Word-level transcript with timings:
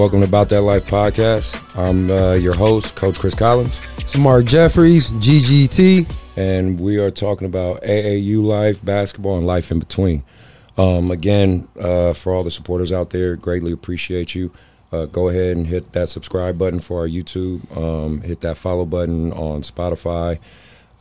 Welcome 0.00 0.20
to 0.20 0.26
About 0.26 0.48
That 0.48 0.62
Life 0.62 0.86
podcast. 0.86 1.62
I'm 1.76 2.10
uh, 2.10 2.32
your 2.32 2.54
host, 2.54 2.96
Coach 2.96 3.18
Chris 3.18 3.34
Collins. 3.34 3.86
It's 3.98 4.16
Mark 4.16 4.46
Jeffries, 4.46 5.10
GGT. 5.10 6.38
And 6.38 6.80
we 6.80 6.96
are 6.96 7.10
talking 7.10 7.46
about 7.46 7.82
AAU 7.82 8.42
life, 8.42 8.82
basketball, 8.82 9.36
and 9.36 9.46
life 9.46 9.70
in 9.70 9.78
between. 9.78 10.24
Um, 10.78 11.10
again, 11.10 11.68
uh, 11.78 12.14
for 12.14 12.32
all 12.32 12.42
the 12.42 12.50
supporters 12.50 12.92
out 12.92 13.10
there, 13.10 13.36
greatly 13.36 13.72
appreciate 13.72 14.34
you. 14.34 14.50
Uh, 14.90 15.04
go 15.04 15.28
ahead 15.28 15.58
and 15.58 15.66
hit 15.66 15.92
that 15.92 16.08
subscribe 16.08 16.56
button 16.56 16.80
for 16.80 17.00
our 17.00 17.06
YouTube. 17.06 17.76
Um, 17.76 18.22
hit 18.22 18.40
that 18.40 18.56
follow 18.56 18.86
button 18.86 19.34
on 19.34 19.60
Spotify, 19.60 20.38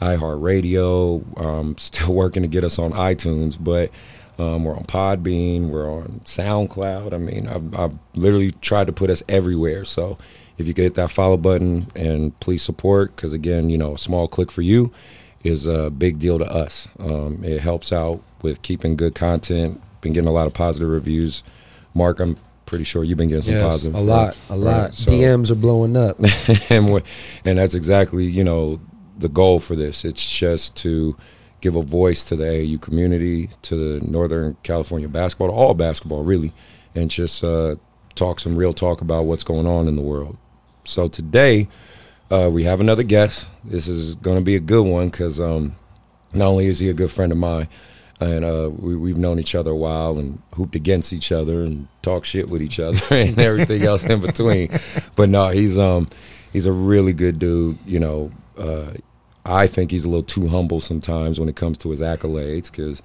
iHeartRadio. 0.02 1.40
Um, 1.40 1.78
still 1.78 2.14
working 2.14 2.42
to 2.42 2.50
get 2.50 2.66
us 2.66 2.78
on 2.78 2.92
iTunes, 2.92 3.56
but 3.58 3.92
um, 4.40 4.64
we're 4.64 4.76
on 4.76 4.86
Podbean. 4.86 5.68
We're 5.68 5.92
on 5.92 6.22
SoundCloud. 6.24 7.14
I 7.14 7.18
mean, 7.18 7.48
I've, 7.48 7.76
I've, 7.78 8.00
literally 8.16 8.52
tried 8.54 8.88
to 8.88 8.94
put 8.94 9.10
us 9.10 9.22
everywhere. 9.28 9.86
So 9.86 10.18
if 10.58 10.68
you 10.68 10.74
could 10.74 10.84
hit 10.84 10.94
that 10.96 11.12
follow 11.12 11.38
button 11.38 11.88
and 11.96 12.38
please 12.40 12.64
support, 12.64 13.16
because 13.16 13.34
again, 13.34 13.70
you 13.70 13.78
know, 13.78 13.96
a 13.96 13.98
small 13.98 14.28
click 14.28 14.52
for 14.52 14.62
you 14.62 14.92
is 15.44 15.66
a 15.66 15.90
big 15.90 16.20
deal 16.20 16.40
to 16.40 16.46
us. 16.46 16.88
Um, 17.00 17.44
it 17.44 17.62
helps 17.62 17.92
out 17.92 18.22
with 18.42 18.62
keeping 18.62 18.96
good 18.96 19.16
content. 19.16 19.82
Been 20.02 20.14
getting 20.14 20.30
a 20.30 20.34
lot 20.34 20.48
of 20.48 20.54
positive 20.54 20.90
reviews. 20.90 21.44
Mark, 21.94 22.20
I'm 22.20 22.38
pretty 22.66 22.84
sure 22.84 23.04
you've 23.04 23.18
been 23.18 23.30
getting 23.30 23.42
some 23.42 23.70
positive. 23.70 23.94
yes, 23.94 24.02
positive. 24.02 24.50
A 24.50 24.58
lot, 24.58 24.82
a 24.82 24.82
lot. 24.84 24.96
So, 24.96 25.12
DMs 25.12 25.52
are 25.52 25.56
blowing 25.56 25.98
up, 25.98 26.20
and 26.70 27.04
and 27.44 27.58
that's 27.58 27.74
exactly 27.74 28.26
you 28.26 28.44
know 28.44 28.80
the 29.18 29.28
goal 29.28 29.60
for 29.60 29.76
this. 29.76 30.06
It's 30.06 30.26
just 30.38 30.78
to 30.78 31.18
give 31.62 31.76
a 31.76 31.82
voice 31.82 32.24
to 32.26 32.36
the 32.36 32.44
AAU 32.44 32.82
community, 32.82 33.50
to 33.64 34.00
the 34.00 34.06
Northern 34.06 34.58
California 34.64 35.08
basketball, 35.08 35.50
all 35.50 35.74
basketball 35.74 36.24
really, 36.24 36.52
and 36.96 37.12
just 37.12 37.44
uh, 37.44 37.76
talk 38.16 38.40
some 38.40 38.56
real 38.56 38.74
talk 38.74 39.02
about 39.02 39.26
what's 39.26 39.44
going 39.44 39.68
on 39.68 39.88
in 39.88 39.96
the 39.96 40.02
world. 40.02 40.38
So 40.84 41.08
today 41.08 41.68
uh, 42.32 42.50
we 42.52 42.64
have 42.64 42.80
another 42.80 43.04
guest. 43.04 43.48
This 43.64 43.88
is 43.88 44.16
going 44.16 44.38
to 44.38 44.44
be 44.44 44.56
a 44.56 44.60
good 44.60 44.86
one 44.86 45.10
because 45.10 45.40
um, 45.40 45.74
not 46.34 46.48
only 46.48 46.68
is 46.68 46.80
he 46.80 46.90
a 46.90 46.94
good 46.94 47.12
friend 47.12 47.32
of 47.32 47.38
mine, 47.38 47.68
and 48.20 48.44
uh, 48.44 48.70
we, 48.70 49.12
have 49.12 49.18
known 49.18 49.40
each 49.40 49.56
other 49.56 49.72
a 49.72 49.76
while 49.76 50.20
and 50.20 50.42
hooped 50.56 50.76
against 50.76 51.14
each 51.14 51.32
other 51.32 51.64
and 51.64 51.88
talked 52.02 52.26
shit 52.26 52.50
with 52.50 52.62
each 52.62 52.80
other 52.80 53.00
and 53.12 53.40
everything 53.40 53.84
else 53.84 54.04
in 54.04 54.20
between. 54.20 54.78
But 55.16 55.30
no, 55.30 55.50
he's 55.50 55.80
um 55.80 56.10
he's 56.52 56.66
a 56.66 56.72
really 56.74 57.14
good 57.14 57.40
dude. 57.40 57.80
You 57.86 58.00
know, 58.00 58.32
uh, 58.58 58.92
I 59.46 59.68
think 59.68 59.92
he's 59.92 60.06
a 60.06 60.10
little 60.10 60.24
too 60.24 60.48
humble 60.48 60.80
sometimes 60.80 61.40
when 61.40 61.50
it 61.50 61.56
comes 61.56 61.78
to 61.80 61.92
his 61.92 62.02
accolades 62.02 62.72
because, 62.72 63.02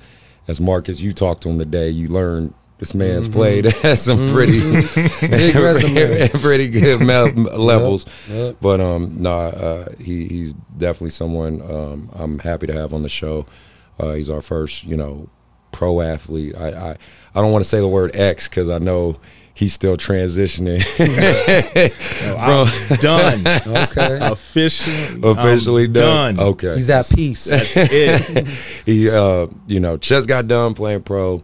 as 0.48 0.60
Marcus, 0.60 1.00
you 1.00 1.12
talked 1.12 1.42
to 1.42 1.48
him 1.48 1.58
today, 1.58 1.88
you 1.88 2.08
learned 2.08 2.54
this 2.78 2.94
man's 2.94 3.28
mm-hmm. 3.28 3.34
played 3.34 3.66
at 3.84 3.98
some 3.98 4.28
pretty 4.30 4.60
mm-hmm. 4.60 6.38
pretty 6.38 6.68
good 6.80 7.02
levels. 7.02 8.06
Yep, 8.28 8.36
yep. 8.36 8.56
But 8.60 8.80
um, 8.80 9.22
no, 9.22 9.30
nah, 9.30 9.46
uh, 9.46 9.88
he 9.98 10.26
he's 10.26 10.54
definitely 10.54 11.10
someone 11.10 11.62
um, 11.62 12.10
I'm 12.12 12.38
happy 12.40 12.66
to 12.66 12.72
have 12.72 12.92
on 12.92 13.02
the 13.02 13.08
show. 13.08 13.46
Uh, 13.98 14.12
he's 14.12 14.28
our 14.28 14.40
first, 14.40 14.84
you 14.84 14.96
know, 14.96 15.28
pro 15.72 16.00
athlete. 16.00 16.54
I 16.56 16.68
I, 16.68 16.90
I 17.34 17.40
don't 17.40 17.52
want 17.52 17.64
to 17.64 17.68
say 17.68 17.78
the 17.78 17.88
word 17.88 18.14
X 18.14 18.48
because 18.48 18.68
I 18.68 18.78
know 18.78 19.18
he's 19.54 19.72
still 19.72 19.96
transitioning. 19.96 20.78
no, 22.36 22.66
From 22.88 22.96
done. 22.98 23.46
okay. 23.88 24.18
Officially. 24.20 25.20
Officially 25.22 25.88
done. 25.88 26.36
done. 26.36 26.46
Okay. 26.46 26.74
He's 26.74 26.90
at 26.90 27.08
peace. 27.14 27.44
That's 27.44 27.74
it. 27.76 28.48
he 28.84 29.08
uh, 29.08 29.46
you 29.66 29.80
know, 29.80 29.96
just 29.96 30.28
got 30.28 30.48
done 30.48 30.74
playing 30.74 31.02
pro, 31.02 31.36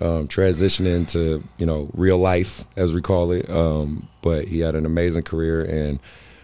um, 0.00 0.28
transitioning 0.28 1.08
to, 1.12 1.42
you 1.56 1.66
know, 1.66 1.88
real 1.94 2.18
life 2.18 2.64
as 2.76 2.92
we 2.92 3.00
call 3.00 3.30
it. 3.30 3.48
Um, 3.48 4.08
but 4.20 4.48
he 4.48 4.60
had 4.60 4.74
an 4.74 4.84
amazing 4.84 5.22
career 5.22 5.64
and 5.64 6.00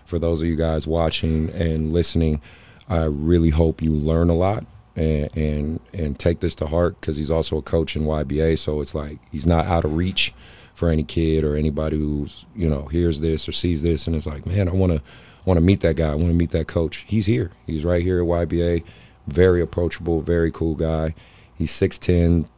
for 0.07 0.19
those 0.19 0.41
of 0.41 0.49
you 0.49 0.57
guys 0.57 0.87
watching 0.87 1.51
and 1.51 1.93
listening, 1.93 2.41
I 2.89 3.05
really 3.05 3.51
hope 3.51 3.83
you 3.83 3.93
learn 3.93 4.31
a 4.31 4.35
lot 4.35 4.65
and 4.97 5.37
and, 5.37 5.81
and 5.93 6.19
take 6.19 6.41
this 6.41 6.55
to 6.57 6.67
heart 6.67 6.99
because 6.99 7.19
he's 7.19 7.31
also 7.31 7.59
a 7.59 7.63
coach 7.63 7.95
in 7.95 8.05
YBA. 8.05 8.59
So 8.59 8.81
it's 8.81 8.95
like 8.95 9.19
he's 9.31 9.47
not 9.47 9.67
out 9.67 9.85
of 9.85 9.95
reach 9.95 10.33
for 10.79 10.89
any 10.89 11.03
kid 11.03 11.43
or 11.43 11.57
anybody 11.57 11.99
who's 11.99 12.47
you 12.55 12.69
know 12.69 12.87
hears 12.87 13.21
this 13.21 13.49
or 13.49 13.53
sees 13.53 13.83
this 13.83 14.07
and 14.07 14.15
it's 14.15 14.27
like, 14.27 14.47
man, 14.47 14.69
I 14.69 14.73
want 14.73 14.93
to 14.93 15.03
want 15.45 15.59
to 15.59 15.63
meet 15.63 15.81
that 15.81 15.97
guy. 15.97 16.11
I 16.11 16.15
want 16.15 16.29
to 16.29 16.35
meet 16.35 16.51
that 16.51 16.69
coach. 16.69 17.05
He's 17.09 17.27
here. 17.27 17.51
He's 17.67 17.85
right 17.85 18.03
here 18.03 18.21
at 18.21 18.27
YBA. 18.27 18.85
Very 19.27 19.61
approachable, 19.61 20.21
very 20.21 20.53
cool 20.53 20.75
guy. 20.75 21.15
He's 21.55 21.73
six 21.73 21.99
ten, 21.99 22.49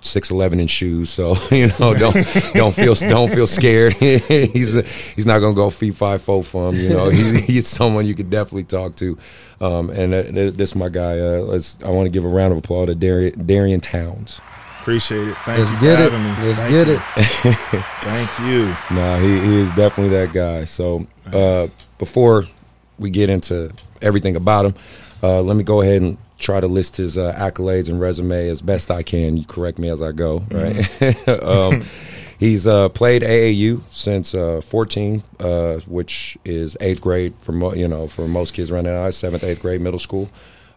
six 0.00 0.30
eleven 0.30 0.60
in 0.60 0.68
shoes, 0.68 1.10
so 1.10 1.36
you 1.50 1.66
know 1.80 1.94
don't 1.94 2.14
don't 2.54 2.74
feel 2.74 2.94
don't 2.94 3.30
feel 3.30 3.46
scared. 3.46 3.92
he's 3.94 4.74
he's 5.16 5.26
not 5.26 5.40
gonna 5.40 5.54
go 5.54 5.68
feet 5.68 5.96
five 5.96 6.22
four 6.22 6.44
from 6.44 6.76
you 6.76 6.90
know 6.90 7.08
he, 7.10 7.40
he's 7.40 7.66
someone 7.66 8.06
you 8.06 8.14
could 8.14 8.30
definitely 8.30 8.64
talk 8.64 8.94
to. 8.96 9.18
Um, 9.60 9.90
and 9.90 10.14
uh, 10.14 10.22
this 10.22 10.70
is 10.70 10.76
my 10.76 10.88
guy. 10.88 11.18
Uh, 11.18 11.40
let's 11.40 11.82
I 11.82 11.90
want 11.90 12.06
to 12.06 12.10
give 12.10 12.24
a 12.24 12.28
round 12.28 12.52
of 12.52 12.58
applause 12.58 12.86
to 12.86 12.94
Darian, 12.94 13.46
Darian 13.46 13.80
Townes. 13.80 14.40
Appreciate 14.88 15.28
it. 15.28 15.36
Thank 15.44 15.58
Let's 15.58 15.72
you 15.74 15.80
get 15.80 16.00
it. 16.00 16.12
Let's 16.14 16.60
Thank 16.60 16.70
get 16.70 16.88
you. 16.88 16.94
it. 16.94 17.02
Thank 18.00 18.38
you. 18.38 18.74
Nah, 18.90 19.18
he, 19.18 19.38
he 19.38 19.60
is 19.60 19.68
definitely 19.72 20.16
that 20.16 20.32
guy. 20.32 20.64
So 20.64 21.06
uh, 21.30 21.66
before 21.98 22.44
we 22.98 23.10
get 23.10 23.28
into 23.28 23.70
everything 24.00 24.34
about 24.34 24.64
him, 24.64 24.74
uh, 25.22 25.42
let 25.42 25.56
me 25.56 25.62
go 25.62 25.82
ahead 25.82 26.00
and 26.00 26.16
try 26.38 26.58
to 26.58 26.68
list 26.68 26.96
his 26.96 27.18
uh, 27.18 27.34
accolades 27.34 27.90
and 27.90 28.00
resume 28.00 28.48
as 28.48 28.62
best 28.62 28.90
I 28.90 29.02
can. 29.02 29.36
You 29.36 29.44
correct 29.44 29.78
me 29.78 29.90
as 29.90 30.00
I 30.00 30.12
go, 30.12 30.38
right? 30.50 30.76
Mm-hmm. 30.76 31.46
um, 31.46 31.84
he's 32.38 32.66
uh, 32.66 32.88
played 32.88 33.20
AAU 33.20 33.82
since 33.90 34.34
uh, 34.34 34.62
14, 34.62 35.22
uh, 35.38 35.80
which 35.80 36.38
is 36.46 36.78
eighth 36.80 37.02
grade 37.02 37.34
for 37.40 37.52
mo- 37.52 37.74
you 37.74 37.88
know 37.88 38.06
for 38.06 38.26
most 38.26 38.54
kids 38.54 38.72
running 38.72 38.94
out, 38.94 39.12
seventh, 39.12 39.44
eighth 39.44 39.60
grade, 39.60 39.82
middle 39.82 39.98
school. 39.98 40.30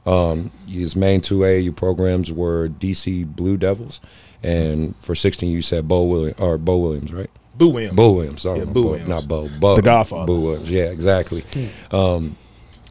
Um, 0.05 0.51
his 0.67 0.95
main 0.95 1.21
two 1.21 1.39
AAU 1.39 1.75
programs 1.75 2.31
were 2.31 2.69
DC 2.69 3.35
Blue 3.35 3.57
Devils, 3.57 4.01
and 4.41 4.95
for 4.97 5.13
16 5.13 5.49
you 5.49 5.61
said 5.61 5.87
Bo 5.87 6.03
Williams 6.03 6.39
or 6.39 6.57
Bo 6.57 6.77
Williams, 6.79 7.13
right? 7.13 7.29
Boo 7.55 7.69
Williams. 7.69 7.95
Bo 7.95 8.11
Williams. 8.13 8.41
Sorry, 8.41 8.59
yeah, 8.59 8.65
Boo 8.65 8.73
Bo, 8.73 8.89
Williams. 8.89 9.09
not 9.09 9.27
Bo. 9.27 9.49
Bo. 9.59 9.75
The 9.75 9.81
Godfather. 9.81 10.25
Boo 10.25 10.41
Williams. 10.41 10.71
Yeah, 10.71 10.85
exactly. 10.85 11.43
Um, 11.91 12.37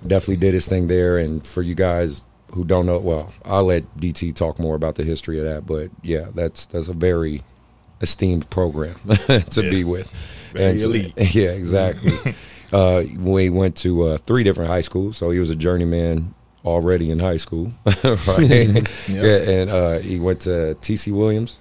definitely 0.06 0.36
did 0.36 0.54
his 0.54 0.68
thing 0.68 0.86
there. 0.86 1.18
And 1.18 1.44
for 1.46 1.62
you 1.62 1.74
guys 1.74 2.24
who 2.52 2.64
don't 2.64 2.86
know, 2.86 2.98
well, 2.98 3.32
I'll 3.44 3.64
let 3.64 3.96
DT 3.96 4.34
talk 4.34 4.58
more 4.58 4.74
about 4.74 4.96
the 4.96 5.04
history 5.04 5.38
of 5.38 5.44
that. 5.44 5.66
But 5.66 5.90
yeah, 6.02 6.26
that's 6.34 6.66
that's 6.66 6.88
a 6.88 6.92
very 6.92 7.42
esteemed 8.00 8.48
program 8.50 9.00
to 9.26 9.62
yeah. 9.62 9.70
be 9.70 9.84
with. 9.84 10.12
Very 10.52 10.70
and 10.70 10.80
elite. 10.80 11.14
yeah, 11.34 11.50
exactly. 11.50 12.34
uh, 12.72 13.04
we 13.18 13.50
went 13.50 13.76
to 13.78 14.02
uh, 14.04 14.18
three 14.18 14.42
different 14.42 14.70
high 14.70 14.80
schools, 14.80 15.16
so 15.16 15.30
he 15.30 15.38
was 15.38 15.50
a 15.50 15.56
journeyman 15.56 16.34
already 16.64 17.10
in 17.10 17.18
high 17.18 17.36
school, 17.36 17.72
right? 18.04 18.38
yep. 18.38 18.88
Yeah, 19.08 19.36
and 19.36 19.70
uh, 19.70 19.98
he 19.98 20.18
went 20.18 20.40
to 20.42 20.74
T.C. 20.74 21.10
Williams, 21.12 21.58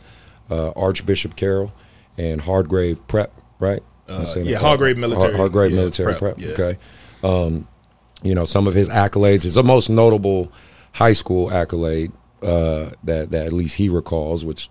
uh, 0.49 0.71
Archbishop 0.71 1.35
Carroll, 1.35 1.71
and 2.17 2.41
Hargrave 2.41 3.05
Prep, 3.07 3.31
right? 3.59 3.83
Uh, 4.07 4.25
yeah, 4.41 4.57
Hargrave 4.57 4.97
Military. 4.97 5.38
Hargrave 5.38 5.71
yeah, 5.71 5.77
Military 5.77 6.15
Prep. 6.15 6.38
Prep. 6.38 6.59
Okay. 6.59 6.79
Um, 7.23 7.67
you 8.23 8.35
know, 8.35 8.45
some 8.45 8.67
of 8.67 8.73
his 8.73 8.89
accolades. 8.89 9.43
His 9.43 9.55
most 9.57 9.89
notable 9.89 10.51
high 10.93 11.13
school 11.13 11.51
accolade 11.51 12.11
uh, 12.41 12.91
that 13.03 13.31
that 13.31 13.45
at 13.45 13.53
least 13.53 13.75
he 13.75 13.89
recalls, 13.89 14.45
which 14.45 14.69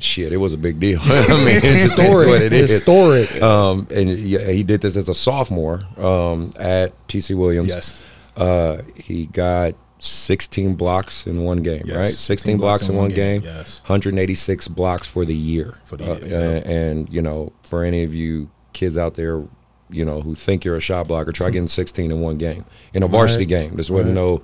shit, 0.00 0.32
it 0.32 0.36
was 0.36 0.52
a 0.52 0.58
big 0.58 0.80
deal. 0.80 1.00
I 1.02 1.28
mean, 1.44 1.60
it's 1.62 1.82
historic. 1.82 2.28
what 2.28 2.42
it 2.42 2.52
is. 2.52 2.70
Historic. 2.70 3.42
Um, 3.42 3.86
and 3.90 4.10
yeah, 4.18 4.50
he 4.50 4.62
did 4.62 4.80
this 4.80 4.96
as 4.96 5.08
a 5.08 5.14
sophomore 5.14 5.82
um, 5.96 6.52
at 6.58 6.92
TC 7.08 7.36
Williams. 7.36 7.68
Yes. 7.68 8.04
Uh, 8.36 8.82
he 8.96 9.26
got 9.26 9.74
16 9.98 10.74
blocks 10.74 11.26
in 11.26 11.44
one 11.44 11.58
game, 11.58 11.84
yes. 11.86 11.96
right? 11.96 12.08
16 12.08 12.58
blocks, 12.58 12.88
in 12.88 12.96
one 12.96 13.08
game. 13.08 13.42
game. 13.42 13.54
Yes. 13.54 13.80
186 13.82 14.68
blocks 14.68 15.06
for 15.06 15.24
the 15.24 15.34
year. 15.34 15.78
For 15.84 15.96
the 15.96 16.04
year. 16.04 16.14
Uh, 16.14 16.18
yeah. 16.18 16.38
and, 16.38 16.66
and, 16.66 17.08
you 17.12 17.22
know, 17.22 17.52
for 17.62 17.84
any 17.84 18.02
of 18.02 18.14
you 18.14 18.50
kids 18.72 18.96
out 18.96 19.14
there, 19.14 19.44
you 19.90 20.04
know, 20.04 20.22
who 20.22 20.34
think 20.34 20.64
you're 20.64 20.76
a 20.76 20.80
shot 20.80 21.08
blocker, 21.08 21.32
try 21.32 21.50
getting 21.50 21.68
16 21.68 22.10
in 22.10 22.20
one 22.20 22.38
game 22.38 22.64
in 22.94 23.02
a 23.02 23.06
varsity 23.06 23.44
right. 23.44 23.48
game. 23.48 23.76
This 23.76 23.90
wasn't 23.90 24.16
right. 24.16 24.22
no 24.22 24.42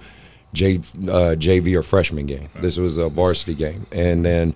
J, 0.52 0.76
uh, 0.76 1.36
JV 1.36 1.74
or 1.76 1.82
freshman 1.82 2.26
game. 2.26 2.48
This 2.56 2.76
was 2.78 2.96
a 2.96 3.08
varsity 3.08 3.54
game, 3.54 3.86
and 3.92 4.24
then 4.24 4.54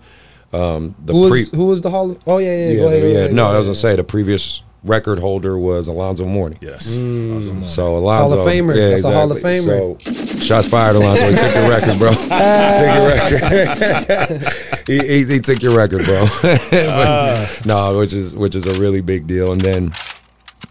um, 0.52 0.94
the 0.98 1.12
who 1.12 1.28
pre- 1.28 1.44
who 1.54 1.66
was 1.66 1.82
the 1.82 1.90
Hall? 1.90 2.16
Oh 2.26 2.38
yeah, 2.38 2.56
yeah. 2.56 2.68
yeah, 2.68 2.76
go 2.76 2.86
ahead, 2.88 3.02
yeah. 3.02 3.18
ahead, 3.18 3.32
no, 3.34 3.46
I 3.50 3.58
was 3.58 3.66
gonna 3.66 3.74
say 3.74 3.96
the 3.96 4.04
previous 4.04 4.62
record 4.84 5.18
holder 5.18 5.56
was 5.56 5.88
Alonzo 5.88 6.24
Mourning. 6.26 6.58
Yes. 6.60 7.00
Mm. 7.00 7.64
So 7.64 7.96
Alonzo, 7.96 8.36
Hall 8.36 8.46
of 8.46 8.52
Famer. 8.52 8.76
Yeah, 8.76 8.88
That's 8.88 9.04
exactly. 9.04 9.12
a 9.12 9.14
Hall 9.14 9.32
of 9.32 9.38
Famer. 9.38 10.02
So 10.02 10.44
shots 10.44 10.68
fired, 10.68 10.96
Alonzo. 10.96 11.30
He 11.30 11.36
took 11.36 11.54
your 11.54 11.70
record, 11.70 11.98
bro. 11.98 12.12
took 12.14 12.90
your 12.96 14.18
record. 14.18 14.86
he, 14.86 14.98
he, 14.98 15.24
he, 15.34 15.40
took 15.40 15.62
your 15.62 15.76
record, 15.76 16.04
bro. 16.04 16.26
but, 16.42 16.72
uh. 16.74 17.48
No, 17.64 17.98
which 17.98 18.12
is 18.12 18.34
which 18.34 18.54
is 18.54 18.66
a 18.66 18.80
really 18.80 19.00
big 19.00 19.26
deal. 19.26 19.52
And 19.52 19.60
then, 19.60 19.92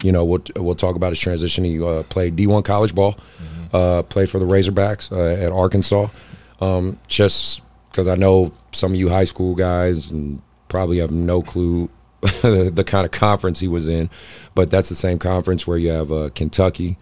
you 0.02 0.12
know, 0.12 0.24
we'll 0.24 0.42
we'll 0.56 0.74
talk 0.74 0.96
about 0.96 1.10
his 1.10 1.20
transition. 1.20 1.64
He 1.64 1.82
uh, 1.82 2.02
played 2.04 2.36
D1 2.36 2.64
college 2.64 2.94
ball. 2.94 3.14
Mm-hmm. 3.14 3.76
Uh, 3.76 4.02
played 4.02 4.28
for 4.28 4.38
the 4.38 4.44
Razorbacks 4.44 5.10
uh, 5.10 5.42
at 5.42 5.52
Arkansas. 5.52 6.08
Um, 6.60 6.98
just 7.08 7.62
because 7.90 8.06
I 8.06 8.14
know 8.14 8.52
some 8.72 8.92
of 8.92 8.98
you 8.98 9.08
high 9.08 9.24
school 9.24 9.54
guys 9.54 10.10
and 10.10 10.42
probably 10.68 10.98
have 10.98 11.10
no 11.10 11.42
clue 11.42 11.90
the 12.42 12.84
kind 12.86 13.04
of 13.04 13.10
conference 13.10 13.58
he 13.58 13.66
was 13.66 13.88
in, 13.88 14.08
but 14.54 14.70
that's 14.70 14.88
the 14.88 14.94
same 14.94 15.18
conference 15.18 15.66
where 15.66 15.76
you 15.76 15.90
have 15.90 16.12
uh, 16.12 16.28
Kentucky, 16.34 16.96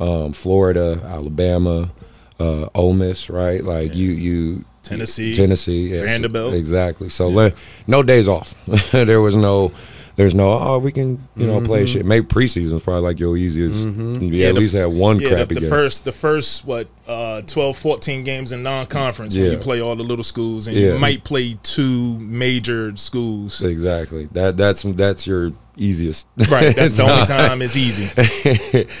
um, 0.00 0.32
Florida, 0.32 1.02
Alabama, 1.04 1.92
uh, 2.40 2.68
Ole 2.74 2.94
Miss, 2.94 3.28
right? 3.28 3.62
Like 3.62 3.88
yeah. 3.88 3.96
you, 3.96 4.10
you 4.12 4.64
Tennessee, 4.82 5.34
Tennessee, 5.34 5.90
yes, 5.90 6.02
Vanderbilt, 6.02 6.54
exactly. 6.54 7.10
So 7.10 7.28
yeah. 7.28 7.50
no 7.86 8.02
days 8.02 8.26
off. 8.26 8.54
there 8.92 9.20
was 9.20 9.36
no 9.36 9.70
there's 10.16 10.34
no 10.34 10.52
oh 10.52 10.78
we 10.78 10.92
can 10.92 11.26
you 11.34 11.46
know 11.46 11.56
mm-hmm. 11.56 11.66
play 11.66 11.86
shit. 11.86 12.06
Maybe 12.06 12.26
preseason's 12.26 12.82
probably 12.82 13.02
like 13.02 13.18
your 13.18 13.36
easiest. 13.36 13.86
Mm-hmm. 13.86 14.22
You 14.22 14.32
yeah, 14.32 14.48
at 14.48 14.54
the, 14.54 14.60
least 14.60 14.74
have 14.74 14.92
one 14.92 15.18
yeah, 15.18 15.30
crappy 15.30 15.54
the, 15.54 15.60
the 15.62 15.68
first 15.68 16.04
the 16.04 16.12
first 16.12 16.64
what 16.64 16.88
uh, 17.06 17.42
12, 17.42 17.76
14 17.76 18.24
games 18.24 18.52
in 18.52 18.62
non-conference 18.62 19.34
yeah. 19.34 19.42
when 19.42 19.52
you 19.52 19.58
play 19.58 19.80
all 19.80 19.96
the 19.96 20.02
little 20.02 20.24
schools 20.24 20.66
and 20.66 20.76
yeah. 20.76 20.92
you 20.92 20.98
might 20.98 21.24
play 21.24 21.58
two 21.62 22.18
major 22.20 22.96
schools. 22.96 23.62
Exactly. 23.62 24.26
That 24.32 24.56
that's 24.56 24.82
that's 24.82 25.26
your 25.26 25.52
easiest. 25.76 26.28
Right. 26.48 26.74
That's 26.74 26.92
the 26.96 27.10
only 27.10 27.26
time 27.26 27.60
it's 27.60 27.76
easy. 27.76 28.08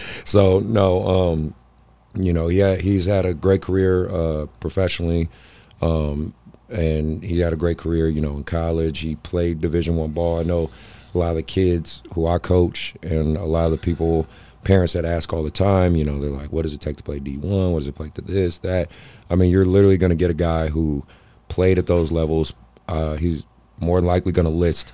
so 0.24 0.58
no, 0.58 1.06
um, 1.06 1.54
you 2.14 2.32
know, 2.32 2.48
yeah, 2.48 2.74
he's 2.74 3.06
had 3.06 3.24
a 3.24 3.34
great 3.34 3.62
career 3.62 4.08
uh, 4.08 4.46
professionally. 4.58 5.28
Um, 5.80 6.34
and 6.70 7.22
he 7.22 7.40
had 7.40 7.52
a 7.52 7.56
great 7.56 7.78
career, 7.78 8.08
you 8.08 8.20
know, 8.20 8.36
in 8.36 8.42
college. 8.44 9.00
He 9.00 9.16
played 9.16 9.60
Division 9.60 9.96
One 9.96 10.10
ball. 10.10 10.40
I 10.40 10.42
know 10.42 10.70
a 11.14 11.18
lot 11.18 11.30
of 11.30 11.36
the 11.36 11.42
kids 11.42 12.02
who 12.14 12.26
I 12.26 12.38
coach 12.38 12.94
and 13.02 13.36
a 13.36 13.44
lot 13.44 13.64
of 13.64 13.70
the 13.70 13.78
people, 13.78 14.26
parents 14.64 14.94
that 14.94 15.04
ask 15.04 15.32
all 15.32 15.42
the 15.42 15.50
time, 15.50 15.94
you 15.96 16.04
know, 16.04 16.20
they're 16.20 16.30
like, 16.30 16.52
what 16.52 16.62
does 16.62 16.74
it 16.74 16.80
take 16.80 16.96
to 16.96 17.02
play 17.02 17.20
D1? 17.20 17.72
What 17.72 17.80
does 17.80 17.88
it 17.88 17.96
take 17.96 18.14
to 18.14 18.22
this, 18.22 18.58
that? 18.58 18.90
I 19.30 19.36
mean, 19.36 19.50
you're 19.50 19.64
literally 19.64 19.96
going 19.96 20.10
to 20.10 20.16
get 20.16 20.30
a 20.30 20.34
guy 20.34 20.68
who 20.68 21.04
played 21.48 21.78
at 21.78 21.86
those 21.86 22.10
levels. 22.10 22.52
Uh, 22.88 23.14
he's 23.14 23.44
more 23.80 24.00
than 24.00 24.06
likely 24.06 24.32
going 24.32 24.46
to 24.46 24.50
list 24.50 24.92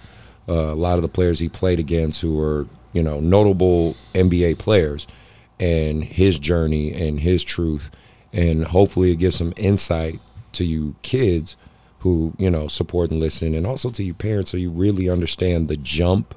uh, 0.48 0.72
a 0.72 0.74
lot 0.74 0.96
of 0.96 1.02
the 1.02 1.08
players 1.08 1.38
he 1.38 1.48
played 1.48 1.78
against 1.78 2.20
who 2.20 2.40
are, 2.40 2.66
you 2.92 3.02
know, 3.02 3.20
notable 3.20 3.96
NBA 4.14 4.58
players 4.58 5.06
and 5.58 6.02
his 6.04 6.38
journey 6.38 6.92
and 6.92 7.20
his 7.20 7.44
truth. 7.44 7.90
And 8.32 8.64
hopefully 8.66 9.12
it 9.12 9.16
gives 9.16 9.36
some 9.36 9.52
insight 9.56 10.20
to 10.52 10.64
you 10.64 10.96
kids 11.02 11.56
who 12.00 12.34
you 12.38 12.50
know 12.50 12.66
support 12.68 13.10
and 13.10 13.20
listen, 13.20 13.54
and 13.54 13.66
also 13.66 13.90
to 13.90 14.02
your 14.02 14.14
parents, 14.14 14.50
so 14.50 14.56
you 14.56 14.70
really 14.70 15.08
understand 15.08 15.68
the 15.68 15.76
jump 15.76 16.34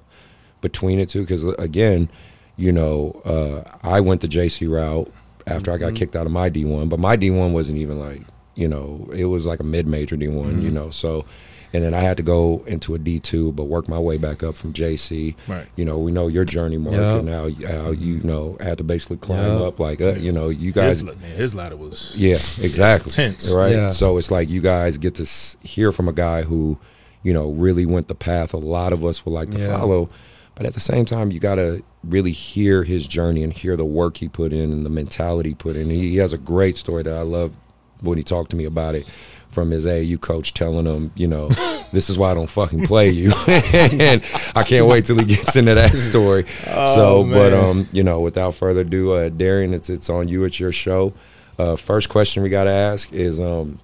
between 0.61 0.99
the 0.99 1.05
two. 1.05 1.21
Because 1.21 1.43
again, 1.43 2.09
you 2.55 2.71
know, 2.71 3.21
uh, 3.25 3.77
I 3.81 3.99
went 3.99 4.21
the 4.21 4.27
JC 4.27 4.69
route 4.69 5.11
after 5.47 5.71
mm-hmm. 5.71 5.75
I 5.75 5.77
got 5.77 5.87
mm-hmm. 5.87 5.95
kicked 5.95 6.15
out 6.15 6.25
of 6.25 6.31
my 6.31 6.49
D 6.49 6.65
one, 6.65 6.89
but 6.89 6.99
my 6.99 7.15
D 7.15 7.29
one 7.29 7.53
wasn't 7.53 7.77
even 7.79 7.99
like 7.99 8.21
you 8.55 8.67
know 8.67 9.09
it 9.13 9.25
was 9.25 9.45
like 9.45 9.59
a 9.59 9.63
mid 9.63 9.87
major 9.87 10.15
D 10.15 10.27
one, 10.27 10.53
mm-hmm. 10.53 10.61
you 10.61 10.71
know, 10.71 10.89
so 10.89 11.25
and 11.73 11.83
then 11.83 11.95
I 11.95 12.01
had 12.01 12.17
to 12.17 12.23
go 12.23 12.63
into 12.67 12.93
a 12.93 12.99
D 12.99 13.19
two, 13.19 13.51
but 13.51 13.63
work 13.63 13.89
my 13.89 13.97
way 13.97 14.17
back 14.17 14.43
up 14.43 14.53
from 14.53 14.73
JC. 14.73 15.35
Right. 15.47 15.67
You 15.75 15.85
know, 15.85 15.97
we 15.97 16.11
know 16.11 16.27
your 16.27 16.45
journey, 16.45 16.77
Mark, 16.77 16.95
yep. 16.95 17.19
and 17.19 17.29
how, 17.29 17.49
how 17.67 17.91
you 17.91 18.21
know 18.23 18.57
had 18.59 18.77
to 18.77 18.83
basically 18.83 19.17
climb 19.17 19.59
yep. 19.59 19.61
up. 19.61 19.79
Like, 19.79 19.99
uh, 19.99 20.13
you 20.13 20.31
know, 20.31 20.49
you 20.49 20.71
guys. 20.71 21.01
His, 21.01 21.03
man, 21.03 21.17
his 21.17 21.55
ladder 21.55 21.75
was 21.75 22.15
yeah, 22.15 22.33
exactly 22.33 23.11
tense, 23.11 23.51
right? 23.51 23.71
Yeah. 23.71 23.89
So 23.89 24.17
it's 24.17 24.29
like 24.29 24.51
you 24.51 24.61
guys 24.61 24.99
get 24.99 25.15
to 25.15 25.27
hear 25.67 25.91
from 25.91 26.07
a 26.07 26.13
guy 26.13 26.43
who, 26.43 26.77
you 27.23 27.33
know, 27.33 27.49
really 27.49 27.87
went 27.87 28.07
the 28.07 28.15
path 28.15 28.53
a 28.53 28.57
lot 28.57 28.93
of 28.93 29.03
us 29.03 29.25
would 29.25 29.31
like 29.31 29.49
to 29.49 29.59
yeah. 29.59 29.75
follow. 29.75 30.09
But 30.55 30.67
at 30.67 30.75
the 30.75 30.79
same 30.79 31.05
time, 31.05 31.31
you 31.31 31.39
got 31.39 31.55
to 31.55 31.83
really 32.03 32.31
hear 32.31 32.83
his 32.83 33.07
journey 33.07 33.43
and 33.43 33.51
hear 33.51 33.75
the 33.75 33.85
work 33.85 34.17
he 34.17 34.29
put 34.29 34.53
in 34.53 34.71
and 34.71 34.85
the 34.85 34.89
mentality 34.91 35.49
he 35.49 35.55
put 35.55 35.75
in. 35.75 35.89
He, 35.89 36.09
he 36.09 36.17
has 36.17 36.31
a 36.31 36.37
great 36.37 36.77
story 36.77 37.01
that 37.01 37.17
I 37.17 37.21
love 37.21 37.57
when 38.01 38.19
he 38.19 38.23
talked 38.23 38.51
to 38.51 38.55
me 38.55 38.65
about 38.65 38.93
it 38.93 39.07
from 39.53 39.71
his 39.71 39.85
AAU 39.85 40.19
coach 40.19 40.53
telling 40.53 40.85
him, 40.85 41.11
you 41.15 41.27
know, 41.27 41.47
this 41.91 42.09
is 42.09 42.17
why 42.17 42.31
I 42.31 42.33
don't 42.33 42.49
fucking 42.49 42.85
play 42.87 43.09
you. 43.09 43.31
and 43.47 44.23
I 44.55 44.63
can't 44.63 44.87
wait 44.87 45.05
till 45.05 45.17
he 45.19 45.25
gets 45.25 45.55
into 45.55 45.75
that 45.75 45.93
story. 45.93 46.45
Oh, 46.75 46.95
so, 46.95 47.23
man. 47.23 47.33
but 47.33 47.53
um, 47.53 47.87
you 47.91 48.03
know, 48.03 48.19
without 48.19 48.55
further 48.55 48.81
ado, 48.81 49.11
uh, 49.11 49.29
Darian, 49.29 49.73
it's 49.73 49.89
it's 49.89 50.09
on 50.09 50.27
you. 50.27 50.43
It's 50.43 50.59
your 50.59 50.71
show. 50.71 51.13
Uh, 51.59 51.75
first 51.75 52.09
question 52.09 52.41
we 52.41 52.49
got 52.49 52.63
to 52.63 52.75
ask 52.75 53.13
is 53.13 53.39
um, 53.39 53.79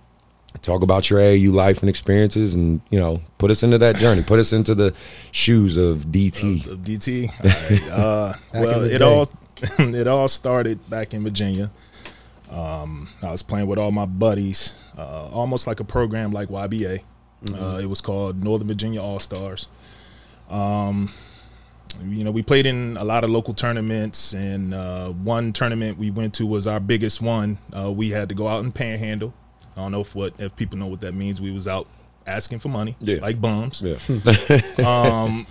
talk 0.62 0.82
about 0.82 1.10
your 1.10 1.20
AAU 1.20 1.54
life 1.54 1.82
and 1.82 1.90
experiences, 1.90 2.56
and 2.56 2.82
you 2.90 3.00
know, 3.00 3.22
put 3.38 3.52
us 3.52 3.64
into 3.64 3.78
that 3.78 3.98
journey. 3.98 4.24
Put 4.24 4.40
us 4.40 4.54
into 4.54 4.74
the 4.74 4.94
shoes 5.32 5.78
of 5.78 6.06
DT. 6.06 6.66
Of, 6.66 6.72
of 6.72 6.80
DT. 6.80 7.30
Right. 7.44 7.92
Uh, 7.92 8.34
well, 8.54 8.84
it 8.84 9.00
day. 9.00 9.06
all 9.06 9.30
it 9.80 10.08
all 10.08 10.28
started 10.28 10.90
back 10.90 11.14
in 11.14 11.24
Virginia. 11.24 11.72
Um, 12.50 13.10
I 13.24 13.32
was 13.32 13.44
playing 13.44 13.68
with 13.68 13.78
all 13.78 13.92
my 13.92 14.06
buddies 14.06 14.76
uh, 15.00 15.30
almost 15.32 15.66
like 15.68 15.80
a 15.80 15.84
program 15.84 16.32
like 16.32 16.50
YBA. 16.50 17.04
Mm-hmm. 17.44 17.64
Uh, 17.64 17.80
it 17.80 17.86
was 17.86 18.02
called 18.02 18.44
Northern 18.44 18.68
Virginia 18.68 19.02
All 19.02 19.20
Stars. 19.20 19.68
Um, 20.50 21.12
you 22.04 22.24
know, 22.24 22.32
we 22.32 22.44
played 22.44 22.66
in 22.66 22.98
a 22.98 23.04
lot 23.04 23.24
of 23.24 23.30
local 23.30 23.54
tournaments, 23.54 24.34
and 24.34 24.74
uh, 24.74 25.10
one 25.10 25.54
tournament 25.54 25.98
we 25.98 26.12
went 26.12 26.34
to 26.36 26.46
was 26.46 26.68
our 26.68 26.80
biggest 26.80 27.22
one. 27.22 27.58
Uh, 27.72 27.92
we 27.92 28.10
had 28.10 28.30
to 28.30 28.36
go 28.36 28.48
out 28.48 28.64
and 28.64 28.76
panhandle. 28.76 29.34
I 29.76 29.82
don't 29.82 29.92
know 29.92 30.02
if 30.02 30.14
what 30.14 30.34
if 30.40 30.56
people 30.56 30.78
know 30.78 30.88
what 30.88 31.02
that 31.02 31.14
means. 31.14 31.40
We 31.40 31.52
was 31.52 31.68
out 31.68 31.88
asking 32.28 32.60
for 32.60 32.70
money, 32.70 32.96
yeah. 33.00 33.20
like 33.22 33.40
bums. 33.40 33.82
Yeah. 33.82 33.96
um, 34.86 35.48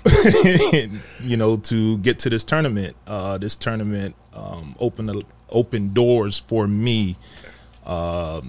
you 1.22 1.36
know, 1.36 1.56
to 1.56 1.98
get 1.98 2.18
to 2.20 2.30
this 2.30 2.44
tournament. 2.44 2.94
Uh, 3.06 3.38
this 3.38 3.56
tournament 3.56 4.14
um, 4.34 4.76
opened 4.78 5.24
opened 5.48 5.94
doors 5.94 6.38
for 6.38 6.68
me. 6.68 7.16
Uh, 7.84 8.42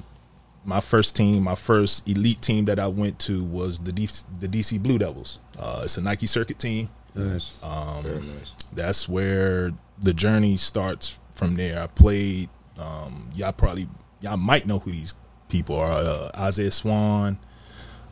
my 0.65 0.79
first 0.79 1.15
team, 1.15 1.44
my 1.44 1.56
first 1.56 2.07
elite 2.07 2.41
team 2.41 2.65
that 2.65 2.79
I 2.79 2.88
went 2.88 3.19
to 3.19 3.44
was 3.44 3.79
the 3.79 3.91
D- 3.91 4.09
the 4.39 4.47
DC 4.47 4.81
Blue 4.81 4.97
Devils. 4.97 5.39
Uh, 5.57 5.81
it's 5.83 5.97
a 5.97 6.01
Nike 6.01 6.27
circuit 6.27 6.59
team. 6.59 6.89
Nice. 7.15 7.59
Um, 7.63 8.03
Very 8.03 8.21
nice. 8.21 8.53
That's 8.73 9.09
where 9.09 9.71
the 10.01 10.13
journey 10.13 10.57
starts 10.57 11.19
from 11.33 11.56
there. 11.56 11.81
I 11.81 11.88
played. 11.88 12.50
Um, 12.77 13.29
y'all 13.35 13.51
probably 13.51 13.88
y'all 14.21 14.38
might 14.38 14.65
know 14.65 14.79
who 14.79 14.91
these 14.91 15.15
people 15.50 15.75
are. 15.75 15.91
Uh, 15.91 16.31
Isaiah 16.35 16.71
Swann. 16.71 17.39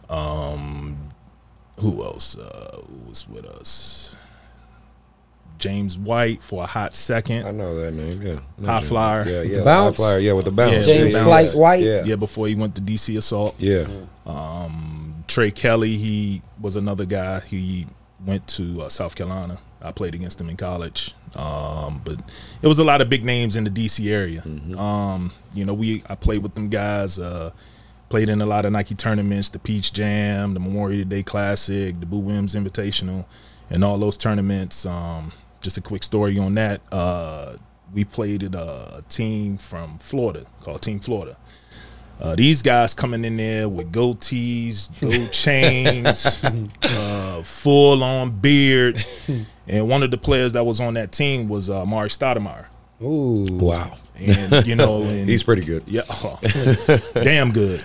Um, 0.10 1.12
who 1.80 2.04
else 2.04 2.38
uh, 2.38 2.82
was 3.08 3.28
with 3.30 3.46
us? 3.46 4.16
James 5.58 5.98
White 5.98 6.42
for 6.42 6.64
a 6.64 6.66
hot 6.66 6.96
second. 6.96 7.46
I 7.46 7.52
know 7.52 7.76
that 7.76 7.92
name. 7.92 8.22
Yeah, 8.22 8.66
high 8.66 8.78
James. 8.80 8.90
flyer. 8.90 9.28
Yeah, 9.28 9.42
yeah. 9.42 9.64
High 9.64 9.92
flyer. 9.92 10.20
Yeah, 10.20 10.34
with 10.34 10.46
the 10.46 10.52
bounce. 10.52 10.88
Yeah, 10.88 10.94
James 10.94 11.14
yeah, 11.14 11.24
Flight 11.24 11.52
White. 11.54 11.84
Yeah. 11.84 12.04
yeah, 12.04 12.16
before 12.16 12.48
he 12.48 12.56
went 12.56 12.76
to 12.76 12.82
DC 12.82 13.18
Assault. 13.18 13.56
Yeah. 13.60 13.88
Um, 14.26 15.24
Tre 15.28 15.52
Kelley. 15.52 15.96
He 15.98 16.42
was 16.60 16.76
another 16.76 17.06
guy. 17.06 17.42
He 17.42 17.88
went 18.26 18.48
to 18.50 18.84
uh, 18.84 18.90
South 18.90 19.16
Carolina. 19.16 19.60
I 19.82 19.92
played 19.92 20.16
against 20.16 20.42
him 20.42 20.50
in 20.50 20.58
college. 20.58 21.14
Um, 21.36 22.02
but 22.04 22.20
it 22.62 22.68
was 22.68 22.80
a 22.80 22.84
lot 22.84 23.02
of 23.02 23.10
big 23.10 23.24
names 23.24 23.56
in 23.56 23.64
the 23.64 23.70
DC 23.70 24.10
area. 24.10 24.42
Mm-hmm. 24.42 24.78
Um, 24.78 25.32
you 25.54 25.66
know, 25.66 25.74
we 25.74 26.04
I 26.10 26.16
played 26.16 26.44
with 26.44 26.56
them 26.56 26.70
guys. 26.70 27.20
Uh, 27.20 27.52
played 28.10 28.30
in 28.30 28.42
a 28.42 28.46
lot 28.46 28.66
of 28.66 28.72
Nike 28.72 28.96
tournaments, 28.96 29.50
the 29.50 29.60
Peach 29.60 29.92
Jam, 29.94 30.54
the 30.54 30.60
Memorial 30.60 31.06
Day 31.06 31.24
Classic, 31.24 32.00
the 32.00 32.06
Boo 32.06 32.20
Williams 32.20 32.56
Invitational, 32.56 33.26
and 33.70 33.84
all 33.84 33.98
those 33.98 34.18
tournaments. 34.18 34.86
Um, 34.86 35.32
just 35.68 35.78
a 35.78 35.82
quick 35.82 36.02
story 36.02 36.40
on 36.40 36.54
that. 36.54 36.80
Uh, 36.94 37.58
we 37.94 38.06
played 38.06 38.42
at 38.42 38.56
a 38.56 39.04
team 39.10 39.58
from 39.58 39.98
Florida 39.98 40.46
called 40.62 40.82
Team 40.82 41.02
Florida. 41.02 41.36
Uh, 42.22 42.36
these 42.38 42.62
guys 42.62 42.94
coming 42.94 43.26
in 43.26 43.36
there 43.36 43.68
with 43.68 43.92
goatees, 43.92 44.90
gold 45.02 45.30
chains, 45.34 46.42
uh, 46.84 47.42
full 47.44 48.02
on 48.02 48.32
beards, 48.32 49.10
and 49.68 49.90
one 49.90 50.04
of 50.04 50.12
the 50.12 50.18
players 50.18 50.54
that 50.54 50.66
was 50.66 50.80
on 50.80 50.94
that 50.94 51.12
team 51.12 51.50
was 51.50 51.70
uh, 51.70 51.84
Amar'e 51.84 52.08
Stoudemire. 52.08 52.68
Ooh, 53.04 53.46
wow! 53.52 53.98
And 54.16 54.66
you 54.66 54.76
know, 54.78 55.04
and, 55.04 55.28
he's 55.28 55.44
pretty 55.44 55.64
good. 55.64 55.84
Yeah, 55.86 56.04
oh, 56.10 56.40
damn 57.14 57.52
good. 57.52 57.84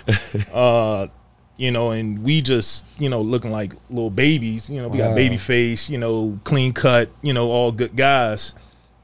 Uh, 0.53 1.07
you 1.57 1.71
know, 1.71 1.91
and 1.91 2.23
we 2.23 2.41
just, 2.41 2.85
you 2.97 3.09
know, 3.09 3.21
looking 3.21 3.51
like 3.51 3.73
little 3.89 4.09
babies. 4.09 4.69
You 4.69 4.81
know, 4.81 4.87
we 4.87 4.99
wow. 4.99 5.09
got 5.09 5.15
baby 5.15 5.37
face, 5.37 5.89
you 5.89 5.97
know, 5.97 6.39
clean 6.43 6.73
cut, 6.73 7.09
you 7.21 7.33
know, 7.33 7.49
all 7.49 7.71
good 7.71 7.95
guys. 7.95 8.55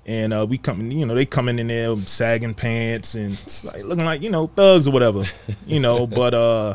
And 0.06 0.34
uh, 0.34 0.46
we 0.50 0.58
coming, 0.58 0.92
you 0.92 1.06
know, 1.06 1.14
they 1.14 1.26
coming 1.26 1.60
in 1.60 1.68
there 1.68 1.96
sagging 1.98 2.56
pants 2.56 3.14
and 3.14 3.34
like, 3.66 3.84
looking 3.84 4.06
like, 4.06 4.22
you 4.24 4.32
know, 4.32 4.48
thugs 4.48 4.88
or 4.88 4.92
whatever, 4.92 5.24
you 5.68 5.80
know. 5.80 6.08
but 6.08 6.34
uh, 6.34 6.74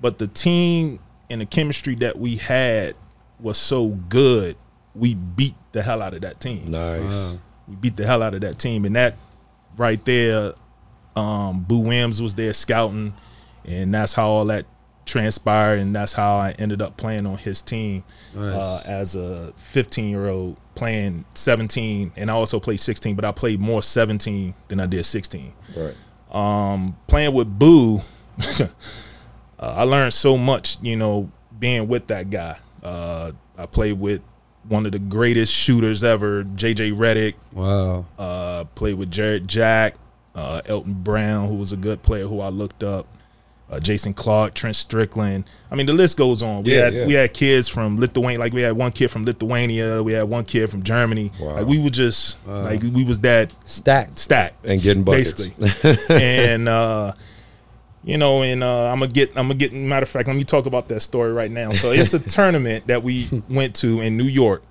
but 0.00 0.18
the 0.18 0.26
team 0.26 1.00
and 1.30 1.40
the 1.40 1.46
chemistry 1.46 1.94
that 1.96 2.18
we 2.18 2.36
had 2.36 2.94
was 3.40 3.56
so 3.56 3.88
good. 3.88 4.56
We 4.94 5.14
beat 5.14 5.54
the 5.72 5.82
hell 5.82 6.02
out 6.02 6.12
of 6.12 6.20
that 6.22 6.40
team. 6.40 6.70
Nice. 6.70 7.34
Wow. 7.34 7.40
We 7.68 7.76
beat 7.76 7.96
the 7.96 8.04
hell 8.04 8.22
out 8.22 8.34
of 8.34 8.42
that 8.42 8.58
team, 8.58 8.84
and 8.84 8.96
that 8.96 9.16
right 9.76 10.02
there, 10.04 10.52
um, 11.16 11.60
Boo 11.60 11.80
Wims 11.80 12.20
was 12.20 12.34
there 12.34 12.52
scouting, 12.52 13.14
and 13.64 13.94
that's 13.94 14.12
how 14.12 14.26
all 14.26 14.44
that 14.46 14.66
transpired, 15.08 15.80
and 15.80 15.94
that's 15.94 16.12
how 16.12 16.36
I 16.36 16.54
ended 16.58 16.80
up 16.80 16.96
playing 16.96 17.26
on 17.26 17.38
his 17.38 17.60
team 17.60 18.04
nice. 18.34 18.54
uh, 18.54 18.82
as 18.86 19.16
a 19.16 19.52
15 19.56 20.08
year 20.08 20.28
old, 20.28 20.56
playing 20.74 21.24
17, 21.34 22.12
and 22.16 22.30
I 22.30 22.34
also 22.34 22.60
played 22.60 22.78
16, 22.78 23.16
but 23.16 23.24
I 23.24 23.32
played 23.32 23.58
more 23.58 23.82
17 23.82 24.54
than 24.68 24.78
I 24.78 24.86
did 24.86 25.04
16. 25.04 25.52
Right. 25.76 25.94
Um, 26.30 26.96
playing 27.06 27.34
with 27.34 27.58
Boo, 27.58 28.02
uh, 28.60 28.68
I 29.58 29.82
learned 29.84 30.14
so 30.14 30.36
much, 30.36 30.76
you 30.82 30.96
know, 30.96 31.32
being 31.58 31.88
with 31.88 32.06
that 32.08 32.30
guy. 32.30 32.58
Uh, 32.82 33.32
I 33.56 33.66
played 33.66 33.98
with 33.98 34.22
one 34.68 34.86
of 34.86 34.92
the 34.92 34.98
greatest 34.98 35.52
shooters 35.52 36.04
ever, 36.04 36.44
JJ 36.44 36.92
Redick. 36.92 37.34
Wow. 37.52 38.06
Uh, 38.18 38.64
played 38.74 38.94
with 38.94 39.10
Jarrett 39.10 39.46
Jack, 39.46 39.94
uh, 40.34 40.60
Elton 40.66 40.94
Brown, 40.94 41.48
who 41.48 41.54
was 41.56 41.72
a 41.72 41.76
good 41.76 42.02
player 42.02 42.26
who 42.26 42.40
I 42.40 42.50
looked 42.50 42.82
up. 42.82 43.06
Uh, 43.70 43.78
Jason 43.78 44.14
Clark, 44.14 44.54
Trent 44.54 44.74
Strickland. 44.76 45.44
I 45.70 45.74
mean, 45.74 45.84
the 45.84 45.92
list 45.92 46.16
goes 46.16 46.42
on. 46.42 46.62
We 46.62 46.74
Yeah, 46.74 46.84
had 46.84 46.94
yeah. 46.94 47.06
we 47.06 47.12
had 47.12 47.34
kids 47.34 47.68
from 47.68 47.98
Lithuania. 48.00 48.38
Like 48.38 48.54
we 48.54 48.62
had 48.62 48.72
one 48.76 48.92
kid 48.92 49.08
from 49.10 49.26
Lithuania. 49.26 50.02
We 50.02 50.12
had 50.14 50.22
one 50.22 50.44
kid 50.46 50.70
from 50.70 50.82
Germany. 50.82 51.30
Wow. 51.38 51.56
Like 51.56 51.66
we 51.66 51.78
were 51.78 51.90
just 51.90 52.38
like 52.46 52.82
we 52.82 53.04
was 53.04 53.20
that 53.20 53.52
Stacked. 53.68 54.18
stacked 54.18 54.64
And 54.64 54.80
getting 54.80 55.02
buckets. 55.04 55.48
basically. 55.50 55.98
and 56.16 56.66
uh, 56.68 57.12
you 58.04 58.16
know, 58.16 58.42
and 58.42 58.62
uh, 58.64 58.90
I'm 58.90 59.00
gonna 59.00 59.12
get, 59.12 59.30
I'm 59.36 59.48
gonna 59.48 59.54
get. 59.56 59.74
Matter 59.74 60.04
of 60.04 60.08
fact, 60.08 60.28
let 60.28 60.36
me 60.36 60.44
talk 60.44 60.64
about 60.64 60.88
that 60.88 61.00
story 61.00 61.32
right 61.32 61.50
now. 61.50 61.72
So 61.72 61.90
it's 61.90 62.14
a 62.14 62.18
tournament 62.36 62.86
that 62.86 63.02
we 63.02 63.28
went 63.50 63.76
to 63.76 64.00
in 64.00 64.16
New 64.16 64.24
York. 64.24 64.62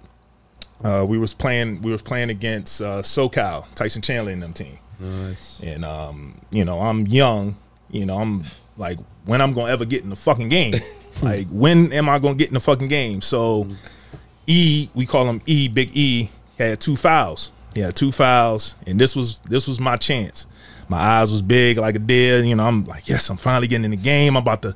Uh, 0.83 1.05
we 1.07 1.17
was 1.19 1.33
playing, 1.35 1.81
we 1.81 1.91
were 1.91 1.97
playing 1.97 2.29
against 2.31 2.81
uh, 2.81 3.01
SoCal, 3.01 3.65
Tyson 3.75 4.01
Chandler 4.01 4.31
and 4.31 4.41
them 4.41 4.53
team. 4.53 4.77
Nice. 4.99 5.59
And 5.61 5.85
um, 5.85 6.41
you 6.51 6.65
know, 6.65 6.79
I'm 6.79 7.05
young. 7.05 7.57
You 7.91 8.05
know, 8.07 8.17
I'm 8.17 8.45
like, 8.77 8.99
when 9.25 9.41
I'm 9.41 9.53
gonna 9.53 9.71
ever 9.71 9.85
get 9.85 10.03
in 10.03 10.09
the 10.09 10.15
fucking 10.15 10.49
game? 10.49 10.75
like, 11.21 11.47
when 11.49 11.91
am 11.93 12.09
I 12.09 12.19
gonna 12.19 12.35
get 12.35 12.47
in 12.49 12.53
the 12.53 12.59
fucking 12.59 12.87
game? 12.87 13.21
So, 13.21 13.67
E, 14.45 14.89
we 14.93 15.05
call 15.05 15.27
him 15.27 15.41
E, 15.45 15.67
Big 15.67 15.95
E, 15.95 16.29
had 16.57 16.79
two 16.79 16.95
fouls. 16.95 17.51
He 17.73 17.81
had 17.81 17.95
two 17.95 18.11
fouls, 18.11 18.75
and 18.85 18.99
this 18.99 19.15
was 19.15 19.39
this 19.41 19.67
was 19.67 19.79
my 19.79 19.97
chance. 19.97 20.45
My 20.89 20.97
eyes 20.97 21.31
was 21.31 21.41
big 21.41 21.77
like 21.77 21.95
a 21.95 21.99
deer. 21.99 22.43
You 22.43 22.55
know, 22.55 22.65
I'm 22.65 22.85
like, 22.85 23.07
yes, 23.09 23.29
I'm 23.29 23.37
finally 23.37 23.67
getting 23.67 23.85
in 23.85 23.91
the 23.91 23.97
game. 23.97 24.37
I'm 24.37 24.41
about 24.41 24.61
to, 24.61 24.75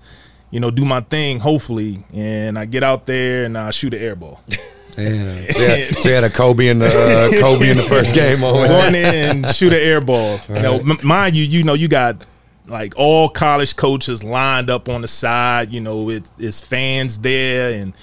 you 0.52 0.60
know, 0.60 0.70
do 0.70 0.84
my 0.86 1.00
thing. 1.00 1.40
Hopefully, 1.40 2.04
and 2.14 2.60
I 2.60 2.66
get 2.66 2.84
out 2.84 3.06
there 3.06 3.46
and 3.46 3.58
I 3.58 3.72
shoot 3.72 3.94
an 3.94 4.02
air 4.02 4.16
ball. 4.16 4.42
Damn. 4.92 5.42
So 5.52 5.62
you 5.62 5.68
had, 5.70 5.96
so 5.96 6.14
had 6.14 6.24
a 6.26 6.30
Kobe 6.30 6.68
in 6.68 6.80
the 6.80 6.88
uh, 6.88 7.42
Kobe 7.42 7.70
in 7.70 7.78
the 7.78 7.84
first 7.84 8.14
game 8.14 8.42
moment. 8.42 8.68
going 8.68 8.94
in 8.94 9.44
and 9.46 9.56
shoot 9.56 9.72
an 9.72 9.80
air 9.80 10.02
ball. 10.02 10.40
Now, 10.50 10.74
m- 10.80 11.00
mind 11.02 11.34
you, 11.34 11.46
you 11.46 11.64
know, 11.64 11.74
you 11.76 11.88
got 11.88 12.24
like 12.72 12.94
all 12.98 13.30
college 13.30 13.76
coaches 13.76 14.24
lined 14.24 14.70
up 14.70 14.88
on 14.90 15.02
the 15.02 15.08
side. 15.08 15.72
You 15.74 15.82
know, 15.82 16.10
it, 16.10 16.30
it's 16.40 16.62
fans 16.62 17.20
there, 17.20 17.80
and 17.80 17.94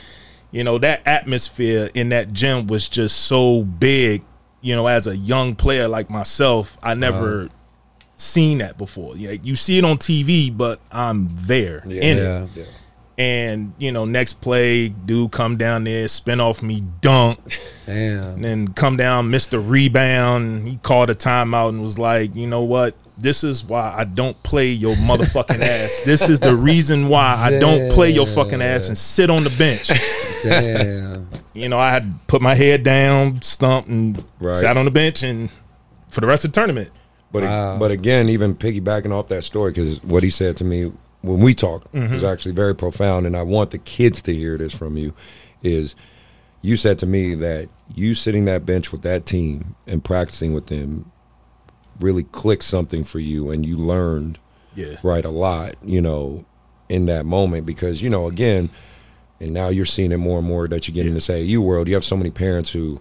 you 0.51 0.63
know 0.65 0.79
that 0.79 1.07
atmosphere 1.07 1.91
in 1.95 2.11
that 2.11 2.33
gym 2.33 2.67
was 2.67 2.89
just 2.89 3.25
so 3.27 3.63
big. 3.65 4.23
You 4.61 4.77
know, 4.77 4.87
as 4.87 5.07
a 5.07 5.17
young 5.17 5.55
player 5.57 5.89
like 5.89 6.11
myself, 6.11 6.77
I 6.83 6.95
never 6.95 7.49
seen 8.17 8.59
that 8.59 8.77
before. 8.77 9.17
You, 9.17 9.29
know, 9.29 9.35
you 9.43 9.55
see 9.55 9.79
it 9.79 9.85
on 9.85 9.97
TV, 9.97 10.55
but 10.57 10.81
I'm 10.91 11.29
there 11.33 11.83
Yeah. 11.87 12.03
in 12.03 12.17
Yeah. 12.19 12.47
it. 12.57 12.69
And 13.17 13.73
you 13.79 13.91
know, 13.93 14.05
next 14.05 14.35
play, 14.41 14.89
dude 14.91 15.33
come 15.33 15.57
down 15.57 15.85
there, 15.85 16.07
spin 16.09 16.41
off 16.41 16.63
me, 16.63 16.83
dunk 17.01 17.39
Damn. 17.87 18.35
and 18.35 18.45
then 18.45 18.69
come 18.75 18.97
down, 18.97 19.31
missed 19.31 19.51
the 19.53 19.59
rebound. 19.61 20.69
He 20.69 20.77
called 20.79 21.11
a 21.11 21.15
timeout 21.17 21.71
and 21.71 21.83
was 21.83 21.99
like, 21.99 22.35
you 22.37 22.47
know 22.47 22.63
what? 22.63 22.95
This 23.21 23.43
is 23.43 23.65
why 23.65 23.93
I 23.97 24.05
don't 24.05 24.41
play 24.45 24.69
your 24.71 24.95
motherfucking 24.97 25.61
ass. 25.61 26.01
This 26.05 26.29
is 26.29 26.39
the 26.41 26.55
reason 26.55 27.09
why 27.09 27.35
I 27.37 27.59
don't 27.59 27.91
play 27.93 28.11
your 28.11 28.27
fucking 28.27 28.63
ass 28.63 28.89
and 28.89 28.97
sit 28.97 29.29
on 29.29 29.43
the 29.45 29.51
bench. 29.51 29.91
Damn. 30.43 31.29
You 31.55 31.69
know, 31.69 31.79
I 31.79 31.91
had 31.91 32.05
to 32.05 32.11
put 32.29 32.41
my 32.43 32.55
head 32.55 32.85
down, 32.85 33.43
stumped, 33.43 33.89
and 33.89 34.23
Right. 34.39 34.55
sat 34.57 34.77
on 34.77 34.85
the 34.85 34.91
bench 34.93 35.23
and 35.23 35.51
for 36.09 36.21
the 36.21 36.27
rest 36.27 36.45
of 36.45 36.53
the 36.53 36.61
tournament. 36.61 36.91
But 37.33 37.43
Wow. 37.43 37.79
but 37.79 37.91
again, 37.91 38.29
even 38.29 38.55
piggybacking 38.55 39.11
off 39.11 39.29
that 39.29 39.45
story, 39.45 39.73
because 39.73 40.03
what 40.05 40.23
he 40.23 40.31
said 40.31 40.57
to 40.59 40.65
me 40.65 40.93
when 41.23 41.41
we 41.41 41.55
talked 41.55 41.93
Mm-hmm. 41.93 42.13
was 42.13 42.25
actually 42.25 42.53
very 42.53 42.75
profound, 42.75 43.27
and 43.27 43.37
I 43.37 43.43
want 43.43 43.71
the 43.73 43.79
kids 43.79 44.23
to 44.23 44.35
hear 44.35 44.57
this 44.57 44.73
from 44.73 44.97
you. 44.97 45.13
Is 45.63 45.95
you 46.63 46.77
said 46.77 46.99
to 47.01 47.07
me 47.07 47.35
that 47.35 47.69
you 47.95 48.15
sitting 48.15 48.45
that 48.45 48.65
bench 48.65 48.93
with 48.93 49.03
that 49.03 49.27
team 49.27 49.75
and 49.87 50.03
practicing 50.05 50.55
with 50.55 50.69
them 50.69 51.11
really 52.01 52.23
clicked 52.25 52.65
something 52.65 53.05
for 53.05 53.19
you, 53.21 53.51
and 53.51 53.65
you 53.67 53.77
learned 53.77 54.39
Yeah. 54.75 54.97
right 55.03 55.25
a 55.25 55.31
lot, 55.31 55.75
you 55.85 56.01
know, 56.01 56.45
in 56.89 57.07
that 57.07 57.27
moment 57.27 57.67
because 57.67 58.03
you 58.03 58.09
know 58.11 58.27
again, 58.29 58.71
and 59.41 59.53
now 59.53 59.69
you're 59.69 59.85
seeing 59.85 60.11
it 60.13 60.17
more 60.19 60.39
and 60.39 60.47
more 60.49 60.67
that 60.69 60.89
you 60.89 60.95
get 60.95 61.07
in 61.07 61.15
this 61.15 61.29
AAU 61.29 61.59
world. 61.59 61.87
You 61.89 61.95
have 61.95 62.05
so 62.05 62.17
many 62.17 62.31
parents 62.31 62.71
who, 62.71 63.01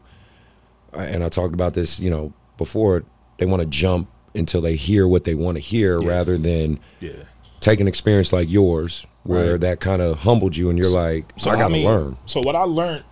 uh, 0.93 0.97
and 0.99 1.23
I 1.23 1.29
talked 1.29 1.53
about 1.53 1.73
this, 1.73 1.99
you 1.99 2.09
know, 2.09 2.33
before 2.57 3.03
they 3.37 3.45
want 3.45 3.61
to 3.61 3.65
jump 3.67 4.09
until 4.35 4.61
they 4.61 4.75
hear 4.75 5.07
what 5.07 5.23
they 5.23 5.33
want 5.35 5.55
to 5.55 5.59
hear 5.61 6.01
Yeah. 6.01 6.09
rather 6.09 6.37
than 6.37 6.79
Yeah. 6.99 7.11
take 7.59 7.79
an 7.79 7.87
experience 7.87 8.31
like 8.33 8.49
yours 8.49 9.05
where 9.23 9.53
Right. 9.53 9.61
that 9.61 9.79
kind 9.79 10.01
of 10.01 10.19
humbled 10.19 10.55
you 10.55 10.69
and 10.69 10.77
you're 10.77 10.89
like, 10.93 11.25
so 11.37 11.49
I 11.51 11.55
got 11.55 11.67
to 11.69 11.73
mean, 11.73 11.85
learn. 11.85 12.17
So 12.25 12.41
what 12.41 12.55
I 12.55 12.63
learned 12.63 13.03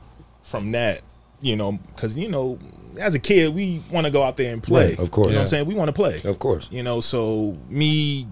from 0.43 0.71
that, 0.73 1.01
you 1.41 1.55
know, 1.55 1.79
because 1.95 2.15
you 2.17 2.29
know, 2.29 2.59
as 2.99 3.15
a 3.15 3.19
kid, 3.19 3.53
we 3.53 3.83
want 3.91 4.05
to 4.05 4.11
go 4.11 4.23
out 4.23 4.37
there 4.37 4.53
and 4.53 4.61
play. 4.61 4.89
Right, 4.89 4.99
of 4.99 5.11
course. 5.11 5.27
You 5.27 5.33
know 5.33 5.39
what 5.39 5.41
I'm 5.43 5.47
saying? 5.47 5.65
We 5.65 5.75
want 5.75 5.89
to 5.89 5.93
play. 5.93 6.21
Of 6.23 6.39
course. 6.39 6.69
You 6.71 6.83
know, 6.83 6.99
so 6.99 7.57
me 7.69 8.27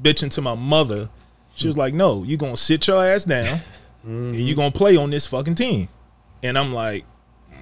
bitching 0.00 0.30
to 0.32 0.42
my 0.42 0.54
mother, 0.54 1.08
she 1.54 1.66
was 1.66 1.76
like, 1.76 1.94
"No, 1.94 2.22
you're 2.24 2.38
gonna 2.38 2.56
sit 2.56 2.86
your 2.86 3.04
ass 3.04 3.24
down 3.24 3.60
and 4.04 4.36
you're 4.36 4.56
gonna 4.56 4.70
play 4.70 4.96
on 4.96 5.10
this 5.10 5.26
fucking 5.26 5.54
team." 5.54 5.88
And 6.42 6.58
I'm 6.58 6.72
like, 6.72 7.04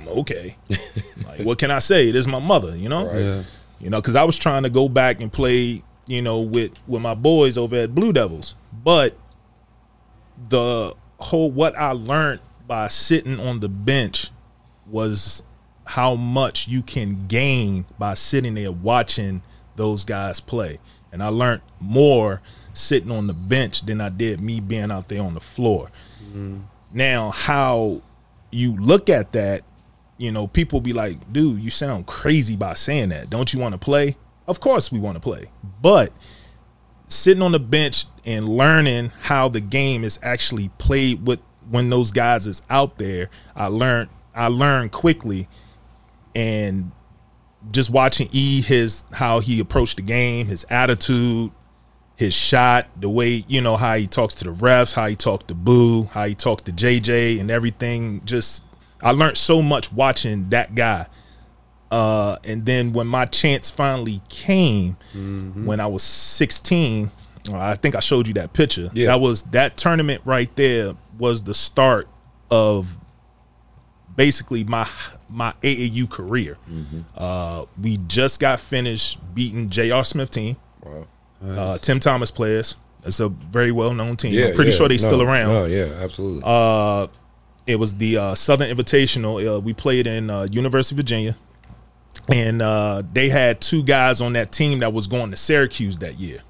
"Okay, 0.06 0.56
like 1.26 1.40
what 1.40 1.58
can 1.58 1.70
I 1.70 1.80
say? 1.80 2.08
It 2.08 2.16
is 2.16 2.26
my 2.26 2.40
mother, 2.40 2.76
you 2.76 2.88
know." 2.88 3.06
Right. 3.06 3.20
Yeah. 3.20 3.42
You 3.80 3.90
know, 3.90 4.00
because 4.00 4.14
I 4.16 4.24
was 4.24 4.38
trying 4.38 4.62
to 4.64 4.70
go 4.70 4.88
back 4.88 5.20
and 5.22 5.32
play, 5.32 5.82
you 6.06 6.22
know, 6.22 6.40
with 6.40 6.80
with 6.86 7.02
my 7.02 7.14
boys 7.14 7.56
over 7.56 7.76
at 7.76 7.94
Blue 7.94 8.12
Devils, 8.12 8.54
but 8.84 9.16
the 10.48 10.94
whole 11.18 11.50
what 11.50 11.76
I 11.76 11.92
learned 11.92 12.40
by 12.66 12.88
sitting 12.88 13.40
on 13.40 13.60
the 13.60 13.68
bench 13.68 14.30
was 14.86 15.42
how 15.90 16.14
much 16.14 16.68
you 16.68 16.82
can 16.82 17.26
gain 17.26 17.84
by 17.98 18.14
sitting 18.14 18.54
there 18.54 18.70
watching 18.70 19.42
those 19.74 20.04
guys 20.04 20.38
play. 20.38 20.78
And 21.10 21.20
I 21.20 21.28
learned 21.28 21.62
more 21.80 22.40
sitting 22.72 23.10
on 23.10 23.26
the 23.26 23.32
bench 23.32 23.82
than 23.82 24.00
I 24.00 24.08
did 24.08 24.40
me 24.40 24.60
being 24.60 24.92
out 24.92 25.08
there 25.08 25.20
on 25.20 25.34
the 25.34 25.40
floor. 25.40 25.90
Mm-hmm. 26.22 26.58
Now, 26.92 27.30
how 27.30 28.02
you 28.52 28.76
look 28.76 29.10
at 29.10 29.32
that, 29.32 29.62
you 30.16 30.30
know, 30.30 30.46
people 30.46 30.80
be 30.80 30.92
like, 30.92 31.32
dude, 31.32 31.60
you 31.60 31.70
sound 31.70 32.06
crazy 32.06 32.54
by 32.54 32.74
saying 32.74 33.08
that. 33.08 33.28
Don't 33.28 33.52
you 33.52 33.58
want 33.58 33.72
to 33.72 33.78
play? 33.78 34.16
Of 34.46 34.60
course 34.60 34.92
we 34.92 35.00
want 35.00 35.16
to 35.16 35.20
play. 35.20 35.46
But 35.82 36.12
sitting 37.08 37.42
on 37.42 37.50
the 37.50 37.58
bench 37.58 38.04
and 38.24 38.48
learning 38.48 39.10
how 39.22 39.48
the 39.48 39.60
game 39.60 40.04
is 40.04 40.20
actually 40.22 40.68
played 40.78 41.26
with 41.26 41.40
when 41.68 41.90
those 41.90 42.12
guys 42.12 42.46
is 42.46 42.62
out 42.70 42.98
there, 42.98 43.28
I 43.56 43.66
learned 43.66 44.08
I 44.32 44.46
learned 44.46 44.92
quickly 44.92 45.48
and 46.34 46.92
just 47.70 47.90
watching 47.90 48.28
E 48.32 48.62
his 48.62 49.04
how 49.12 49.40
he 49.40 49.60
approached 49.60 49.96
the 49.96 50.02
game, 50.02 50.46
his 50.46 50.64
attitude, 50.70 51.52
his 52.16 52.34
shot, 52.34 52.86
the 53.00 53.08
way, 53.08 53.44
you 53.48 53.60
know, 53.60 53.76
how 53.76 53.96
he 53.96 54.06
talks 54.06 54.34
to 54.36 54.44
the 54.44 54.50
refs, 54.50 54.94
how 54.94 55.06
he 55.06 55.16
talked 55.16 55.48
to 55.48 55.54
Boo, 55.54 56.04
how 56.04 56.26
he 56.26 56.34
talked 56.34 56.66
to 56.66 56.72
JJ 56.72 57.40
and 57.40 57.50
everything. 57.50 58.22
Just 58.24 58.64
I 59.02 59.12
learned 59.12 59.36
so 59.36 59.62
much 59.62 59.92
watching 59.92 60.50
that 60.50 60.74
guy. 60.74 61.06
Uh, 61.90 62.36
and 62.44 62.64
then 62.64 62.92
when 62.92 63.06
my 63.06 63.24
chance 63.26 63.70
finally 63.70 64.20
came, 64.28 64.96
when 65.64 65.80
I 65.80 65.86
was 65.86 66.02
16, 66.04 67.10
uh, 67.48 67.56
I 67.58 67.74
think 67.74 67.96
I 67.96 68.00
showed 68.00 68.28
you 68.28 68.34
that 68.34 68.52
picture. 68.52 68.90
Yeah. 68.92 69.06
That 69.06 69.20
was 69.20 69.42
that 69.44 69.76
tournament 69.76 70.22
right 70.24 70.54
there 70.56 70.94
was 71.18 71.42
the 71.42 71.54
start 71.54 72.08
of 72.50 72.96
basically 74.20 74.64
my 74.64 74.86
my 75.30 75.54
AAU 75.62 76.08
career. 76.10 76.58
Uh, 77.16 77.64
we 77.80 77.96
just 78.06 78.38
got 78.38 78.60
finished 78.60 79.18
beating 79.34 79.70
J.R. 79.70 80.04
Smith 80.04 80.30
team, 80.30 80.56
Wow. 80.82 81.06
uh, 81.42 81.78
Tim 81.78 82.00
Thomas 82.00 82.30
players. 82.30 82.76
It's 83.04 83.18
a 83.18 83.30
very 83.30 83.72
well 83.72 83.94
known 83.94 84.16
team. 84.16 84.34
Yeah, 84.34 84.48
I'm 84.48 84.54
pretty 84.54 84.72
yeah. 84.72 84.76
sure 84.76 84.88
they're 84.88 84.98
No, 84.98 85.02
still 85.04 85.22
around. 85.22 85.48
No, 85.54 85.64
yeah, 85.64 85.86
absolutely. 86.02 86.42
Uh, 86.44 87.06
it 87.66 87.76
was 87.76 87.96
the 87.96 88.18
uh, 88.18 88.34
Southern 88.34 88.68
Invitational. 88.76 89.56
Uh, 89.56 89.58
we 89.60 89.72
played 89.72 90.06
in 90.06 90.28
uh, 90.28 90.46
University 90.50 90.94
of 90.94 90.98
Virginia, 90.98 91.34
and 92.28 92.60
uh, 92.60 93.02
they 93.14 93.30
had 93.30 93.62
two 93.62 93.82
guys 93.82 94.20
on 94.20 94.34
that 94.34 94.52
team 94.52 94.80
that 94.80 94.92
was 94.92 95.06
going 95.06 95.30
to 95.30 95.36
Syracuse 95.38 95.98
that 96.00 96.16
year. 96.20 96.40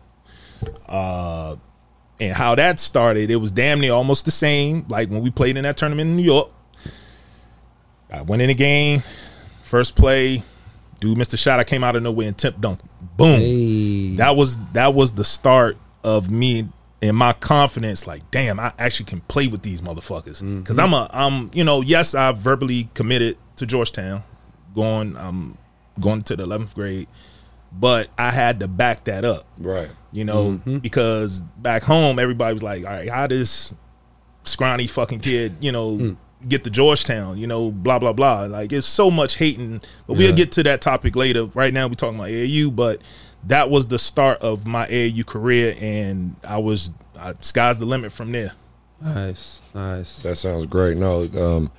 Uh, 0.89 1.55
and 2.19 2.33
how 2.33 2.57
that 2.57 2.81
started, 2.81 3.31
it 3.31 3.37
was 3.37 3.53
damn 3.53 3.79
near 3.81 3.93
almost 3.93 4.25
the 4.25 4.31
same. 4.33 4.85
Like 4.89 5.09
when 5.09 5.23
we 5.23 5.31
played 5.31 5.57
in 5.57 5.62
that 5.62 5.77
tournament 5.77 6.11
in 6.11 6.17
New 6.17 6.25
York, 6.25 6.50
I 8.12 8.23
went 8.23 8.43
in 8.43 8.49
the 8.49 8.55
game, 8.55 9.02
first 9.62 9.97
play, 9.97 10.43
dude 11.00 11.19
missed 11.19 11.35
a 11.35 11.37
shot. 11.37 11.61
I 11.61 11.64
came 11.64 11.83
out 11.83 11.97
of 11.97 12.02
nowhere 12.02 12.29
and 12.29 12.37
tip 12.37 12.61
dunk, 12.61 12.81
boom. 13.17 13.40
Hey. 13.40 14.17
that 14.17 14.37
was 14.37 14.59
that 14.73 14.95
was 14.95 15.12
the 15.12 15.25
start 15.25 15.76
of 16.05 16.31
me 16.31 16.69
and 17.02 17.17
my 17.17 17.33
confidence. 17.33 18.07
Like 18.07 18.31
damn 18.31 18.61
i 18.61 18.73
actually 18.79 19.07
can 19.07 19.21
play 19.23 19.47
with 19.47 19.62
these 19.62 19.81
motherfuckers. 19.81 20.43
Mm-hmm. 20.43 20.61
Because 20.61 20.79
i'm 20.79 20.93
a 20.93 21.09
i'm 21.12 21.50
you 21.55 21.64
know 21.64 21.81
yes 21.81 22.14
i 22.14 22.33
verbally 22.33 22.88
committed 22.95 23.37
to 23.57 23.67
georgetown 23.67 24.23
going 24.75 25.17
i'm 25.17 25.59
going 26.00 26.23
to 26.23 26.37
the 26.37 26.47
11th 26.47 26.75
grade 26.75 27.09
but 27.73 28.09
i 28.17 28.31
had 28.31 28.61
to 28.61 28.69
back 28.69 29.05
that 29.05 29.25
up. 29.25 29.45
Right. 29.59 29.90
you 30.12 30.25
know 30.25 30.52
mm-hmm. 30.52 30.79
because 30.79 31.40
back 31.40 31.83
home 31.83 32.19
everybody 32.19 32.52
was 32.52 32.62
like 32.62 32.85
all 32.85 32.90
right 32.90 33.09
how 33.09 33.26
this 33.26 33.75
scrawny 34.45 34.87
fucking 34.87 35.21
kid 35.21 35.57
you 35.61 35.73
know 35.73 35.97
hmm. 35.97 36.12
Get 36.49 36.64
to 36.64 36.70
Georgetown, 36.70 37.38
you 37.38 37.47
know, 37.47 37.70
blah 37.70 37.99
blah 37.99 38.12
blah. 38.12 38.42
Like 38.42 38.73
it's 38.73 38.87
so 38.87 39.11
much 39.11 39.37
hating, 39.37 39.80
but 40.06 40.16
we'll 40.16 40.35
get 40.35 40.52
to 40.52 40.62
that 40.64 40.80
topic 40.80 41.16
later. 41.16 41.47
Right 41.47 41.73
now, 41.73 41.87
we're 41.88 41.94
talking 41.94 42.16
about 42.18 42.28
AAU, 42.30 42.75
but 42.75 43.00
that 43.44 43.70
was 43.70 43.87
the 43.88 43.99
start 43.99 44.40
of 44.42 44.66
my 44.66 44.87
AAU 44.87 45.25
career, 45.26 45.75
and 45.80 46.37
I 46.44 46.59
was 46.59 46.92
I, 47.18 47.35
sky's 47.40 47.78
the 47.78 47.85
limit 47.87 48.12
from 48.12 48.32
there. 48.32 48.52
Nice, 49.02 49.62
nice. 49.75 50.23
That 50.23 50.37
sounds 50.37 50.66
great. 50.66 50.97
No, 50.99 51.20
um, 51.23 51.70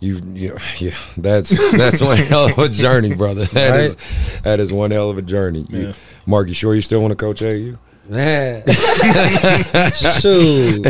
you, 0.00 0.20
you, 0.34 0.58
yeah, 0.78 0.96
that's 1.16 1.50
that's 1.72 2.00
one 2.00 2.16
hell 2.18 2.46
of 2.50 2.58
a 2.58 2.68
journey, 2.68 3.14
brother. 3.14 3.44
That 3.46 3.78
is 3.80 3.96
that 4.42 4.58
is 4.60 4.72
one 4.72 4.90
hell 4.90 5.10
of 5.10 5.18
a 5.18 5.22
journey. 5.22 5.66
You- 5.68 5.94
Mark, 6.26 6.46
you 6.48 6.54
sure 6.54 6.74
you 6.74 6.82
still 6.82 7.00
want 7.00 7.10
to 7.12 7.16
coach 7.16 7.42
AU? 7.42 7.78
Man, 8.08 8.62
shoot. 10.20 10.84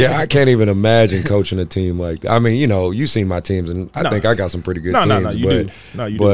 I 0.00 0.26
can't 0.28 0.48
even 0.48 0.68
imagine 0.68 1.24
coaching 1.24 1.58
a 1.58 1.64
team 1.64 1.98
like 1.98 2.20
that. 2.20 2.30
I 2.30 2.38
mean, 2.38 2.54
you 2.54 2.66
know, 2.66 2.90
you 2.92 3.06
seen 3.08 3.26
my 3.28 3.40
teams, 3.40 3.70
and 3.70 3.90
I 3.94 4.02
No. 4.02 4.10
think 4.10 4.24
I 4.24 4.34
got 4.34 4.50
some 4.52 4.62
pretty 4.62 4.80
good 4.80 4.92
No, 4.92 5.00
teams. 5.00 5.08
no, 5.08 5.18
no, 5.20 5.30
you 5.30 5.44
but, 5.46 5.50
do. 5.66 5.70
No, 5.94 6.06
you 6.06 6.18
do. 6.18 6.24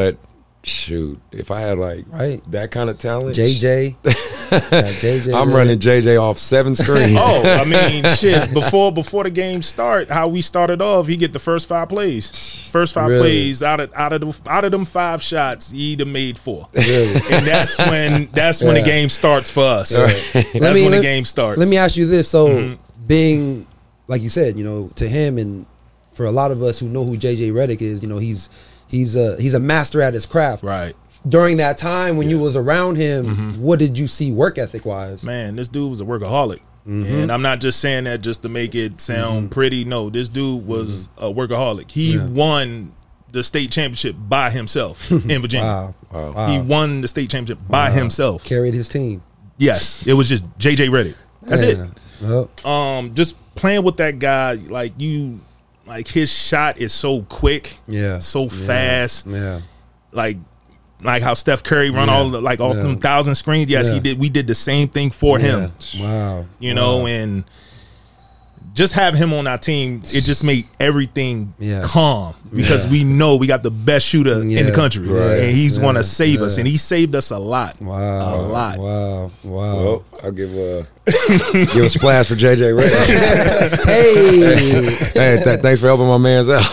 But 0.65 0.71
shoot, 0.71 1.21
if 1.31 1.51
I 1.51 1.61
had 1.61 1.77
like 1.79 2.07
Right. 2.09 2.41
that 2.51 2.71
kind 2.71 2.89
of 2.89 2.99
talent, 2.99 3.37
JJ, 3.37 3.97
JJ. 4.03 5.35
I'm 5.41 5.53
running 5.53 5.79
JJ 5.79 6.21
off 6.21 6.39
seven 6.39 6.75
screens. 6.75 7.19
Oh, 7.21 7.43
I 7.47 7.65
mean, 8.01 8.09
shit. 8.17 8.53
Before 8.55 8.91
before 8.93 9.25
the 9.25 9.31
game 9.31 9.61
start, 9.63 10.11
how 10.11 10.29
we 10.29 10.41
started 10.41 10.81
off, 10.81 11.07
he 11.07 11.17
get 11.17 11.33
the 11.35 11.39
first 11.39 11.69
five 11.69 11.89
plays. 11.91 12.31
First 12.71 12.95
five 12.95 13.09
Really? 13.11 13.21
plays 13.21 13.63
out 13.63 13.81
of 13.81 13.93
out 13.95 14.13
of 14.15 14.21
the, 14.23 14.51
out 14.51 14.65
of 14.65 14.73
them 14.73 14.85
five 14.87 15.23
shots, 15.23 15.71
he'd 15.71 16.01
have 16.01 16.09
made 16.09 16.39
four. 16.39 16.69
Really? 16.73 17.15
And 17.31 17.47
that's 17.47 17.79
when 17.79 18.27
that's 18.33 18.63
when 18.63 18.75
the 18.75 18.83
game 18.83 19.09
starts 19.11 19.51
for 19.51 19.61
us. 19.65 19.91
That's 19.91 20.35
Let 20.55 20.75
me- 20.75 20.83
when 20.83 20.93
the 20.93 21.01
game 21.03 21.25
starts. 21.27 21.59
Let 21.59 21.69
me 21.69 21.77
ask 21.77 21.97
you 21.97 22.07
this: 22.07 22.29
so, 22.29 22.49
Mm-hmm. 22.49 23.07
being 23.07 23.67
like 24.07 24.23
you 24.23 24.29
said, 24.31 24.57
you 24.57 24.65
know, 24.65 24.89
to 24.97 25.09
him 25.09 25.39
and 25.39 25.67
for 26.13 26.27
a 26.27 26.31
lot 26.31 26.51
of 26.53 26.63
us 26.63 26.79
who 26.79 26.89
know 26.89 27.05
who 27.05 27.17
JJ 27.19 27.53
Redick 27.53 27.83
is, 27.83 28.03
you 28.03 28.09
know, 28.09 28.19
he's 28.19 28.49
he's 28.89 29.17
a 29.17 29.41
he's 29.41 29.55
a 29.55 29.61
master 29.61 30.01
at 30.03 30.15
his 30.15 30.27
craft. 30.27 30.63
right. 30.63 30.95
During 31.27 31.57
that 31.57 31.79
time 31.79 32.19
when 32.19 32.29
you 32.29 32.39
was 32.39 32.55
around 32.55 32.97
him, 32.97 33.25
Mm-hmm. 33.25 33.63
what 33.63 33.79
did 33.79 33.99
you 33.99 34.07
see 34.07 34.31
work 34.31 34.59
ethic 34.59 34.85
wise? 34.85 35.23
Man, 35.25 35.57
this 35.57 35.69
dude 35.69 35.89
was 35.89 36.01
a 36.03 36.05
workaholic. 36.05 36.61
Mm-hmm. 36.87 37.07
And 37.07 37.33
I'm 37.33 37.41
not 37.41 37.61
just 37.63 37.81
saying 37.81 38.05
that 38.05 38.21
just 38.21 38.43
to 38.43 38.51
make 38.51 38.75
it 38.75 39.01
sound 39.01 39.51
pretty. 39.51 39.87
No, 39.87 40.11
this 40.11 40.29
dude 40.29 40.67
was 40.67 41.09
Mm-hmm. 41.17 41.25
a 41.25 41.33
workaholic. 41.33 41.91
He 41.91 42.19
won 42.19 42.93
the 43.33 43.43
state 43.43 43.71
championship 43.71 44.15
by 44.19 44.51
himself 44.51 45.11
in 45.11 45.21
Virginia. 45.41 45.65
Wow, 45.67 45.95
Wow. 46.13 46.33
wow. 46.33 46.47
He 46.49 46.61
won 46.61 47.01
the 47.01 47.09
state 47.09 47.31
championship 47.31 47.59
by 47.71 47.91
himself. 47.91 48.45
carried 48.45 48.75
his 48.75 48.89
team. 48.91 49.23
Yes, 49.57 50.07
it 50.07 50.13
was 50.13 50.29
just 50.29 50.45
JJ 50.59 50.91
Redick. 50.91 51.17
That's 51.43 51.63
Yeah. 51.63 51.87
it. 51.87 51.91
Well, 52.21 52.51
Um, 52.71 53.15
just 53.15 53.37
playing 53.55 53.83
with 53.83 53.97
that 53.97 54.19
guy, 54.19 54.53
like 54.69 54.93
you, 54.99 55.41
like 55.87 56.09
his 56.09 56.33
shot 56.33 56.79
is 56.79 56.93
so 56.93 57.23
quick, 57.23 57.79
yeah, 57.87 58.19
so 58.19 58.49
fast, 58.49 59.27
Yeah, 59.27 59.61
like 60.13 60.37
like 61.03 61.23
how 61.23 61.35
Steph 61.35 61.63
Curry 61.63 61.91
run 61.91 62.09
Yeah. 62.09 62.15
all 62.15 62.31
the, 62.31 62.41
like 62.41 62.61
off 62.61 62.77
Yeah. 62.77 62.83
them 62.85 62.99
thousand 62.99 63.35
screens. 63.35 63.69
Yes, 63.69 63.91
he 63.91 64.01
did. 64.01 64.19
We 64.19 64.29
did 64.31 64.47
the 64.47 64.55
same 64.55 64.89
thing 64.89 65.11
for 65.11 65.39
him. 65.39 65.73
Wow, 66.01 66.47
You 66.61 66.73
know, 66.75 67.07
and 67.07 67.45
just 68.75 68.93
have 68.95 69.15
him 69.15 69.33
on 69.33 69.47
our 69.47 69.57
team, 69.57 70.03
it 70.13 70.23
just 70.25 70.43
made 70.45 70.67
everything 70.81 71.55
Yeah. 71.61 71.83
calm 71.85 72.35
because 72.53 72.85
Yeah. 72.85 72.91
we 72.91 73.05
know 73.05 73.37
we 73.37 73.47
got 73.47 73.63
the 73.63 73.71
best 73.71 74.05
shooter 74.07 74.43
in 74.43 74.49
the 74.67 74.73
country, 74.73 75.07
Right. 75.09 75.39
and 75.45 75.57
he's 75.57 75.77
Yeah. 75.77 75.83
going 75.85 75.95
to 75.95 76.03
save 76.03 76.43
us, 76.43 76.59
and 76.59 76.67
he 76.67 76.77
saved 76.77 77.15
us 77.15 77.31
a 77.31 77.39
lot, 77.39 77.81
wow, 77.81 77.97
a 77.97 78.43
lot. 78.43 78.79
Wow, 78.79 79.31
wow. 79.45 79.75
Well, 79.85 80.05
I'll 80.25 80.33
give 80.33 80.53
a 80.55 80.87
give 81.53 81.85
a 81.85 81.89
splash 81.89 82.27
for 82.29 82.35
JJ 82.35 82.73
Redick. 82.77 83.85
hey, 83.87 84.91
hey, 85.15 85.41
th- 85.45 85.61
thanks 85.61 85.81
for 85.81 85.87
helping 85.87 86.09
my 86.09 86.19
man's 86.19 86.49
out. 86.51 86.65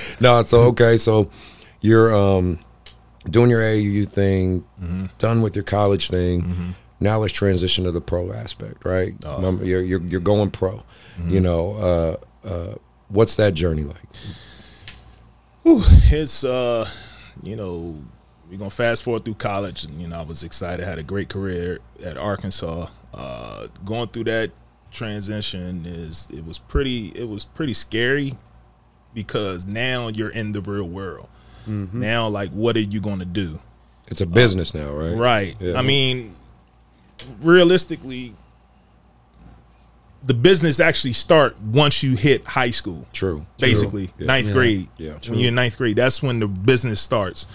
no, 0.20 0.42
so 0.42 0.62
okay, 0.72 0.96
so 0.96 1.28
you're 1.80 2.14
um 2.14 2.58
doing 3.28 3.50
your 3.50 3.60
AAU 3.60 4.06
thing, 4.08 4.64
Mm-hmm. 4.82 5.04
done 5.18 5.42
with 5.42 5.54
your 5.54 5.62
college 5.64 6.08
thing. 6.08 6.74
Now 7.00 7.18
let's 7.18 7.32
transition 7.32 7.84
to 7.84 7.92
the 7.92 8.00
pro 8.00 8.32
aspect, 8.32 8.84
right? 8.84 9.14
Remember, 9.24 9.64
you're, 9.64 9.82
you're 9.82 10.02
you're 10.02 10.20
going 10.20 10.50
pro. 10.50 10.82
Mm-hmm. 11.18 11.30
You 11.30 11.40
know, 11.40 12.18
uh, 12.44 12.46
uh, 12.46 12.74
what's 13.08 13.36
that 13.36 13.54
journey 13.54 13.84
like? 13.84 13.96
it's 15.64 16.42
uh 16.42 16.88
you 17.42 17.54
know 17.56 17.94
we're 18.50 18.56
gonna 18.58 18.70
fast 18.70 19.02
forward 19.04 19.24
through 19.24 19.34
college 19.34 19.84
and 19.84 20.00
you 20.00 20.08
know 20.08 20.16
i 20.18 20.22
was 20.22 20.42
excited 20.42 20.84
had 20.84 20.98
a 20.98 21.02
great 21.02 21.28
career 21.28 21.78
at 22.02 22.16
arkansas 22.16 22.86
uh 23.14 23.66
going 23.84 24.08
through 24.08 24.24
that 24.24 24.50
transition 24.90 25.84
is 25.86 26.28
it 26.34 26.44
was 26.44 26.58
pretty 26.58 27.08
it 27.08 27.28
was 27.28 27.44
pretty 27.44 27.74
scary 27.74 28.34
because 29.14 29.66
now 29.66 30.08
you're 30.08 30.30
in 30.30 30.52
the 30.52 30.60
real 30.62 30.88
world 30.88 31.28
now 31.66 32.26
like 32.26 32.50
what 32.50 32.74
are 32.76 32.80
you 32.80 33.00
gonna 33.00 33.24
do 33.24 33.60
It's 34.08 34.20
a 34.20 34.26
business 34.26 34.74
now, 34.74 34.90
right? 34.90 35.14
right 35.14 35.56
Yeah. 35.60 35.78
i 35.78 35.82
mean 35.82 36.34
realistically 37.40 38.34
the 40.22 40.34
business 40.34 40.80
actually 40.80 41.14
start 41.14 41.58
once 41.62 42.02
you 42.02 42.14
hit 42.14 42.46
high 42.46 42.70
school 42.70 43.06
True. 43.12 43.46
basically 43.58 44.08
True. 44.18 44.26
Ninth 44.26 44.48
Yeah. 44.48 44.52
grade. 44.52 44.88
Yeah. 44.98 45.12
when 45.28 45.38
you're 45.38 45.48
in 45.48 45.54
ninth 45.54 45.78
grade, 45.78 45.96
that's 45.96 46.22
when 46.22 46.40
the 46.40 46.46
business 46.48 47.00
starts. 47.00 47.46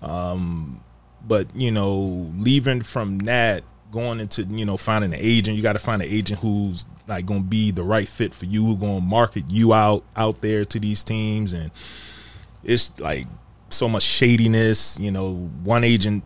Um, 0.00 0.82
but 1.26 1.48
you 1.54 1.70
know, 1.72 2.30
leaving 2.38 2.82
from 2.82 3.18
that, 3.20 3.64
going 3.90 4.20
into 4.20 4.44
you 4.44 4.64
know 4.64 4.76
finding 4.76 5.12
an 5.12 5.18
agent, 5.20 5.56
you 5.56 5.62
got 5.62 5.72
to 5.74 5.78
find 5.80 6.00
an 6.00 6.08
agent 6.08 6.40
who's 6.40 6.86
like 7.08 7.26
going 7.26 7.42
to 7.42 7.48
be 7.48 7.70
the 7.72 7.82
right 7.84 8.08
fit 8.08 8.32
for 8.34 8.44
you, 8.46 8.64
who's 8.64 8.76
going 8.76 9.00
to 9.00 9.04
market 9.06 9.44
you 9.48 9.72
out 9.74 10.04
out 10.16 10.40
there 10.42 10.64
to 10.64 10.78
these 10.80 11.02
teams, 11.04 11.52
and 11.52 11.70
it's 12.64 12.98
like 13.00 13.26
so 13.70 13.88
much 13.88 14.02
shadiness. 14.04 14.98
You 15.00 15.10
know, 15.10 15.34
one 15.64 15.82
agent 15.84 16.22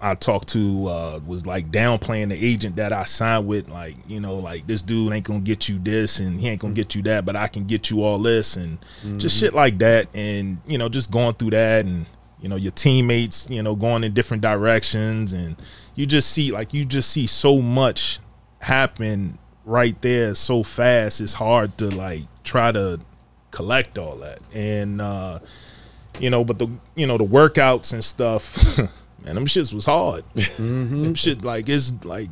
I 0.00 0.14
talked 0.14 0.48
to 0.48 0.86
uh, 0.88 1.20
was 1.26 1.46
like 1.46 1.70
downplaying 1.70 2.28
the 2.28 2.44
agent 2.46 2.76
that 2.76 2.92
I 2.92 3.04
signed 3.04 3.46
with, 3.46 3.68
like 3.68 3.96
you 4.06 4.20
know, 4.20 4.36
like 4.36 4.66
this 4.66 4.82
dude 4.82 5.12
ain't 5.12 5.24
gonna 5.24 5.40
get 5.40 5.68
you 5.68 5.78
this 5.78 6.18
and 6.18 6.38
he 6.40 6.48
ain't 6.48 6.60
gonna 6.60 6.74
get 6.74 6.94
you 6.94 7.02
that, 7.04 7.24
but 7.24 7.34
I 7.36 7.48
can 7.48 7.64
get 7.64 7.90
you 7.90 8.02
all 8.02 8.18
this 8.18 8.56
and 8.56 8.78
just 9.18 9.38
shit 9.38 9.54
like 9.54 9.78
that, 9.78 10.08
and 10.14 10.58
you 10.66 10.76
know, 10.78 10.88
just 10.88 11.10
going 11.10 11.34
through 11.34 11.50
that 11.50 11.84
and 11.86 12.06
you 12.40 12.48
know 12.48 12.56
your 12.56 12.72
teammates, 12.72 13.48
you 13.48 13.62
know, 13.62 13.74
going 13.74 14.04
in 14.04 14.12
different 14.12 14.42
directions, 14.42 15.32
and 15.32 15.56
you 15.94 16.04
just 16.06 16.30
see 16.30 16.52
like 16.52 16.74
you 16.74 16.84
just 16.84 17.10
see 17.10 17.26
so 17.26 17.60
much 17.62 18.18
happen 18.60 19.38
right 19.64 20.00
there 20.02 20.34
so 20.34 20.62
fast. 20.62 21.20
It's 21.20 21.32
hard 21.34 21.78
to 21.78 21.86
like 21.88 22.22
try 22.44 22.70
to 22.72 23.00
collect 23.50 23.96
all 23.98 24.16
that 24.16 24.40
and. 24.52 25.00
uh 25.00 25.38
you 26.18 26.30
know, 26.30 26.44
but 26.44 26.58
the 26.58 26.66
you 26.94 27.06
know 27.06 27.18
the 27.18 27.26
workouts 27.26 27.92
and 27.92 28.02
stuff, 28.02 28.78
man, 29.26 29.34
them 29.34 29.46
shits 29.46 29.74
was 29.74 29.84
hard. 29.86 30.24
Them 30.56 31.14
shit 31.14 31.44
like 31.44 31.68
it's 31.68 31.92
like 32.04 32.30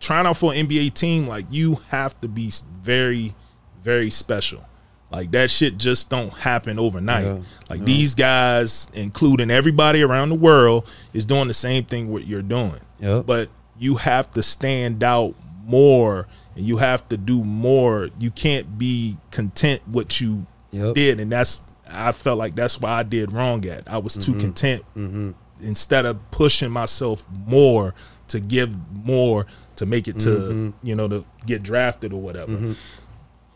trying 0.00 0.26
out 0.26 0.36
for 0.38 0.52
an 0.54 0.66
NBA 0.66 0.94
team. 0.94 1.26
Like 1.28 1.46
you 1.50 1.74
have 1.90 2.18
to 2.22 2.28
be 2.28 2.50
very, 2.82 3.34
very 3.82 4.08
special. 4.10 4.64
Like 5.10 5.30
that 5.32 5.50
shit 5.50 5.78
just 5.78 6.10
don't 6.10 6.32
happen 6.34 6.78
overnight. 6.78 7.24
Yeah. 7.26 7.38
like 7.70 7.84
these 7.84 8.14
guys, 8.14 8.90
including 8.94 9.50
everybody 9.50 10.02
around 10.02 10.28
the 10.28 10.34
world, 10.34 10.88
is 11.12 11.24
doing 11.26 11.48
the 11.48 11.54
same 11.54 11.84
thing 11.84 12.10
what 12.10 12.26
you're 12.26 12.42
doing. 12.42 12.80
Yep. 13.00 13.26
But 13.26 13.48
you 13.78 13.96
have 13.96 14.30
to 14.32 14.42
stand 14.42 15.02
out 15.02 15.34
more, 15.64 16.26
and 16.56 16.64
you 16.64 16.76
have 16.78 17.08
to 17.08 17.16
do 17.16 17.42
more. 17.44 18.08
You 18.18 18.30
can't 18.30 18.78
be 18.78 19.16
content 19.30 19.80
what 19.86 20.20
you 20.20 20.46
Yep. 20.72 20.94
did, 20.94 21.20
and 21.20 21.32
that's 21.32 21.60
I 21.90 22.12
felt 22.12 22.36
like 22.38 22.54
that's 22.54 22.78
why 22.78 22.90
I 22.98 23.02
did 23.02 23.32
wrong 23.32 23.64
at. 23.64 23.84
I 23.90 23.96
was 23.96 24.14
too 24.14 24.32
Mm-hmm. 24.32 24.40
content 24.40 25.34
instead 25.62 26.04
of 26.06 26.18
pushing 26.30 26.70
myself 26.70 27.24
more 27.46 27.94
to 28.28 28.40
give 28.40 28.76
more 28.92 29.46
to 29.76 29.86
make 29.86 30.06
it 30.08 30.18
to 30.20 30.28
Mm-hmm. 30.30 30.86
you 30.86 30.94
know 30.94 31.08
to 31.08 31.24
get 31.46 31.62
drafted 31.62 32.12
or 32.12 32.20
whatever. 32.20 32.74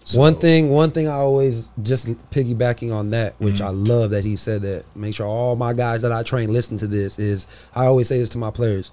So- 0.05 0.19
One 0.19 0.35
thing, 0.35 0.71
one 0.71 0.91
thing 0.91 1.07
I 1.09 1.13
always 1.15 1.69
just 1.81 2.07
piggybacking 2.31 2.93
on 2.93 3.11
that, 3.11 3.35
which 3.39 3.57
Mm-hmm. 3.57 3.65
I 3.65 3.71
love 3.71 4.11
that 4.11 4.25
he 4.25 4.35
said 4.37 4.63
that. 4.63 4.85
Make 4.97 5.15
sure 5.15 5.27
all 5.27 5.55
my 5.57 5.73
guys 5.75 6.03
that 6.03 6.11
I 6.11 6.23
train 6.25 6.53
listen 6.53 6.77
to 6.79 6.87
this. 6.89 7.19
Is 7.19 7.47
I 7.75 7.87
always 7.87 8.09
say 8.09 8.19
this 8.19 8.29
to 8.31 8.39
my 8.39 8.51
players: 8.51 8.91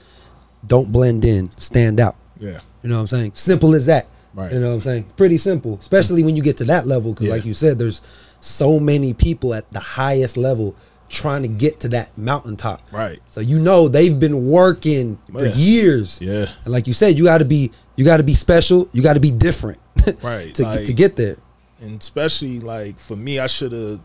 don't 0.67 0.91
blend 0.91 1.25
in, 1.25 1.49
stand 1.57 1.99
out. 1.99 2.15
yeah, 2.39 2.59
You 2.83 2.89
know 2.89 2.95
what 2.95 3.01
I'm 3.01 3.07
saying? 3.07 3.31
Simple 3.35 3.73
as 3.73 3.85
that. 3.87 4.07
Right. 4.35 4.53
You 4.53 4.59
know 4.59 4.67
what 4.67 4.73
I'm 4.75 4.81
saying? 4.81 5.05
Pretty 5.17 5.37
simple, 5.37 5.77
especially 5.81 6.21
when 6.23 6.35
you 6.35 6.43
get 6.43 6.57
to 6.57 6.63
that 6.65 6.85
level. 6.85 7.13
Because, 7.13 7.27
Yeah. 7.27 7.33
like 7.33 7.45
you 7.45 7.55
said, 7.55 7.79
there's 7.79 8.01
so 8.39 8.79
many 8.79 9.13
people 9.13 9.55
at 9.55 9.69
the 9.73 9.79
highest 9.79 10.37
level 10.37 10.75
trying 11.09 11.41
to 11.41 11.47
get 11.47 11.79
to 11.81 11.89
that 11.89 12.15
mountaintop. 12.17 12.81
Right. 12.91 13.19
So 13.29 13.41
you 13.41 13.59
know 13.59 13.87
they've 13.87 14.17
been 14.17 14.45
working 14.45 15.17
for 15.31 15.45
Yeah. 15.45 15.53
years. 15.55 16.21
Yeah. 16.21 16.45
And 16.63 16.71
like 16.73 16.87
you 16.87 16.93
said, 16.93 17.17
you 17.17 17.23
got 17.25 17.39
to 17.39 17.45
be 17.45 17.71
you 17.95 18.05
got 18.05 18.17
to 18.17 18.23
be 18.23 18.35
special. 18.35 18.87
You 18.93 19.01
got 19.01 19.13
to 19.15 19.19
be 19.19 19.31
different. 19.31 19.79
Right, 20.23 20.53
to 20.55 20.63
like- 20.63 20.85
to 20.85 20.93
get 20.93 21.15
there. 21.17 21.37
and 21.81 21.99
especially 22.01 22.59
like 22.59 22.99
for 22.99 23.15
me, 23.17 23.39
I 23.39 23.47
should 23.47 23.71
have, 23.73 23.99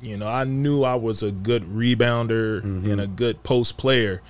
you 0.00 0.16
know, 0.16 0.26
I 0.28 0.44
knew 0.44 0.82
I 0.84 0.94
was 0.94 1.22
a 1.22 1.30
good 1.32 1.62
rebounder 1.64 2.62
Mm-hmm. 2.62 2.90
and 2.90 3.00
a 3.00 3.06
good 3.06 3.42
post 3.42 3.76
player, 3.78 4.22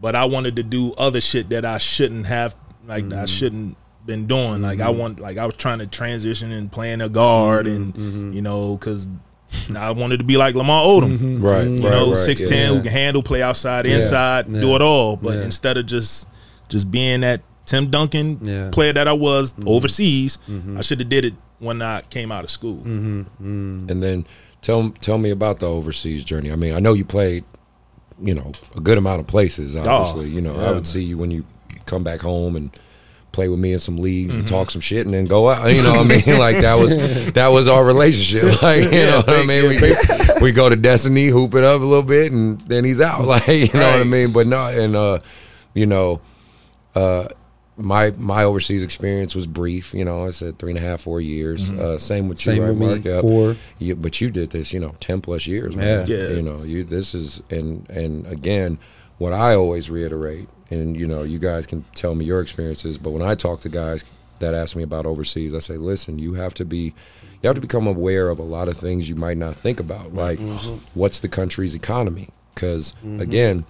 but 0.00 0.14
I 0.16 0.24
wanted 0.24 0.56
to 0.56 0.62
do 0.62 0.92
other 0.98 1.20
shit 1.20 1.48
that 1.50 1.64
I 1.64 1.78
shouldn't 1.78 2.26
have, 2.26 2.56
like 2.86 3.04
Mm-hmm. 3.04 3.20
I 3.20 3.24
shouldn't 3.26 3.76
been 4.06 4.26
doing. 4.26 4.62
Like 4.62 4.78
Mm-hmm. 4.78 4.86
I 4.86 4.90
want, 4.90 5.20
like 5.20 5.36
I 5.38 5.46
was 5.46 5.56
trying 5.56 5.78
to 5.80 5.86
transition 5.86 6.50
and 6.50 6.70
playing 6.72 7.00
a 7.00 7.08
guard, 7.08 7.66
Mm-hmm. 7.66 7.94
and 8.04 8.34
you 8.34 8.42
know, 8.42 8.76
because 8.76 9.08
I 9.76 9.90
wanted 9.92 10.18
to 10.18 10.24
be 10.24 10.36
like 10.36 10.54
Lamar 10.54 10.84
Odom. 10.86 11.16
Mm-hmm. 11.18 11.44
Right. 11.44 11.64
You 11.64 11.70
right, 11.70 11.80
know, 11.82 12.08
right, 12.08 12.16
six 12.16 12.40
yeah. 12.40 12.46
ten 12.46 12.58
Yeah. 12.58 12.76
who 12.76 12.82
can 12.82 12.92
handle, 12.92 13.22
play 13.22 13.42
outside, 13.42 13.86
Yeah. 13.86 13.96
inside, 13.96 14.46
Yeah. 14.48 14.60
do 14.60 14.74
it 14.76 14.82
all. 14.82 15.16
But 15.16 15.34
Yeah. 15.38 15.44
instead 15.44 15.76
of 15.76 15.86
just 15.86 16.28
just 16.68 16.90
being 16.90 17.20
that 17.22 17.40
Tim 17.66 17.90
Duncan 17.90 18.38
Yeah. 18.42 18.52
Mm-hmm. 18.52 18.70
player 18.70 18.92
that 18.92 19.08
I 19.08 19.12
was 19.12 19.54
overseas, 19.66 20.38
I 20.76 20.80
should 20.82 21.00
have 21.00 21.08
did 21.08 21.24
it 21.24 21.34
when 21.58 21.82
I 21.82 22.02
came 22.10 22.30
out 22.32 22.44
of 22.44 22.50
school. 22.50 22.78
Mm-hmm. 22.78 23.86
And 23.88 24.02
then 24.02 24.26
tell 24.62 24.90
tell 25.00 25.18
me 25.18 25.30
about 25.30 25.60
the 25.60 25.66
overseas 25.66 26.24
journey. 26.24 26.50
I 26.52 26.56
mean, 26.56 26.74
I 26.74 26.78
know 26.78 26.92
you 26.92 27.04
played, 27.04 27.44
you 28.22 28.34
know, 28.34 28.52
a 28.76 28.80
good 28.80 28.98
amount 28.98 29.20
of 29.20 29.26
places. 29.26 29.76
Obviously, 29.76 30.28
you 30.28 30.40
know, 30.40 30.54
yeah, 30.54 30.62
I 30.62 30.68
would 30.68 30.74
man. 30.76 30.84
see 30.84 31.02
you 31.02 31.18
when 31.18 31.30
you 31.30 31.44
come 31.86 32.02
back 32.02 32.20
home 32.20 32.54
and 32.56 32.70
play 33.32 33.48
with 33.48 33.58
me 33.60 33.72
in 33.72 33.78
some 33.78 33.96
leagues 33.96 34.32
Mm-hmm. 34.32 34.40
and 34.40 34.48
talk 34.48 34.70
some 34.70 34.80
shit 34.80 35.06
and 35.06 35.14
then 35.14 35.24
go 35.24 35.48
out. 35.50 35.70
You 35.74 35.82
know 35.82 35.92
what 35.92 36.00
I 36.10 36.22
mean? 36.24 36.38
Like 36.38 36.60
that 36.60 36.78
was 36.78 36.96
that 37.34 37.48
was 37.48 37.68
our 37.68 37.84
relationship. 37.84 38.62
Like 38.62 38.84
you 38.84 38.90
know 39.06 39.18
what 39.18 39.30
I 39.30 39.44
mean? 39.46 39.68
We 39.68 39.94
we 40.42 40.52
go 40.52 40.68
to 40.68 40.76
Destiny, 40.76 41.28
hoop 41.28 41.54
it 41.54 41.64
up 41.64 41.80
a 41.80 41.84
little 41.84 42.02
bit, 42.02 42.32
and 42.32 42.60
then 42.62 42.84
he's 42.84 43.00
out. 43.00 43.24
Like 43.24 43.46
you 43.48 43.68
know 43.72 43.90
what 43.92 44.00
I 44.00 44.04
mean? 44.04 44.32
But 44.32 44.46
no, 44.46 44.66
and 44.66 44.96
uh, 44.96 45.20
you 45.74 45.86
know, 45.86 46.20
uh, 46.94 47.28
my 47.76 48.10
my 48.16 48.44
overseas 48.44 48.82
experience 48.82 49.34
was 49.34 49.46
brief. 49.46 49.94
You 49.94 50.04
know, 50.04 50.26
I 50.26 50.30
said 50.30 50.58
three 50.58 50.72
and 50.72 50.78
a 50.78 50.82
half, 50.82 51.00
four 51.02 51.20
years. 51.20 51.70
Uh, 51.70 51.98
same 51.98 52.28
with 52.28 52.44
you, 52.44 52.52
Same 52.52 52.62
right, 52.62 52.68
with 52.74 53.04
me, 53.04 53.10
Mark? 53.12 53.22
Four. 53.22 53.56
You, 53.78 53.94
but 53.96 54.20
you 54.20 54.30
did 54.30 54.50
this, 54.50 54.72
you 54.72 54.80
know, 54.80 54.94
ten 55.00 55.20
plus 55.20 55.46
years. 55.46 55.74
Man. 55.76 56.06
Yeah. 56.06 56.16
Yeah. 56.16 56.28
You 56.30 56.42
know, 56.42 56.58
you 56.58 56.84
this 56.84 57.14
is 57.14 57.42
and 57.48 57.88
and 57.88 58.26
again, 58.26 58.78
what 59.18 59.32
I 59.32 59.54
always 59.54 59.88
reiterate, 59.90 60.48
and 60.70 60.96
you 60.96 61.06
know, 61.06 61.22
you 61.22 61.38
guys 61.38 61.66
can 61.66 61.84
tell 61.94 62.14
me 62.14 62.24
your 62.24 62.40
experiences. 62.40 62.98
But 62.98 63.10
when 63.10 63.22
I 63.22 63.34
talk 63.34 63.60
to 63.60 63.68
guys 63.68 64.04
that 64.38 64.54
ask 64.54 64.76
me 64.76 64.82
about 64.82 65.06
overseas, 65.06 65.54
I 65.54 65.58
say, 65.58 65.76
listen, 65.76 66.18
you 66.18 66.34
have 66.34 66.54
to 66.54 66.64
be. 66.64 66.94
You 67.42 67.46
have 67.46 67.54
to 67.54 67.62
become 67.62 67.86
aware 67.86 68.28
of 68.28 68.38
a 68.38 68.42
lot 68.42 68.68
of 68.68 68.76
things 68.76 69.08
you 69.08 69.14
might 69.14 69.38
not 69.38 69.56
think 69.56 69.80
about, 69.80 70.12
like 70.12 70.38
mm-hmm. 70.38 70.76
what's 70.92 71.20
the 71.20 71.28
country's 71.28 71.74
economy? 71.74 72.28
Because 72.54 72.92
mm-hmm. 73.02 73.18
again, 73.18 73.64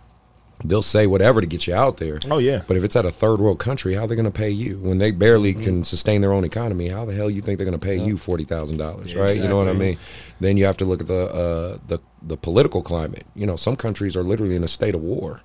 they'll 0.65 0.83
say 0.83 1.07
whatever 1.07 1.41
to 1.41 1.47
get 1.47 1.67
you 1.67 1.75
out 1.75 1.99
there. 1.99 2.19
Oh 2.31 2.39
yeah, 2.39 2.63
But 2.67 2.77
if 2.77 2.85
it's 2.85 2.97
at 2.97 3.07
a 3.07 3.11
third 3.11 3.41
world 3.41 3.59
country, 3.59 3.95
how 3.95 4.05
are 4.05 4.07
they 4.07 4.15
going 4.15 4.25
to 4.25 4.31
pay 4.31 4.51
you 4.51 4.79
when 4.79 4.99
they 4.99 5.11
barely 5.11 5.55
mm-hmm. 5.55 5.63
can 5.63 5.85
sustain 5.85 6.21
their 6.21 6.33
own 6.33 6.45
economy? 6.45 6.89
How 6.89 7.05
the 7.05 7.15
hell 7.15 7.31
you 7.31 7.41
think 7.41 7.59
they're 7.59 7.65
going 7.65 7.79
to 7.79 7.85
pay 7.85 7.97
you 7.97 8.17
forty 8.17 8.45
thousand 8.45 8.79
dollars, 8.79 9.15
right? 9.15 9.37
You 9.37 9.49
know 9.49 9.57
what 9.57 9.69
I 9.69 9.73
mean? 9.73 9.99
Then 10.41 10.57
you 10.57 10.65
have 10.65 10.77
to 10.79 10.85
look 10.85 11.01
at 11.01 11.07
the 11.07 11.27
uh, 11.27 11.79
the 11.87 11.99
the 12.23 12.37
political 12.37 12.83
climate. 12.83 13.27
You 13.35 13.47
know, 13.47 13.57
some 13.57 13.77
countries 13.77 14.17
are 14.17 14.23
literally 14.23 14.57
in 14.57 14.65
a 14.65 14.69
state 14.69 14.95
of 14.95 15.03
war. 15.03 15.43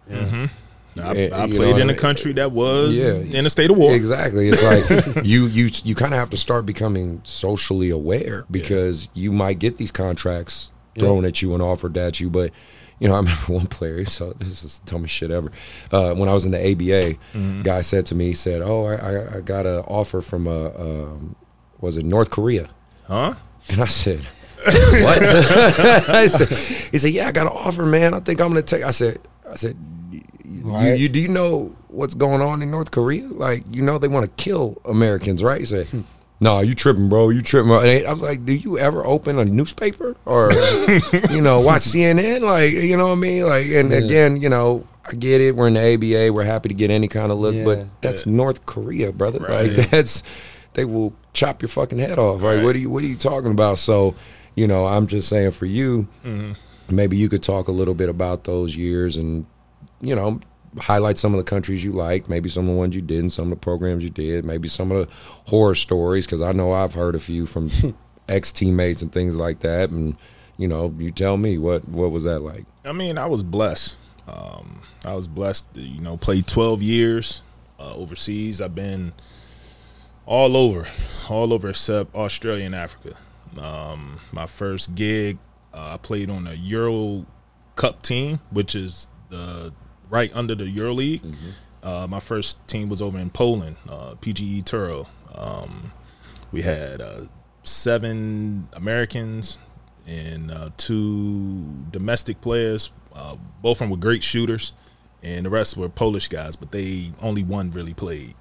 I, 1.02 1.16
Eh, 1.16 1.30
I 1.34 1.48
played 1.50 1.76
know, 1.76 1.82
in 1.82 1.90
a 1.90 1.94
country 1.96 2.32
that 2.34 2.52
was 2.52 2.94
Yeah. 2.94 3.14
in 3.16 3.46
a 3.46 3.50
state 3.50 3.70
of 3.70 3.78
war. 3.78 3.94
Exactly. 3.94 4.50
It's 4.50 4.64
like 4.64 5.26
you 5.26 5.46
you 5.48 5.70
you 5.84 5.96
kind 5.96 6.14
of 6.14 6.20
have 6.20 6.30
to 6.32 6.38
start 6.38 6.66
becoming 6.66 7.22
socially 7.24 7.90
aware 7.90 8.46
because 8.50 9.10
you 9.14 9.32
might 9.32 9.60
get 9.60 9.78
these 9.78 9.92
contracts 9.92 10.72
thrown 10.98 11.26
at 11.26 11.42
you 11.42 11.54
and 11.54 11.62
offered 11.62 11.98
at 11.98 12.20
you, 12.20 12.30
but. 12.30 12.52
You 12.98 13.10
know, 13.10 13.16
I 13.16 13.18
remember 13.18 13.42
one 13.52 13.68
player. 13.68 14.06
So 14.06 14.32
this 14.40 14.64
is 14.64 14.80
the 14.80 14.90
dumbest 14.92 15.14
shit 15.14 15.30
ever. 15.30 15.52
Uh, 15.92 16.14
when 16.14 16.30
I 16.30 16.34
was 16.34 16.46
in 16.46 16.52
the 16.52 16.72
ABA, 16.72 17.62
guy 17.64 17.82
said 17.82 18.06
to 18.06 18.16
me, 18.16 18.28
he 18.28 18.34
said, 18.34 18.62
"Oh, 18.62 18.86
I, 18.86 18.94
I, 18.96 19.36
I 19.36 19.42
got 19.42 19.66
an 19.66 19.80
offer 19.80 20.22
from 20.22 20.48
a 20.48 20.68
um, 20.80 21.36
was 21.82 21.98
it 21.98 22.06
North 22.06 22.30
Korea?" 22.32 22.70
Huh? 23.06 23.34
And 23.68 23.82
I 23.82 23.86
said, 23.88 24.20
"What?" 24.64 25.22
I 26.10 26.26
said, 26.28 26.48
he 26.90 26.98
said, 26.98 27.12
"Yeah, 27.12 27.28
I 27.28 27.34
got 27.34 27.48
an 27.48 27.54
offer, 27.54 27.86
man. 27.86 28.14
I 28.14 28.22
think 28.22 28.40
I'm 28.40 28.48
gonna 28.48 28.62
take." 28.62 28.84
I 28.84 28.92
said, 28.92 29.20
"I 29.50 29.56
said, 29.56 29.76
Right. 30.64 30.98
you 30.98 31.10
do 31.10 31.20
you 31.20 31.28
know 31.28 31.76
what's 31.88 32.14
going 32.14 32.42
on 32.42 32.62
in 32.62 32.72
North 32.72 32.92
Korea? 32.92 33.28
Like, 33.28 33.64
you 33.72 33.82
know 33.82 33.98
they 33.98 34.08
want 34.08 34.26
to 34.26 34.44
kill 34.44 34.82
Americans, 34.86 35.44
right?" 35.44 35.60
He 35.60 35.66
said. 35.66 35.88
No, 36.42 36.60
you 36.60 36.76
tripping, 36.76 37.08
bro. 37.08 37.30
You 37.30 37.42
tripping. 37.42 37.70
Bro. 37.70 37.80
I 37.80 38.12
was 38.12 38.22
like, 38.22 38.46
do 38.46 38.52
you 38.52 38.78
ever 38.78 39.06
open 39.06 39.40
a 39.40 39.46
newspaper 39.46 40.18
or, 40.26 40.52
you 41.32 41.42
know, 41.42 41.62
watch 41.62 41.84
CNN? 41.84 42.42
Like, 42.42 42.74
you 42.74 42.98
know 42.98 43.08
what 43.08 43.14
I 43.14 43.16
mean? 43.16 43.48
Like, 43.48 43.68
and 43.68 43.90
Yeah. 43.90 43.98
again, 44.00 44.42
you 44.42 44.50
know, 44.50 44.86
I 45.06 45.14
get 45.14 45.40
it. 45.40 45.56
We're 45.56 45.68
in 45.68 45.76
the 45.76 45.94
ABA. 45.94 46.34
We're 46.34 46.44
happy 46.44 46.68
to 46.68 46.76
get 46.76 46.92
any 46.92 47.08
kind 47.08 47.32
of 47.32 47.38
look, 47.38 47.56
Yeah. 47.56 47.64
but 47.64 47.88
that's 48.02 48.26
North 48.26 48.66
Korea, 48.66 49.14
brother. 49.14 49.40
Right. 49.40 49.76
Like, 49.78 49.90
that's 49.92 50.24
they 50.74 50.84
will 50.84 51.14
chop 51.32 51.62
your 51.62 51.70
fucking 51.70 52.00
head 52.00 52.20
off. 52.20 52.42
Right? 52.42 52.56
Right. 52.56 52.64
What 52.66 52.76
are 52.76 52.80
you 52.80 52.90
What 52.90 53.04
are 53.04 53.08
you 53.08 53.16
talking 53.16 53.52
about? 53.52 53.78
So, 53.78 54.14
you 54.56 54.68
know, 54.68 54.86
I'm 54.88 55.08
just 55.08 55.30
saying 55.30 55.52
for 55.52 55.66
you, 55.66 56.10
mm-hmm. 56.26 56.52
maybe 56.94 57.16
you 57.16 57.30
could 57.30 57.44
talk 57.44 57.70
a 57.70 57.72
little 57.72 57.96
bit 57.96 58.10
about 58.10 58.44
those 58.44 58.76
years 58.76 59.16
and, 59.16 59.46
you 60.02 60.16
know, 60.16 60.40
highlight 60.80 61.18
some 61.18 61.34
of 61.34 61.38
the 61.38 61.44
countries 61.44 61.84
you 61.84 61.92
liked, 61.92 62.30
maybe 62.30 62.50
some 62.50 62.68
of 62.68 62.74
the 62.74 62.78
ones 62.78 62.96
you 62.96 63.02
didn't, 63.02 63.30
some 63.30 63.46
of 63.46 63.50
the 63.52 63.62
programs 63.64 64.04
you 64.04 64.10
did, 64.10 64.46
maybe 64.46 64.68
some 64.68 64.92
of 64.92 65.08
the 65.08 65.14
horror 65.46 65.76
stories 65.76 66.26
because 66.26 66.42
I 66.42 66.52
know 66.52 66.74
I've 66.74 66.94
heard 66.94 67.16
a 67.16 67.20
few 67.20 67.46
from 67.46 67.70
ex 68.30 68.52
teammates 68.52 69.02
and 69.02 69.12
things 69.12 69.36
like 69.36 69.62
that. 69.62 69.90
And 69.90 70.18
you 70.58 70.68
know, 70.68 70.94
you 70.98 71.12
tell 71.12 71.38
me 71.38 71.58
what 71.58 71.88
what 71.88 72.12
was 72.12 72.24
that 72.24 72.40
like? 72.40 72.66
I 72.84 72.92
mean, 72.92 73.18
I 73.18 73.26
was 73.28 73.44
blessed. 73.44 73.98
Um, 74.28 74.82
I 75.06 75.14
was 75.14 75.28
blessed. 75.28 75.74
To, 75.76 75.82
you 75.82 76.02
know, 76.02 76.18
played 76.18 76.48
twelve 76.48 76.82
years 76.82 77.42
uh, 77.80 77.96
overseas. 77.96 78.62
I've 78.62 78.76
been 78.76 79.14
all 80.26 80.58
over, 80.58 80.88
all 81.30 81.54
over 81.54 81.70
except 81.70 82.16
Australia 82.16 82.66
and 82.66 82.76
Africa. 82.76 83.16
Um, 83.60 84.20
my 84.32 84.48
first 84.48 84.96
gig, 84.96 85.38
uh, 85.74 85.92
I 85.94 85.98
played 85.98 86.30
on 86.30 86.48
a 86.48 86.54
Euro 86.54 87.26
Cup 87.76 88.02
team, 88.02 88.40
which 88.50 88.76
is 88.76 89.08
the 89.30 89.74
right 90.16 90.34
under 90.34 90.56
the 90.56 90.70
Euro 90.70 90.94
League. 90.94 91.22
Uh, 91.84 92.08
my 92.10 92.22
first 92.22 92.66
team 92.70 92.88
was 92.88 93.02
over 93.02 93.20
in 93.20 93.30
Poland, 93.30 93.76
uh, 93.90 94.16
PGE 94.22 94.64
Turów. 94.64 95.08
Um, 95.36 95.92
we 96.54 96.62
had 96.62 97.02
uh, 97.02 97.22
seven 97.64 98.70
Americans 98.74 99.60
and 100.08 100.52
uh, 100.52 100.70
two 100.78 101.66
domestic 101.92 102.40
players. 102.40 102.92
Uh, 103.14 103.36
both 103.62 103.78
of 103.78 103.80
them 103.80 103.90
were 103.90 103.98
great 103.98 104.24
shooters, 104.24 104.72
and 105.22 105.46
the 105.46 105.50
rest 105.50 105.76
were 105.76 105.90
Polish 105.90 106.30
guys. 106.30 106.56
But 106.56 106.72
they 106.72 107.12
only 107.22 107.44
one 107.44 107.72
really 107.72 107.94
played. 107.94 108.36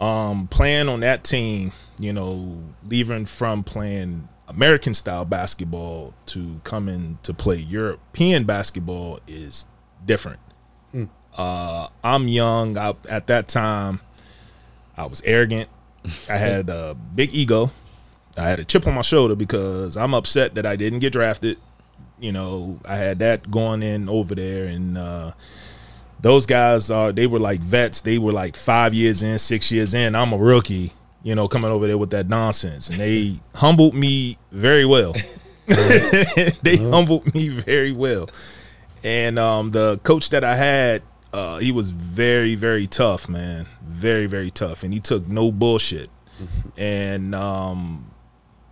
Um, 0.00 0.48
playing 0.48 0.88
on 0.88 1.00
that 1.00 1.22
team, 1.22 1.72
you 1.98 2.14
know, 2.14 2.62
leaving 2.88 3.26
from 3.26 3.62
playing 3.62 4.28
American 4.48 4.94
style 4.94 5.26
basketball 5.26 6.14
to 6.26 6.62
coming 6.64 7.18
to 7.24 7.34
play 7.34 7.56
European 7.56 8.44
basketball 8.44 9.20
is 9.28 9.66
different. 10.06 10.40
Uh, 11.36 11.88
I'm 12.02 12.28
young. 12.28 12.76
I, 12.76 12.94
at 13.08 13.26
that 13.28 13.48
time, 13.48 14.00
I 14.96 15.06
was 15.06 15.22
arrogant. 15.24 15.68
I 16.28 16.36
had 16.36 16.68
a 16.68 16.94
big 16.94 17.34
ego. 17.34 17.70
I 18.36 18.48
had 18.48 18.58
a 18.60 18.64
chip 18.64 18.86
on 18.86 18.94
my 18.94 19.02
shoulder 19.02 19.34
because 19.34 19.96
I'm 19.96 20.14
upset 20.14 20.54
that 20.54 20.64
I 20.64 20.76
didn't 20.76 21.00
get 21.00 21.12
drafted. 21.12 21.58
You 22.18 22.32
know, 22.32 22.78
I 22.84 22.96
had 22.96 23.18
that 23.20 23.50
going 23.50 23.82
in 23.82 24.08
over 24.08 24.34
there, 24.34 24.66
and 24.66 24.96
uh, 24.96 25.32
those 26.20 26.46
guys 26.46 26.90
are 26.90 27.12
they 27.12 27.26
were 27.26 27.38
like 27.38 27.60
vets. 27.60 28.02
They 28.02 28.18
were 28.18 28.32
like 28.32 28.56
five 28.56 28.94
years 28.94 29.22
in, 29.22 29.38
six 29.38 29.70
years 29.72 29.94
in. 29.94 30.14
I'm 30.14 30.32
a 30.32 30.36
rookie. 30.36 30.92
You 31.22 31.34
know, 31.34 31.48
coming 31.48 31.70
over 31.70 31.86
there 31.86 31.98
with 31.98 32.10
that 32.10 32.28
nonsense, 32.28 32.88
and 32.88 32.98
they 32.98 33.40
humbled 33.54 33.94
me 33.94 34.36
very 34.52 34.84
well. 34.84 35.14
they 35.66 36.76
humbled 36.76 37.32
me 37.34 37.48
very 37.48 37.92
well, 37.92 38.28
and 39.04 39.38
um, 39.38 39.70
the 39.70 39.98
coach 39.98 40.30
that 40.30 40.42
I 40.42 40.56
had, 40.56 41.02
uh, 41.32 41.58
he 41.58 41.72
was 41.72 41.90
very, 41.92 42.54
very 42.54 42.86
tough, 42.86 43.28
man, 43.28 43.66
very, 43.82 44.26
very 44.26 44.50
tough, 44.50 44.82
and 44.82 44.92
he 44.92 45.00
took 45.00 45.28
no 45.28 45.52
bullshit. 45.52 46.10
and 46.76 47.34
um, 47.34 48.10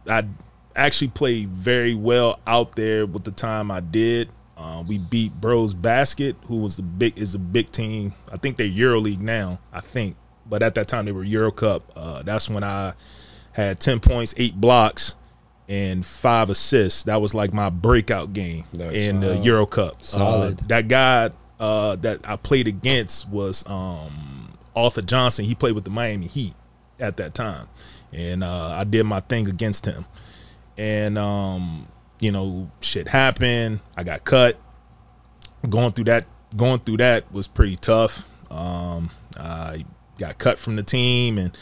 I 0.08 0.24
actually 0.74 1.08
played 1.08 1.48
very 1.50 1.94
well 1.94 2.40
out 2.46 2.76
there 2.76 3.06
with 3.06 3.24
the 3.24 3.30
time 3.30 3.70
I 3.70 3.80
did. 3.80 4.30
Uh, 4.56 4.82
we 4.86 4.98
beat 4.98 5.32
Brose 5.40 5.72
Basket, 5.74 6.34
who 6.46 6.56
was 6.56 6.78
a 6.78 6.82
big 6.82 7.16
is 7.18 7.34
a 7.34 7.38
big 7.38 7.70
team. 7.70 8.14
I 8.32 8.38
think 8.38 8.56
they're 8.56 8.66
EuroLeague 8.66 9.20
now. 9.20 9.60
I 9.72 9.80
think, 9.80 10.16
but 10.46 10.62
at 10.64 10.74
that 10.74 10.88
time 10.88 11.04
they 11.04 11.12
were 11.12 11.22
Euro 11.24 11.52
Cup. 11.52 11.92
Uh, 11.94 12.22
that's 12.22 12.48
when 12.48 12.64
I 12.64 12.94
had 13.52 13.78
ten 13.78 14.00
points, 14.00 14.34
eight 14.36 14.56
blocks, 14.56 15.14
and 15.68 16.04
five 16.04 16.50
assists. 16.50 17.04
That 17.04 17.20
was 17.20 17.34
like 17.34 17.52
my 17.52 17.70
breakout 17.70 18.32
game 18.32 18.64
Nice. 18.72 18.94
in 18.94 19.20
the 19.20 19.36
Euro 19.38 19.64
Cup. 19.64 20.02
Solid. 20.02 20.60
Uh, 20.60 20.64
that 20.68 20.88
guy 20.88 21.30
uh, 21.60 21.96
that 21.96 22.20
I 22.24 22.36
played 22.36 22.68
against 22.68 23.28
was 23.28 23.64
um, 23.68 24.58
Arthur 24.76 25.02
Johnson. 25.02 25.44
He 25.44 25.54
played 25.54 25.74
with 25.74 25.84
the 25.84 25.90
Miami 25.90 26.26
Heat 26.26 26.54
at 27.00 27.16
that 27.16 27.34
time, 27.34 27.68
and 28.12 28.44
uh, 28.44 28.70
I 28.74 28.84
did 28.84 29.04
my 29.04 29.20
thing 29.20 29.48
against 29.48 29.86
him. 29.86 30.06
And 30.76 31.18
um, 31.18 31.88
you 32.20 32.32
know, 32.32 32.70
shit 32.80 33.08
happened. 33.08 33.80
I 33.96 34.04
got 34.04 34.24
cut. 34.24 34.56
Going 35.68 35.92
through 35.92 36.04
that, 36.04 36.26
going 36.56 36.78
through 36.80 36.98
that 36.98 37.32
was 37.32 37.48
pretty 37.48 37.76
tough. 37.76 38.24
Um, 38.50 39.10
I 39.36 39.84
got 40.18 40.38
cut 40.38 40.58
from 40.58 40.76
the 40.76 40.82
team 40.84 41.36
and 41.36 41.56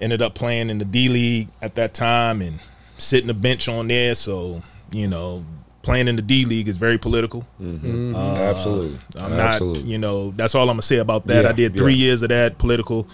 ended 0.00 0.20
up 0.20 0.34
playing 0.34 0.68
in 0.68 0.78
the 0.78 0.84
D 0.84 1.08
League 1.08 1.48
at 1.62 1.76
that 1.76 1.94
time 1.94 2.42
and 2.42 2.60
sitting 2.98 3.28
the 3.28 3.34
bench 3.34 3.68
on 3.68 3.86
there. 3.86 4.14
So 4.16 4.62
you 4.90 5.06
know, 5.06 5.44
playing 5.86 6.08
in 6.08 6.16
the 6.16 6.22
D 6.22 6.44
League 6.44 6.68
is 6.68 6.76
very 6.76 6.98
political. 6.98 7.46
Absolutely, 7.58 8.98
I'm 9.18 9.32
absolutely. 9.32 9.82
not, 9.82 9.88
you 9.88 9.96
know, 9.98 10.32
that's 10.32 10.54
all 10.54 10.68
I'm 10.68 10.74
gonna 10.74 10.82
say 10.82 10.98
about 10.98 11.26
that. 11.28 11.44
Yeah, 11.44 11.50
I 11.50 11.52
did 11.52 11.76
three 11.76 11.94
yeah. 11.94 12.06
years 12.06 12.22
of 12.22 12.28
that 12.28 12.58
political. 12.58 13.08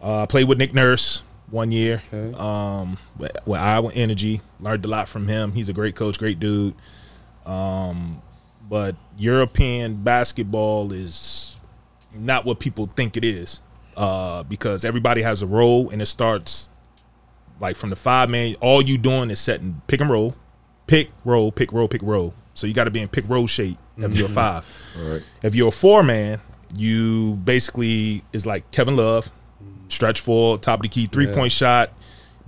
Uh, 0.00 0.24
played 0.26 0.48
with 0.48 0.56
Nick 0.56 0.72
Nurse. 0.72 1.22
one 1.54 1.72
year. 1.72 2.02
Um, 2.12 2.98
with, 3.16 3.36
with 3.46 3.60
Iowa 3.60 3.92
Energy, 3.94 4.40
learned 4.60 4.84
a 4.84 4.88
lot 4.88 5.08
from 5.08 5.28
him. 5.28 5.52
He's 5.52 5.68
a 5.68 5.72
great 5.72 5.94
coach, 5.94 6.18
great 6.18 6.40
dude. 6.40 6.74
Um, 7.46 8.20
but 8.68 8.96
European 9.16 10.02
basketball 10.02 10.92
is 10.92 11.60
not 12.12 12.44
what 12.44 12.58
people 12.58 12.86
think 12.86 13.16
it 13.16 13.24
is, 13.24 13.60
uh, 13.96 14.42
because 14.42 14.84
everybody 14.84 15.22
has 15.22 15.42
a 15.42 15.46
role, 15.46 15.90
and 15.90 16.02
it 16.02 16.06
starts 16.06 16.68
like 17.60 17.76
from 17.76 17.90
the 17.90 17.96
five 17.96 18.28
man. 18.28 18.56
All 18.60 18.82
you 18.82 18.98
doing 18.98 19.30
is 19.30 19.38
setting 19.38 19.80
pick 19.86 20.00
and 20.00 20.10
roll, 20.10 20.34
pick 20.86 21.10
roll, 21.24 21.50
pick 21.52 21.72
roll, 21.72 21.88
pick 21.88 22.02
roll. 22.02 22.34
So 22.54 22.66
you 22.66 22.74
got 22.74 22.84
to 22.84 22.90
be 22.90 23.00
in 23.00 23.08
pick 23.08 23.28
roll 23.28 23.46
shape 23.46 23.76
if 23.98 24.14
you're 24.16 24.26
a 24.26 24.30
five. 24.30 24.66
Right. 24.98 25.22
If 25.42 25.54
you're 25.54 25.68
a 25.68 25.72
four 25.72 26.02
man, 26.02 26.40
you 26.76 27.34
basically 27.36 28.22
is 28.32 28.46
like 28.46 28.70
Kevin 28.70 28.96
Love, 28.96 29.30
stretch 29.88 30.20
four, 30.20 30.58
top 30.58 30.78
of 30.80 30.82
the 30.82 30.88
key, 30.88 31.06
three 31.06 31.26
point 31.26 31.52
shot. 31.52 31.90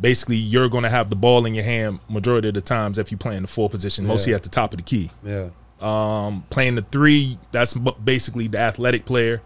Basically, 0.00 0.36
you're 0.36 0.68
going 0.68 0.82
to 0.82 0.90
have 0.90 1.08
the 1.08 1.16
ball 1.16 1.46
in 1.46 1.54
your 1.54 1.64
hand 1.64 2.00
majority 2.08 2.48
of 2.48 2.54
the 2.54 2.60
times 2.60 2.98
if 2.98 3.10
you 3.10 3.16
play 3.16 3.34
in 3.34 3.42
the 3.42 3.48
four 3.48 3.70
position, 3.70 4.06
mostly 4.06 4.32
Yeah. 4.32 4.36
at 4.36 4.42
the 4.42 4.50
top 4.50 4.72
of 4.74 4.76
the 4.76 4.82
key. 4.82 5.10
Yeah. 5.24 5.48
Um, 5.80 6.44
playing 6.50 6.74
the 6.74 6.82
three, 6.82 7.38
that's 7.50 7.74
basically 7.74 8.46
the 8.46 8.58
athletic 8.58 9.06
player. 9.06 9.40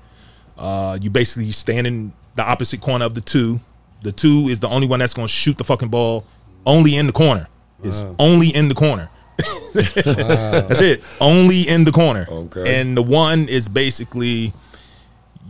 Uh, 0.59 0.99
you 1.01 1.09
basically 1.09 1.53
stand 1.53 1.87
in 1.87 2.13
the 2.35 2.43
opposite 2.43 2.81
corner 2.81 3.05
of 3.05 3.15
the 3.15 3.21
two. 3.21 3.61
The 4.03 4.13
two 4.13 4.47
is 4.51 4.61
the 4.61 4.69
only 4.69 4.87
one 4.89 4.99
that's 4.99 5.15
going 5.15 5.29
to 5.29 5.33
shoot 5.33 5.57
the 5.59 5.65
fucking 5.65 5.89
ball 5.89 6.25
only 6.67 6.97
in 6.97 7.07
the 7.07 7.13
corner. 7.13 7.49
It's 7.83 8.05
only 8.19 8.49
in 8.49 8.69
the 8.69 8.75
corner. 8.75 9.11
That's 9.75 10.81
it. 10.81 11.03
Only 11.21 11.67
in 11.69 11.85
the 11.85 11.93
corner. 11.93 12.27
Okay. 12.29 12.81
And 12.81 12.97
the 12.97 13.03
one 13.03 13.49
is 13.49 13.69
basically 13.69 14.53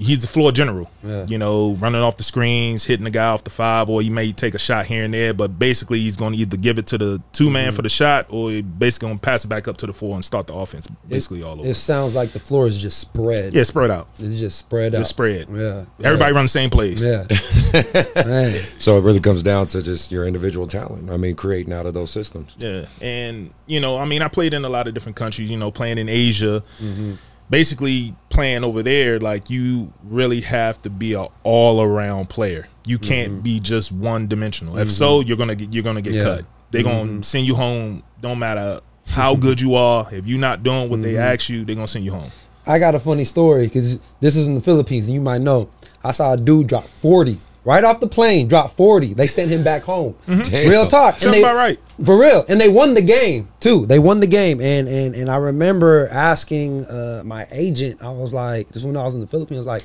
he's 0.01 0.23
the 0.23 0.27
floor 0.27 0.51
general. 0.51 0.91
Yeah. 1.05 1.27
You 1.27 1.39
know, 1.39 1.75
running 1.75 2.01
off 2.01 2.17
the 2.17 2.25
screens, 2.25 2.85
hitting 2.85 3.05
the 3.05 3.11
guy 3.11 3.29
off 3.29 3.45
the 3.45 3.51
five, 3.51 3.89
or 3.89 4.03
he 4.03 4.11
may 4.11 4.33
take 4.33 4.55
a 4.55 4.59
shot 4.59 4.87
here 4.87 5.05
and 5.05 5.15
there. 5.15 5.35
But 5.35 5.59
basically, 5.59 6.01
he's 6.01 6.17
going 6.17 6.33
to 6.33 6.39
either 6.39 6.57
give 6.57 6.79
it 6.79 6.87
to 6.89 6.99
the 6.99 7.23
two 7.33 7.51
man 7.51 7.69
mm-hmm. 7.69 7.77
for 7.77 7.83
the 7.83 7.89
shot, 7.89 8.27
or 8.31 8.51
he 8.51 8.63
basically 8.63 9.09
going 9.09 9.19
to 9.19 9.23
pass 9.23 9.45
it 9.45 9.49
back 9.49 9.69
up 9.69 9.77
to 9.79 9.87
the 9.87 9.93
four 9.93 10.15
and 10.15 10.25
start 10.25 10.47
the 10.47 10.55
offense. 10.55 10.89
Basically, 11.07 11.43
all 11.43 11.61
over. 11.61 11.69
It 11.69 11.75
sounds 11.75 12.15
like 12.15 12.33
the 12.33 12.41
floor 12.41 12.67
is 12.67 12.81
just 12.81 12.99
spread. 12.99 13.55
yeah, 13.55 13.63
spread 13.63 13.91
out. 13.91 14.09
It's 14.19 14.41
just 14.41 14.59
spread 14.59 14.95
out. 14.95 14.99
Just 14.99 15.11
spread. 15.11 15.49
Yeah. 15.53 15.85
Everybody 16.03 16.33
run 16.33 16.45
the 16.45 16.49
same 16.49 16.71
plays. 16.71 17.03
Yeah. 17.03 17.27
So 18.81 18.97
it 18.97 19.03
really 19.03 19.21
comes 19.21 19.43
down 19.43 19.67
to 19.69 19.83
just 19.83 20.11
your 20.11 20.27
individual 20.27 20.67
talent. 20.67 21.11
I 21.11 21.17
mean, 21.17 21.37
creating 21.37 21.73
out 21.73 21.87
of 21.87 21.95
those 21.95 22.11
systems. 22.11 22.57
Yeah, 22.59 22.87
and 23.01 23.53
you 23.67 23.79
know, 23.79 23.99
I 23.99 24.07
mean, 24.07 24.23
I 24.23 24.29
played 24.29 24.55
in 24.55 24.65
a 24.65 24.69
lot 24.69 24.89
of 24.89 24.95
different 24.95 25.17
countries. 25.17 25.51
You 25.51 25.59
know, 25.59 25.71
playing 25.71 25.99
in 25.99 26.09
Asia, 26.09 26.65
mm-hmm. 26.83 27.15
Basically 27.51 28.15
playing 28.29 28.65
over 28.65 28.83
there. 28.83 29.19
Like 29.19 29.51
you 29.51 29.93
really 30.05 30.41
have 30.41 30.81
to 30.83 30.91
be 30.91 31.13
a 31.13 31.27
all 31.43 31.83
around 31.83 32.31
player. 32.31 32.69
You 32.87 32.99
can't 32.99 33.33
mm-hmm. 33.33 33.43
be 33.43 33.61
just 33.61 33.93
one 33.93 34.29
dimensional. 34.29 34.79
If 34.79 34.91
so, 34.91 35.19
mm-hmm. 35.19 35.29
you're 35.29 35.37
gonna 35.37 35.57
get 35.57 35.75
you're 35.75 35.85
gonna 35.85 36.03
get 36.03 36.15
Yeah. 36.15 36.23
cut. 36.23 36.45
They're 36.71 36.85
gonna 36.85 37.05
mm-hmm. 37.05 37.23
send 37.23 37.47
you 37.47 37.57
home. 37.57 38.03
Don't 38.21 38.39
matter 38.39 38.81
how 39.07 39.35
good 39.35 39.61
you 39.61 39.75
are. 39.75 40.07
If 40.13 40.27
you're 40.27 40.39
not 40.39 40.63
doing 40.63 40.89
what 40.89 41.03
they 41.03 41.19
ask 41.19 41.51
you, 41.51 41.65
they're 41.65 41.75
gonna 41.75 41.89
send 41.89 42.05
you 42.05 42.13
home. 42.13 42.31
I 42.67 42.79
got 42.79 42.95
a 42.95 43.01
funny 43.01 43.25
story 43.25 43.67
because 43.67 43.99
this 44.21 44.37
is 44.37 44.47
in 44.47 44.55
the 44.55 44.61
Philippines, 44.61 45.07
and 45.07 45.15
you 45.15 45.21
might 45.21 45.41
know. 45.41 45.69
I 46.05 46.13
saw 46.13 46.33
a 46.33 46.37
dude 46.37 46.69
drop 46.69 46.85
forty 46.85 47.39
right 47.65 47.85
off 47.85 48.01
the 48.01 48.07
plane. 48.09 48.49
dropped 48.49 48.77
forty. 48.77 49.15
They 49.15 49.27
sent 49.27 49.51
him 49.51 49.63
back 49.63 49.83
home. 49.83 50.17
Damn. 50.27 50.69
Real 50.69 50.87
talk. 50.87 51.21
Sounds 51.21 51.35
they, 51.35 51.43
about 51.43 51.57
right. 51.57 51.79
For 52.05 52.19
real, 52.19 52.45
and 52.49 52.61
they 52.61 52.69
won 52.69 52.95
the 52.95 53.03
game 53.03 53.49
too. 53.61 53.87
They 53.87 53.99
won 53.99 54.21
the 54.21 54.27
game, 54.27 54.61
and 54.61 54.89
and 54.89 55.15
and 55.15 55.31
I 55.31 55.37
remember 55.37 56.09
asking 56.11 56.87
uh, 56.87 57.23
my 57.25 57.47
agent. 57.53 58.03
I 58.03 58.11
was 58.11 58.33
like, 58.33 58.69
this 58.69 58.85
when 58.85 58.97
I 58.97 59.05
was 59.05 59.15
in 59.15 59.21
the 59.21 59.27
Philippines. 59.27 59.59
I 59.59 59.61
was 59.61 59.67
like, 59.67 59.85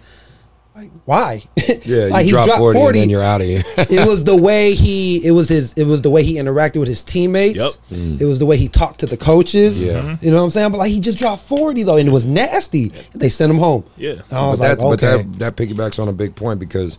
like 0.76 0.92
why? 1.06 1.44
Yeah, 1.84 2.06
like 2.06 2.26
you 2.26 2.32
drop 2.32 2.46
dropped 2.46 2.62
40, 2.62 2.78
and 2.80 2.96
then 2.96 3.10
you're 3.12 3.24
out 3.24 3.42
of 3.42 3.48
here. 3.48 3.64
it 3.78 4.08
was 4.08 4.24
the 4.24 4.36
way 4.36 4.74
he 4.74 5.26
it 5.26 5.32
was 5.32 5.50
his 5.50 5.74
it 5.74 5.86
was 5.86 6.02
the 6.02 6.10
way 6.10 6.24
he 6.24 6.36
interacted 6.36 6.80
with 6.80 6.88
his 6.88 7.04
teammates. 7.04 7.80
Yep. 7.92 8.22
It 8.22 8.26
was 8.26 8.40
the 8.40 8.46
way 8.48 8.58
he 8.58 8.68
talked 8.68 9.02
to 9.02 9.06
the 9.06 9.18
coaches. 9.18 9.86
Yeah. 9.86 10.02
Mhm. 10.02 10.24
You 10.24 10.32
know 10.32 10.38
what 10.38 10.44
I'm 10.46 10.50
saying? 10.50 10.72
But 10.72 10.80
like 10.80 10.92
he 10.92 11.00
just 11.00 11.20
dropped 11.20 11.44
40 11.44 11.84
though, 11.84 11.98
and 11.98 12.08
it 12.08 12.12
was 12.12 12.26
nasty. 12.26 12.92
And 13.14 13.22
they 13.22 13.30
sent 13.30 13.52
him 13.52 13.60
home. 13.60 13.84
Yeah. 13.98 14.22
And 14.30 14.34
I 14.34 14.48
was 14.48 14.60
but 14.60 14.70
like, 14.70 14.78
that's, 14.78 14.84
but 14.84 15.04
okay. 15.04 15.24
that 15.24 15.40
that 15.40 15.56
piggybacks 15.56 16.00
on 16.00 16.08
a 16.08 16.14
big 16.14 16.36
point 16.36 16.60
because 16.60 16.98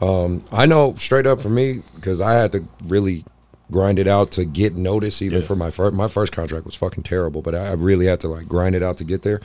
um, 0.00 0.42
I 0.52 0.66
know 0.66 0.94
straight 0.94 1.26
up 1.26 1.40
for 1.40 1.48
me 1.48 1.82
because 1.94 2.20
I 2.20 2.34
had 2.34 2.52
to 2.52 2.64
really 2.84 3.24
grind 3.70 3.98
it 3.98 4.06
out 4.06 4.30
to 4.32 4.44
get 4.44 4.76
notice 4.76 5.20
even 5.22 5.40
Yeah. 5.40 5.46
for 5.46 5.56
my 5.56 5.70
first 5.70 5.94
my 5.94 6.06
first 6.08 6.30
contract 6.32 6.64
was 6.66 6.76
fucking 6.76 7.02
terrible 7.02 7.42
but 7.42 7.52
I 7.54 7.68
I 7.68 7.72
really 7.72 8.06
had 8.06 8.20
to 8.20 8.28
like 8.28 8.46
grind 8.46 8.74
it 8.76 8.82
out 8.82 8.96
to 8.98 9.04
get 9.04 9.22
there. 9.22 9.40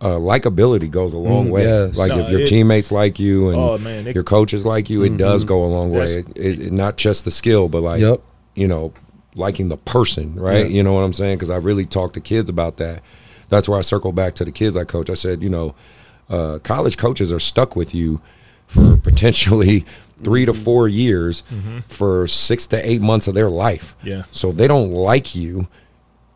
Uh, 0.00 0.18
likability 0.18 0.90
goes 0.90 1.14
a 1.14 1.18
long 1.18 1.48
way. 1.48 1.62
yes. 1.62 1.96
Like 1.96 2.10
No, 2.10 2.18
if 2.18 2.30
your 2.30 2.40
it- 2.40 2.48
teammates 2.48 2.90
like 2.90 3.20
you 3.20 3.50
and 3.50 3.56
Oh, 3.58 3.78
man, 3.78 4.08
it- 4.08 4.14
your 4.16 4.24
coaches 4.24 4.66
like 4.66 4.90
you, 4.90 5.04
it 5.04 5.16
does 5.16 5.44
go 5.44 5.62
a 5.64 5.66
long 5.70 5.90
way. 5.90 6.00
That's- 6.00 6.16
it, 6.16 6.60
it- 6.60 6.72
not 6.72 6.96
just 6.96 7.24
the 7.24 7.30
skill, 7.30 7.68
but 7.68 7.82
like 7.84 8.00
Yep. 8.00 8.20
you 8.56 8.66
know, 8.66 8.92
liking 9.36 9.68
the 9.68 9.76
person, 9.76 10.34
right? 10.34 10.66
Yeah. 10.66 10.72
You 10.76 10.82
know 10.82 10.92
what 10.92 11.02
I'm 11.02 11.12
saying? 11.12 11.36
Because 11.36 11.50
I 11.50 11.56
really 11.56 11.86
talk 11.86 12.12
to 12.14 12.20
kids 12.20 12.50
about 12.50 12.78
that. 12.78 13.00
That's 13.48 13.68
where 13.68 13.78
I 13.78 13.82
circle 13.82 14.10
back 14.12 14.34
to 14.34 14.44
the 14.44 14.50
kids 14.50 14.76
I 14.76 14.82
coach. 14.84 15.08
I 15.08 15.14
said, 15.14 15.40
you 15.42 15.48
know, 15.48 15.74
uh, 16.28 16.58
college 16.64 16.96
coaches 16.98 17.30
are 17.30 17.38
stuck 17.38 17.76
with 17.76 17.94
you 17.94 18.20
for 18.72 18.96
potentially 18.96 19.84
three 20.22 20.46
to 20.46 20.54
four 20.54 20.88
years 20.88 21.42
mm-hmm. 21.50 21.80
for 21.80 22.26
six 22.26 22.66
to 22.68 22.88
eight 22.88 23.00
months 23.00 23.28
of 23.28 23.34
their 23.34 23.48
life. 23.48 23.96
Yeah. 24.02 24.22
So 24.30 24.50
if 24.50 24.56
they 24.56 24.68
don't 24.68 24.92
like 24.92 25.34
you, 25.34 25.68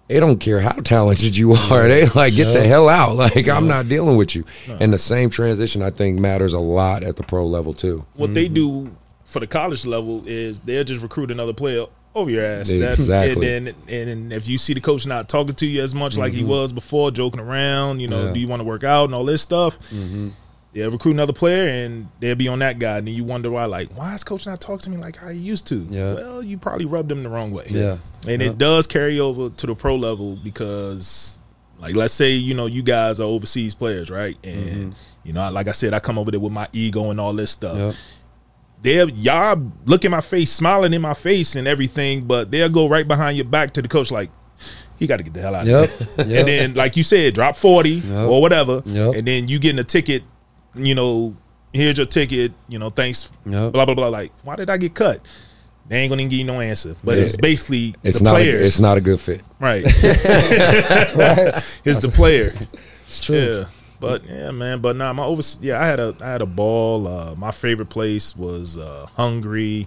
they 0.08 0.20
don't 0.20 0.38
care 0.38 0.60
how 0.60 0.72
talented 0.72 1.36
you 1.36 1.52
are. 1.52 1.88
They 1.88 2.06
like 2.06 2.34
get 2.34 2.52
the 2.52 2.66
hell 2.66 2.88
out. 2.88 3.16
Like 3.16 3.48
I'm 3.48 3.66
not 3.66 3.88
dealing 3.88 4.16
with 4.16 4.34
you. 4.34 4.44
And 4.68 4.92
the 4.92 4.98
same 4.98 5.30
transition 5.30 5.82
I 5.82 5.90
think 5.90 6.20
matters 6.20 6.52
a 6.52 6.58
lot 6.58 7.02
at 7.02 7.16
the 7.16 7.22
pro 7.22 7.46
level 7.46 7.72
too. 7.72 8.04
What 8.14 8.34
they 8.34 8.46
mm-hmm. 8.46 8.54
do 8.54 8.96
for 9.24 9.40
the 9.40 9.46
college 9.46 9.84
level 9.84 10.22
is 10.26 10.60
they'll 10.60 10.84
just 10.84 11.02
recruit 11.02 11.30
another 11.30 11.52
player 11.52 11.86
over 12.14 12.30
your 12.30 12.44
ass. 12.44 12.70
Exactly. 12.70 13.54
and 13.56 13.66
then 13.66 13.74
and 13.88 14.32
if 14.32 14.48
you 14.48 14.58
see 14.58 14.74
the 14.74 14.80
coach 14.80 15.06
not 15.06 15.28
talking 15.28 15.54
to 15.56 15.66
you 15.66 15.82
as 15.82 15.94
much 15.94 16.16
like 16.16 16.32
he 16.32 16.40
mm-hmm. 16.40 16.50
was 16.50 16.72
before, 16.72 17.10
joking 17.10 17.40
around, 17.40 18.00
you 18.00 18.08
know, 18.08 18.16
Mm-hmm. 18.16 18.26
Yeah. 18.28 18.32
do 18.34 18.40
you 18.40 18.48
want 18.48 18.60
to 18.60 18.68
work 18.68 18.84
out 18.84 19.04
and 19.06 19.14
all 19.14 19.24
this 19.24 19.42
stuff? 19.42 19.78
They'll 20.76 20.90
recruit 20.90 21.12
another 21.12 21.32
player 21.32 21.68
and 21.70 22.08
they'll 22.20 22.34
be 22.34 22.48
on 22.48 22.58
that 22.58 22.78
guy, 22.78 22.98
and 22.98 23.08
then 23.08 23.14
you 23.14 23.24
wonder 23.24 23.50
why, 23.50 23.64
like, 23.64 23.88
why 23.96 24.14
is 24.14 24.22
coach 24.22 24.44
not 24.46 24.60
talking 24.60 24.78
to 24.80 24.90
me 24.90 24.98
like 24.98 25.22
I 25.22 25.30
used 25.30 25.66
to? 25.68 25.76
Yeah. 25.76 26.12
Well, 26.12 26.42
you 26.42 26.58
probably 26.58 26.84
rubbed 26.84 27.10
him 27.10 27.22
the 27.22 27.30
wrong 27.30 27.50
way. 27.50 27.64
Yeah. 27.70 27.96
and 28.28 28.42
Yeah. 28.42 28.48
it 28.50 28.58
does 28.58 28.86
carry 28.86 29.18
over 29.18 29.48
to 29.48 29.66
the 29.66 29.74
pro 29.74 29.96
level 29.96 30.36
because, 30.36 31.38
like, 31.78 31.94
let's 31.94 32.12
say 32.12 32.32
you 32.32 32.52
know 32.52 32.66
you 32.66 32.82
guys 32.82 33.20
are 33.20 33.24
overseas 33.24 33.74
players, 33.74 34.10
right? 34.10 34.36
And 34.44 34.66
Mm-hmm. 34.66 34.90
you 35.24 35.32
know, 35.32 35.50
like 35.50 35.66
I 35.66 35.72
said, 35.72 35.94
I 35.94 35.98
come 35.98 36.18
over 36.18 36.30
there 36.30 36.40
with 36.40 36.52
my 36.52 36.68
ego 36.74 37.10
and 37.10 37.18
all 37.18 37.32
this 37.32 37.50
stuff 37.52 37.76
Yep. 37.78 37.94
they'll 38.82 39.10
y'all 39.10 39.72
look 39.86 40.04
in 40.04 40.10
my 40.10 40.20
face, 40.20 40.52
smiling 40.52 40.92
in 40.92 41.00
my 41.02 41.14
face 41.14 41.56
and 41.56 41.66
everything, 41.66 42.24
but 42.26 42.50
they'll 42.50 42.68
go 42.68 42.86
right 42.88 43.08
behind 43.08 43.36
your 43.38 43.46
back 43.46 43.72
to 43.74 43.82
the 43.82 43.88
coach 43.88 44.10
like 44.10 44.30
he 44.98 45.06
got 45.06 45.16
to 45.18 45.22
get 45.22 45.32
the 45.34 45.40
hell 45.40 45.54
out 45.54 45.64
Yep. 45.66 45.84
of 45.84 45.98
here. 45.98 46.08
Yep. 46.26 46.38
And 46.38 46.48
then, 46.48 46.74
like 46.74 46.96
you 46.98 47.02
said, 47.02 47.32
drop 47.34 47.56
forty 47.56 48.02
Yep. 48.04 48.28
or 48.28 48.40
whatever, 48.42 48.82
and 48.84 49.26
then 49.26 49.48
you 49.48 49.58
getting 49.58 49.78
a 49.78 49.84
ticket. 49.84 50.22
You 50.76 50.94
know, 50.94 51.36
here's 51.72 51.96
your 51.96 52.06
ticket. 52.06 52.52
You 52.68 52.78
know, 52.78 52.90
thanks. 52.90 53.30
Yep. 53.46 53.72
Blah 53.72 53.84
blah 53.84 53.94
blah. 53.94 54.08
Like, 54.08 54.32
why 54.44 54.56
did 54.56 54.70
I 54.70 54.76
get 54.76 54.94
cut? 54.94 55.20
They 55.88 55.98
ain't 55.98 56.10
gonna 56.10 56.24
give 56.24 56.32
you 56.40 56.44
no 56.44 56.60
answer. 56.60 56.96
But 57.04 57.16
Yeah. 57.18 57.24
it's 57.24 57.36
basically 57.36 57.94
It's 58.02 58.18
the 58.18 58.24
not. 58.24 58.30
players, 58.34 58.60
A, 58.60 58.64
it's 58.64 58.80
not 58.80 58.96
a 58.96 59.00
good 59.00 59.20
fit. 59.20 59.40
right? 59.60 59.84
right. 59.84 59.94
it's 61.84 61.98
the 62.00 62.12
player. 62.14 62.54
It's 63.06 63.20
true. 63.20 63.36
Yeah. 63.60 63.64
But 64.00 64.24
yeah, 64.28 64.50
man. 64.50 64.80
But 64.80 64.96
nah, 64.96 65.12
my 65.12 65.24
over. 65.24 65.42
Yeah, 65.60 65.80
I 65.80 65.86
had 65.86 66.00
a 66.00 66.14
I 66.20 66.26
had 66.26 66.42
a 66.42 66.46
ball. 66.46 67.06
Uh, 67.08 67.34
my 67.36 67.50
favorite 67.52 67.88
place 67.88 68.36
was 68.36 68.76
uh, 68.76 69.06
Hungary, 69.16 69.86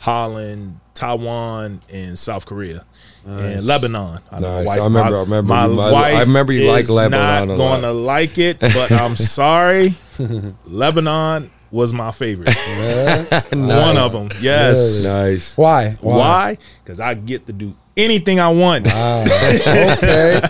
Holland, 0.00 0.80
Taiwan, 0.94 1.80
and 1.88 2.18
South 2.18 2.44
Korea, 2.44 2.84
and 3.26 3.64
Lebanon. 3.64 4.20
I 4.32 4.40
know 4.40 4.48
my 4.48 4.58
Nice. 4.58 4.66
wife- 4.68 4.78
I 4.78 4.84
remember- 4.84 5.10
My, 5.10 5.16
I 5.16 5.20
remember 5.20 5.52
my 5.54 5.66
you- 5.66 5.72
my- 5.74 5.92
wife 5.92 6.14
I 6.16 6.20
remember 6.20 6.52
you 6.52 6.68
liked 6.70 6.84
is 6.84 6.90
Lebanon 6.90 7.48
Not 7.48 7.54
a 7.54 7.56
going 7.56 7.82
to 7.82 7.92
like 7.92 8.38
it, 8.38 8.58
but 8.60 8.90
I'm 8.92 9.16
sorry. 9.40 9.94
Lebanon 10.66 11.50
was 11.70 11.92
my 11.92 12.10
favorite. 12.10 12.54
One 13.52 13.96
of 13.98 14.12
them. 14.12 14.30
Yes. 14.40 15.04
Nice. 15.04 15.56
Why? 15.58 15.96
Why? 16.00 16.56
Because 16.82 17.00
I 17.00 17.14
get 17.14 17.46
to 17.46 17.52
do 17.52 17.76
anything 17.96 18.40
I 18.40 18.48
want. 18.48 18.86
Wow. 18.86 19.22
okay. 19.24 20.40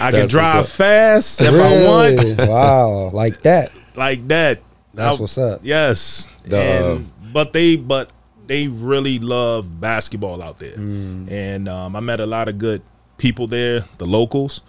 I 0.00 0.10
can 0.10 0.12
That's 0.12 0.30
drive 0.32 0.68
fast 0.68 1.40
if 1.40 1.48
I 1.52 1.86
want. 1.86 2.48
Wow. 2.48 3.10
Like 3.12 3.40
that. 3.42 3.72
like 3.96 4.26
that. 4.28 4.60
That's 4.94 5.16
I- 5.16 5.20
what's 5.20 5.38
up. 5.38 5.60
Yes, 5.62 6.28
The- 6.44 6.56
and, 6.58 7.10
but 7.32 7.52
they 7.52 7.76
but 7.76 8.10
they 8.48 8.66
really 8.66 9.18
love 9.20 9.80
basketball 9.80 10.42
out 10.42 10.58
there, 10.58 10.76
Mm. 10.76 11.30
and 11.30 11.68
um, 11.68 11.94
I 11.94 12.00
met 12.00 12.18
a 12.20 12.26
lot 12.26 12.48
of 12.48 12.58
good 12.58 12.82
people 13.18 13.46
there, 13.46 13.84
the 13.98 14.06
locals. 14.06 14.60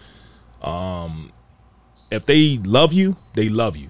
Um, 0.61 1.31
if 2.11 2.25
they 2.25 2.57
love 2.63 2.93
you, 2.93 3.15
they 3.35 3.49
love 3.49 3.77
you, 3.77 3.89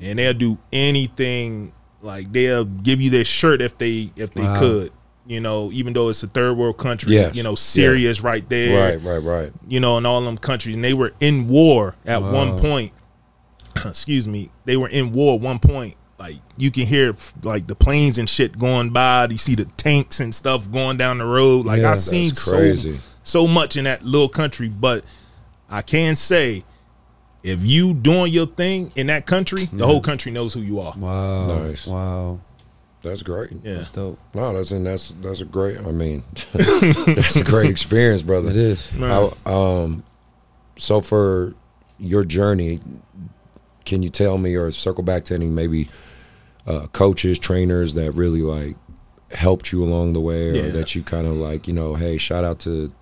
and 0.00 0.18
they'll 0.18 0.34
do 0.34 0.58
anything. 0.72 1.72
Like 2.02 2.32
they'll 2.32 2.64
give 2.64 3.00
you 3.00 3.10
their 3.10 3.24
shirt 3.24 3.60
if 3.60 3.76
they 3.78 4.10
if 4.16 4.32
they 4.34 4.42
Wow. 4.42 4.58
could. 4.58 4.92
You 5.26 5.40
know, 5.40 5.70
even 5.72 5.92
though 5.92 6.08
it's 6.08 6.22
a 6.22 6.26
third 6.26 6.56
world 6.56 6.76
country, 6.78 7.12
Yes. 7.14 7.36
you 7.36 7.42
know, 7.42 7.54
Syria 7.54 8.10
is 8.10 8.20
right 8.22 8.48
there 8.48 8.96
Right. 8.98 9.02
Right. 9.04 9.22
Right. 9.22 9.52
you 9.68 9.78
know, 9.78 9.96
in 9.98 10.04
all 10.06 10.20
them 10.22 10.36
countries, 10.38 10.74
and 10.74 10.82
they 10.84 10.94
were 10.94 11.12
in 11.20 11.46
war 11.46 11.94
at 12.06 12.22
Wow. 12.22 12.32
one 12.32 12.58
point. 12.58 12.92
excuse 13.86 14.26
me, 14.26 14.50
they 14.64 14.76
were 14.76 14.88
in 14.88 15.12
war 15.12 15.34
at 15.36 15.40
one 15.40 15.58
point 15.60 15.94
like 16.20 16.36
you 16.58 16.70
can 16.70 16.84
hear 16.84 17.16
like 17.42 17.66
the 17.66 17.74
planes 17.74 18.18
and 18.18 18.28
shit 18.28 18.58
going 18.58 18.90
by. 18.90 19.26
You 19.30 19.38
see 19.38 19.54
the 19.54 19.64
tanks 19.64 20.20
and 20.20 20.34
stuff 20.34 20.70
going 20.70 20.98
down 20.98 21.18
the 21.18 21.24
road. 21.24 21.64
Like 21.64 21.80
Yeah. 21.80 21.92
I 21.92 21.94
seen 21.94 22.28
That's 22.28 22.42
so 22.42 22.92
so 23.22 23.48
much 23.48 23.76
in 23.76 23.84
that 23.84 24.02
little 24.02 24.28
country, 24.28 24.68
but 24.68 25.04
I 25.70 25.80
can 25.80 26.14
say 26.16 26.64
if 27.42 27.64
you 27.64 27.94
doing 27.94 28.32
your 28.32 28.46
thing 28.46 28.92
in 28.96 29.06
that 29.06 29.24
country, 29.24 29.64
the 29.72 29.86
whole 29.86 30.02
country 30.02 30.30
knows 30.30 30.52
who 30.52 30.60
you 30.60 30.80
are. 30.80 30.94
Wow. 30.94 31.46
Nice. 31.46 31.86
Wow. 31.86 32.40
That's 33.02 33.22
great. 33.22 33.50
Yeah. 33.62 33.76
That's 33.76 33.88
dope. 33.88 34.18
No, 34.34 34.52
that's 34.52 34.72
and 34.72 34.86
that's 34.86 35.12
that's 35.22 35.40
a 35.40 35.46
great. 35.46 35.78
I 35.78 35.90
mean, 35.90 36.22
that's 36.52 37.36
a 37.36 37.44
great 37.44 37.70
experience, 37.70 38.22
brother. 38.22 38.50
It 38.50 38.58
is. 38.58 38.92
Man. 38.92 39.08
How, 39.08 39.50
um, 39.50 40.04
so 40.76 41.00
for 41.00 41.54
your 41.98 42.24
journey, 42.24 42.78
can 43.86 44.02
you 44.02 44.10
tell 44.10 44.36
me 44.36 44.54
or 44.54 44.70
circle 44.70 45.02
back 45.02 45.24
to 45.24 45.34
any 45.34 45.46
maybe 45.46 45.88
uh, 46.66 46.86
coaches, 46.88 47.38
trainers 47.38 47.94
that 47.94 48.12
really 48.12 48.42
like 48.42 48.76
helped 49.32 49.72
you 49.72 49.82
along 49.84 50.12
the 50.12 50.20
way, 50.20 50.50
or 50.50 50.54
Yeah. 50.54 50.68
that 50.70 50.94
you 50.94 51.02
kind 51.02 51.26
of 51.26 51.34
like, 51.34 51.66
you 51.68 51.72
know, 51.74 51.94
hey, 51.94 52.16
shout 52.18 52.44
out 52.44 52.58
to 52.60 52.92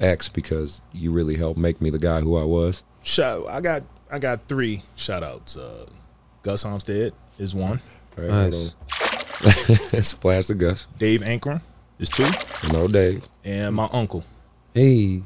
X 0.00 0.28
because 0.28 0.82
you 0.92 1.10
really 1.12 1.36
helped 1.36 1.58
make 1.58 1.80
me 1.80 1.90
the 1.90 1.98
guy 1.98 2.20
who 2.20 2.36
I 2.36 2.44
was. 2.44 2.82
Shout 3.02 3.46
I 3.48 3.60
got 3.60 3.82
I 4.10 4.18
got 4.18 4.46
three 4.48 4.82
shout 4.96 5.22
outs. 5.22 5.56
Uh, 5.56 5.86
Gus 6.42 6.62
Homestead 6.62 7.12
is 7.38 7.54
one. 7.54 7.80
Right, 8.16 8.28
Nice. 8.28 8.76
it's 9.92 10.12
Flash 10.12 10.46
the 10.46 10.54
Gus, 10.54 10.86
Dave 10.98 11.20
Ankrum 11.22 11.60
is 11.98 12.08
two. 12.08 12.26
no 12.72 12.86
Dave. 12.88 13.24
And 13.44 13.74
my 13.74 13.88
uncle. 13.92 14.24
Hey. 14.74 15.22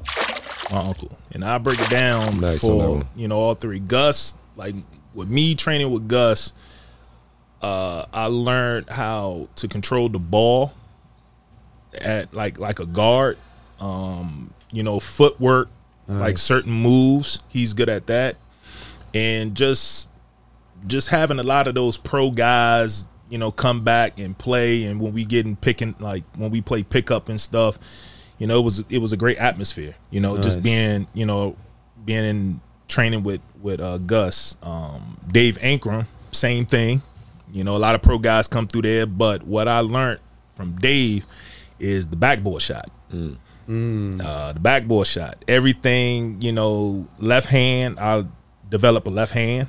my 0.71 0.79
uncle. 0.79 1.17
And 1.31 1.43
I 1.45 1.57
break 1.57 1.79
it 1.79 1.89
down 1.89 2.39
Nice 2.39 2.61
for 2.61 3.03
you 3.15 3.27
know 3.27 3.37
all 3.37 3.55
three. 3.55 3.79
Gus, 3.79 4.37
like 4.55 4.75
with 5.13 5.29
me 5.29 5.55
training 5.55 5.91
with 5.91 6.07
Gus, 6.07 6.53
uh, 7.61 8.05
I 8.13 8.25
learned 8.27 8.89
how 8.89 9.49
to 9.55 9.67
control 9.67 10.09
the 10.09 10.19
ball 10.19 10.73
at 12.01 12.33
like 12.33 12.59
like 12.59 12.79
a 12.79 12.85
guard. 12.85 13.37
Um, 13.79 14.53
you 14.71 14.83
know, 14.83 14.99
footwork, 14.99 15.69
like 16.07 16.37
certain 16.37 16.73
moves. 16.73 17.39
He's 17.47 17.73
good 17.73 17.89
at 17.89 18.07
that, 18.07 18.35
and 19.13 19.55
just 19.55 20.09
just 20.87 21.09
having 21.09 21.39
a 21.39 21.43
lot 21.43 21.67
of 21.67 21.75
those 21.75 21.97
pro 21.97 22.31
guys, 22.31 23.07
you 23.29 23.37
know, 23.37 23.51
come 23.51 23.83
back 23.83 24.19
and 24.19 24.37
play. 24.37 24.85
And 24.85 24.99
when 24.99 25.13
we 25.13 25.25
getting 25.25 25.55
picking, 25.55 25.95
like 25.99 26.23
when 26.35 26.51
we 26.51 26.61
play 26.61 26.83
pickup 26.83 27.29
and 27.29 27.39
stuff, 27.39 27.79
you 28.37 28.47
know, 28.47 28.59
it 28.59 28.63
was 28.63 28.79
it 28.89 28.99
was 28.99 29.11
a 29.11 29.17
great 29.17 29.37
atmosphere. 29.37 29.95
You 30.11 30.21
know, 30.21 30.37
just 30.37 30.61
being 30.63 31.07
you 31.13 31.25
know 31.25 31.55
being 32.03 32.25
in 32.25 32.61
training 32.87 33.23
with 33.23 33.41
with 33.61 33.79
uh, 33.79 33.97
Gus, 33.99 34.57
um, 34.61 35.19
Dave 35.31 35.57
Ankrum, 35.59 36.05
same 36.31 36.65
thing. 36.65 37.01
You 37.51 37.63
know, 37.63 37.75
a 37.75 37.79
lot 37.79 37.95
of 37.95 38.01
pro 38.01 38.17
guys 38.19 38.47
come 38.47 38.67
through 38.67 38.83
there, 38.83 39.05
but 39.05 39.43
what 39.43 39.67
I 39.67 39.79
learned 39.79 40.19
from 40.55 40.73
Dave 40.75 41.25
is 41.79 42.07
the 42.07 42.15
backboard 42.15 42.61
shot. 42.61 42.89
Uh, 44.21 44.53
the 44.53 44.59
backboard 44.59 45.07
shot, 45.07 45.43
everything. 45.47 46.41
You 46.41 46.51
know, 46.51 47.07
left 47.19 47.47
hand. 47.47 47.99
I 47.99 48.25
develop 48.69 49.07
a 49.07 49.09
left 49.09 49.33
hand 49.33 49.67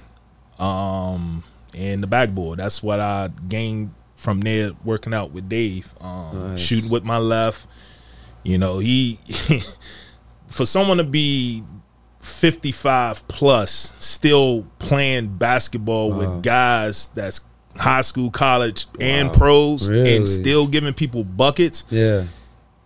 um 0.59 1.43
and 1.75 2.03
the 2.03 2.07
backboard 2.07 2.59
that's 2.59 2.83
what 2.83 3.01
i 3.01 3.31
gained 3.49 3.95
from 4.15 4.43
there 4.43 4.73
working 4.85 5.15
out 5.15 5.31
with 5.31 5.49
dave 5.49 5.95
um 6.03 6.51
Nice. 6.51 6.61
shooting 6.61 6.91
with 6.91 7.03
my 7.03 7.17
left 7.17 7.67
you 8.43 8.59
know 8.59 8.79
he 8.79 9.19
for 10.49 10.67
someone 10.67 10.99
to 10.99 11.05
be 11.05 11.65
55 12.21 13.27
plus 13.27 13.95
still 14.05 14.67
playing 14.79 15.29
basketball 15.39 16.13
with 16.13 16.43
guys 16.43 17.09
that's 17.09 17.41
high 17.81 18.03
school 18.03 18.31
college 18.31 18.87
and 19.01 19.33
pros 19.33 19.89
Really? 19.89 20.17
and 20.17 20.29
still 20.29 20.67
giving 20.67 20.93
people 20.95 21.25
buckets 21.25 21.85
Yeah. 21.91 22.25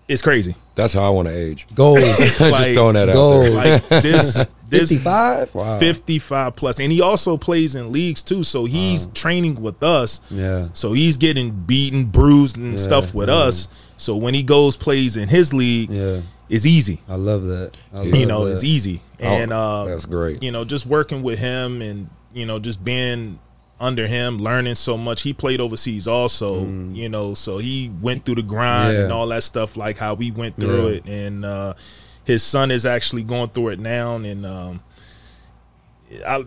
it's 0.08 0.22
crazy 0.22 0.54
That's 0.76 0.92
how 0.92 1.04
I 1.04 1.10
want 1.10 1.28
to 1.28 1.34
age. 1.34 1.66
Gold. 1.74 1.98
Just 2.00 2.40
Like, 2.40 2.74
throwing 2.74 2.94
that 2.94 3.08
out 3.08 3.14
gold. 3.14 3.42
there. 3.44 3.50
like 3.50 3.88
this 4.02 4.44
this 4.68 4.88
55? 4.90 5.54
Wow. 5.54 5.78
55 5.78 6.54
plus 6.56 6.80
and 6.80 6.90
he 6.92 7.00
also 7.00 7.36
plays 7.36 7.74
in 7.74 7.92
leagues 7.92 8.22
too 8.22 8.42
so 8.42 8.64
he's 8.64 9.06
training 9.08 9.60
with 9.60 9.82
us 9.82 10.20
Yeah. 10.30 10.68
so 10.72 10.92
he's 10.92 11.16
getting 11.16 11.50
beaten 11.52 12.06
bruised 12.06 12.56
and 12.56 12.72
Yeah, 12.72 12.78
stuff 12.78 13.14
with 13.14 13.28
yeah. 13.28 13.34
us 13.36 13.68
so 13.96 14.16
when 14.16 14.34
he 14.34 14.42
goes 14.42 14.76
plays 14.76 15.16
in 15.16 15.28
his 15.28 15.52
league 15.54 15.90
Yeah. 15.90 16.20
it's 16.48 16.66
easy 16.66 17.00
I 17.08 17.16
love 17.16 17.42
that. 17.44 17.72
I 17.94 18.02
You 18.02 18.10
love 18.12 18.20
you 18.20 18.26
know 18.26 18.44
that. 18.46 18.52
it's 18.52 18.64
easy 18.64 19.00
and 19.20 19.52
uh 19.52 19.84
That's 19.84 20.06
great. 20.06 20.42
you 20.42 20.50
know 20.52 20.64
just 20.64 20.86
working 20.86 21.22
with 21.22 21.38
him 21.38 21.80
and 21.82 22.08
you 22.32 22.46
know 22.46 22.58
just 22.58 22.82
being 22.82 23.38
under 23.84 24.06
him 24.06 24.38
learning 24.38 24.74
so 24.74 24.96
much 24.96 25.22
he 25.22 25.32
played 25.32 25.60
overseas 25.60 26.06
also 26.08 26.64
you 26.92 27.08
know 27.08 27.34
so 27.34 27.58
he 27.58 27.90
went 28.00 28.24
through 28.24 28.34
the 28.36 28.42
grind 28.42 28.94
Mm. 28.94 28.98
Yeah. 28.98 29.02
and 29.04 29.12
all 29.12 29.26
that 29.28 29.42
stuff 29.42 29.76
like 29.76 29.96
how 29.98 30.14
we 30.14 30.30
went 30.30 30.58
through 30.58 30.88
Yeah. 30.88 30.94
it 30.96 31.04
and 31.06 31.44
uh 31.44 31.74
his 32.24 32.42
son 32.42 32.70
is 32.70 32.84
actually 32.86 33.22
going 33.24 33.50
through 33.50 33.68
it 33.68 33.78
now 33.78 34.16
and 34.16 34.46
um 34.46 34.80
i 36.26 36.44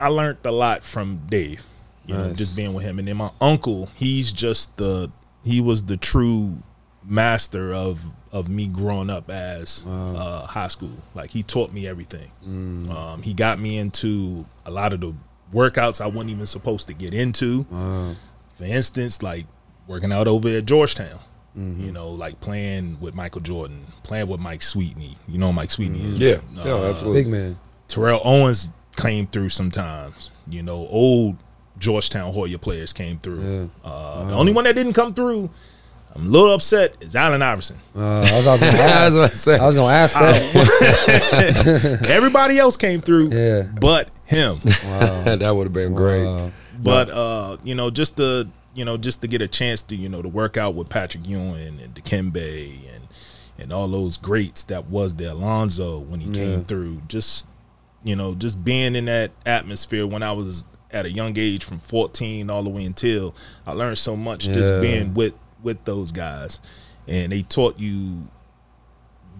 i 0.00 0.08
learned 0.08 0.38
a 0.44 0.50
lot 0.52 0.84
from 0.84 1.20
dave 1.28 1.64
you 2.06 2.14
know 2.14 2.32
just 2.32 2.56
being 2.56 2.74
with 2.74 2.84
him 2.84 2.98
and 2.98 3.08
then 3.08 3.16
my 3.16 3.30
uncle 3.40 3.86
he's 3.96 4.30
just 4.32 4.76
the 4.76 5.10
he 5.44 5.60
was 5.60 5.84
the 5.84 5.96
true 5.96 6.62
master 7.04 7.72
of 7.74 8.00
of 8.32 8.48
me 8.48 8.66
growing 8.66 9.10
up 9.10 9.30
as 9.30 9.84
uh, 9.86 10.44
high 10.44 10.66
school. 10.66 10.90
Like 11.14 11.30
he 11.30 11.44
taught 11.44 11.72
me 11.72 11.86
everything. 11.86 12.32
Mm. 12.44 12.90
Um, 12.90 13.22
he 13.22 13.32
got 13.32 13.60
me 13.60 13.78
into 13.78 14.44
a 14.66 14.72
lot 14.72 14.92
of 14.92 15.00
the 15.02 15.14
workouts 15.52 16.00
I 16.00 16.06
wasn't 16.06 16.30
even 16.30 16.46
supposed 16.46 16.86
to 16.88 16.94
get 16.94 17.14
into. 17.14 17.66
Wow. 17.70 18.14
For 18.54 18.64
instance, 18.64 19.22
like 19.22 19.46
working 19.86 20.12
out 20.12 20.28
over 20.28 20.48
at 20.48 20.66
Georgetown. 20.66 21.18
Mm-hmm. 21.56 21.84
You 21.84 21.92
know, 21.92 22.08
like 22.10 22.40
playing 22.40 22.98
with 23.00 23.14
Michael 23.14 23.40
Jordan, 23.40 23.86
playing 24.02 24.26
with 24.26 24.40
Mike 24.40 24.60
Sweetney. 24.62 25.16
You 25.28 25.38
know, 25.38 25.52
Mike 25.52 25.68
Sweetney 25.70 26.00
is 26.00 26.14
Yeah, 26.14 26.40
yeah, 26.52 26.62
Uh, 26.62 26.90
absolutely. 26.90 27.22
Big 27.22 27.30
man. 27.30 27.58
Terrell 27.86 28.20
Owens 28.24 28.70
came 28.96 29.26
through 29.28 29.50
sometimes. 29.50 30.30
You 30.48 30.62
know, 30.64 30.88
old 30.90 31.36
Georgetown 31.78 32.32
Hoya 32.32 32.58
players 32.58 32.92
came 32.92 33.18
through. 33.18 33.40
Yeah. 33.42 33.66
Uh, 33.84 34.24
The 34.24 34.34
only 34.34 34.52
one 34.52 34.64
that 34.64 34.74
didn't 34.74 34.94
come 34.94 35.14
through, 35.14 35.48
I'm 36.14 36.26
a 36.26 36.28
little 36.28 36.54
upset, 36.54 36.94
is 37.02 37.16
Allen 37.16 37.42
Iverson. 37.42 37.76
Uh, 37.96 38.00
I 38.20 38.36
was, 38.36 38.46
I 38.46 38.52
was 38.52 38.60
gonna 38.60 38.72
ask, 38.78 39.04
was 39.04 39.16
about 39.16 39.30
to 39.30 39.36
say. 39.36 39.58
I 39.58 39.66
was 39.66 39.74
gonna 39.74 39.92
ask 39.92 40.14
that. 40.14 42.06
Everybody 42.08 42.58
else 42.58 42.76
came 42.76 43.00
through, 43.00 43.30
Yeah. 43.30 43.62
but 43.80 44.08
him. 44.24 44.60
Wow. 44.64 45.22
that 45.36 45.50
would 45.56 45.64
have 45.66 45.72
been 45.72 45.94
great. 45.94 46.52
But 46.80 47.10
uh, 47.10 47.56
you 47.62 47.74
know, 47.74 47.90
just 47.90 48.16
to 48.18 48.48
you 48.74 48.84
know, 48.84 48.96
just 48.96 49.20
to 49.22 49.28
get 49.28 49.42
a 49.42 49.48
chance 49.48 49.82
to 49.82 49.96
you 49.96 50.08
know 50.08 50.22
to 50.22 50.28
work 50.28 50.56
out 50.56 50.74
with 50.74 50.88
Patrick 50.88 51.26
Ewing 51.28 51.80
and 51.80 51.94
Dikembe 51.94 52.78
and 52.94 53.08
and 53.58 53.72
all 53.72 53.88
those 53.88 54.16
greats 54.16 54.62
that 54.64 54.86
was 54.86 55.14
the 55.16 55.32
Alonzo 55.32 55.98
when 55.98 56.20
he 56.20 56.28
Yeah. 56.28 56.34
came 56.44 56.64
through. 56.64 57.02
Just 57.08 57.48
you 58.02 58.14
know, 58.16 58.34
just 58.34 58.62
being 58.64 58.94
in 58.96 59.06
that 59.06 59.30
atmosphere 59.46 60.06
when 60.06 60.22
I 60.22 60.32
was 60.32 60.66
at 60.90 61.06
a 61.06 61.10
young 61.10 61.36
age, 61.38 61.64
from 61.64 61.78
14 61.80 62.50
all 62.50 62.62
the 62.62 62.68
way 62.70 62.84
until 62.84 63.34
I 63.66 63.72
learned 63.72 63.98
so 63.98 64.14
much 64.16 64.46
Yeah. 64.46 64.54
just 64.54 64.80
being 64.80 65.12
with 65.14 65.34
with 65.64 65.84
those 65.84 66.12
guys, 66.12 66.60
and 67.08 67.32
they 67.32 67.42
taught 67.42 67.78
you 67.78 68.28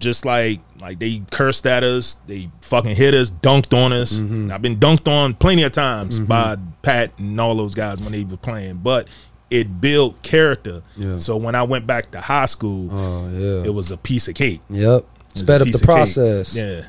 just 0.01 0.25
like 0.25 0.61
like 0.81 0.99
they 0.99 1.23
cursed 1.31 1.67
at 1.67 1.85
us, 1.85 2.15
they 2.27 2.51
fucking 2.61 2.97
hit 2.97 3.15
us, 3.15 3.31
dunked 3.31 3.73
on 3.77 3.93
us. 3.93 4.19
Mm-hmm. 4.19 4.51
I've 4.51 4.61
been 4.63 4.77
dunked 4.77 5.07
on 5.07 5.35
plenty 5.35 5.63
of 5.63 5.73
times 5.73 6.19
by 6.19 6.57
Pat 6.83 7.13
and 7.19 7.41
all 7.41 7.55
those 7.55 7.75
guys 7.75 8.01
when 8.03 8.13
they 8.13 8.25
were 8.25 8.37
playing, 8.37 8.79
but 8.79 9.07
it 9.51 9.81
built 9.81 10.21
character. 10.23 10.83
Yeah. 10.97 11.17
So 11.17 11.37
when 11.37 11.55
I 11.55 11.63
went 11.63 11.87
back 11.87 12.11
to 12.11 12.21
high 12.21 12.47
school, 12.47 12.89
Oh 12.93 13.29
yeah. 13.31 13.63
it 13.65 13.73
was 13.73 13.91
a 13.93 13.97
piece 13.97 14.27
of 14.27 14.35
cake. 14.35 14.61
Yep. 14.71 15.03
It 15.03 15.33
was 15.35 15.43
Sped 15.43 15.61
up 15.63 15.69
the 15.69 15.75
of 15.75 15.81
cake. 15.81 15.87
process. 15.87 16.57
Yeah. 16.57 16.83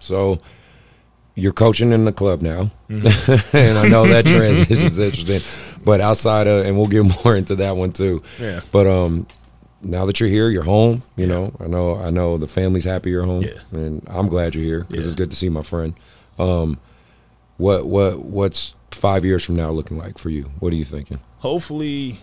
So 0.00 0.40
you're 1.34 1.52
coaching 1.52 1.92
in 1.92 2.04
the 2.06 2.12
club 2.12 2.40
now, 2.40 2.70
Mm-hmm. 2.88 3.56
and 3.56 3.78
I 3.78 3.88
know 3.88 4.06
that 4.06 4.24
transition 4.24 4.72
is 4.86 4.98
interesting. 4.98 5.40
But 5.84 6.00
outside 6.00 6.46
of, 6.46 6.66
and 6.66 6.76
we'll 6.76 6.86
get 6.88 7.04
more 7.24 7.36
into 7.36 7.56
that 7.56 7.76
one 7.76 7.92
too. 7.92 8.22
Yeah. 8.40 8.60
But 8.72 8.86
um, 8.86 9.26
now 9.82 10.06
that 10.06 10.20
you're 10.20 10.28
here, 10.28 10.48
you're 10.50 10.64
home. 10.64 11.02
You 11.16 11.26
know, 11.26 11.54
I 11.60 11.66
know, 11.66 11.96
I 11.96 12.10
know 12.10 12.36
the 12.38 12.48
family's 12.48 12.84
happy 12.84 13.10
you're 13.10 13.24
home, 13.24 13.42
Yeah. 13.42 13.58
and 13.72 14.02
I'm 14.08 14.28
glad 14.28 14.54
you're 14.54 14.64
here 14.64 14.80
because 14.88 15.04
Yeah. 15.04 15.06
it's 15.08 15.14
good 15.14 15.30
to 15.30 15.36
see 15.36 15.48
my 15.48 15.62
friend. 15.62 15.94
Um, 16.38 16.78
what 17.56 17.86
what 17.86 18.20
what's 18.20 18.74
five 18.90 19.24
years 19.24 19.44
from 19.44 19.56
now 19.56 19.70
looking 19.70 19.98
like 19.98 20.18
for 20.18 20.30
you? 20.30 20.50
What 20.60 20.72
are 20.72 20.76
you 20.76 20.84
thinking? 20.84 21.20
Hopefully 21.38 22.18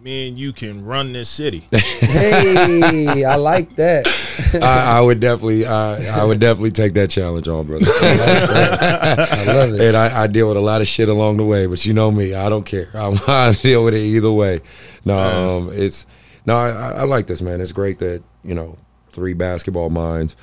me 0.00 0.28
and 0.28 0.38
you 0.38 0.52
can 0.52 0.84
run 0.84 1.12
this 1.12 1.28
city. 1.28 1.66
Hey, 2.08 3.24
I 3.24 3.36
like 3.36 3.76
that. 3.76 4.06
I, 4.62 4.98
I 4.98 5.00
would 5.00 5.20
definitely, 5.20 5.66
I, 5.66 6.20
I 6.20 6.24
would 6.24 6.40
definitely 6.40 6.70
take 6.70 6.94
that 6.94 7.10
challenge 7.10 7.48
on, 7.48 7.66
brother. 7.66 7.84
I 8.00 9.44
love 9.46 9.74
it. 9.74 9.80
and 9.80 9.96
I, 9.96 10.22
I 10.22 10.26
deal 10.26 10.48
with 10.48 10.56
a 10.56 10.60
lot 10.60 10.80
of 10.80 10.88
shit 10.88 11.08
along 11.08 11.36
the 11.36 11.44
way, 11.44 11.66
but 11.66 11.84
you 11.84 11.92
know 11.92 12.10
me, 12.10 12.34
I 12.34 12.48
don't 12.48 12.64
care. 12.64 12.88
I'm, 12.94 13.18
I 13.26 13.52
deal 13.52 13.84
with 13.84 13.94
it 13.94 14.00
either 14.00 14.32
way. 14.32 14.60
No, 15.04 15.18
um, 15.18 15.70
it's 15.72 16.06
no, 16.46 16.56
I, 16.56 16.70
I 16.70 17.02
like 17.04 17.26
this, 17.26 17.42
man. 17.42 17.60
It's 17.60 17.72
great 17.72 17.98
that 17.98 18.22
you 18.42 18.54
know 18.54 18.78
three 19.10 19.34
basketball 19.34 19.90
minds 19.90 20.34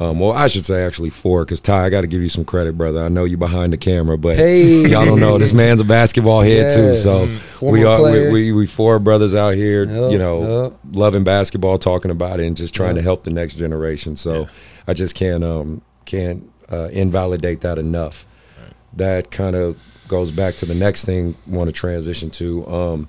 Um, 0.00 0.18
well, 0.18 0.32
I 0.32 0.48
should 0.48 0.64
say 0.64 0.84
actually 0.84 1.10
four, 1.10 1.44
because 1.44 1.60
Ty, 1.60 1.84
I 1.84 1.88
got 1.88 2.00
to 2.00 2.08
give 2.08 2.20
you 2.20 2.28
some 2.28 2.44
credit, 2.44 2.76
brother. 2.76 3.04
I 3.04 3.08
know 3.08 3.22
you 3.24 3.36
behind 3.36 3.72
the 3.72 3.76
camera, 3.76 4.18
but 4.18 4.36
Hey. 4.36 4.88
y'all 4.88 5.04
don't 5.06 5.20
know 5.20 5.38
this 5.38 5.52
man's 5.52 5.80
a 5.80 5.84
basketball 5.84 6.40
head 6.40 6.72
too. 6.74 6.96
So 6.96 7.24
Former 7.26 7.78
we 7.78 7.84
are 7.84 8.02
we, 8.02 8.30
we 8.32 8.52
we 8.52 8.66
four 8.66 8.98
brothers 8.98 9.36
out 9.36 9.54
here, 9.54 9.84
Yep, 9.84 10.10
you 10.12 10.18
know, 10.18 10.64
yep. 10.64 10.72
loving 10.92 11.22
basketball, 11.22 11.78
talking 11.78 12.10
about 12.10 12.40
it, 12.40 12.46
and 12.46 12.56
just 12.56 12.74
trying 12.74 12.96
to 12.96 13.02
help 13.02 13.22
the 13.22 13.30
next 13.30 13.54
generation. 13.54 14.16
So 14.16 14.48
I 14.88 14.94
just 14.94 15.14
can't 15.14 15.44
um 15.44 15.80
can't 16.06 16.50
uh, 16.72 16.88
invalidate 16.88 17.60
that 17.60 17.78
enough. 17.78 18.26
That 18.94 19.30
kind 19.30 19.54
of 19.54 19.76
goes 20.08 20.32
back 20.32 20.56
to 20.56 20.66
the 20.66 20.74
next 20.74 21.04
thing 21.04 21.36
I 21.46 21.56
want 21.56 21.68
to 21.68 21.72
transition 21.72 22.30
to. 22.30 22.66
Um, 22.66 23.08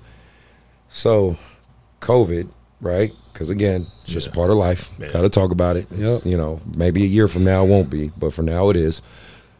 so 0.88 1.36
COVID, 2.00 2.48
right? 2.80 3.12
Because 3.36 3.50
again, 3.50 3.86
it's 4.02 4.12
just 4.12 4.28
Yeah. 4.28 4.32
part 4.34 4.48
of 4.50 4.56
life. 4.56 4.90
Yeah. 4.98 5.08
Got 5.12 5.20
to 5.22 5.28
talk 5.28 5.50
about 5.50 5.76
it. 5.76 5.86
Yep. 5.94 6.24
You 6.24 6.38
know, 6.38 6.60
maybe 6.74 7.02
a 7.04 7.06
year 7.06 7.28
from 7.28 7.44
now 7.44 7.64
it 7.64 7.68
won't 7.68 7.90
be, 7.90 8.10
but 8.16 8.32
for 8.32 8.40
now 8.42 8.70
it 8.70 8.76
is. 8.76 9.02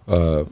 Uh, 0.08 0.44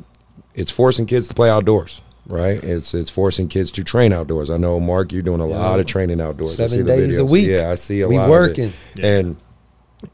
it's 0.54 0.70
forcing 0.70 1.06
kids 1.06 1.26
to 1.28 1.34
play 1.34 1.48
outdoors, 1.48 2.02
right? 2.26 2.62
It's 2.62 2.92
it's 2.92 3.08
forcing 3.08 3.48
kids 3.48 3.70
to 3.72 3.82
train 3.84 4.12
outdoors. 4.12 4.50
I 4.50 4.58
know, 4.58 4.78
Mark, 4.78 5.10
you're 5.12 5.22
doing 5.22 5.40
a 5.40 5.46
lot 5.46 5.80
of 5.80 5.86
training 5.86 6.20
outdoors. 6.20 6.60
I 6.60 6.66
Seven 6.66 6.68
see 6.68 6.82
the 6.82 6.96
days 6.96 7.18
a 7.18 7.24
week. 7.24 7.48
Yeah, 7.48 7.70
I 7.70 7.74
see 7.76 8.02
a 8.02 8.08
We 8.08 8.18
lot 8.18 8.28
working. 8.28 8.66
of 8.66 8.76
it. 8.98 9.02
We're 9.02 9.16
working, 9.16 9.36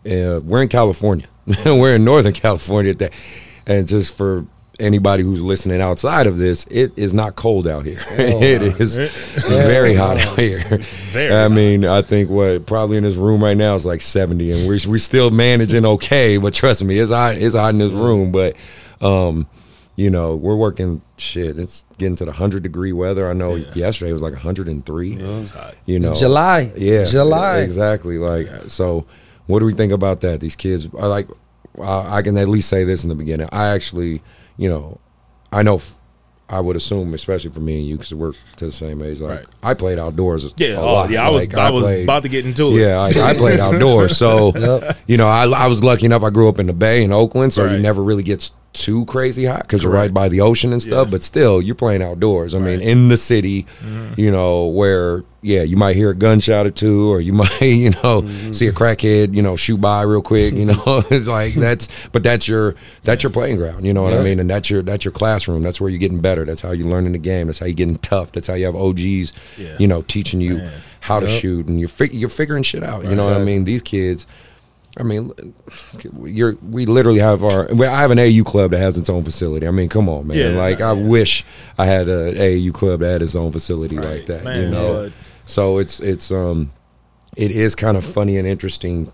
and 0.04 0.36
uh, 0.36 0.40
we're 0.44 0.62
in 0.62 0.68
California. 0.68 1.26
we're 1.66 1.96
in 1.96 2.04
Northern 2.04 2.32
California. 2.44 2.92
at 2.92 2.98
that- 3.00 3.12
And 3.66 3.86
just 3.88 4.14
for 4.16 4.46
anybody 4.80 5.22
who's 5.22 5.42
listening 5.42 5.80
outside 5.80 6.26
of 6.26 6.38
this, 6.38 6.66
it 6.70 6.92
is 6.96 7.12
not 7.14 7.36
cold 7.36 7.66
out 7.68 7.84
here. 7.84 8.00
it 8.10 8.62
is 8.62 8.96
very 9.48 9.94
hot 9.94 10.18
out 10.18 10.38
here. 10.38 10.64
Very 11.12 11.34
I 11.34 11.42
hot. 11.42 11.50
mean, 11.52 11.84
I 11.84 12.02
think 12.02 12.30
what 12.30 12.66
probably 12.66 12.96
in 12.96 13.04
this 13.04 13.16
room 13.16 13.42
right 13.42 13.56
now 13.56 13.74
is 13.74 13.84
like 13.86 14.00
70, 14.00 14.50
and 14.50 14.68
we're 14.68 14.78
we 14.88 14.98
still 14.98 15.30
managing 15.30 15.84
okay. 15.86 16.36
But 16.38 16.54
trust 16.54 16.82
me, 16.84 16.98
it's 16.98 17.10
hot. 17.10 17.36
It's 17.36 17.54
hot 17.54 17.70
in 17.74 17.78
this 17.78 17.92
room. 17.92 18.32
But 18.32 18.56
um, 19.00 19.46
you 19.96 20.08
know, 20.10 20.34
we're 20.36 20.56
working 20.56 21.02
shit. 21.18 21.58
It's 21.58 21.84
getting 21.98 22.16
to 22.16 22.24
the 22.24 22.32
hundred 22.32 22.62
degree 22.62 22.92
weather. 22.92 23.28
I 23.28 23.34
know 23.34 23.54
Yeah. 23.56 23.72
yesterday 23.74 24.10
it 24.10 24.14
was 24.14 24.22
like 24.22 24.32
103. 24.32 25.12
It's 25.14 25.50
hot. 25.50 25.74
You 25.86 25.98
know, 26.00 26.10
It's 26.10 26.20
July. 26.20 26.72
yeah, 26.76 27.04
July. 27.04 27.58
exactly. 27.58 28.16
Like 28.18 28.48
so, 28.68 29.06
what 29.46 29.58
do 29.60 29.66
we 29.66 29.74
think 29.74 29.92
about 29.92 30.20
that? 30.22 30.40
These 30.40 30.56
kids, 30.56 30.88
are 30.94 31.08
like. 31.08 31.28
I 31.80 32.16
I 32.18 32.22
can 32.22 32.36
at 32.36 32.48
least 32.48 32.68
say 32.68 32.82
this 32.84 33.04
in 33.04 33.08
the 33.10 33.14
beginning. 33.14 33.48
I 33.52 33.68
actually, 33.68 34.22
you 34.60 34.68
know, 34.68 35.00
I 35.50 35.62
know. 35.62 35.76
f- 35.76 35.96
I 36.52 36.58
would 36.58 36.74
assume, 36.74 37.14
especially 37.14 37.52
for 37.52 37.60
me 37.60 37.78
and 37.78 37.86
you, 37.86 37.94
because 37.96 38.12
we're 38.12 38.32
to 38.56 38.64
the 38.66 38.72
same 38.72 39.02
age. 39.02 39.20
Like 39.20 39.38
Right. 39.38 39.46
I 39.62 39.74
played 39.74 40.00
outdoors. 40.00 40.52
Yeah, 40.56 40.70
a 40.70 40.80
oh, 40.80 40.92
lot. 40.94 41.10
yeah. 41.10 41.24
I 41.24 41.30
was 41.30 41.46
Like, 41.46 41.56
I, 41.56 41.70
was 41.70 41.84
played- 41.84 42.02
about 42.02 42.24
to 42.24 42.28
get 42.28 42.44
into 42.44 42.76
it. 42.76 42.80
yeah, 42.80 42.98
I, 42.98 43.30
I 43.30 43.34
played 43.34 43.60
outdoors. 43.66 44.16
So, 44.16 44.52
Yep. 44.56 44.96
you 45.06 45.16
know, 45.16 45.28
I, 45.28 45.46
I 45.48 45.66
was 45.68 45.84
lucky 45.84 46.06
enough. 46.06 46.24
I 46.24 46.30
grew 46.30 46.48
up 46.48 46.58
in 46.58 46.66
the 46.66 46.72
Bay 46.72 47.04
in 47.04 47.12
Oakland, 47.12 47.52
so 47.52 47.64
Right. 47.66 47.76
you 47.76 47.78
never 47.78 48.02
really 48.02 48.24
gets 48.24 48.52
too 48.72 49.04
crazy 49.06 49.44
hot 49.46 49.62
because 49.62 49.82
you're 49.82 49.92
right 49.92 50.14
by 50.14 50.28
the 50.28 50.40
ocean 50.40 50.72
and 50.72 50.80
stuff. 50.80 51.08
Yeah. 51.08 51.10
But 51.10 51.22
still, 51.24 51.60
you're 51.60 51.74
playing 51.74 52.02
outdoors. 52.02 52.54
I 52.54 52.58
mean, 52.58 52.66
Right. 52.66 52.78
Mm-hmm. 52.80 52.88
in 52.88 53.08
the 53.08 53.16
city, 53.16 53.66
you 54.16 54.30
know, 54.30 54.66
where 54.66 55.24
yeah, 55.42 55.62
you 55.62 55.76
might 55.76 55.96
hear 55.96 56.10
a 56.10 56.14
gunshot 56.14 56.66
or 56.66 56.70
two, 56.70 57.10
or 57.10 57.20
you 57.20 57.32
might, 57.42 57.60
you 57.62 57.90
know, 57.90 58.22
Mm-hmm. 58.22 58.52
see 58.52 58.66
a 58.68 58.72
crackhead, 58.72 59.34
you 59.34 59.42
know, 59.42 59.56
shoot 59.56 59.78
by 59.80 60.02
real 60.02 60.22
quick. 60.22 60.54
You 60.54 60.66
know, 60.66 61.04
It's 61.10 61.26
like 61.26 61.54
that's, 61.66 61.88
but 62.12 62.22
that's 62.22 62.46
your 62.46 62.76
that's 63.02 63.22
your 63.24 63.30
playing 63.32 63.56
ground. 63.56 63.84
You 63.84 63.92
know 63.92 64.02
what 64.02 64.14
I 64.14 64.22
mean? 64.22 64.38
And 64.38 64.48
that's 64.48 64.70
your 64.70 64.82
that's 64.82 65.04
your 65.04 65.12
classroom. 65.12 65.62
That's 65.62 65.80
where 65.80 65.90
you're 65.90 65.98
getting 65.98 66.20
better. 66.20 66.44
That's 66.44 66.60
how 66.60 66.70
you're 66.70 66.86
learning 66.88 67.12
the 67.12 67.18
game. 67.18 67.46
That's 67.48 67.58
how 67.58 67.66
you're 67.66 67.74
getting 67.74 67.98
tough. 67.98 68.30
That's 68.32 68.46
how 68.46 68.54
you 68.54 68.66
have 68.66 68.76
OGs, 68.76 69.32
Yeah. 69.58 69.76
you 69.80 69.88
know, 69.88 70.02
teaching 70.02 70.40
you 70.40 70.58
Man. 70.58 70.72
how 71.00 71.18
to 71.20 71.28
shoot, 71.28 71.66
and 71.66 71.80
you're 71.80 71.88
fig- 71.88 72.14
you're 72.14 72.28
figuring 72.28 72.62
shit 72.62 72.84
out. 72.84 73.02
You 73.04 73.14
know 73.16 73.26
what 73.26 73.36
I 73.36 73.42
mean? 73.42 73.64
These 73.64 73.82
kids. 73.82 74.26
I 74.98 75.04
mean, 75.04 75.32
you're 76.24 76.56
we 76.56 76.84
literally 76.84 77.20
have 77.20 77.44
our. 77.44 77.68
well, 77.72 77.94
I 77.94 78.00
have 78.00 78.10
an 78.10 78.18
AU 78.18 78.42
club 78.44 78.72
that 78.72 78.78
has 78.78 78.98
its 78.98 79.08
own 79.08 79.22
facility. 79.22 79.66
I 79.66 79.70
mean, 79.70 79.88
come 79.88 80.08
on, 80.08 80.26
man. 80.26 80.36
Yeah, 80.36 80.60
like 80.60 80.80
I 80.80 80.92
yeah. 80.92 81.06
wish 81.06 81.44
I 81.78 81.86
had 81.86 82.08
a 82.08 82.34
AAU 82.34 82.74
club 82.74 83.00
that 83.00 83.12
had 83.12 83.22
its 83.22 83.36
own 83.36 83.52
facility 83.52 83.96
like 83.96 84.26
that. 84.26 84.44
Man, 84.44 84.64
you 84.64 84.70
know, 84.70 85.12
so 85.44 85.78
it's 85.78 86.00
it's 86.00 86.32
um, 86.32 86.72
it 87.36 87.52
is 87.52 87.76
kind 87.76 87.96
of 87.96 88.04
funny 88.04 88.36
and 88.36 88.48
interesting 88.48 89.12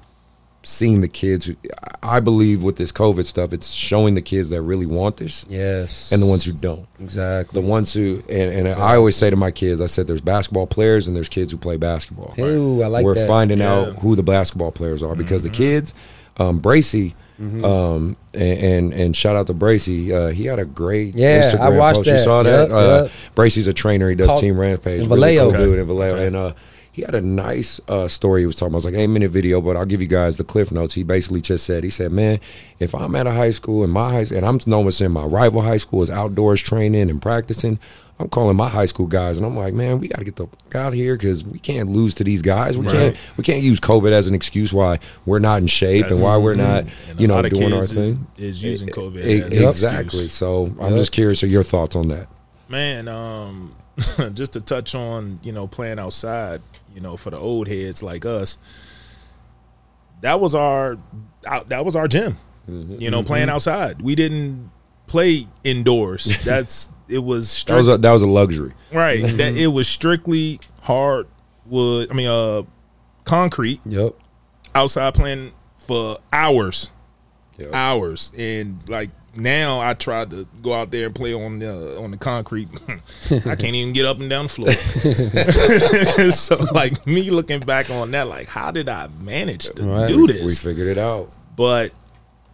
seeing 0.68 1.00
the 1.00 1.08
kids. 1.08 1.46
Who, 1.46 1.54
I 2.02 2.18
believe 2.20 2.64
with 2.64 2.76
this 2.76 2.90
COVID 2.90 3.24
stuff, 3.24 3.52
it's 3.52 3.70
showing 3.70 4.14
the 4.14 4.22
kids 4.22 4.50
that 4.50 4.62
really 4.62 4.86
want 4.86 5.16
this 5.16 5.46
Yes. 5.48 6.10
and 6.10 6.20
the 6.20 6.26
ones 6.26 6.44
who 6.44 6.52
don't. 6.52 6.86
exactly. 7.00 7.60
The 7.60 7.66
ones 7.66 7.92
who 7.92 8.22
and, 8.28 8.66
and 8.66 8.68
I 8.68 8.96
always 8.96 9.14
say 9.16 9.30
to 9.30 9.36
my 9.36 9.50
kids, 9.52 9.80
I 9.80 9.86
said, 9.86 10.06
"There's 10.06 10.20
basketball 10.20 10.66
players 10.66 11.06
and 11.06 11.14
there's 11.16 11.28
kids 11.28 11.52
who 11.52 11.58
play 11.58 11.76
basketball." 11.76 12.34
Ooh, 12.38 12.82
I 12.82 12.88
like 12.88 13.04
we're 13.04 13.14
that. 13.14 13.28
finding 13.28 13.58
Yeah. 13.58 13.72
out 13.72 13.96
who 14.00 14.16
the 14.16 14.22
basketball 14.22 14.72
players 14.72 15.02
are 15.02 15.14
because 15.14 15.42
Mm-hmm. 15.42 15.52
the 15.52 15.56
kids, 15.58 15.94
um, 16.38 16.58
Bracy, 16.58 17.14
um, 17.38 18.16
and, 18.34 18.58
and 18.58 18.92
and 18.94 19.16
shout 19.16 19.36
out 19.36 19.46
to 19.46 19.54
Bracy. 19.54 20.12
Uh, 20.12 20.28
he 20.28 20.46
had 20.46 20.58
a 20.58 20.64
great 20.64 21.14
Yeah, 21.14 21.42
Instagram 21.42 21.60
I 21.60 21.68
watched 21.70 21.96
post. 21.98 22.06
You 22.06 22.12
that. 22.14 22.22
saw 22.24 22.42
that? 22.42 22.68
Yep, 22.70 22.70
uh. 22.70 23.08
Bracy's 23.34 23.66
a 23.66 23.72
trainer. 23.72 24.08
He 24.10 24.16
does 24.16 24.26
Called- 24.28 24.40
Team 24.40 24.58
Rampage. 24.58 25.02
in 25.02 25.08
Really 25.08 25.36
Vallejo. 25.36 25.40
cool 25.50 25.54
Okay. 25.60 25.64
dude 25.64 25.78
in 25.78 25.86
Vallejo. 25.86 26.14
Okay. 26.14 26.26
And 26.26 26.36
uh, 26.36 26.52
he 26.96 27.02
had 27.02 27.14
a 27.14 27.20
nice 27.20 27.78
uh, 27.88 28.08
story 28.08 28.40
he 28.40 28.46
was 28.46 28.54
talking 28.54 28.68
about. 28.68 28.76
It 28.76 28.86
was 28.86 28.86
like 28.86 28.94
eight 28.94 29.08
minute 29.08 29.30
video, 29.30 29.60
but 29.60 29.76
I'll 29.76 29.84
give 29.84 30.00
you 30.00 30.06
guys 30.06 30.38
the 30.38 30.44
cliff 30.44 30.72
notes. 30.72 30.94
He 30.94 31.02
basically 31.02 31.42
just 31.42 31.66
said, 31.66 31.84
he 31.84 31.90
said, 31.90 32.10
man, 32.10 32.40
if 32.78 32.94
I'm 32.94 33.14
at 33.14 33.26
a 33.26 33.32
high 33.32 33.50
school 33.50 33.84
and 33.84 33.92
my 33.92 34.12
high 34.12 34.34
and 34.34 34.46
I'm 34.46 34.58
noticing 34.66 35.10
my 35.10 35.24
rival 35.26 35.60
high 35.60 35.76
school 35.76 36.02
is 36.02 36.10
outdoors 36.10 36.62
training 36.62 37.10
and 37.10 37.20
practicing, 37.20 37.78
I'm 38.18 38.30
calling 38.30 38.56
my 38.56 38.70
high 38.70 38.86
school 38.86 39.08
guys 39.08 39.36
and 39.36 39.44
I'm 39.44 39.54
like, 39.54 39.74
man, 39.74 39.98
we 39.98 40.08
got 40.08 40.20
to 40.20 40.24
get 40.24 40.36
the 40.36 40.46
fuck 40.46 40.74
out 40.74 40.88
of 40.88 40.94
here 40.94 41.16
because 41.16 41.44
we 41.44 41.58
can't 41.58 41.90
lose 41.90 42.14
to 42.14 42.24
these 42.24 42.40
guys. 42.40 42.78
We 42.78 42.86
Right. 42.86 42.92
can't 42.94 43.16
we 43.36 43.44
can't 43.44 43.62
use 43.62 43.78
COVID 43.78 44.12
as 44.12 44.26
an 44.26 44.34
excuse 44.34 44.72
why 44.72 44.98
we're 45.26 45.38
not 45.38 45.58
in 45.58 45.66
shape 45.66 46.06
and 46.06 46.22
why 46.22 46.38
we're 46.38 46.54
not, 46.54 46.86
And 47.10 47.20
you 47.20 47.28
know, 47.28 47.42
doing 47.42 47.74
our 47.74 47.80
kids 47.80 47.92
thing. 47.92 48.26
Is, 48.38 48.56
is 48.56 48.62
using 48.62 48.88
COVID 48.88 49.18
as 49.18 49.58
an 49.58 49.64
exactly. 49.68 50.28
So 50.28 50.74
I'm 50.80 50.96
just 50.96 51.12
curious 51.12 51.42
of 51.42 51.50
your 51.52 51.62
thoughts 51.62 51.94
on 51.94 52.08
that. 52.08 52.28
Man, 52.70 53.06
um, 53.06 53.76
just 54.34 54.52
to 54.54 54.60
touch 54.60 54.94
on, 54.94 55.40
you 55.42 55.52
know, 55.52 55.66
playing 55.66 55.98
outside, 55.98 56.60
you 56.94 57.00
know, 57.00 57.16
for 57.16 57.30
the 57.30 57.38
old 57.38 57.68
heads 57.68 58.02
like 58.02 58.24
us, 58.26 58.58
that 60.20 60.40
was 60.40 60.54
our 60.54 60.98
that 61.68 61.84
was 61.84 61.94
our 61.96 62.08
gym. 62.08 62.36
Mm-hmm. 62.68 63.00
You 63.00 63.10
know, 63.10 63.22
playing 63.22 63.48
outside. 63.48 64.02
We 64.02 64.14
didn't 64.16 64.70
play 65.06 65.46
indoors. 65.62 66.24
That's 66.44 66.90
it 67.08 67.20
was 67.20 67.62
That 67.64 67.76
was 67.76 67.86
a, 67.88 67.98
that 67.98 68.10
was 68.10 68.22
a 68.22 68.26
luxury. 68.26 68.72
right. 68.92 69.22
That 69.36 69.54
it 69.56 69.68
was 69.68 69.86
strictly 69.88 70.58
hardwood. 70.82 72.10
I 72.10 72.14
mean, 72.14 72.26
uh, 72.26 72.62
concrete 73.24 73.80
Yep. 73.86 74.14
outside 74.74 75.14
playing 75.14 75.52
for 75.78 76.16
hours 76.32 76.90
Yep. 77.58 77.70
hours 77.72 78.32
and 78.36 78.80
like 78.88 79.10
now 79.36 79.80
I 79.80 79.94
tried 79.94 80.30
to 80.30 80.46
go 80.62 80.72
out 80.72 80.90
there 80.90 81.06
and 81.06 81.14
play 81.14 81.32
on 81.34 81.58
the 81.58 81.98
on 81.98 82.10
the 82.10 82.16
concrete. 82.16 82.68
I 83.46 83.54
can't 83.56 83.74
even 83.74 83.92
get 83.92 84.04
up 84.04 84.18
and 84.20 84.28
down 84.30 84.46
the 84.46 84.48
floor. 84.48 84.72
so 86.30 86.56
like 86.72 87.06
me 87.06 87.30
looking 87.30 87.60
back 87.60 87.90
on 87.90 88.10
that, 88.12 88.28
like 88.28 88.48
how 88.48 88.70
did 88.70 88.88
I 88.88 89.08
manage 89.20 89.70
to 89.74 89.84
Right. 89.84 90.08
do 90.08 90.26
this? 90.26 90.42
We 90.42 90.54
figured 90.54 90.88
it 90.88 90.98
out. 90.98 91.32
But 91.56 91.92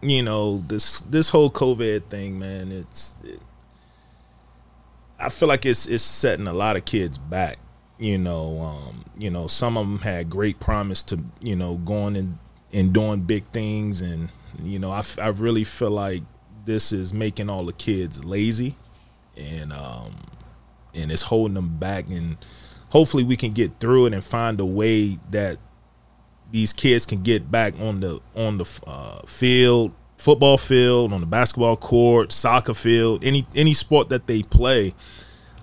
you 0.01 0.21
know 0.23 0.63
this 0.67 1.01
this 1.01 1.29
whole 1.29 1.49
COVID 1.49 2.05
thing, 2.05 2.39
man. 2.39 2.71
It's 2.71 3.15
it, 3.23 3.39
I 5.19 5.29
feel 5.29 5.47
like 5.47 5.65
it's 5.65 5.87
it's 5.87 6.03
setting 6.03 6.47
a 6.47 6.53
lot 6.53 6.75
of 6.75 6.85
kids 6.85 7.17
back. 7.17 7.57
You 7.99 8.17
know, 8.17 8.59
um, 8.61 9.05
you 9.17 9.29
know, 9.29 9.47
some 9.47 9.77
of 9.77 9.87
them 9.87 9.99
had 9.99 10.29
great 10.29 10.59
promise 10.59 11.03
to 11.03 11.19
you 11.41 11.55
know 11.55 11.75
going 11.77 12.15
and 12.17 12.37
and 12.73 12.91
doing 12.91 13.21
big 13.21 13.45
things, 13.53 14.01
and 14.01 14.29
you 14.61 14.79
know, 14.79 14.91
I, 14.91 15.03
I 15.21 15.27
really 15.27 15.63
feel 15.63 15.91
like 15.91 16.23
this 16.65 16.91
is 16.91 17.13
making 17.13 17.49
all 17.49 17.65
the 17.65 17.73
kids 17.73 18.23
lazy, 18.23 18.75
and 19.35 19.73
um, 19.73 20.15
and 20.93 21.11
it's 21.11 21.23
holding 21.23 21.55
them 21.55 21.77
back. 21.77 22.07
And 22.07 22.37
hopefully, 22.89 23.23
we 23.23 23.35
can 23.35 23.53
get 23.53 23.79
through 23.79 24.07
it 24.07 24.13
and 24.13 24.23
find 24.23 24.59
a 24.59 24.65
way 24.65 25.19
that 25.29 25.59
these 26.51 26.73
kids 26.73 27.05
can 27.05 27.23
get 27.23 27.49
back 27.51 27.73
on 27.79 27.99
the 27.99 28.21
on 28.35 28.57
the 28.57 28.81
uh, 28.85 29.21
field, 29.25 29.93
football 30.17 30.57
field, 30.57 31.11
on 31.13 31.19
the 31.19 31.27
basketball 31.27 31.77
court, 31.77 32.31
soccer 32.31 32.73
field, 32.73 33.23
any 33.23 33.45
any 33.55 33.73
sport 33.73 34.09
that 34.09 34.27
they 34.27 34.43
play. 34.43 34.93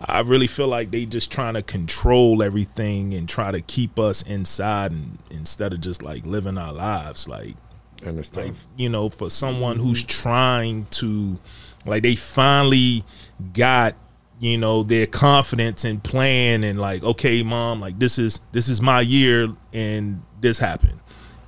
I 0.03 0.21
really 0.21 0.47
feel 0.47 0.69
like 0.69 0.91
they 0.91 1.05
just 1.05 1.31
trying 1.31 1.55
to 1.55 1.63
control 1.63 2.43
everything 2.43 3.13
and 3.13 3.29
try 3.29 3.51
to 3.51 3.61
keep 3.61 3.99
us 3.99 4.23
inside 4.23 4.93
and 4.93 5.19
instead 5.31 5.75
of 5.75 5.83
just 5.83 6.03
like 6.03 6.25
living 6.25 6.57
our 6.57 6.73
lives 6.73 7.29
like 7.29 7.55
And 8.03 8.19
it's 8.19 8.35
like 8.37 8.47
tough. 8.47 8.67
you 8.77 8.89
know 8.89 9.09
for 9.09 9.29
someone 9.31 9.79
who's 9.79 10.03
trying 10.03 10.87
to 10.93 11.39
like 11.85 12.03
they 12.03 12.17
finally 12.17 13.05
got 13.53 13.95
you 14.39 14.57
know 14.57 14.83
their 14.83 15.07
confidence 15.07 15.85
and 15.85 16.03
plan 16.03 16.65
and 16.65 16.81
like 16.81 17.03
okay 17.03 17.43
mom 17.43 17.81
like 17.81 17.99
this 17.99 18.19
is 18.19 18.41
this 18.53 18.69
is 18.69 18.81
my 18.81 19.01
year 19.01 19.49
and 19.73 20.23
this 20.41 20.59
happened. 20.59 20.99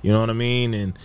You 0.03 0.11
know 0.11 0.19
what 0.19 0.29
i 0.29 0.33
mean? 0.33 0.73
And 0.73 0.99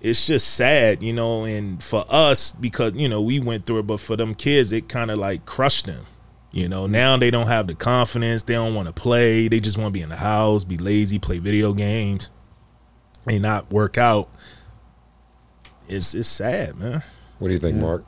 it's 0.00 0.26
just 0.26 0.54
sad 0.54 1.02
you 1.02 1.12
know 1.12 1.44
and 1.44 1.82
for 1.82 2.04
us 2.08 2.52
because 2.52 2.94
you 2.94 3.08
know 3.08 3.20
we 3.20 3.40
went 3.40 3.66
through 3.66 3.80
it 3.80 3.86
but 3.86 3.98
for 3.98 4.14
them 4.14 4.34
kids 4.34 4.70
it 4.70 4.88
kind 4.88 5.10
of 5.10 5.18
like 5.18 5.44
crushed 5.44 5.86
them. 5.86 6.06
You 6.50 6.68
know 6.68 6.86
now 6.86 7.18
they 7.18 7.30
don't 7.30 7.48
have 7.48 7.66
the 7.66 7.74
confidence. 7.74 8.44
They 8.44 8.54
don't 8.54 8.74
want 8.74 8.86
to 8.88 8.94
play. 8.94 9.48
They 9.48 9.60
just 9.60 9.76
want 9.76 9.88
to 9.88 9.92
be 9.92 10.00
in 10.00 10.08
the 10.08 10.16
house 10.16 10.64
be 10.64 10.78
lazy 10.78 11.18
play 11.18 11.38
video 11.38 11.74
games 11.74 12.30
and 13.26 13.42
not 13.42 13.70
work 13.72 13.98
out 13.98 14.28
it's 15.88 16.14
it's 16.14 16.28
sad, 16.28 16.76
man. 16.76 17.02
What 17.38 17.48
do 17.48 17.54
you 17.54 17.60
think, 17.60 17.76
Mark? 17.76 18.04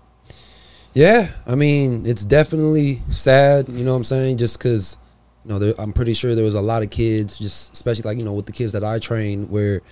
Yeah, 0.95 1.31
I 1.47 1.55
mean, 1.55 2.07
it's 2.07 2.25
definitely 2.25 3.03
sad. 3.11 3.69
You 3.69 3.85
know 3.85 3.93
what 3.93 3.99
I'm 3.99 4.05
saying? 4.05 4.39
Just 4.39 4.59
because, 4.59 4.97
you 5.45 5.51
know, 5.51 5.59
there, 5.59 5.75
I'm 5.79 5.93
pretty 5.93 6.15
sure 6.15 6.35
there 6.35 6.45
was 6.45 6.55
a 6.55 6.61
lot 6.61 6.83
of 6.83 6.91
kids, 6.91 7.39
just 7.39 7.73
especially 7.73 8.03
like 8.03 8.19
you 8.19 8.25
know 8.25 8.33
with 8.33 8.47
the 8.47 8.53
kids 8.53 8.73
that 8.73 8.85
I 8.85 8.99
train, 8.99 9.49
where 9.49 9.83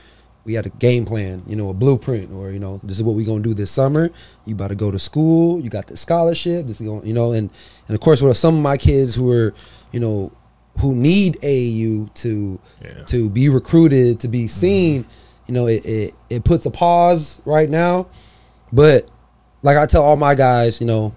we 0.44 0.54
had 0.54 0.66
a 0.66 0.70
game 0.70 1.04
plan, 1.04 1.42
you 1.46 1.56
know, 1.56 1.70
a 1.70 1.74
blueprint, 1.74 2.32
or 2.32 2.50
you 2.50 2.58
know, 2.58 2.80
this 2.82 2.96
is 2.96 3.02
what 3.02 3.14
we're 3.14 3.26
gonna 3.26 3.42
do 3.42 3.54
this 3.54 3.70
summer. 3.70 4.10
You 4.46 4.54
about 4.54 4.68
to 4.68 4.74
go 4.74 4.90
to 4.90 4.98
school. 4.98 5.60
You 5.60 5.70
got 5.70 5.86
the 5.86 5.96
scholarship. 5.96 6.66
This 6.66 6.80
is 6.80 6.86
going, 6.86 7.06
you 7.06 7.14
know, 7.14 7.32
and 7.32 7.50
and 7.88 7.94
of 7.94 8.00
course, 8.00 8.22
with 8.22 8.36
some 8.36 8.56
of 8.56 8.62
my 8.62 8.76
kids 8.76 9.14
who 9.14 9.30
are, 9.30 9.54
you 9.92 10.00
know, 10.00 10.32
who 10.78 10.94
need 10.94 11.38
AAU 11.42 12.12
to 12.14 12.58
Yeah. 12.82 13.02
to 13.06 13.30
be 13.30 13.48
recruited 13.48 14.20
to 14.20 14.28
be 14.28 14.46
seen, 14.48 15.04
you 15.46 15.54
know, 15.54 15.66
it, 15.66 15.84
it 15.86 16.14
it 16.30 16.44
puts 16.44 16.66
a 16.66 16.70
pause 16.70 17.40
right 17.44 17.68
now, 17.70 18.06
but 18.72 19.08
like 19.62 19.76
I 19.76 19.86
tell 19.86 20.02
all 20.02 20.16
my 20.16 20.34
guys, 20.34 20.80
you 20.80 20.86
know, 20.86 21.14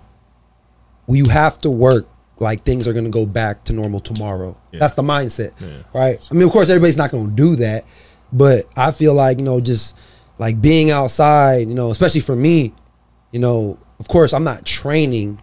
you 1.07 1.27
have 1.27 1.57
to 1.59 1.69
work 1.69 2.07
like 2.39 2.63
things 2.63 2.87
are 2.87 2.93
going 2.93 3.05
to 3.05 3.11
go 3.11 3.25
back 3.25 3.65
to 3.65 3.73
normal 3.73 3.99
tomorrow. 3.99 4.55
Yeah. 4.71 4.79
That's 4.79 4.93
the 4.93 5.01
mindset, 5.01 5.51
Yeah. 5.59 5.83
right? 5.93 6.25
I 6.31 6.33
mean, 6.33 6.43
of 6.43 6.51
course, 6.51 6.69
everybody's 6.69 6.95
not 6.97 7.11
going 7.11 7.29
to 7.29 7.35
do 7.35 7.55
that, 7.57 7.83
but 8.31 8.65
I 8.77 8.91
feel 8.91 9.13
like 9.13 9.39
you 9.39 9.43
know, 9.45 9.59
just 9.59 9.97
like 10.37 10.61
being 10.61 10.89
outside, 10.89 11.67
you 11.67 11.75
know, 11.75 11.91
especially 11.91 12.21
for 12.21 12.35
me, 12.35 12.73
you 13.31 13.39
know, 13.39 13.77
of 13.99 14.07
course, 14.07 14.31
I'm 14.33 14.45
not 14.45 14.65
training. 14.65 15.41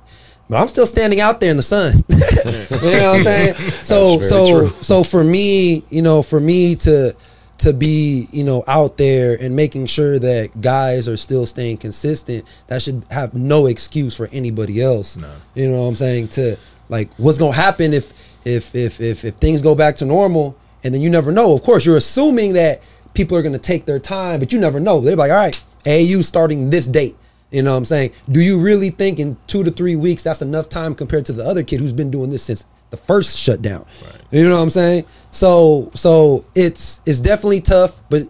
But 0.49 0.61
I'm 0.61 0.69
still 0.69 0.87
standing 0.87 1.21
out 1.21 1.41
there 1.41 1.51
in 1.51 1.57
the 1.57 1.63
sun. 1.63 2.05
you 2.09 2.17
know 2.17 3.13
what 3.13 3.17
I'm 3.17 3.23
saying? 3.25 3.55
So 3.83 4.21
so 4.23 4.69
true. 4.69 4.83
so 4.83 5.03
for 5.03 5.25
me, 5.25 5.83
you 5.91 6.03
know, 6.03 6.23
for 6.23 6.39
me 6.39 6.77
to 6.77 7.17
to 7.59 7.73
be, 7.73 8.29
you 8.33 8.45
know, 8.45 8.63
out 8.67 8.97
there 8.97 9.37
and 9.41 9.57
making 9.57 9.87
sure 9.87 10.19
that 10.19 10.61
guys 10.61 11.09
are 11.09 11.17
still 11.17 11.47
staying 11.47 11.79
consistent, 11.79 12.45
that 12.69 12.83
should 12.83 13.03
have 13.11 13.35
no 13.35 13.67
excuse 13.67 14.15
for 14.17 14.29
anybody 14.31 14.81
else. 14.81 15.17
No. 15.17 15.31
You 15.55 15.71
know 15.71 15.83
what 15.83 15.89
I'm 15.89 15.95
saying? 15.97 16.29
To 16.29 16.57
like 16.89 17.11
what's 17.17 17.39
gonna 17.39 17.57
happen 17.57 17.93
if 17.93 18.13
if 18.47 18.75
if 18.75 19.01
if 19.01 19.25
if 19.25 19.35
things 19.37 19.63
go 19.63 19.75
back 19.75 19.97
to 19.97 20.05
normal 20.05 20.57
and 20.85 20.95
then 20.95 21.03
you 21.03 21.11
never 21.11 21.33
know. 21.33 21.55
Of 21.55 21.63
course, 21.63 21.85
you're 21.85 21.97
assuming 21.97 22.53
that 22.53 22.83
people 23.15 23.37
are 23.37 23.43
gonna 23.43 23.59
take 23.59 23.85
their 23.85 23.99
time, 23.99 24.39
but 24.39 24.53
you 24.53 24.61
never 24.61 24.79
know. 24.79 25.01
They're 25.01 25.17
like, 25.17 25.33
all 25.33 25.39
right, 25.39 25.61
AU 25.87 26.21
starting 26.23 26.71
this 26.71 26.87
date. 26.87 27.17
You 27.51 27.63
know 27.63 27.73
what 27.73 27.79
I'm 27.79 27.85
saying? 27.85 28.13
Do 28.31 28.41
you 28.41 28.59
really 28.61 28.91
think 28.91 29.19
in 29.21 29.37
two 29.47 29.63
to 29.65 29.71
three 29.71 29.97
weeks 29.97 30.23
that's 30.23 30.43
enough 30.43 30.69
time 30.69 30.95
compared 30.95 31.25
to 31.27 31.33
the 31.33 31.45
other 31.45 31.63
kid 31.63 31.81
who's 31.81 31.93
been 31.93 32.11
doing 32.11 32.31
this 32.31 32.43
since 32.43 32.65
the 32.91 32.97
first 32.97 33.39
shutdown? 33.39 33.87
You 34.31 34.49
know 34.49 34.57
what 34.57 34.63
I'm 34.63 34.71
saying? 34.71 35.05
So 35.31 35.91
so 35.95 36.45
it's 36.55 37.01
it's 37.07 37.21
definitely 37.21 37.61
tough, 37.61 38.01
but 38.11 38.23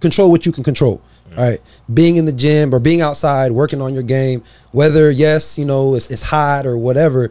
control 0.00 0.30
what 0.30 0.46
you 0.46 0.52
can 0.52 0.62
control. 0.64 1.02
All 1.36 1.44
right. 1.48 1.60
Being 1.92 2.16
in 2.16 2.24
the 2.24 2.32
gym 2.32 2.74
or 2.74 2.80
being 2.80 3.00
outside, 3.02 3.52
working 3.52 3.80
on 3.80 3.94
your 3.94 4.02
game, 4.02 4.42
whether 4.72 5.10
yes, 5.10 5.58
you 5.58 5.64
know, 5.64 5.94
it's, 5.94 6.10
it's 6.10 6.22
hot 6.22 6.66
or 6.66 6.76
whatever, 6.76 7.30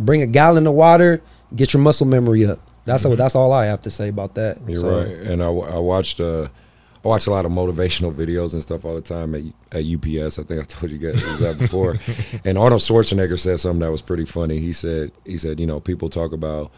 bring 0.00 0.20
a 0.22 0.26
gallon 0.26 0.66
of 0.66 0.74
water, 0.74 1.22
get 1.54 1.72
your 1.72 1.80
muscle 1.80 2.06
memory 2.06 2.44
up. 2.44 2.58
That's 2.84 3.04
all, 3.04 3.14
that's 3.16 3.34
all 3.34 3.52
I 3.52 3.66
have 3.66 3.82
to 3.82 3.90
say 3.90 4.08
about 4.08 4.34
that. 4.36 4.58
You're 4.66 4.76
So, 4.80 4.98
right. 4.98 5.08
And 5.08 5.42
I, 5.42 5.46
I 5.46 5.78
watched 5.78 6.18
uh, 6.20 6.48
I 7.04 7.08
watch 7.08 7.26
a 7.26 7.30
lot 7.30 7.44
of 7.44 7.52
motivational 7.52 8.12
videos 8.12 8.52
and 8.52 8.62
stuff 8.62 8.84
all 8.84 8.94
the 8.94 9.00
time 9.00 9.34
at, 9.34 9.42
at 9.72 9.84
UPS. 9.84 10.38
I 10.38 10.42
think 10.42 10.60
I 10.60 10.64
told 10.64 10.90
you 10.90 10.98
guys 10.98 11.22
that 11.38 11.58
before. 11.58 11.96
and 12.44 12.58
Arnold 12.58 12.80
Schwarzenegger 12.80 13.38
said 13.38 13.60
something 13.60 13.80
that 13.80 13.90
was 13.90 14.02
pretty 14.02 14.24
funny. 14.24 14.58
He 14.60 14.72
said 14.72 15.12
he 15.24 15.36
said 15.36 15.60
you 15.60 15.66
know 15.66 15.80
people 15.80 16.08
talk 16.08 16.32
about. 16.32 16.70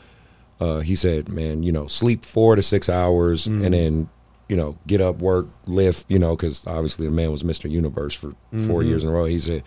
Uh, 0.61 0.81
he 0.81 0.97
said, 0.97 1.29
man, 1.29 1.63
you 1.63 1.71
know, 1.71 1.87
sleep 1.87 2.25
four 2.25 2.57
to 2.57 2.63
six 2.63 2.89
hours 2.89 3.47
and 3.47 3.73
then 3.73 4.09
you 4.49 4.57
know 4.57 4.77
get 4.89 5.01
up, 5.01 5.19
work, 5.19 5.47
lift. 5.67 6.11
You 6.11 6.19
know, 6.19 6.35
because 6.35 6.67
obviously 6.67 7.07
the 7.07 7.13
man 7.13 7.31
was 7.31 7.45
Mr. 7.45 7.71
Universe 7.71 8.13
for 8.13 8.35
4 8.67 8.83
years 8.83 9.05
in 9.05 9.11
a 9.11 9.13
row. 9.13 9.27
He 9.27 9.39
said, 9.39 9.63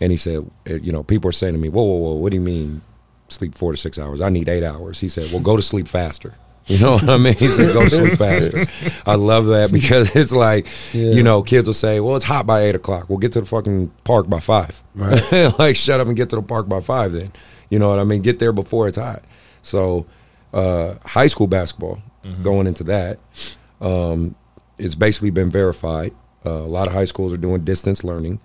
and 0.00 0.12
he 0.12 0.16
said, 0.16 0.48
uh, 0.70 0.74
you 0.74 0.92
know, 0.92 1.02
people 1.02 1.28
are 1.28 1.32
saying 1.32 1.54
to 1.54 1.58
me, 1.58 1.68
whoa, 1.68 1.82
whoa, 1.82 1.96
whoa, 1.96 2.12
what 2.12 2.30
do 2.30 2.36
you 2.36 2.40
mean? 2.40 2.82
sleep 3.28 3.54
four 3.54 3.72
to 3.72 3.78
six 3.78 3.98
hours. 3.98 4.20
I 4.20 4.28
need 4.28 4.48
eight 4.48 4.64
hours. 4.64 5.00
He 5.00 5.08
said, 5.08 5.30
well, 5.30 5.40
go 5.40 5.56
to 5.56 5.62
sleep 5.62 5.86
faster. 5.86 6.34
You 6.68 6.78
know 6.78 6.92
what 6.92 7.08
I 7.08 7.16
mean? 7.16 7.34
He 7.34 7.46
said, 7.46 7.72
go 7.72 7.88
sleep 7.88 8.14
faster. 8.18 8.66
I 9.06 9.14
love 9.14 9.46
that 9.46 9.72
because 9.72 10.14
it's 10.14 10.32
like, 10.32 10.66
Yeah. 10.92 11.12
you 11.12 11.22
know, 11.22 11.42
kids 11.42 11.66
will 11.66 11.74
say, 11.74 11.98
well, 12.00 12.14
it's 12.16 12.24
hot 12.26 12.46
by 12.46 12.62
eight 12.64 12.74
o'clock. 12.74 13.08
We'll 13.08 13.18
get 13.18 13.32
to 13.32 13.40
the 13.40 13.46
fucking 13.46 13.90
park 14.04 14.28
by 14.28 14.38
five. 14.40 14.82
Right. 14.94 15.20
like, 15.58 15.76
shut 15.76 16.00
up 16.00 16.06
and 16.06 16.16
get 16.16 16.28
to 16.30 16.36
the 16.36 16.42
park 16.42 16.68
by 16.68 16.80
five 16.80 17.12
then. 17.12 17.32
You 17.70 17.78
know 17.78 17.88
what 17.88 17.98
I 17.98 18.04
mean? 18.04 18.22
Get 18.22 18.38
there 18.38 18.52
before 18.52 18.86
it's 18.86 18.98
hot. 18.98 19.22
So, 19.62 20.06
uh, 20.52 20.94
high 21.04 21.26
school 21.26 21.46
basketball, 21.46 22.00
going 22.42 22.66
into 22.66 22.84
that, 22.84 23.18
um, 23.80 24.34
it's 24.76 24.94
basically 24.94 25.30
been 25.30 25.50
verified. 25.50 26.14
Uh, 26.44 26.50
a 26.50 26.68
lot 26.70 26.86
of 26.86 26.92
high 26.92 27.04
schools 27.06 27.32
are 27.32 27.36
doing 27.38 27.64
distance 27.64 28.04
learning. 28.04 28.40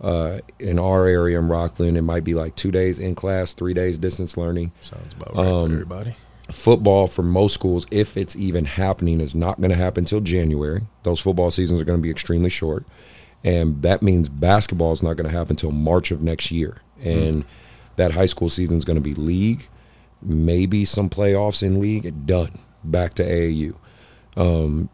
Uh, 0.00 0.40
in 0.58 0.78
our 0.78 1.06
area 1.06 1.38
in 1.38 1.48
Rocklin, 1.48 1.96
it 1.96 2.02
might 2.02 2.22
be 2.24 2.34
like 2.34 2.54
two 2.54 2.70
days 2.70 2.98
in 2.98 3.14
class, 3.14 3.54
three 3.54 3.72
days 3.72 3.98
distance 3.98 4.36
learning. 4.36 4.72
Sounds 4.82 5.14
about 5.14 5.34
right 5.34 5.46
Um, 5.46 5.68
for 5.68 5.72
everybody. 5.74 6.14
Football 6.50 7.08
for 7.08 7.22
most 7.22 7.54
schools, 7.54 7.86
if 7.90 8.16
it's 8.16 8.36
even 8.36 8.64
happening, 8.64 9.20
is 9.20 9.34
not 9.34 9.60
going 9.60 9.70
to 9.70 9.76
happen 9.76 10.02
until 10.02 10.20
January. 10.20 10.82
Those 11.02 11.20
football 11.20 11.50
seasons 11.50 11.80
are 11.80 11.84
going 11.84 11.98
to 11.98 12.02
be 12.02 12.10
extremely 12.10 12.50
short, 12.50 12.84
and 13.42 13.82
that 13.82 14.02
means 14.02 14.28
basketball 14.28 14.92
is 14.92 15.02
not 15.02 15.16
going 15.16 15.28
to 15.28 15.36
happen 15.36 15.52
until 15.52 15.72
March 15.72 16.10
of 16.10 16.22
next 16.22 16.50
year. 16.52 16.82
And 17.02 17.44
that 17.96 18.12
high 18.12 18.26
school 18.26 18.48
season 18.48 18.76
is 18.76 18.84
going 18.84 18.96
to 18.96 19.00
be 19.02 19.14
league, 19.14 19.68
maybe 20.22 20.84
some 20.84 21.10
playoffs 21.10 21.62
in 21.62 21.80
league, 21.80 22.26
done. 22.26 22.58
Back 22.84 23.14
to 23.14 23.24
AAU. 23.24 23.74
Um, 24.36 24.88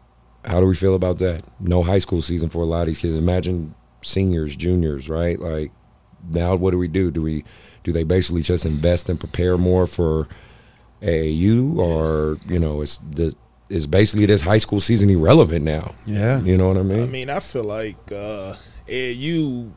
how 0.45 0.59
do 0.59 0.65
we 0.65 0.75
feel 0.75 0.95
about 0.95 1.19
that? 1.19 1.43
No 1.59 1.83
high 1.83 1.99
school 1.99 2.21
season 2.21 2.49
for 2.49 2.61
a 2.61 2.65
lot 2.65 2.81
of 2.81 2.87
these 2.87 2.99
kids. 2.99 3.15
Imagine 3.15 3.75
seniors, 4.01 4.55
juniors, 4.55 5.09
right? 5.09 5.39
Like 5.39 5.71
now, 6.31 6.55
what 6.55 6.71
do 6.71 6.77
we 6.77 6.87
do? 6.87 7.11
Do 7.11 7.21
we 7.21 7.43
do 7.83 7.91
they 7.91 8.03
basically 8.03 8.41
just 8.41 8.65
invest 8.65 9.09
and 9.09 9.19
prepare 9.19 9.57
more 9.57 9.85
for 9.85 10.27
AAU, 11.03 11.77
or 11.77 12.37
you 12.47 12.59
know, 12.59 12.81
is 12.81 12.99
the 13.11 13.35
is 13.69 13.87
basically 13.87 14.25
this 14.25 14.41
high 14.41 14.57
school 14.57 14.79
season 14.79 15.09
irrelevant 15.09 15.65
now? 15.65 15.95
Yeah. 16.05 16.39
You 16.41 16.57
know 16.57 16.67
what 16.67 16.77
I 16.77 16.83
mean? 16.83 17.03
I 17.03 17.07
mean, 17.07 17.29
I 17.29 17.39
feel 17.39 17.63
like 17.63 18.11
uh, 18.11 18.55
AAU 18.87 19.71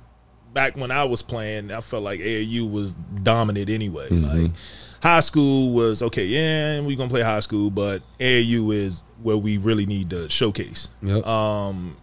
back 0.52 0.76
when 0.76 0.90
I 0.90 1.04
was 1.04 1.22
playing, 1.22 1.70
I 1.70 1.80
felt 1.80 2.02
like 2.02 2.20
AAU 2.20 2.70
was 2.70 2.94
dominant 3.22 3.68
anyway. 3.68 4.08
Like 4.08 4.50
high 5.02 5.20
school 5.20 5.72
was 5.72 6.02
okay, 6.02 6.24
yeah, 6.24 6.80
we 6.80 6.96
gonna 6.96 7.10
play 7.10 7.22
high 7.22 7.40
school, 7.40 7.70
but 7.70 8.02
AAU 8.18 8.72
is 8.74 9.02
where 9.22 9.36
we 9.36 9.58
really 9.58 9.86
need 9.86 10.10
to 10.10 10.28
showcase. 10.30 10.88
Yep. 11.02 11.26
Um, 11.26 11.96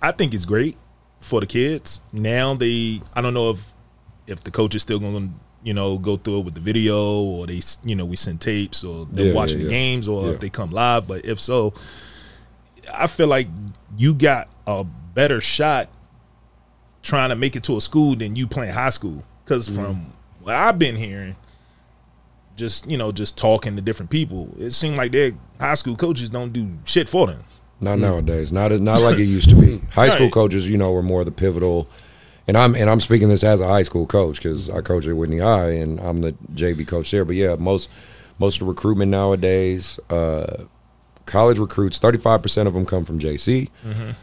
I 0.00 0.12
think 0.12 0.32
it's 0.32 0.44
great 0.44 0.76
for 1.18 1.40
the 1.40 1.46
kids. 1.46 2.00
Now 2.12 2.54
they, 2.54 3.00
I 3.14 3.20
don't 3.20 3.34
know 3.34 3.50
if 3.50 3.74
if 4.26 4.44
the 4.44 4.50
coach 4.50 4.74
is 4.74 4.82
still 4.82 4.98
going 4.98 5.28
to, 5.28 5.34
you 5.68 5.74
know, 5.74 5.98
go 5.98 6.16
through 6.16 6.38
it 6.38 6.44
with 6.46 6.54
the 6.54 6.62
video 6.62 6.96
or 7.22 7.46
they, 7.46 7.60
you 7.84 7.94
know, 7.94 8.06
we 8.06 8.16
send 8.16 8.40
tapes 8.40 8.82
or 8.82 9.06
they're 9.12 9.26
Yeah, 9.26 9.32
watching 9.34 9.58
yeah, 9.58 9.66
the 9.66 9.70
yeah. 9.74 9.78
games 9.78 10.08
or 10.08 10.26
Yeah. 10.26 10.32
if 10.32 10.40
they 10.40 10.48
come 10.48 10.70
live. 10.70 11.06
But 11.06 11.26
if 11.26 11.38
so, 11.38 11.74
I 12.94 13.06
feel 13.06 13.26
like 13.26 13.48
you 13.98 14.14
got 14.14 14.48
a 14.66 14.84
better 15.14 15.42
shot 15.42 15.90
trying 17.02 17.28
to 17.28 17.36
make 17.36 17.54
it 17.54 17.64
to 17.64 17.76
a 17.76 17.82
school 17.82 18.16
than 18.16 18.34
you 18.34 18.46
playing 18.46 18.72
high 18.72 18.88
school. 18.90 19.24
Because 19.44 19.68
Mm-hmm. 19.68 19.84
from 19.84 20.12
what 20.40 20.54
I've 20.54 20.78
been 20.78 20.96
hearing, 20.96 21.36
just 22.56 22.90
you 22.90 22.96
know, 22.96 23.12
just 23.12 23.36
talking 23.36 23.76
to 23.76 23.82
different 23.82 24.10
people, 24.10 24.48
it 24.58 24.70
seemed 24.70 24.96
like 24.96 25.12
their 25.12 25.32
high 25.60 25.74
school 25.74 25.96
coaches 25.96 26.30
don't 26.30 26.52
do 26.52 26.78
shit 26.84 27.10
for 27.10 27.26
them. 27.26 27.44
Not 27.80 27.98
nowadays. 27.98 28.52
Not 28.52 28.72
not 28.80 29.00
like 29.02 29.18
it 29.18 29.24
used 29.24 29.50
to 29.50 29.54
be. 29.56 29.80
High 29.92 30.08
school 30.08 30.30
coaches, 30.30 30.68
you 30.68 30.76
know, 30.78 30.90
were 30.92 31.02
more 31.02 31.24
the 31.24 31.30
pivotal. 31.30 31.88
And 32.48 32.56
I'm 32.56 32.74
and 32.74 32.88
I'm 32.88 32.98
speaking 33.00 33.28
this 33.28 33.44
as 33.44 33.60
a 33.60 33.68
high 33.68 33.82
school 33.82 34.06
coach 34.06 34.36
because 34.38 34.70
I 34.70 34.80
coach 34.80 35.06
at 35.06 35.14
Whitney 35.14 35.38
High 35.38 35.70
and 35.72 36.00
I'm 36.00 36.16
the 36.18 36.32
JV 36.54 36.86
coach 36.88 37.10
there. 37.10 37.24
But 37.26 37.36
yeah, 37.36 37.56
most 37.56 37.90
most 38.38 38.54
of 38.56 38.60
the 38.60 38.64
recruitment 38.66 39.10
nowadays, 39.10 40.00
uh, 40.08 40.64
college 41.26 41.58
recruits, 41.58 41.98
35 41.98 42.42
percent 42.42 42.66
of 42.66 42.72
them 42.74 42.86
come 42.86 43.04
from 43.04 43.18
JC. 43.18 43.68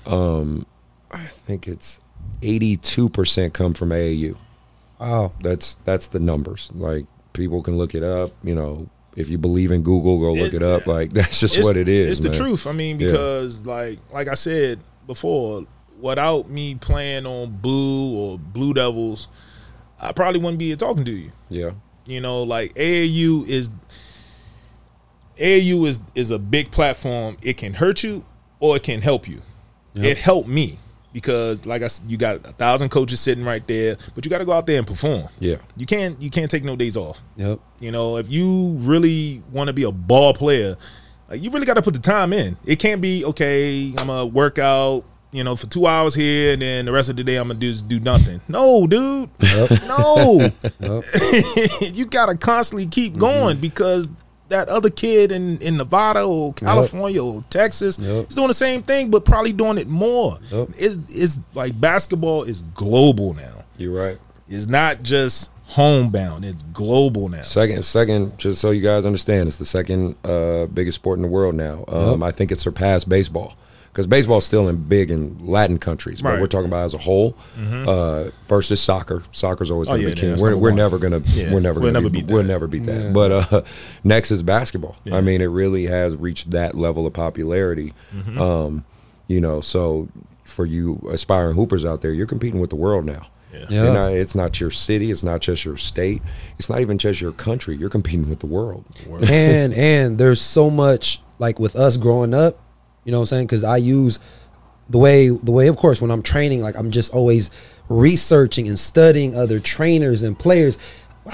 Um, 0.07 0.65
I 1.11 1.23
think 1.25 1.67
it's 1.67 1.99
82 2.41 3.09
percent 3.09 3.53
come 3.53 3.73
from 3.75 3.89
AAU. 3.89 4.37
Oh, 4.99 5.31
That's 5.41 5.75
that's 5.85 6.07
the 6.07 6.19
numbers. 6.19 6.71
Like 6.73 7.05
people 7.33 7.61
can 7.61 7.77
look 7.77 7.93
it 7.93 8.01
up. 8.03 8.31
You 8.43 8.55
know, 8.55 8.89
if 9.15 9.29
you 9.29 9.37
believe 9.37 9.69
in 9.69 9.83
Google, 9.83 10.19
go 10.19 10.33
look 10.33 10.53
It- 10.53 10.61
it, 10.61 10.63
up. 10.63 10.87
Like 10.87 11.13
that's 11.13 11.39
just 11.41 11.63
what 11.63 11.77
it 11.77 11.87
is. 11.87 12.17
It's 12.17 12.27
the 12.27 12.33
truth. 12.33 12.65
I 12.65 12.71
mean, 12.71 12.99
Yeah. 12.99 13.07
because 13.11 13.65
like 13.67 13.99
like 14.11 14.27
I 14.27 14.33
said 14.33 14.79
before, 15.05 15.67
without 15.99 16.49
me 16.49 16.75
playing 16.75 17.25
on 17.25 17.51
Boo 17.51 18.15
or 18.17 18.39
Blue 18.39 18.73
Devils, 18.73 19.27
I 19.99 20.11
probably 20.11 20.39
wouldn't 20.39 20.59
be 20.59 20.67
here 20.67 20.75
talking 20.75 21.05
to 21.05 21.11
you. 21.11 21.31
Yeah. 21.49 21.71
You 22.05 22.21
know, 22.21 22.43
like 22.43 22.73
AAU 22.75 23.47
is 23.47 23.71
AAU 25.37 25.87
is 25.87 26.01
is 26.13 26.31
a 26.31 26.39
big 26.39 26.71
platform. 26.71 27.37
It 27.43 27.57
can 27.57 27.73
hurt 27.73 28.03
you 28.03 28.25
or 28.59 28.75
it 28.75 28.83
can 28.83 29.01
help 29.01 29.27
you. 29.27 29.41
It 29.95 30.17
helped 30.17 30.49
me 30.49 30.77
because, 31.13 31.65
like 31.65 31.81
I 31.81 31.87
said, 31.87 32.11
you 32.11 32.17
got 32.17 32.45
a 32.45 32.51
thousand 32.51 32.89
coaches 32.89 33.21
sitting 33.21 33.45
right 33.45 33.65
there, 33.65 33.95
but 34.13 34.25
you 34.25 34.29
got 34.29 34.39
to 34.39 34.45
go 34.45 34.51
out 34.51 34.67
there 34.67 34.77
and 34.77 34.85
perform. 34.85 35.29
Yeah. 35.39 35.55
You 35.77 35.85
can't 35.85 36.21
you 36.21 36.29
can't 36.29 36.51
take 36.51 36.65
no 36.65 36.75
days 36.75 36.97
off. 36.97 37.21
Yep. 37.37 37.59
You 37.79 37.91
know, 37.91 38.17
if 38.17 38.29
you 38.29 38.75
really 38.79 39.41
want 39.51 39.69
to 39.69 39.73
be 39.73 39.83
a 39.83 39.91
ball 39.91 40.33
player, 40.33 40.75
like 41.29 41.41
you 41.41 41.49
really 41.51 41.65
got 41.65 41.75
to 41.75 41.81
put 41.81 41.93
the 41.93 42.01
time 42.01 42.33
in. 42.33 42.57
It 42.65 42.79
can't 42.79 42.99
be 43.01 43.23
okay. 43.25 43.93
I'm 43.97 44.09
a 44.09 44.25
workout. 44.25 45.05
You 45.35 45.43
know, 45.43 45.55
for 45.55 45.67
two 45.67 45.85
hours 45.87 46.15
here, 46.15 46.53
and 46.53 46.61
then 46.61 46.85
the 46.85 46.91
rest 46.91 47.09
of 47.09 47.15
the 47.17 47.23
day 47.23 47.35
I'm 47.37 47.47
gonna 47.47 47.59
do 47.59 47.73
do 47.75 47.99
nothing. 47.99 48.41
No, 48.47 48.87
dude, 48.87 49.29
no. 49.87 50.51
you 51.93 52.05
gotta 52.05 52.35
constantly 52.37 52.87
keep 52.87 53.13
Mm-hmm. 53.13 53.19
going 53.21 53.57
because 53.59 54.09
that 54.49 54.69
other 54.69 54.89
kid 54.89 55.31
in 55.31 55.57
in 55.59 55.77
Nevada 55.77 56.23
or 56.23 56.53
California 56.53 57.23
or 57.23 57.43
Texas 57.49 57.97
Yep. 57.99 58.29
is 58.29 58.35
doing 58.35 58.47
the 58.47 58.53
same 58.53 58.81
thing, 58.83 59.09
but 59.09 59.25
probably 59.25 59.53
doing 59.53 59.77
it 59.77 59.87
more. 59.87 60.37
Yep. 60.51 60.69
It's 60.77 60.97
it's 61.13 61.39
like 61.53 61.79
basketball 61.79 62.43
is 62.43 62.61
global 62.73 63.33
now. 63.33 63.63
You're 63.77 63.93
right. 63.93 64.17
It's 64.47 64.67
not 64.67 65.01
just 65.03 65.51
homebound; 65.69 66.45
it's 66.45 66.61
global 66.61 67.27
now. 67.29 67.41
Second, 67.41 67.83
second, 67.85 68.37
just 68.37 68.61
so 68.61 68.69
you 68.71 68.81
guys 68.81 69.05
understand, 69.05 69.47
it's 69.47 69.57
the 69.57 69.65
second 69.65 70.15
uh, 70.23 70.67
biggest 70.67 70.95
sport 70.95 71.17
in 71.17 71.23
the 71.23 71.27
world 71.27 71.55
now. 71.55 71.83
Um, 71.87 72.21
I 72.23 72.31
think 72.31 72.51
it 72.51 72.57
surpassed 72.59 73.09
baseball 73.09 73.55
because 73.95 74.07
baseball's 74.07 74.43
still 74.45 74.67
in 74.67 74.75
big 74.75 75.09
in 75.09 75.37
Latin 75.47 75.77
countries, 75.77 76.21
but 76.21 76.27
Right. 76.27 76.33
Mm-hmm. 76.33 76.41
we're 76.41 76.47
talking 76.47 76.67
about 76.67 76.83
as 76.83 76.93
a 76.93 76.97
whole. 76.97 77.37
Uh, 77.57 78.25
first 78.43 78.69
is 78.71 78.81
soccer. 78.81 79.23
Soccer's 79.31 79.71
always 79.71 79.87
Oh, 79.87 79.93
going 79.93 80.01
to 80.01 80.07
yeah, 80.09 80.13
be 80.15 80.19
king. 80.19 80.29
that's 80.31 80.41
We're, 80.43 80.57
we're 80.57 80.71
never 80.71 80.97
gonna 80.99 81.21
Yeah, 81.27 81.53
we're 81.53 81.61
never 81.61 81.79
we'll 81.79 81.93
gonna 81.93 82.01
never 82.01 82.09
be, 82.09 82.21
beat 82.21 82.29
we'll 82.31 82.41
that. 82.43 82.47
never 82.49 82.67
beat 82.67 82.83
that. 82.83 83.01
Yeah. 83.05 83.09
But 83.11 83.31
uh, 83.31 83.61
next 84.03 84.31
is 84.31 84.43
basketball. 84.43 84.97
Yeah. 85.05 85.15
I 85.15 85.21
mean, 85.21 85.39
it 85.41 85.45
really 85.45 85.85
has 85.85 86.17
reached 86.17 86.51
that 86.51 86.75
level 86.75 87.07
of 87.07 87.13
popularity. 87.13 87.93
Mm-hmm. 88.13 88.41
Um, 88.41 88.85
you 89.27 89.39
know, 89.39 89.61
so 89.61 90.09
for 90.43 90.65
you 90.65 91.01
aspiring 91.11 91.55
hoopers 91.55 91.85
out 91.85 92.01
there, 92.01 92.11
you're 92.11 92.27
competing 92.27 92.59
with 92.59 92.71
the 92.71 92.75
world 92.75 93.05
now. 93.05 93.27
Yeah. 93.53 93.65
Yeah. 93.69 93.91
Not- 93.93 94.11
it's 94.11 94.35
not 94.35 94.59
your 94.59 94.71
city. 94.71 95.09
It's 95.09 95.23
not 95.23 95.39
just 95.39 95.63
your 95.63 95.77
state. 95.77 96.21
It's 96.59 96.69
not 96.69 96.81
even 96.81 96.97
just 96.97 97.21
your 97.21 97.31
country. 97.31 97.77
You're 97.77 97.89
competing 97.89 98.29
with 98.29 98.41
the 98.41 98.47
world. 98.47 98.83
and 99.29 99.73
and 99.73 100.17
there's 100.17 100.41
so 100.41 100.69
much 100.69 101.21
like 101.39 101.57
with 101.59 101.75
us 101.77 101.95
growing 101.95 102.33
up 102.33 102.59
you 103.05 103.11
know 103.11 103.19
what 103.19 103.23
i'm 103.23 103.27
saying 103.37 103.45
because 103.47 103.63
i 103.63 103.77
use 103.77 104.19
the 104.89 104.97
way 104.97 105.29
the 105.29 105.51
way 105.51 105.67
of 105.67 105.77
course 105.77 106.01
when 106.01 106.11
i'm 106.11 106.21
training 106.21 106.61
like 106.61 106.75
i'm 106.77 106.91
just 106.91 107.13
always 107.13 107.49
researching 107.89 108.67
and 108.67 108.77
studying 108.77 109.35
other 109.35 109.59
trainers 109.59 110.21
and 110.23 110.37
players 110.37 110.77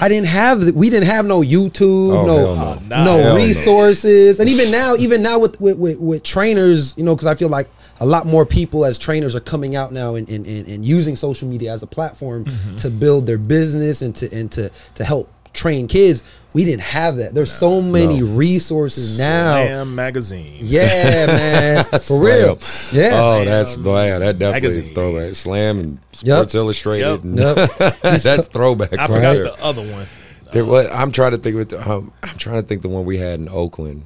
i 0.00 0.08
didn't 0.08 0.26
have 0.28 0.74
we 0.74 0.88
didn't 0.90 1.06
have 1.08 1.24
no 1.26 1.40
youtube 1.40 2.14
Oh, 2.16 2.26
no 2.26 2.54
no. 2.54 2.74
Nah. 2.86 3.04
no 3.04 3.16
Hell 3.16 3.28
no. 3.30 3.36
resources 3.36 4.38
and 4.40 4.48
even 4.48 4.70
now 4.70 4.94
even 4.96 5.22
now 5.22 5.38
with 5.38 5.60
with, 5.60 5.76
with, 5.78 5.98
with 5.98 6.22
trainers 6.22 6.96
you 6.96 7.04
know 7.04 7.14
because 7.14 7.26
i 7.26 7.34
feel 7.34 7.48
like 7.48 7.68
a 8.00 8.06
lot 8.06 8.26
more 8.26 8.44
people 8.46 8.84
as 8.84 8.98
trainers 8.98 9.34
are 9.36 9.40
coming 9.40 9.76
out 9.76 9.92
now 9.92 10.14
and, 10.16 10.28
and, 10.28 10.46
and, 10.46 10.66
and 10.66 10.84
using 10.84 11.14
social 11.14 11.46
media 11.48 11.72
as 11.72 11.82
a 11.82 11.86
platform 11.86 12.44
Mm-hmm. 12.44 12.76
to 12.76 12.90
build 12.90 13.26
their 13.26 13.38
business 13.38 14.02
and 14.02 14.14
to 14.16 14.32
and 14.34 14.50
to 14.52 14.70
to 14.94 15.04
help 15.04 15.30
train 15.52 15.86
kids 15.88 16.22
we 16.54 16.64
didn't 16.64 16.82
have 16.82 17.16
that 17.16 17.34
there's 17.34 17.52
so 17.52 17.80
many 17.80 18.20
No. 18.20 18.26
resources 18.26 19.18
now 19.18 19.54
Slam 19.64 19.94
magazine. 19.94 20.56
yeah 20.60 21.26
man 21.26 21.84
for 22.00 22.22
real 22.24 22.58
Slam. 22.60 23.02
yeah 23.02 23.20
Oh, 23.20 23.44
that's 23.44 23.76
yeah, 23.76 24.18
that 24.18 24.38
definitely 24.38 24.68
is 24.80 24.90
throwback. 24.90 25.34
Slam 25.34 25.78
and 25.78 25.98
Sports 26.12 26.54
Illustrated. 26.54 27.06
Yep. 27.06 27.22
and- 27.24 27.38
Yep. 27.38 28.00
that's 28.22 28.48
throwback. 28.48 28.92
I 28.94 29.06
forgot 29.06 29.32
there. 29.34 29.44
the 29.44 29.62
other 29.64 29.82
one. 29.90 30.06
There 30.52 30.64
was- 30.64 30.88
I'm 30.92 31.10
trying 31.12 31.30
to 31.32 31.38
think 31.38 31.54
of 31.56 31.60
it. 31.72 31.86
Um, 31.86 32.12
I'm 32.22 32.36
trying 32.36 32.56
to 32.60 32.66
think 32.66 32.82
the 32.82 32.88
one 32.90 33.04
we 33.06 33.16
had 33.18 33.40
in 33.40 33.48
Oakland. 33.48 34.04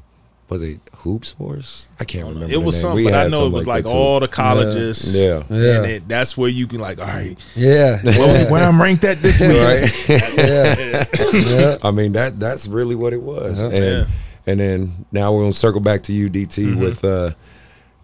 Was 0.48 0.62
it 0.62 0.78
Hoops 0.98 1.38
Wars? 1.38 1.88
I 2.00 2.04
can't 2.04 2.26
remember. 2.26 2.52
It 2.52 2.62
was 2.62 2.80
the 2.80 2.88
name. 2.88 2.96
something, 2.96 3.04
We 3.06 3.10
but 3.10 3.26
I 3.26 3.28
know 3.28 3.46
it 3.46 3.52
was 3.52 3.66
like, 3.66 3.84
that, 3.84 3.90
too. 3.90 3.96
all 3.96 4.20
the 4.20 4.28
colleges. 4.28 5.14
Yeah. 5.16 5.42
Yeah. 5.48 5.76
And 5.76 5.86
it, 5.86 6.08
that's 6.08 6.36
where 6.36 6.48
you 6.50 6.66
can 6.66 6.80
like, 6.80 6.98
all 7.00 7.06
right, 7.06 7.36
yeah 7.54 8.00
well, 8.04 8.50
where 8.50 8.62
I'm 8.64 8.80
ranked 8.82 9.04
at 9.04 9.22
this 9.22 9.40
week. 9.40 9.50
right. 9.62 10.08
yeah 10.36 11.04
yeah 11.32 11.78
I 11.82 11.90
mean 11.90 12.12
that 12.12 12.38
that's 12.40 12.66
really 12.68 12.94
what 12.94 13.12
it 13.12 13.22
was. 13.22 13.60
Yeah. 13.62 13.68
And 13.68 13.76
Yeah. 13.84 14.04
and 14.46 14.60
then 14.60 15.06
now 15.12 15.32
we're 15.32 15.42
gonna 15.42 15.52
circle 15.52 15.80
back 15.80 16.02
to 16.04 16.12
you, 16.12 16.28
DT, 16.28 16.66
Mm-hmm. 16.66 16.80
with 16.80 17.04
uh 17.04 17.30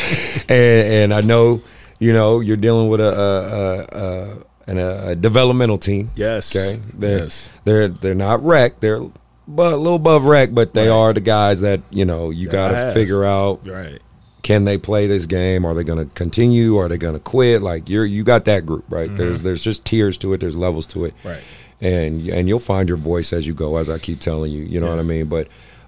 and 0.50 1.14
I 1.14 1.22
know, 1.22 1.62
you 2.00 2.14
know, 2.14 2.40
you're 2.40 2.58
dealing 2.58 2.90
with 2.90 3.00
a 3.02 3.14
a, 3.14 3.98
a, 3.98 4.02
a, 4.04 4.38
an, 4.68 4.78
a 4.78 5.16
developmental 5.16 5.78
team. 5.78 6.12
Yes. 6.16 6.56
Okay. 6.56 6.80
They're 6.94 7.20
Yes. 7.20 7.50
they're 7.66 7.88
they're 7.88 8.16
not 8.16 8.44
wrecked. 8.44 8.82
They're 8.82 9.00
but 9.48 9.74
a 9.74 9.78
little 9.78 9.96
above 9.98 10.26
wreck, 10.26 10.50
but 10.54 10.74
they 10.74 10.88
Right. 10.88 10.96
are 10.96 11.14
the 11.14 11.20
guys 11.22 11.62
that, 11.62 11.82
you 11.92 12.04
know, 12.04 12.32
you 12.32 12.48
gotta 12.48 12.92
figure 12.94 13.24
out 13.24 13.60
Right. 13.68 14.00
can 14.42 14.66
they 14.66 14.78
play 14.80 15.06
this 15.08 15.26
game? 15.28 15.66
Are 15.66 15.74
they 15.76 15.84
going 15.84 16.04
to 16.04 16.12
continue? 16.14 16.78
Are 16.78 16.88
they 16.90 16.98
going 16.98 17.14
to 17.14 17.20
quit? 17.20 17.62
Like 17.62 17.88
you're 17.90 18.06
you 18.06 18.24
got 18.24 18.46
that 18.46 18.66
group, 18.66 18.86
right? 18.90 19.08
Mm-hmm. 19.08 19.18
There's 19.18 19.44
there's 19.44 19.64
just 19.64 19.86
tiers 19.86 20.18
to 20.18 20.34
it. 20.34 20.40
There's 20.40 20.56
levels 20.56 20.88
to 20.88 21.06
it, 21.06 21.14
Right. 21.24 21.42
And 21.82 22.28
and 22.30 22.48
you'll 22.48 22.60
find 22.60 22.88
your 22.90 22.98
voice 22.98 23.34
as 23.34 23.46
you 23.46 23.54
go, 23.54 23.78
as 23.78 23.90
I 23.90 24.00
keep 24.00 24.20
telling 24.20 24.52
you. 24.52 24.64
You 24.64 24.80
know 24.80 24.88
Yeah. 24.88 24.94
what 24.94 25.00
I 25.00 25.04
mean? 25.04 25.26
But 25.28 25.48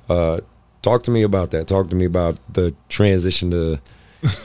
uh, 0.10 0.42
talk 0.84 1.02
to 1.04 1.12
me 1.12 1.24
about 1.24 1.50
that. 1.52 1.68
Talk 1.68 1.90
to 1.90 1.96
me 1.96 2.06
about 2.06 2.40
the 2.52 2.74
transition 2.90 3.50
to 3.52 3.80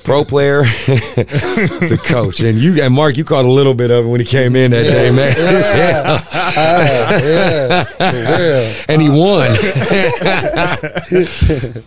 pro 0.04 0.24
player 0.24 0.64
to 0.86 1.98
coach. 2.04 2.40
And 2.40 2.58
you 2.58 2.82
and 2.82 2.94
Mark, 2.94 3.16
you 3.16 3.24
caught 3.24 3.44
a 3.44 3.50
little 3.50 3.74
bit 3.74 3.90
of 3.90 4.06
it 4.06 4.08
when 4.08 4.20
he 4.20 4.26
came 4.26 4.54
in 4.56 4.70
that 4.72 4.82
day, 4.84 5.10
man. 5.10 5.34
yeah 5.36 6.18
for 7.84 8.38
real 8.38 8.74
and 8.88 9.02
he 9.02 9.08
won. 9.08 9.50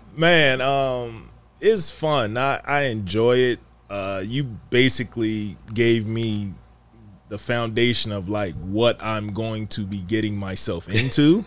Man, 0.17 0.61
um, 0.61 1.29
it's 1.61 1.91
fun. 1.91 2.37
I, 2.37 2.59
I 2.63 2.81
enjoy 2.83 3.37
it. 3.37 3.59
Uh, 3.89 4.21
you 4.25 4.43
basically 4.43 5.57
gave 5.73 6.05
me 6.07 6.53
the 7.29 7.37
foundation 7.37 8.11
of 8.11 8.27
like 8.29 8.53
what 8.55 9.01
I'm 9.03 9.33
going 9.33 9.67
to 9.67 9.85
be 9.85 9.99
getting 10.01 10.37
myself 10.37 10.89
into, 10.89 11.45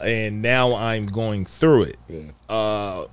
and 0.00 0.42
now 0.42 0.74
I'm 0.74 1.06
going 1.06 1.44
through 1.44 1.82
it. 1.84 1.96
Uh, 2.48 3.02
m- 3.02 3.08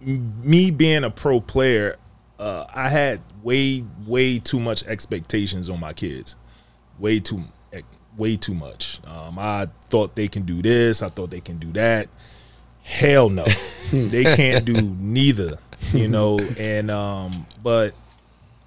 me 0.00 0.70
being 0.70 1.04
a 1.04 1.10
pro 1.10 1.40
player, 1.40 1.96
uh, 2.38 2.66
I 2.74 2.88
had 2.88 3.20
way 3.42 3.84
way 4.06 4.38
too 4.38 4.60
much 4.60 4.84
expectations 4.84 5.68
on 5.68 5.80
my 5.80 5.92
kids. 5.92 6.36
Way 6.98 7.20
too 7.20 7.42
way 8.16 8.36
too 8.36 8.54
much. 8.54 9.00
Um, 9.06 9.38
I 9.38 9.68
thought 9.84 10.16
they 10.16 10.28
can 10.28 10.42
do 10.42 10.60
this. 10.60 11.02
I 11.02 11.08
thought 11.08 11.30
they 11.30 11.40
can 11.40 11.58
do 11.58 11.72
that. 11.72 12.08
Hell 12.82 13.30
no, 13.30 13.44
they 13.92 14.24
can't 14.24 14.64
do 14.64 14.80
neither. 14.80 15.58
You 15.92 16.08
know, 16.08 16.40
and 16.58 16.90
um, 16.90 17.46
but 17.62 17.94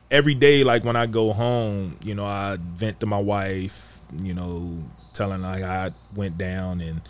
every 0.10 0.34
day, 0.34 0.64
like 0.64 0.84
when 0.84 0.96
I 0.96 1.06
go 1.06 1.34
home, 1.34 1.98
you 2.04 2.16
know, 2.16 2.26
I 2.26 2.58
vent 2.60 3.02
to 3.02 3.06
my 3.06 3.20
wife. 3.20 4.00
You 4.22 4.34
know, 4.34 4.84
telling 5.14 5.42
like 5.42 5.64
I 5.64 5.92
went 6.16 6.38
down 6.38 6.82
and 6.82 7.02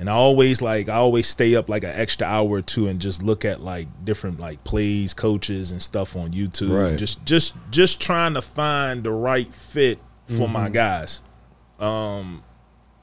and 0.00 0.08
I 0.08 0.14
always 0.14 0.62
like 0.62 0.88
I 0.88 0.94
always 0.94 1.26
stay 1.26 1.54
up 1.54 1.68
like 1.68 1.84
an 1.84 1.90
extra 1.90 2.26
hour 2.26 2.48
or 2.48 2.62
two 2.62 2.88
and 2.88 2.98
just 2.98 3.22
look 3.22 3.44
at 3.44 3.60
like 3.60 3.86
different 4.02 4.40
like 4.40 4.64
plays, 4.64 5.12
coaches 5.12 5.70
and 5.70 5.82
stuff 5.82 6.16
on 6.16 6.30
YouTube. 6.30 6.90
Right. 6.90 6.98
Just 6.98 7.24
just 7.26 7.54
just 7.70 8.00
trying 8.00 8.32
to 8.32 8.40
find 8.40 9.04
the 9.04 9.12
right 9.12 9.46
fit 9.46 9.98
for 10.24 10.48
my 10.48 10.70
guys. 10.70 11.20
Um 11.78 12.42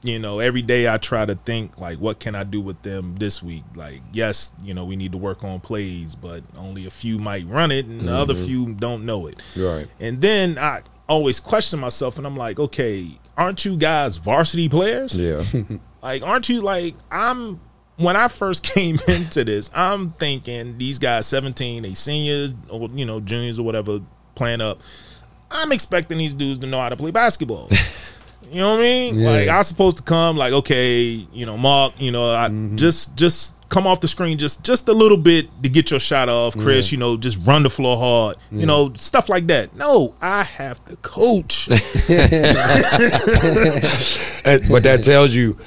you 0.02 0.18
know, 0.18 0.40
every 0.40 0.62
day 0.62 0.92
I 0.92 0.98
try 0.98 1.24
to 1.24 1.36
think 1.36 1.78
like 1.78 1.98
what 1.98 2.18
can 2.18 2.34
I 2.34 2.42
do 2.42 2.60
with 2.60 2.82
them 2.82 3.14
this 3.14 3.44
week? 3.44 3.62
Like 3.76 4.02
yes, 4.12 4.52
you 4.64 4.74
know, 4.74 4.84
we 4.84 4.96
need 4.96 5.12
to 5.12 5.18
work 5.18 5.44
on 5.44 5.60
plays, 5.60 6.16
but 6.16 6.42
only 6.56 6.84
a 6.84 6.90
few 6.90 7.16
might 7.20 7.46
run 7.46 7.70
it 7.70 7.86
and 7.86 8.08
the 8.08 8.12
other 8.12 8.34
few 8.34 8.74
don't 8.74 9.06
know 9.06 9.28
it. 9.28 9.40
right. 9.56 9.86
And 10.00 10.20
then 10.20 10.58
I 10.58 10.82
always 11.08 11.38
question 11.38 11.78
myself 11.78 12.18
and 12.18 12.26
I'm 12.26 12.36
like, 12.36 12.58
okay, 12.58 13.06
aren't 13.36 13.64
you 13.64 13.76
guys 13.76 14.16
varsity 14.16 14.68
players? 14.68 15.16
Yeah. 15.16 15.44
Like, 16.08 16.22
aren't 16.22 16.48
you 16.48 16.62
like 16.62 16.94
I'm 17.10 17.60
when 17.96 18.16
I 18.16 18.28
first 18.28 18.64
came 18.74 18.98
into 19.08 19.44
this, 19.44 19.70
I'm 19.74 20.12
thinking 20.12 20.78
these 20.78 20.98
guys 20.98 21.26
17, 21.26 21.82
they 21.82 21.92
seniors 21.92 22.54
or 22.70 22.88
you 22.94 23.04
know, 23.04 23.20
juniors 23.20 23.58
or 23.58 23.64
whatever, 23.64 24.00
playing 24.34 24.62
up. 24.62 24.80
I'm 25.50 25.70
expecting 25.70 26.16
these 26.16 26.32
dudes 26.32 26.60
to 26.60 26.66
know 26.66 26.80
how 26.80 26.88
to 26.88 26.96
play 26.96 27.10
basketball. 27.10 27.68
You 28.50 28.62
know 28.62 28.70
what 28.70 28.78
I 28.78 28.82
mean? 28.82 29.18
Yeah. 29.18 29.30
Like 29.30 29.48
I 29.48 29.58
was 29.58 29.66
supposed 29.66 29.98
to 29.98 30.02
come 30.02 30.38
like, 30.38 30.54
okay, 30.54 31.26
you 31.34 31.44
know, 31.44 31.58
Mark, 31.58 32.00
you 32.00 32.10
know, 32.10 32.34
I 32.34 32.48
mm-hmm. 32.48 32.76
just 32.76 33.14
just 33.14 33.54
come 33.68 33.86
off 33.86 34.00
the 34.00 34.08
screen 34.08 34.38
just 34.38 34.64
just 34.64 34.88
a 34.88 34.92
little 34.94 35.18
bit 35.18 35.50
to 35.62 35.68
get 35.68 35.90
your 35.90 36.00
shot 36.00 36.30
off, 36.30 36.56
Chris, 36.56 36.90
you 36.90 36.96
know, 36.96 37.18
just 37.18 37.38
run 37.46 37.62
the 37.62 37.68
floor 37.68 37.98
hard. 37.98 38.36
You 38.50 38.64
know, 38.64 38.94
stuff 38.94 39.28
like 39.28 39.48
that. 39.48 39.76
No, 39.76 40.14
I 40.22 40.44
have 40.44 40.82
to 40.86 40.96
coach. 40.96 41.68
But 44.68 44.82
that 44.84 45.04
tells 45.04 45.34
you 45.34 45.58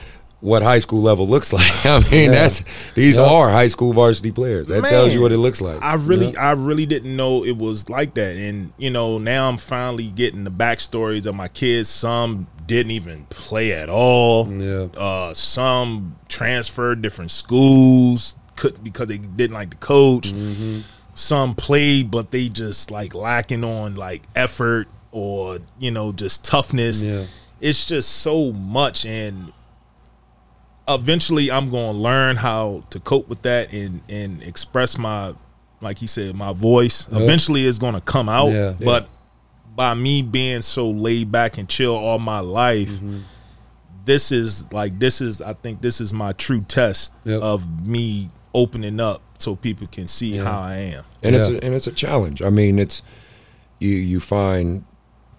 what 0.42 0.62
high 0.64 0.80
school 0.80 1.02
level 1.02 1.28
looks 1.28 1.54
like. 1.60 1.86
I 1.86 2.00
mean, 2.12 2.32
that's 2.32 2.64
these 2.96 3.18
Yeah. 3.18 3.24
are 3.26 3.50
high 3.50 3.68
school 3.68 3.94
varsity 3.94 4.32
players. 4.32 4.68
That 4.68 4.84
tells 4.84 5.14
you 5.14 5.22
what 5.22 5.32
it 5.32 5.38
looks 5.38 5.62
like. 5.62 5.82
I 5.82 5.94
really, 5.96 6.36
I 6.36 6.52
really 6.52 6.86
didn't 6.86 7.16
know 7.16 7.46
it 7.46 7.58
was 7.58 7.90
like 7.90 8.16
that, 8.16 8.36
and 8.36 8.74
you 8.78 8.90
know, 8.90 9.18
now 9.18 9.48
I'm 9.50 9.58
finally 9.58 10.08
getting 10.08 10.44
the 10.44 10.52
backstories 10.52 11.26
of 11.26 11.36
my 11.36 11.48
kids. 11.48 11.90
Some 11.90 12.48
didn't 12.68 12.92
even 12.92 13.26
play 13.30 13.72
at 13.74 13.90
all. 13.90 14.52
Yeah. 14.52 14.88
Uh, 14.98 15.34
some 15.34 16.16
transferred 16.28 17.02
different 17.02 17.32
schools 17.32 18.36
could 18.56 18.84
because 18.84 19.08
they 19.10 19.18
didn't 19.18 19.54
like 19.54 19.70
the 19.72 19.76
coach. 19.78 20.34
Some 21.14 21.56
played, 21.56 22.10
but 22.10 22.32
they 22.32 22.48
just 22.50 22.90
like 22.90 23.14
lacking 23.14 23.64
on 23.64 23.96
like 23.96 24.24
effort 24.36 24.88
or 25.12 25.60
you 25.80 25.92
know 25.92 26.12
just 26.14 26.46
toughness. 26.46 27.02
Yeah. 27.02 27.26
It's 27.60 27.86
just 27.86 28.10
so 28.10 28.52
much, 28.54 29.06
and 29.06 29.52
eventually 30.88 31.52
I'm 31.52 31.70
going 31.70 31.94
to 31.96 31.98
learn 32.02 32.36
how 32.38 32.84
to 32.90 33.00
cope 33.00 33.28
with 33.30 33.42
that 33.44 33.72
and 33.74 34.02
and 34.10 34.42
express 34.44 34.98
my 34.98 35.34
like 35.82 35.98
he 35.98 36.08
said 36.08 36.36
my 36.36 36.54
voice. 36.54 37.08
Yep. 37.12 37.22
Eventually 37.22 37.66
it's 37.66 37.80
going 37.80 37.96
to 37.96 38.02
come 38.02 38.30
out, 38.30 38.50
Yeah. 38.52 38.74
but 38.80 39.10
by 39.76 39.94
me 39.94 40.22
being 40.22 40.62
so 40.62 40.90
laid 40.90 41.32
back 41.32 41.58
and 41.58 41.68
chill 41.68 41.96
all 41.96 42.20
my 42.20 42.40
life, 42.40 42.90
Mm-hmm. 42.90 43.20
this 44.06 44.32
is 44.32 44.72
like 44.74 45.00
this 45.00 45.22
is 45.22 45.42
I 45.42 45.54
think 45.54 45.82
this 45.82 46.02
is 46.02 46.14
my 46.14 46.34
true 46.34 46.62
test 46.62 47.14
Yep. 47.26 47.42
of 47.42 47.86
me 47.88 48.30
opening 48.54 49.00
up 49.00 49.22
so 49.38 49.56
people 49.56 49.88
can 49.88 50.08
see 50.08 50.36
Yeah. 50.36 50.44
how 50.44 50.60
I 50.62 50.76
am. 50.76 51.04
and 51.24 51.36
it's 51.36 51.48
a, 51.48 51.64
and 51.64 51.74
it's 51.74 51.88
a 51.88 51.92
challenge. 51.92 52.42
I 52.42 52.50
mean, 52.50 52.78
it's 52.80 53.02
you 53.80 53.90
you 53.92 54.20
find 54.20 54.84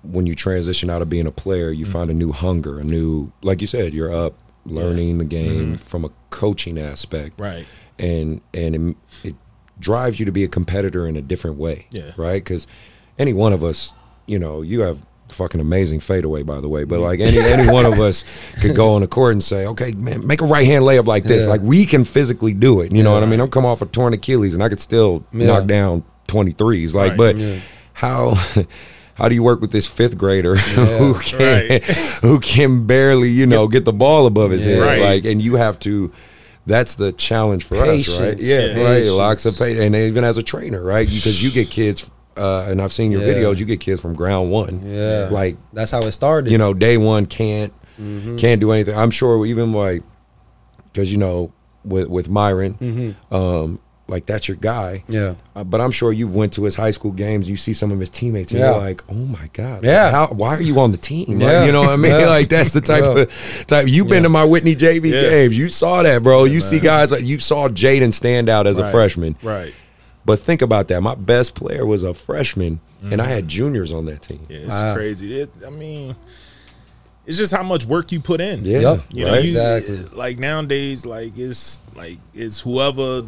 when 0.03 0.27
you 0.27 0.35
transition 0.35 0.91
out 0.91 1.01
of 1.03 1.09
being 1.09 1.27
a 1.29 1.31
player, 1.33 1.71
you 1.71 1.85
Mm-hmm. 1.85 1.93
find 1.93 2.11
a 2.11 2.15
new 2.15 2.33
hunger, 2.33 2.81
a 2.81 2.85
new 2.85 3.33
like 3.43 3.61
you 3.61 3.67
said, 3.69 3.93
you're 3.95 4.13
up 4.13 4.35
learning 4.65 5.19
the 5.19 5.25
game 5.25 5.65
Mm-hmm. 5.73 5.75
from 5.77 6.05
a 6.05 6.11
coaching 6.31 6.79
aspect, 6.79 7.39
Right. 7.39 7.67
and 7.99 8.41
and 8.55 8.75
it, 9.23 9.29
it 9.29 9.35
drives 9.81 10.19
you 10.21 10.27
to 10.27 10.33
be 10.33 10.45
a 10.45 10.49
competitor 10.49 11.07
in 11.07 11.17
a 11.17 11.23
different 11.23 11.57
way, 11.59 11.87
Yeah. 11.91 12.13
right? 12.17 12.43
Because 12.43 12.67
any 13.19 13.33
one 13.33 13.53
of 13.53 13.65
us, 13.65 13.93
you 14.27 14.39
know, 14.39 14.63
you 14.63 14.81
have 14.83 14.99
fucking 15.29 15.61
amazing 15.61 15.99
fadeaway, 15.99 16.43
by 16.43 16.61
the 16.61 16.69
way. 16.69 16.85
But 16.85 17.01
like 17.01 17.19
any 17.21 17.39
any 17.39 17.71
one 17.73 17.87
of 17.87 17.99
us 17.99 18.23
could 18.61 18.77
go 18.77 18.95
on 18.95 19.01
the 19.01 19.07
court 19.09 19.33
and 19.33 19.43
say, 19.43 19.67
okay, 19.67 19.93
man, 19.93 20.27
make 20.27 20.43
a 20.43 20.47
right 20.47 20.67
hand 20.67 20.85
layup 20.85 21.07
like 21.07 21.25
this. 21.25 21.45
Yeah. 21.45 21.51
Like 21.51 21.63
we 21.63 21.87
can 21.87 22.05
physically 22.05 22.53
do 22.53 22.81
it. 22.83 22.93
You 22.93 23.03
know 23.03 23.11
Yeah. 23.11 23.15
what 23.21 23.23
I 23.23 23.27
mean? 23.27 23.41
I'm 23.41 23.49
coming 23.51 23.71
off 23.71 23.81
a 23.83 23.87
torn 23.87 24.13
Achilles 24.13 24.53
and 24.55 24.63
I 24.63 24.69
could 24.69 24.81
still 24.81 25.25
Yeah. 25.33 25.47
knock 25.47 25.67
down 25.67 26.05
23s. 26.29 26.95
Like, 26.95 27.11
Right. 27.13 27.17
but 27.17 27.37
Yeah. 27.39 27.59
how? 27.95 28.35
How 29.15 29.29
do 29.29 29.35
you 29.35 29.43
work 29.43 29.61
with 29.61 29.73
this 29.73 29.87
fifth 29.87 30.17
grader 30.17 30.57
who 30.57 31.15
can 31.15 31.39
Right. 31.69 31.83
who 32.23 32.41
can 32.41 32.87
barely, 32.87 33.29
you 33.29 33.47
know, 33.47 33.69
get 33.69 33.85
the 33.85 33.93
ball 33.93 34.27
above 34.27 34.51
his 34.51 34.65
Yeah. 34.67 34.77
head? 34.77 34.81
Right. 34.83 35.01
Like, 35.01 35.25
and 35.25 35.41
you 35.43 35.57
have 35.57 35.79
to. 35.81 36.11
That's 36.67 36.95
the 36.95 37.11
challenge 37.13 37.65
for 37.65 37.77
us, 37.77 38.21
right? 38.21 38.39
Yeah, 38.39 38.59
Yeah. 38.61 38.67
right. 38.85 38.99
Patience. 39.01 39.11
Locks 39.11 39.47
of 39.47 39.59
patience, 39.59 39.81
and 39.81 39.97
even 39.97 40.23
as 40.23 40.39
a 40.39 40.43
trainer, 40.45 40.81
right? 40.83 41.07
Because 41.09 41.43
you 41.43 41.51
get 41.51 41.71
kids, 41.71 42.09
uh, 42.37 42.67
and 42.69 42.81
I've 42.81 42.93
seen 42.93 43.11
your 43.11 43.23
Yeah. 43.23 43.35
videos. 43.35 43.59
You 43.59 43.67
get 43.67 43.81
kids 43.81 44.01
from 44.01 44.15
ground 44.15 44.51
one, 44.53 44.81
Yeah. 44.87 45.29
like 45.31 45.57
That's 45.73 45.91
how 45.91 46.01
it 46.03 46.13
started. 46.13 46.51
you 46.53 46.59
know, 46.59 46.73
day 46.73 46.97
one 46.97 47.27
can't 47.27 47.73
Mm-hmm. 48.01 48.37
can't 48.37 48.61
do 48.61 48.71
anything. 48.73 48.97
I'm 48.97 49.11
sure 49.11 49.45
even 49.45 49.73
like 49.73 50.03
because 50.93 51.11
you 51.13 51.19
know 51.19 51.53
with 51.85 52.09
with 52.09 52.29
Myron, 52.31 52.75
Mm-hmm. 52.81 53.35
um, 53.35 53.79
like 54.13 54.27
that's 54.27 54.47
your 54.47 54.57
guy. 54.57 55.03
Yeah. 55.09 55.35
Uh, 55.57 55.65
but 55.65 55.81
I'm 55.81 55.91
sure 55.91 56.13
you 56.13 56.29
went 56.29 56.53
to 56.53 56.63
his 56.65 56.77
high 56.77 56.93
school 56.93 57.11
games. 57.11 57.49
You 57.51 57.57
see 57.57 57.73
some 57.73 57.91
of 57.91 57.99
his 57.99 58.11
teammates, 58.11 58.53
and 58.53 58.61
Yeah. 58.61 58.71
you're 58.73 58.81
like, 58.81 59.03
"Oh 59.09 59.15
my 59.15 59.49
god, 59.53 59.85
Yeah. 59.85 60.11
How, 60.13 60.29
why 60.29 60.55
are 60.57 60.63
you 60.63 60.79
on 60.79 60.93
the 60.93 60.97
team? 60.99 61.27
Like, 61.41 61.41
Yeah. 61.41 61.65
you 61.65 61.73
know 61.73 61.81
what 61.81 61.91
I 61.91 61.97
mean? 61.97 62.13
Yeah. 62.13 62.27
Like 62.39 62.49
that's 62.49 62.71
the 62.73 62.81
type 62.81 63.03
Yeah. 63.03 63.23
of 63.23 63.67
type. 63.67 63.89
You've 63.89 64.07
been 64.07 64.19
Yeah. 64.19 64.23
to 64.25 64.29
my 64.29 64.45
Whitney 64.45 64.77
JV 64.77 65.11
Yeah. 65.11 65.23
games. 65.31 65.59
You 65.59 65.69
saw 65.69 66.03
that, 66.05 66.23
bro. 66.23 66.45
you 66.45 66.61
see 66.61 66.79
guys 66.79 67.11
like 67.11 67.25
you 67.25 67.39
saw 67.41 67.69
Jaden 67.69 68.13
stand 68.13 68.49
out 68.49 68.67
as 68.69 68.79
a 68.79 68.89
freshman. 68.91 69.35
Right. 69.43 69.75
But 70.25 70.39
think 70.39 70.63
about 70.63 70.87
that. 70.89 71.01
My 71.01 71.17
best 71.17 71.57
player 71.57 71.85
was 71.85 72.05
a 72.05 72.15
freshman, 72.15 72.79
and 73.11 73.21
I 73.21 73.27
had 73.27 73.49
juniors 73.49 73.91
on 73.93 74.05
that 74.05 74.23
team. 74.23 74.41
Yeah, 74.49 74.59
it's 74.59 74.69
Wow. 74.83 74.95
crazy. 74.95 75.41
It, 75.41 75.51
I 75.67 75.71
mean, 75.71 76.15
it's 77.27 77.39
just 77.39 77.53
how 77.53 77.63
much 77.65 77.85
work 77.87 78.13
you 78.13 78.21
put 78.21 78.41
in. 78.41 78.65
Yeah, 78.65 78.79
Yep. 78.81 79.01
You 79.13 79.25
know, 79.25 79.33
right? 79.33 79.45
you, 79.45 79.51
Exactly. 79.51 80.17
like 80.17 80.39
nowadays, 80.39 81.05
like 81.07 81.37
it's 81.37 81.81
like 81.97 82.19
it's 82.35 82.61
whoever 82.61 83.25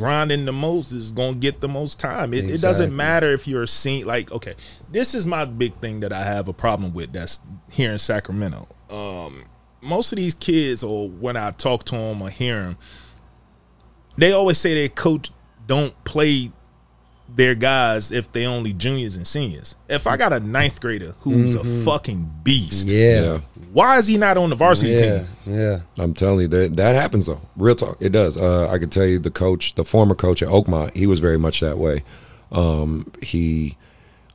grinding 0.00 0.46
the 0.46 0.52
most 0.52 0.92
is 0.92 1.12
gonna 1.12 1.34
get 1.34 1.60
the 1.60 1.68
most 1.68 2.00
time. 2.00 2.32
It, 2.32 2.48
it 2.48 2.62
doesn't 2.62 2.96
matter 2.96 3.34
if 3.34 3.46
you're 3.46 3.64
a 3.64 3.68
scene 3.68 4.06
like 4.06 4.32
okay, 4.32 4.54
this 4.90 5.14
is 5.14 5.26
my 5.26 5.44
big 5.44 5.74
thing 5.74 6.00
that 6.00 6.10
I 6.10 6.22
have 6.22 6.48
a 6.48 6.54
problem 6.54 6.94
with. 6.94 7.12
That's 7.12 7.40
here 7.70 7.92
in 7.92 7.98
Sacramento. 7.98 8.66
Um, 8.88 9.44
most 9.82 10.10
of 10.12 10.16
these 10.16 10.34
kids, 10.34 10.82
or 10.82 11.10
when 11.10 11.36
I 11.36 11.50
talk 11.50 11.84
to 11.84 11.96
them 11.96 12.22
or 12.22 12.30
hear 12.30 12.62
them, 12.62 12.78
they 14.16 14.32
always 14.32 14.56
say 14.56 14.72
their 14.72 14.88
coach 14.88 15.30
don't 15.66 15.92
play 16.04 16.50
their 17.36 17.54
guys 17.54 18.10
if 18.12 18.30
they 18.32 18.46
only 18.46 18.72
juniors 18.72 19.16
and 19.16 19.26
seniors. 19.26 19.76
If 19.88 20.06
I 20.06 20.16
got 20.16 20.32
a 20.32 20.40
ninth 20.40 20.80
grader 20.80 21.14
who's 21.20 21.54
a 21.54 21.64
fucking 21.84 22.30
beast, 22.42 22.88
Yeah. 22.88 23.22
Yeah. 23.22 23.38
why 23.72 23.98
is 23.98 24.06
he 24.06 24.16
not 24.18 24.36
on 24.36 24.50
the 24.50 24.56
varsity 24.56 24.92
Yeah. 24.92 25.18
team? 25.18 25.26
Yeah. 25.46 25.80
I'm 25.98 26.12
telling 26.14 26.40
you 26.40 26.48
that 26.48 26.76
that 26.76 26.94
happens 26.96 27.26
though. 27.26 27.40
Real 27.56 27.74
talk, 27.76 27.96
it 28.00 28.10
does. 28.10 28.36
Uh, 28.36 28.68
I 28.68 28.78
can 28.78 28.90
tell 28.90 29.06
you 29.06 29.18
the 29.18 29.30
coach, 29.30 29.74
the 29.76 29.84
former 29.84 30.14
coach 30.14 30.42
at 30.42 30.48
Oakmont, 30.48 30.96
he 30.96 31.06
was 31.06 31.20
very 31.20 31.38
much 31.38 31.60
that 31.60 31.78
way. 31.78 32.02
Um, 32.52 33.10
he 33.22 33.76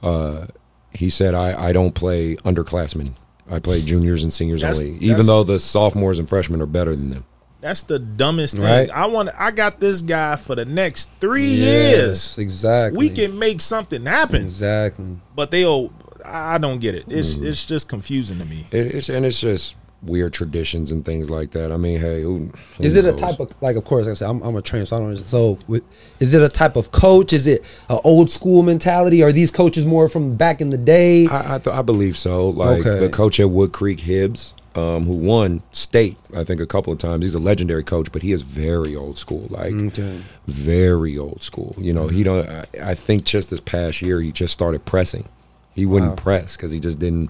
uh, 0.02 0.46
he 0.94 1.10
said, 1.10 1.34
"I 1.36 1.70
I 1.70 1.74
don't 1.74 1.94
play 1.94 2.36
underclassmen. 2.38 3.12
I 3.50 3.60
play 3.60 3.82
juniors 3.82 4.24
and 4.24 4.32
seniors 4.34 4.62
That's- 4.62 4.80
only, 4.80 4.94
that's- 4.94 5.10
even 5.12 5.26
though 5.26 5.44
the 5.44 5.60
sophomores 5.60 6.18
and 6.20 6.28
freshmen 6.30 6.62
are 6.62 6.66
better 6.66 6.96
than 6.96 7.10
them." 7.10 7.26
That's 7.66 7.82
the 7.82 7.98
dumbest 7.98 8.58
thing. 8.58 8.64
Right. 8.64 8.90
I 8.92 9.08
want. 9.08 9.30
I 9.36 9.50
got 9.50 9.80
this 9.80 10.04
guy 10.04 10.36
for 10.36 10.54
the 10.54 10.66
next 10.66 11.10
three 11.20 11.48
Yes, 11.56 11.92
years. 11.96 12.38
Exactly. 12.38 12.98
We 13.00 13.10
can 13.10 13.40
make 13.40 13.60
something 13.60 14.06
happen, 14.06 14.44
Exactly. 14.44 15.18
but 15.36 15.50
they. 15.50 15.66
Oh, 15.66 15.92
I 16.24 16.60
don't 16.60 16.78
get 16.80 16.94
it. 16.94 17.06
It's 17.08 17.38
Mm. 17.38 17.48
it's 17.48 17.66
just 17.66 17.90
confusing 17.90 18.38
to 18.38 18.46
me. 18.46 18.68
It's 18.72 19.10
and 19.10 19.26
it's 19.26 19.42
just 19.42 19.78
weird 20.04 20.32
traditions 20.32 20.92
and 20.92 21.04
things 21.04 21.32
like 21.32 21.50
that. 21.52 21.72
I 21.72 21.78
mean, 21.78 22.00
hey, 22.00 22.22
who, 22.22 22.52
who 22.78 22.84
Is 22.84 22.96
it 22.96 23.06
a 23.06 23.14
type 23.14 23.40
of 23.40 23.52
like? 23.62 23.76
Of 23.78 23.84
course, 23.86 24.06
like 24.06 24.12
I 24.12 24.14
said, 24.14 24.30
I'm, 24.30 24.44
I'm 24.44 24.56
a 24.56 24.62
trainer, 24.62 24.86
so 24.86 24.98
I 24.98 25.00
don't. 25.00 25.28
So, 25.28 25.58
with, 25.68 25.82
is 26.20 26.36
it 26.36 26.44
a 26.44 26.50
type 26.50 26.76
of 26.76 26.92
coach? 26.92 27.34
Is 27.34 27.48
it 27.48 27.62
an 27.90 27.98
old 28.04 28.30
school 28.30 28.62
mentality? 28.62 29.24
Are 29.24 29.32
these 29.32 29.50
coaches 29.50 29.88
more 29.88 30.08
from 30.08 30.36
back 30.36 30.62
in 30.62 30.70
the 30.70 30.78
day? 30.78 31.26
I 31.26 31.56
I, 31.56 31.58
th- 31.58 31.76
I 31.76 31.82
believe 31.82 32.16
so. 32.16 32.50
Like 32.50 32.86
Okay. 32.86 33.00
the 33.00 33.10
coach 33.10 33.40
at 33.40 33.50
Wood 33.50 33.72
Creek 33.72 34.02
Hibbs, 34.02 34.54
um, 34.76 35.06
who 35.06 35.16
won 35.16 35.64
state, 35.72 36.18
I 36.36 36.44
think 36.44 36.60
a 36.60 36.66
couple 36.66 36.92
of 36.92 37.00
times. 37.00 37.24
He's 37.24 37.36
a 37.36 37.40
legendary 37.40 37.84
coach, 37.84 38.12
but 38.12 38.22
he 38.24 38.32
is 38.34 38.42
very 38.42 38.96
old 38.96 39.18
school. 39.18 39.48
Like 39.50 39.74
Okay. 39.74 40.22
very 40.48 41.18
old 41.18 41.42
school. 41.44 41.76
You 41.78 41.94
know, 41.94 42.08
he 42.08 42.24
don't. 42.24 42.48
I, 42.50 42.66
I 42.92 42.96
think 42.96 43.24
just 43.24 43.50
this 43.50 43.60
past 43.62 44.02
year 44.02 44.20
he 44.22 44.32
just 44.32 44.54
started 44.54 44.86
pressing. 44.86 45.30
He 45.74 45.86
wouldn't 45.86 46.12
Wow. 46.12 46.16
press 46.24 46.56
because 46.58 46.72
he 46.72 46.80
just 46.80 47.00
didn't 47.00 47.30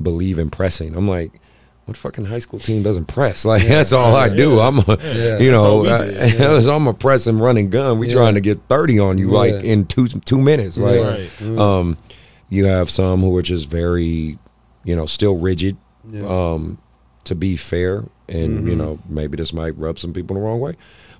believe 0.00 0.38
in 0.38 0.50
pressing. 0.50 0.94
I'm 0.96 1.08
like. 1.08 1.32
What 1.84 1.96
fucking 1.96 2.26
high 2.26 2.38
school 2.38 2.60
team 2.60 2.84
doesn't 2.84 3.06
press? 3.06 3.44
Like 3.52 3.66
that's 3.66 3.92
all 3.92 4.14
I 4.14 4.28
do. 4.28 4.60
I'm, 4.60 4.78
a, 4.78 4.98
Yeah. 5.02 5.38
you 5.40 5.50
know, 5.50 5.84
I, 5.84 6.62
I'm 6.74 6.86
a 6.86 6.94
press 6.94 7.26
and 7.26 7.40
running 7.40 7.70
gun. 7.70 7.98
We 7.98 8.06
Yeah. 8.06 8.14
trying 8.14 8.34
to 8.34 8.40
get 8.40 8.60
thirty 8.68 9.00
on 9.00 9.18
you 9.18 9.26
like 9.30 9.64
in 9.64 9.86
two 9.86 10.06
two 10.06 10.38
minutes. 10.40 10.78
Like, 10.78 11.00
Right. 11.40 11.58
um, 11.58 11.98
you 12.48 12.66
have 12.66 12.88
some 12.88 13.20
who 13.22 13.36
are 13.36 13.42
just 13.42 13.68
very, 13.68 14.38
you 14.84 14.94
know, 14.94 15.06
still 15.06 15.36
rigid. 15.38 15.76
Yeah. 16.10 16.26
Um, 16.26 16.78
to 17.24 17.34
be 17.34 17.56
fair, 17.56 18.04
and 18.28 18.66
you 18.66 18.74
know, 18.74 18.98
maybe 19.08 19.36
this 19.36 19.52
might 19.52 19.76
rub 19.78 19.98
some 19.98 20.12
people 20.12 20.34
the 20.34 20.40
wrong 20.42 20.58
way, 20.58 20.74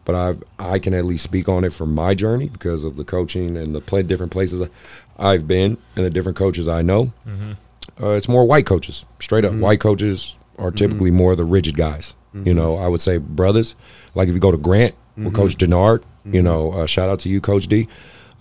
but 0.04 0.14
I've 0.16 0.42
I 0.58 0.78
can 0.80 0.94
at 0.94 1.04
least 1.04 1.22
speak 1.24 1.48
on 1.48 1.62
it 1.64 1.72
from 1.72 1.94
my 1.94 2.14
journey 2.14 2.48
because 2.48 2.82
of 2.84 2.96
the 2.96 3.04
coaching 3.04 3.56
and 3.56 3.74
the 3.74 3.80
play 3.80 4.02
different 4.02 4.32
places 4.32 4.68
I've 5.16 5.46
been 5.46 5.78
and 5.94 6.04
the 6.04 6.10
different 6.10 6.36
coaches 6.36 6.66
I 6.66 6.82
know. 6.82 7.12
Uh, 8.00 8.10
it's 8.10 8.28
more 8.28 8.44
white 8.44 8.66
coaches, 8.66 9.04
straight 9.20 9.44
up. 9.44 9.52
White 9.54 9.80
coaches 9.80 10.38
are 10.58 10.70
typically 10.70 11.10
more 11.10 11.36
the 11.36 11.44
rigid 11.44 11.76
guys. 11.76 12.14
You 12.46 12.54
know, 12.54 12.76
I 12.76 12.88
would 12.88 13.00
say 13.00 13.18
brothers. 13.18 13.76
Like 14.14 14.26
if 14.28 14.34
you 14.34 14.40
go 14.40 14.50
to 14.50 14.56
Grant 14.58 14.94
with 15.16 15.34
Coach 15.34 15.56
Denard, 15.58 16.02
you 16.24 16.42
know, 16.42 16.72
uh, 16.72 16.86
shout 16.86 17.08
out 17.08 17.20
to 17.20 17.28
you, 17.28 17.40
Coach 17.40 17.66
D. 17.68 17.86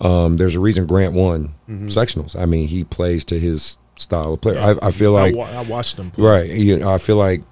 Um, 0.00 0.36
there's 0.38 0.56
a 0.56 0.60
reason 0.60 0.86
Grant 0.86 1.12
won 1.14 1.54
sectionals. 1.68 2.34
I 2.34 2.46
mean, 2.46 2.66
he 2.68 2.82
plays 2.84 3.24
to 3.26 3.38
his 3.38 3.78
style 4.02 4.34
of 4.34 4.40
play. 4.40 4.58
I, 4.58 4.74
I 4.82 4.90
feel 4.90 5.12
like 5.12 5.34
I, 5.34 5.36
wa- 5.36 5.50
I 5.50 5.62
watched 5.62 5.96
them. 5.96 6.10
Play. 6.10 6.24
Right. 6.28 6.50
You 6.50 6.78
know, 6.78 6.92
I 6.92 6.98
feel 6.98 7.16
like, 7.16 7.42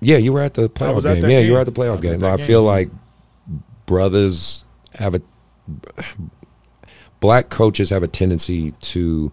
yeah, 0.00 0.16
you 0.16 0.32
were 0.32 0.40
at 0.42 0.54
the 0.54 0.68
playoff 0.68 0.94
was 0.94 1.06
at 1.06 1.20
game. 1.20 1.30
Yeah, 1.30 1.38
you 1.40 1.52
were 1.52 1.60
at 1.60 1.66
the 1.66 1.72
playoff 1.72 1.96
was 1.96 2.04
at 2.06 2.10
game. 2.10 2.20
that 2.20 2.32
I 2.32 2.36
game. 2.36 2.46
feel 2.46 2.62
like 2.62 2.90
brothers 3.86 4.64
have 4.94 5.14
a, 5.14 5.22
black 7.20 7.48
coaches 7.48 7.90
have 7.90 8.02
a 8.02 8.08
tendency 8.08 8.72
to 8.80 9.32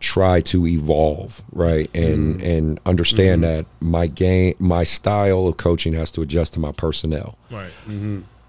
try 0.00 0.40
to 0.42 0.66
evolve, 0.66 1.42
right, 1.52 1.90
and 1.94 2.36
Mm-hmm. 2.36 2.46
and 2.46 2.80
understand 2.86 3.42
that 3.44 3.66
my 3.80 4.06
game, 4.06 4.54
my 4.58 4.84
style 4.84 5.46
of 5.48 5.56
coaching 5.56 5.94
has 5.94 6.10
to 6.12 6.22
adjust 6.22 6.54
to 6.54 6.60
my 6.60 6.72
personnel 6.72 7.38
Right. 7.50 7.70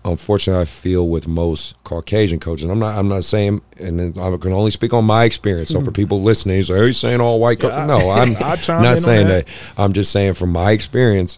Unfortunately, 0.08 0.62
I 0.62 0.66
feel 0.66 1.08
with 1.08 1.28
most 1.28 1.82
Caucasian 1.84 2.40
coaches, 2.40 2.64
and 2.64 2.72
I'm 2.72 2.80
not, 2.80 2.98
I'm 2.98 3.08
not 3.08 3.24
saying, 3.24 3.62
and 3.78 4.18
I 4.18 4.38
can 4.38 4.54
only 4.54 4.72
speak 4.72 4.94
on 4.94 5.06
my 5.06 5.26
experience. 5.26 5.70
So 5.70 5.80
for 5.80 5.88
hmm. 5.88 5.94
people 5.94 6.22
listening, 6.22 6.64
say, 6.64 6.74
"Are 6.74 6.86
you 6.86 6.94
saying 6.94 7.22
all 7.22 7.40
white 7.40 7.60
coaches?" 7.60 7.78
I- 7.78 7.86
no, 7.86 8.10
I'm 8.10 8.36
I 8.44 8.56
chime 8.56 8.78
in 8.78 8.84
not 8.84 8.98
saying 8.98 9.28
that. 9.28 9.46
that. 9.46 9.80
I'm 9.80 9.94
just 9.94 10.12
saying 10.12 10.34
from 10.34 10.52
my 10.52 10.72
experience, 10.72 11.38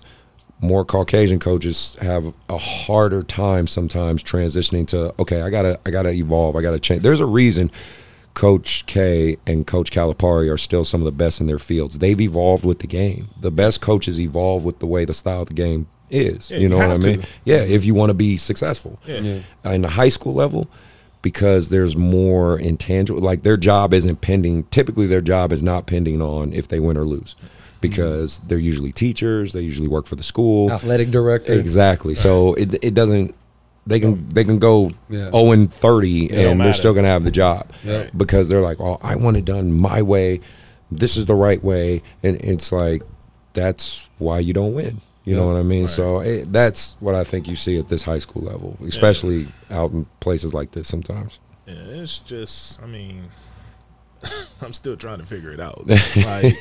more 0.62 0.86
Caucasian 0.86 1.40
coaches 1.40 1.98
have 2.02 2.34
a 2.48 2.58
harder 2.58 3.24
time 3.24 3.68
sometimes 3.68 4.24
transitioning 4.24 4.88
to, 4.88 5.14
okay, 5.20 5.42
I 5.42 5.50
gotta, 5.50 5.80
I 5.86 5.90
gotta 5.90 6.10
evolve, 6.10 6.56
I 6.56 6.62
gotta 6.62 6.80
change. 6.80 7.02
There's 7.02 7.20
a 7.20 7.26
reason. 7.26 7.72
Coach 8.36 8.86
K 8.86 9.38
and 9.46 9.68
Coach 9.68 9.92
Calipari 9.92 10.54
are 10.54 10.58
still 10.58 10.86
some 10.86 11.02
of 11.02 11.06
the 11.06 11.12
best 11.12 11.42
in 11.42 11.48
their 11.48 11.60
fields. 11.60 12.00
They've 12.00 12.22
evolved 12.22 12.64
with 12.64 12.80
the 12.80 12.88
game. 12.88 13.30
The 13.38 13.52
best 13.52 13.82
coaches 13.82 14.20
evolve 14.20 14.64
with 14.64 14.80
the 14.80 14.86
way 14.86 15.04
the 15.04 15.14
style 15.14 15.42
of 15.42 15.50
the 15.50 15.54
game 15.54 15.88
is. 16.12 16.50
Yeah, 16.52 16.58
you 16.58 16.64
you 16.64 16.70
know 16.70 16.78
what 16.78 17.04
I 17.04 17.08
mean? 17.08 17.22
to. 17.22 17.28
Yeah, 17.46 17.58
if 17.62 17.86
you 17.86 17.94
want 17.94 18.10
to 18.10 18.14
be 18.14 18.38
successful. 18.38 19.00
Yeah. 19.06 19.40
Uh, 19.66 19.70
In 19.72 19.82
the 19.84 19.90
high 19.90 20.10
school 20.10 20.34
level, 20.34 20.68
because 21.22 21.70
there's 21.70 21.96
more 21.96 22.58
intangible, 22.60 23.20
like 23.22 23.44
their 23.44 23.58
job 23.58 23.94
isn't 23.94 24.22
pending. 24.22 24.64
Typically, 24.66 25.06
their 25.08 25.22
job 25.22 25.52
is 25.52 25.62
not 25.62 25.86
pending 25.86 26.22
on 26.22 26.54
if 26.54 26.68
they 26.68 26.80
win 26.80 26.98
or 26.98 27.04
lose. 27.06 27.36
because 27.82 28.40
they're 28.40 28.58
usually 28.58 28.92
teachers. 28.92 29.54
They 29.54 29.62
usually 29.62 29.88
work 29.88 30.06
for 30.06 30.18
the 30.18 30.24
school. 30.24 30.70
Athletic 30.72 31.12
director. 31.12 31.54
Exactly. 31.54 32.14
So 32.14 32.54
it 32.56 32.76
it 32.84 32.94
doesn't. 32.94 33.34
They 33.88 34.00
can 34.02 34.28
they 34.30 34.44
can 34.44 34.60
go 34.60 34.92
Yeah. 35.10 35.32
zero 35.32 35.52
and 35.54 35.72
thirty, 35.74 36.28
don't 36.28 36.38
and 36.38 36.48
they're 36.60 36.68
matter. 36.68 36.74
still 36.74 36.94
gonna 36.94 37.08
have 37.08 37.24
the 37.24 37.32
job 37.32 37.72
Yeah. 37.86 38.10
because 38.16 38.50
they're 38.50 38.62
like, 38.62 38.82
oh, 38.82 39.00
I 39.02 39.16
want 39.16 39.38
it 39.38 39.46
done 39.46 39.72
my 39.72 40.02
way. 40.02 40.42
This 40.92 41.16
is 41.16 41.26
the 41.26 41.36
right 41.36 41.64
way, 41.64 42.02
and 42.22 42.36
it's 42.44 42.72
like 42.74 43.02
that's 43.54 44.10
why 44.18 44.40
you 44.40 44.54
don't 44.54 44.74
win. 44.74 45.00
You 45.26 45.36
know 45.36 45.48
what 45.48 45.58
I 45.58 45.64
mean? 45.64 45.88
So 45.88 46.22
it, 46.22 46.52
that's 46.52 46.96
what 47.00 47.14
I 47.14 47.24
think 47.24 47.48
you 47.48 47.56
see 47.56 47.78
at 47.78 47.90
this 47.90 48.04
high 48.04 48.18
school 48.18 48.44
level, 48.44 48.78
especially 48.88 49.48
out 49.70 49.92
in 49.92 50.06
places 50.20 50.54
like 50.54 50.72
this. 50.72 50.88
Sometimes. 50.88 51.40
Yeah, 51.68 51.76
it's 51.76 52.18
just, 52.20 52.82
I 52.82 52.88
mean, 52.88 53.30
I'm 54.62 54.74
still 54.74 54.98
trying 54.98 55.20
to 55.20 55.26
figure 55.26 55.52
it 55.52 55.60
out. 55.60 55.84
Like, 56.16 56.56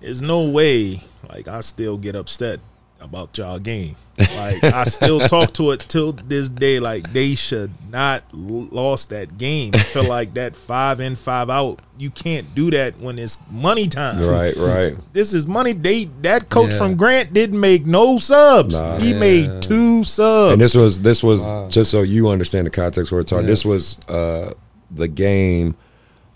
there's 0.00 0.22
no 0.22 0.44
way, 0.44 1.02
like, 1.28 1.46
I 1.46 1.60
still 1.60 1.98
get 1.98 2.16
upset 2.16 2.60
about 3.00 3.36
y'all 3.38 3.58
game. 3.58 3.96
Like, 4.18 4.62
I 4.62 4.84
still 4.84 5.20
talk 5.28 5.52
to 5.54 5.70
it 5.70 5.80
till 5.80 6.12
this 6.12 6.48
day. 6.48 6.78
Like, 6.80 7.12
they 7.12 7.34
should 7.34 7.70
not 7.90 8.22
l- 8.34 8.68
lost 8.70 9.10
that 9.10 9.38
game. 9.38 9.70
I 9.74 9.78
feel 9.78 10.04
like 10.08 10.34
that 10.34 10.54
five 10.54 11.00
in, 11.00 11.16
five 11.16 11.48
out. 11.50 11.80
You 11.96 12.10
can't 12.10 12.54
do 12.54 12.70
that 12.70 12.98
when 12.98 13.18
it's 13.18 13.38
money 13.50 13.88
time. 13.88 14.22
Right. 14.24 14.56
Right. 14.56 14.96
This 15.12 15.32
is 15.34 15.46
money. 15.46 15.72
They 15.72 16.04
that 16.22 16.48
coach 16.50 16.72
Yeah. 16.72 16.78
from 16.78 16.96
Grant 16.96 17.32
didn't 17.32 17.58
make 17.60 17.86
no 17.86 18.18
subs. 18.18 18.80
Nah. 18.80 18.98
he 18.98 19.12
Yeah. 19.12 19.18
made 19.18 19.62
two 19.62 20.04
subs. 20.04 20.52
and 20.52 20.60
this 20.60 20.74
was 20.74 21.00
this 21.02 21.22
was 21.22 21.40
Wow. 21.42 21.68
just 21.68 21.90
so 21.90 22.02
you 22.02 22.28
understand 22.28 22.66
the 22.66 22.70
context 22.70 23.10
where 23.12 23.20
we're 23.20 23.24
talking. 23.24 23.44
Yeah. 23.44 23.50
This 23.50 23.64
was 23.64 23.98
uh, 24.08 24.52
the 24.90 25.08
game 25.08 25.74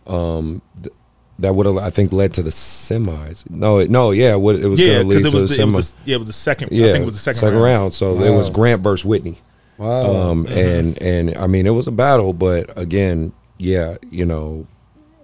um, 0.07 0.61
th- 0.83 0.95
that 1.39 1.55
would 1.55 1.67
have 1.67 1.77
I 1.77 1.91
think 1.91 2.13
led 2.13 2.33
to 2.35 2.43
the 2.43 2.51
semis. 2.51 3.49
No, 3.51 3.79
it, 3.79 3.91
no, 3.91 4.11
yeah, 4.13 4.33
it, 4.33 4.41
would, 4.41 4.63
it 4.63 4.69
was 4.69 4.81
yeah, 4.81 4.95
going 4.95 5.03
to 5.03 5.09
lead 5.09 5.17
because 5.19 5.33
to 5.33 5.39
it 5.39 5.41
was 5.43 5.51
the 5.51 5.57
the, 5.57 5.63
it 5.63 5.67
semis. 5.67 5.75
was 5.75 5.93
the, 5.95 5.99
yeah, 6.05 6.15
it 6.15 6.19
was 6.19 6.27
the 6.29 6.33
second. 6.33 6.69
yeah, 6.73 6.89
I 6.89 6.93
think 6.93 7.03
it 7.03 7.07
was 7.07 7.15
the 7.25 7.35
second, 7.35 7.55
round. 7.59 7.93
So 7.93 8.23
it 8.23 8.31
was 8.31 8.51
Grant 8.51 8.83
versus 8.83 9.05
Whitney. 9.05 9.39
Wow. 9.79 10.31
Um, 10.31 10.47
and 10.47 11.01
and 11.03 11.37
I 11.37 11.47
mean 11.49 11.67
it 11.67 11.71
was 11.71 11.87
a 11.89 11.93
battle, 11.93 12.33
but 12.33 12.71
again, 12.79 13.33
yeah, 13.59 13.97
you 14.11 14.25
know, 14.25 14.67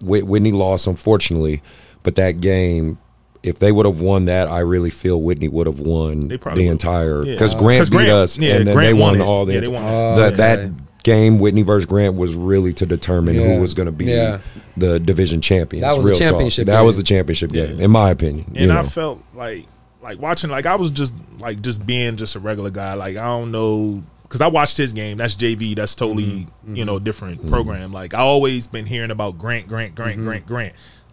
Whit- 0.02 0.26
Whitney 0.26 0.52
lost 0.52 0.86
unfortunately, 0.86 1.62
but 2.02 2.14
that 2.16 2.40
game. 2.40 2.98
If 3.42 3.58
they 3.58 3.72
would 3.72 3.86
have 3.86 4.02
won 4.02 4.26
that, 4.26 4.48
I 4.48 4.58
really 4.58 4.90
feel 4.90 5.18
Whitney 5.22 5.48
would 5.48 5.66
have 5.66 5.80
won 5.80 6.28
the 6.28 6.36
would. 6.44 6.58
entire 6.58 7.24
Yeah. 7.24 7.32
because 7.32 7.54
Uh, 7.54 7.58
Grant 7.58 7.80
'cause 7.80 7.88
beat 7.88 7.96
Grant- 7.96 8.10
us, 8.10 8.38
yeah, 8.38 8.56
and 8.56 8.66
then 8.68 8.74
Grant 8.74 8.88
they 8.88 9.00
won 9.02 9.18
won 9.18 9.26
all 9.26 9.46
the 9.46 9.54
Yeah, 9.54 9.60
they 9.60 9.68
won 9.68 9.82
it. 9.82 9.86
Oh, 9.88 10.16
that 10.16 10.32
okay. 10.34 10.36
that 10.36 10.70
game 11.02 11.38
Whitney 11.38 11.62
versus 11.62 11.86
Grant 11.86 12.14
was 12.16 12.34
really 12.34 12.72
to 12.74 12.86
determine 12.86 13.34
Yeah. 13.36 13.54
who 13.54 13.60
was 13.60 13.74
going 13.74 13.86
to 13.86 13.92
be 13.92 14.06
Yeah. 14.06 14.38
the 14.76 14.98
division 15.00 15.40
champion. 15.40 15.82
That 15.82 15.96
was 15.96 16.04
the 16.04 16.10
Real 16.10 16.18
talk. 16.18 16.28
championship 16.28 16.66
That 16.66 16.78
game. 16.78 16.86
was 16.86 16.96
the 16.96 17.02
championship 17.02 17.52
game, 17.52 17.78
Yeah. 17.78 17.84
in 17.84 17.90
my 17.90 18.10
opinion. 18.10 18.46
you 18.54 18.62
and 18.62 18.72
I 18.72 18.82
felt 18.82 19.22
like 19.34 19.66
like 20.02 20.20
watching 20.20 20.50
like 20.50 20.66
I 20.66 20.76
was 20.76 20.90
just 20.90 21.14
like 21.40 21.60
just 21.62 21.86
being 21.86 22.16
just 22.16 22.34
a 22.34 22.40
regular 22.40 22.70
guy. 22.70 22.94
Like 22.94 23.16
I 23.16 23.24
don't 23.24 23.50
know 23.50 24.02
because 24.22 24.40
I 24.40 24.46
watched 24.46 24.76
his 24.76 24.92
game. 24.92 25.16
That's 25.16 25.34
JV. 25.34 25.74
That's 25.74 25.94
totally 25.94 26.24
Mm-hmm. 26.24 26.76
you 26.76 26.84
know 26.84 26.94
mm-hmm. 26.96 27.04
different 27.04 27.38
mm-hmm. 27.40 27.48
program. 27.48 27.92
Like 27.92 28.14
I 28.14 28.18
always 28.20 28.66
been 28.66 28.86
hearing 28.86 29.10
about 29.10 29.38
Grant, 29.38 29.68
Grant, 29.68 29.94
Grant, 29.94 30.16
mm-hmm. 30.18 30.24
Grant, 30.26 30.46
Grant. 30.46 30.72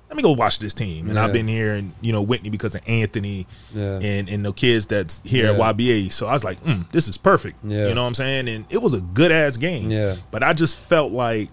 Let 0.10 0.16
me 0.16 0.24
go 0.24 0.32
watch 0.32 0.60
this 0.60 0.74
team. 0.74 1.08
And. 1.08 1.16
Yeah. 1.16 1.26
I've 1.26 1.34
been 1.34 1.48
hearing 1.48 1.94
you 2.02 2.14
know 2.14 2.22
Whitney 2.22 2.50
because 2.50 2.74
of 2.76 2.82
Anthony 2.88 3.46
Yeah. 3.74 4.00
and 4.02 4.30
and 4.30 4.46
the 4.46 4.54
kids 4.54 4.88
that's 4.88 5.22
here 5.28 5.46
Yeah. 5.46 5.52
at 5.68 5.76
YBA. 5.78 6.12
So 6.14 6.28
I 6.28 6.34
was 6.34 6.44
like, 6.44 6.64
mm, 6.64 6.90
this 6.92 7.08
is 7.08 7.18
perfect. 7.18 7.58
Yeah. 7.64 7.88
You 7.90 7.94
know 7.96 8.02
what 8.04 8.08
I'm 8.08 8.14
saying? 8.16 8.48
And 8.48 8.66
it 8.70 8.82
was 8.82 8.94
a 8.94 9.02
good 9.02 9.32
ass 9.32 9.58
game. 9.58 9.92
Yeah. 9.92 10.16
But 10.32 10.44
I 10.44 10.54
just 10.54 10.78
felt 10.78 11.12
like 11.12 11.50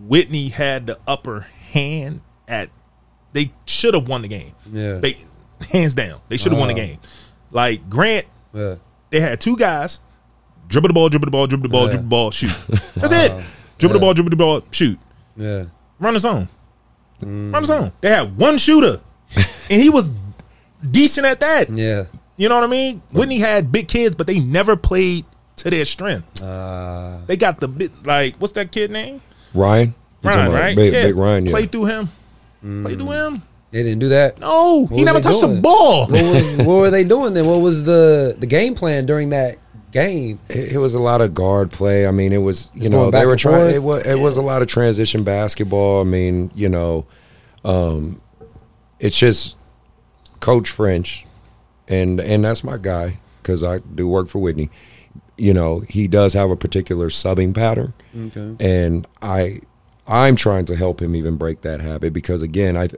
Whitney 0.00 0.48
had 0.48 0.86
the 0.86 0.98
upper 1.06 1.40
hand 1.72 2.20
at. 2.48 2.70
They 3.32 3.52
should 3.66 3.94
have 3.94 4.06
won 4.08 4.22
the 4.22 4.28
game. 4.28 4.52
Yeah. 4.72 4.96
They 4.98 5.14
hands 5.72 5.94
down. 5.94 6.20
They 6.28 6.36
should 6.36 6.52
have 6.52 6.58
won 6.58 6.68
the 6.68 6.74
game. 6.74 6.98
Like 7.50 7.88
Grant, 7.90 8.26
they 8.52 9.20
had 9.20 9.40
two 9.40 9.56
guys 9.56 10.00
dribble 10.68 10.88
the 10.88 10.94
ball, 10.94 11.08
dribble 11.08 11.26
the 11.26 11.30
ball, 11.30 11.46
dribble 11.46 11.64
the 11.64 11.68
ball, 11.68 11.86
dribble 11.86 12.02
the 12.04 12.08
ball, 12.08 12.30
shoot. 12.30 12.52
That's 12.94 13.12
it. 13.12 13.44
Dribble 13.78 13.94
the 13.94 13.98
ball, 14.00 14.14
dribble 14.14 14.30
the 14.30 14.36
ball, 14.36 14.60
shoot. 14.70 14.98
Yeah. 15.36 15.64
Run 15.98 16.14
his 16.14 16.22
zone. 16.22 16.48
Run 17.22 17.52
the 17.52 17.64
zone. 17.64 17.92
They 18.00 18.08
had 18.10 18.36
one 18.36 18.58
shooter, 18.58 19.00
and 19.70 19.82
he 19.82 19.88
was 19.90 20.10
decent 20.88 21.26
at 21.26 21.40
that. 21.40 21.70
Yeah. 21.70 22.04
You 22.36 22.48
know 22.48 22.56
what 22.56 22.64
I 22.64 22.68
mean? 22.68 23.00
Whitney 23.12 23.38
had 23.38 23.70
big 23.70 23.88
kids, 23.88 24.14
but 24.14 24.26
they 24.26 24.40
never 24.40 24.76
played 24.76 25.24
to 25.56 25.70
their 25.70 25.84
strength. 25.84 26.42
Uh, 26.42 27.18
They 27.26 27.36
got 27.36 27.60
the 27.60 27.68
bit 27.68 28.04
like 28.06 28.36
what's 28.38 28.52
that 28.54 28.72
kid 28.72 28.90
name? 28.90 29.20
Ryan, 29.54 29.94
Ryan, 30.22 30.52
right? 30.52 30.76
Big, 30.76 30.92
yeah. 30.92 31.02
Big 31.04 31.16
Ryan, 31.16 31.46
yeah. 31.46 31.52
Play 31.52 31.66
through 31.66 31.84
him. 31.86 32.08
Play 32.60 32.94
through 32.96 33.10
him. 33.12 33.42
they 33.70 33.82
didn't 33.84 34.00
do 34.00 34.08
that. 34.08 34.38
No, 34.40 34.86
he 34.86 35.04
never 35.04 35.20
touched 35.20 35.40
the 35.42 35.60
ball. 35.60 36.08
What, 36.08 36.22
was, 36.22 36.56
what 36.58 36.66
were 36.66 36.90
they 36.90 37.04
doing 37.04 37.34
then? 37.34 37.46
What 37.46 37.60
was 37.60 37.84
the 37.84 38.34
the 38.38 38.46
game 38.46 38.74
plan 38.74 39.06
during 39.06 39.30
that 39.30 39.56
game? 39.94 40.38
It, 40.50 40.72
it 40.72 40.78
was 40.78 40.92
a 40.92 41.00
lot 41.00 41.20
of 41.22 41.32
guard 41.32 41.70
play. 41.70 42.06
I 42.06 42.10
mean, 42.10 42.32
it 42.34 42.42
was 42.42 42.70
you 42.74 42.82
Just 42.82 42.92
know 42.92 43.10
they 43.10 43.24
were 43.24 43.36
trying. 43.36 43.60
forth? 43.60 43.74
It 43.74 43.82
was 43.82 44.02
it 44.06 44.18
was 44.18 44.36
a 44.36 44.42
lot 44.42 44.60
of 44.60 44.68
transition 44.68 45.24
basketball. 45.24 46.02
I 46.02 46.04
mean, 46.04 46.50
you 46.54 46.68
know, 46.68 47.06
um, 47.64 48.20
it's 49.00 49.18
just 49.18 49.56
Coach 50.40 50.68
French, 50.68 51.24
and 51.88 52.20
and 52.20 52.44
that's 52.44 52.62
my 52.62 52.76
guy 52.76 53.18
because 53.42 53.62
I 53.64 53.78
do 53.78 54.06
work 54.08 54.28
for 54.28 54.40
Whitney. 54.40 54.68
You 55.36 55.52
know, 55.54 55.80
he 55.88 56.06
does 56.06 56.34
have 56.34 56.50
a 56.50 56.56
particular 56.56 57.08
subbing 57.08 57.54
pattern, 57.54 57.92
Okay. 58.16 58.54
and 58.60 59.06
I 59.22 59.60
I'm 60.06 60.36
trying 60.36 60.64
to 60.66 60.76
help 60.76 61.00
him 61.00 61.16
even 61.16 61.36
break 61.36 61.62
that 61.62 61.80
habit 61.80 62.12
because 62.12 62.42
again, 62.42 62.76
I 62.76 62.88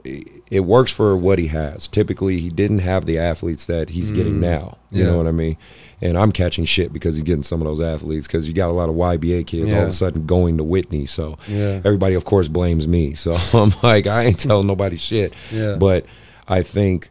it 0.51 0.61
works 0.61 0.91
for 0.91 1.15
what 1.17 1.39
he 1.39 1.47
has. 1.47 1.87
Typically, 1.87 2.37
he 2.39 2.49
didn't 2.49 2.79
have 2.79 3.05
the 3.05 3.17
athletes 3.17 3.65
that 3.67 3.89
he's 3.91 4.11
getting 4.11 4.39
now. 4.39 4.77
You 4.91 5.03
Yeah. 5.03 5.11
know 5.11 5.17
what 5.17 5.27
I 5.27 5.31
mean? 5.31 5.57
And 5.99 6.15
I'm 6.17 6.31
catching 6.31 6.63
shit 6.65 6.93
because 6.93 7.15
he's 7.15 7.23
getting 7.23 7.41
some 7.43 7.59
of 7.61 7.65
those 7.65 7.81
athletes 7.81 8.27
because 8.27 8.47
you 8.47 8.53
got 8.53 8.69
a 8.69 8.73
lot 8.73 8.87
of 8.87 8.95
YBA 8.95 9.47
kids 9.47 9.73
all 9.73 9.81
of 9.81 9.87
a 9.87 9.91
sudden 9.91 10.27
going 10.27 10.57
to 10.57 10.63
Whitney. 10.63 11.07
So 11.07 11.37
Yeah. 11.47 11.81
everybody, 11.83 12.13
of 12.13 12.23
course, 12.23 12.47
blames 12.47 12.87
me. 12.87 13.13
So 13.15 13.33
I'm 13.53 13.73
like, 13.81 14.05
I 14.05 14.25
ain't 14.25 14.39
telling 14.39 14.67
nobody 14.67 14.97
shit. 14.97 15.33
Yeah. 15.51 15.75
But 15.79 16.05
I 16.47 16.61
think 16.61 17.09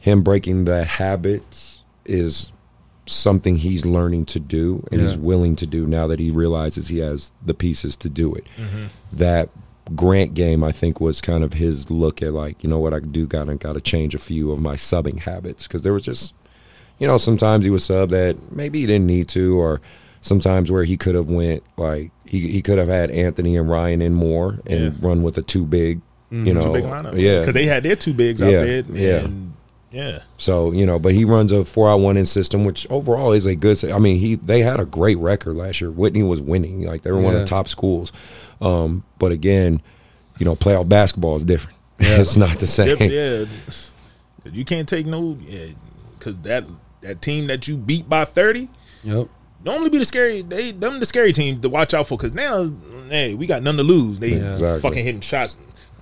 him 0.00 0.22
breaking 0.22 0.64
that 0.64 0.86
habits 0.86 1.84
is 2.04 2.50
something 3.06 3.56
he's 3.56 3.86
learning 3.86 4.26
to 4.26 4.38
do 4.40 4.86
and 4.92 5.00
he's 5.00 5.16
willing 5.16 5.56
to 5.56 5.66
do 5.66 5.86
now 5.86 6.06
that 6.08 6.18
he 6.18 6.30
realizes 6.30 6.88
he 6.88 6.98
has 6.98 7.32
the 7.44 7.54
pieces 7.54 7.96
to 7.96 8.08
do 8.10 8.34
it. 8.34 8.44
Mm-hmm. 8.58 8.86
That 9.12 9.48
Grant 9.94 10.34
game, 10.34 10.62
I 10.62 10.70
think, 10.72 11.00
was 11.00 11.22
kind 11.22 11.42
of 11.42 11.54
his 11.54 11.90
look 11.90 12.20
at 12.20 12.34
like, 12.34 12.62
you 12.62 12.68
know 12.68 12.78
what, 12.78 12.92
I 12.92 13.00
do 13.00 13.26
gotta 13.26 13.54
gotta 13.54 13.80
change 13.80 14.14
a 14.14 14.18
few 14.18 14.52
of 14.52 14.60
my 14.60 14.74
subbing 14.74 15.20
habits 15.20 15.66
because 15.66 15.82
there 15.82 15.94
was 15.94 16.02
just, 16.02 16.34
you 16.98 17.06
know, 17.06 17.18
sometimes 17.18 17.64
he 17.64 17.70
was 17.70 17.84
sub 17.84 18.10
that 18.10 18.36
maybe 18.52 18.80
he 18.80 18.86
didn't 18.86 19.06
need 19.06 19.28
to, 19.28 19.58
or 19.58 19.80
sometimes 20.20 20.70
where 20.70 20.84
he 20.84 20.96
could 20.96 21.14
have 21.14 21.30
went 21.30 21.62
like 21.76 22.10
he 22.24 22.48
he 22.50 22.60
could 22.62 22.78
have 22.78 22.88
had 22.88 23.10
Anthony 23.10 23.56
and 23.56 23.70
Ryan 23.70 24.02
in 24.02 24.14
more 24.14 24.58
and 24.66 24.80
Yeah. 24.80 24.90
run 25.00 25.22
with 25.22 25.38
a 25.38 25.42
too 25.42 25.64
big, 25.64 26.00
you 26.30 26.52
know, 26.54 26.60
Two 26.60 26.72
big 26.72 26.84
lineup. 26.84 27.18
yeah, 27.20 27.40
because 27.40 27.54
they 27.54 27.66
had 27.66 27.82
their 27.84 27.96
two 27.96 28.12
bigs 28.14 28.42
out 28.42 28.50
there. 28.50 28.82
yeah. 28.92 29.24
and 29.24 29.52
yeah. 29.90 30.18
So 30.36 30.72
you 30.72 30.84
know, 30.84 30.98
but 30.98 31.14
he 31.14 31.24
runs 31.24 31.50
a 31.52 31.64
four 31.64 31.88
out 31.88 32.00
one 32.00 32.16
in 32.16 32.26
system, 32.26 32.64
which 32.64 32.86
overall 32.90 33.32
is 33.32 33.46
a 33.46 33.54
good. 33.54 33.82
I 33.86 33.98
mean, 33.98 34.18
he 34.18 34.34
they 34.34 34.60
had 34.62 34.80
a 34.80 34.84
great 34.84 35.18
record 35.18 35.56
last 35.56 35.80
year. 35.80 35.90
Whitney 35.90 36.22
was 36.22 36.40
winning, 36.42 36.82
like 36.84 37.02
they 37.02 37.10
were 37.12 37.20
one 37.20 37.34
of 37.34 37.40
the 37.40 37.46
top 37.46 37.68
schools. 37.68 38.12
Um, 38.60 39.04
but 39.18 39.30
again, 39.32 39.80
you 40.38 40.44
know, 40.44 40.56
playoff 40.56 40.88
basketball 40.88 41.36
is 41.36 41.44
different. 41.44 41.78
it's 42.00 42.36
not 42.36 42.58
the 42.58 42.66
same. 42.66 42.96
Yeah, 43.00 43.06
yeah. 43.08 43.44
You 44.52 44.64
can't 44.64 44.88
take 44.88 45.06
no, 45.06 45.38
yeah, 45.46 45.66
because 46.18 46.38
that 46.40 46.64
that 47.02 47.22
team 47.22 47.46
that 47.48 47.68
you 47.68 47.76
beat 47.76 48.08
by 48.08 48.24
thirty 48.24 48.68
Yep. 49.04 49.28
normally 49.64 49.90
be 49.90 49.98
the 49.98 50.04
scary. 50.04 50.42
They 50.42 50.72
them 50.72 51.00
the 51.00 51.06
scary 51.06 51.32
team 51.32 51.60
to 51.60 51.68
watch 51.68 51.94
out 51.94 52.08
for. 52.08 52.16
Because 52.18 52.32
now, 52.32 52.70
hey, 53.08 53.34
we 53.34 53.46
got 53.46 53.62
none 53.62 53.76
to 53.76 53.82
lose. 53.82 54.18
They 54.18 54.30
Yeah. 54.36 54.52
Exactly. 54.52 54.80
fucking 54.80 55.04
hitting 55.04 55.20
shots. 55.20 55.56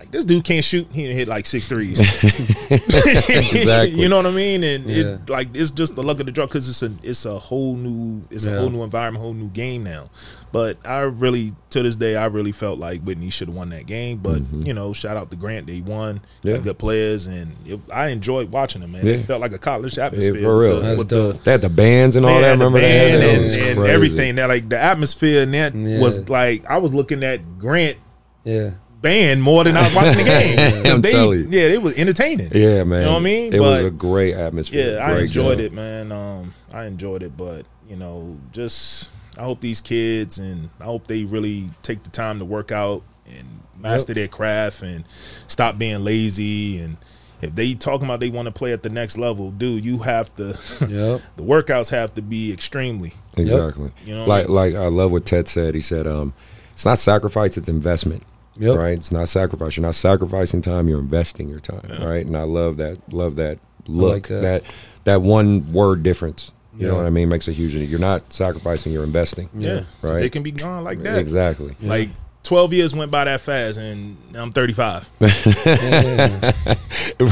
Like 0.06 0.12
this 0.12 0.24
dude 0.24 0.44
can't 0.44 0.64
shoot. 0.64 0.86
He 0.92 1.06
done 1.06 1.16
hit 1.16 1.26
like 1.28 1.46
six 1.46 1.66
threes. 1.66 1.98
Exactly. 2.70 3.90
you 4.00 4.08
know 4.08 4.16
what 4.16 4.26
I 4.26 4.30
mean? 4.30 4.62
And 4.64 4.84
Yeah. 4.86 5.04
it 5.14 5.30
like 5.30 5.48
it's 5.54 5.70
just 5.70 5.94
the 5.96 6.02
luck 6.02 6.20
of 6.20 6.26
the 6.26 6.32
draw 6.32 6.46
because 6.46 6.68
it's 6.68 6.82
a 6.82 6.90
it's 7.02 7.24
a 7.26 7.38
whole 7.38 7.76
new 7.76 8.22
it's 8.30 8.46
Yeah. 8.46 8.52
a 8.54 8.58
whole 8.60 8.70
new 8.70 8.82
environment, 8.82 9.22
whole 9.22 9.34
new 9.34 9.48
game 9.48 9.84
now. 9.84 10.10
But 10.52 10.78
I 10.84 11.00
really 11.00 11.54
to 11.70 11.82
this 11.82 11.96
day 11.96 12.16
I 12.16 12.26
really 12.26 12.52
felt 12.52 12.78
like 12.78 13.02
Whitney 13.02 13.30
should 13.30 13.48
have 13.48 13.56
won 13.56 13.68
that 13.70 13.86
game. 13.86 14.18
But 14.18 14.42
you 14.52 14.72
know, 14.74 14.92
shout 14.92 15.16
out 15.16 15.30
to 15.30 15.36
Grant, 15.36 15.66
they 15.66 15.80
won. 15.80 16.16
Mm-hmm. 16.16 16.48
Yeah. 16.48 16.56
Good 16.58 16.78
players, 16.78 17.26
and 17.26 17.56
it, 17.66 17.80
I 17.92 18.08
enjoyed 18.08 18.50
watching 18.52 18.80
them. 18.80 18.92
Man, 18.92 19.04
Yeah. 19.06 19.14
it 19.14 19.20
felt 19.26 19.40
like 19.40 19.52
a 19.52 19.58
college 19.58 19.98
atmosphere. 19.98 20.42
for 20.42 20.58
real. 20.58 20.76
with 20.76 20.82
the- 20.84 20.96
with 20.96 21.08
the- 21.08 21.38
They 21.44 21.50
had 21.52 21.60
the 21.62 21.68
bands 21.68 22.16
and 22.16 22.24
all 22.24 22.34
they 22.36 22.42
that. 22.42 22.58
the 22.58 22.64
Remember 22.64 22.80
band 22.80 23.22
that? 23.22 23.26
That 23.26 23.34
and, 23.34 23.42
was 23.44 23.54
and 23.56 23.76
crazy. 23.78 23.92
everything. 23.92 24.34
That 24.36 24.48
like 24.48 24.68
the 24.68 24.78
atmosphere 24.80 25.42
and 25.42 25.54
that 25.54 25.74
Yeah. 25.74 26.00
was 26.00 26.28
like 26.28 26.64
I 26.68 26.78
was 26.78 26.94
looking 26.94 27.22
at 27.24 27.58
Grant 27.58 27.96
Yeah. 28.44 28.70
Band 29.00 29.42
more 29.42 29.64
than 29.64 29.76
I 29.76 29.84
was 29.84 29.94
watching 29.94 30.18
the 30.18 30.24
game. 30.24 30.86
I'm 30.86 31.00
they, 31.00 31.12
telling 31.12 31.38
you. 31.40 31.48
Yeah, 31.50 31.68
it 31.68 31.82
was 31.82 31.96
entertaining. 31.98 32.50
Yeah, 32.52 32.84
man. 32.84 33.00
You 33.00 33.06
know 33.06 33.12
what 33.12 33.18
I 33.18 33.22
mean? 33.22 33.54
It 33.54 33.60
was 33.60 33.84
a 33.84 33.90
great 33.90 34.34
atmosphere. 34.34 34.94
Yeah, 34.94 35.06
I 35.06 35.20
enjoyed 35.20 35.58
job. 35.58 35.66
it, 35.66 35.72
man. 35.72 36.12
Um, 36.12 36.54
I 36.72 36.84
enjoyed 36.84 37.22
it, 37.22 37.36
but 37.36 37.66
you 37.88 37.96
know, 37.96 38.38
just 38.52 39.10
I 39.38 39.42
hope 39.42 39.60
these 39.60 39.80
kids 39.80 40.38
and 40.38 40.70
I 40.80 40.84
hope 40.84 41.06
they 41.06 41.24
really 41.24 41.70
take 41.82 42.02
the 42.02 42.10
time 42.10 42.38
to 42.38 42.44
work 42.44 42.72
out 42.72 43.02
and 43.26 43.62
master 43.78 44.14
their 44.14 44.28
craft 44.28 44.82
and 44.82 45.04
stop 45.46 45.78
being 45.78 46.02
lazy 46.02 46.78
and 46.78 46.96
if 47.42 47.54
they 47.54 47.74
talking 47.74 48.06
about 48.06 48.20
they 48.20 48.30
want 48.30 48.46
to 48.46 48.52
play 48.52 48.72
at 48.72 48.82
the 48.82 48.88
next 48.88 49.18
level, 49.18 49.50
dude, 49.50 49.84
you 49.84 49.98
have 49.98 50.34
to. 50.36 50.58
Yep. 50.86 51.20
the 51.36 51.42
workouts 51.42 51.90
have 51.90 52.14
to 52.14 52.22
be 52.22 52.52
extremely. 52.52 53.12
Exactly. 53.36 53.90
You 54.04 54.14
know 54.14 54.26
what 54.26 54.30
I 54.30 54.46
like 54.46 54.48
like 54.48 54.74
I 54.74 54.86
love 54.88 55.12
what 55.12 55.26
Ted 55.26 55.48
said. 55.48 55.74
He 55.74 55.80
said, 55.80 56.06
um, 56.06 56.32
it's 56.72 56.84
not 56.86 56.98
sacrifice, 56.98 57.56
it's 57.56 57.68
investment. 57.68 58.22
Yep. 58.58 58.76
Right? 58.76 58.94
It's 58.94 59.12
not 59.12 59.28
sacrifice. 59.28 59.76
You're 59.76 59.86
not 59.86 59.94
sacrificing 59.94 60.62
time, 60.62 60.88
you're 60.88 61.00
investing 61.00 61.48
your 61.48 61.60
time. 61.60 61.82
Right. 62.04 62.24
And 62.24 62.36
I 62.36 62.42
love 62.42 62.76
that 62.78 62.98
love 63.12 63.36
that 63.36 63.58
look. 63.86 64.12
like 64.12 64.28
that. 64.28 64.42
that. 64.42 64.64
that 65.04 65.22
one 65.22 65.72
word 65.72 66.02
difference. 66.02 66.52
You 66.78 66.88
know 66.88 66.96
what 66.96 67.06
I 67.06 67.10
mean? 67.10 67.28
Makes 67.30 67.48
a 67.48 67.52
huge 67.52 67.74
you're 67.74 67.98
not 67.98 68.32
sacrificing, 68.32 68.92
you're 68.92 69.04
investing. 69.04 69.48
Yeah. 69.54 69.84
Right. 70.02 70.22
It 70.22 70.32
can 70.32 70.42
be 70.42 70.50
gone 70.50 70.84
like 70.84 71.02
that. 71.02 71.18
Exactly. 71.18 71.74
Like 71.80 72.10
twelve 72.42 72.72
years 72.72 72.94
went 72.94 73.10
by 73.10 73.24
that 73.24 73.40
fast, 73.40 73.78
and 73.78 74.16
I'm 74.34 74.52
35. 74.52 75.04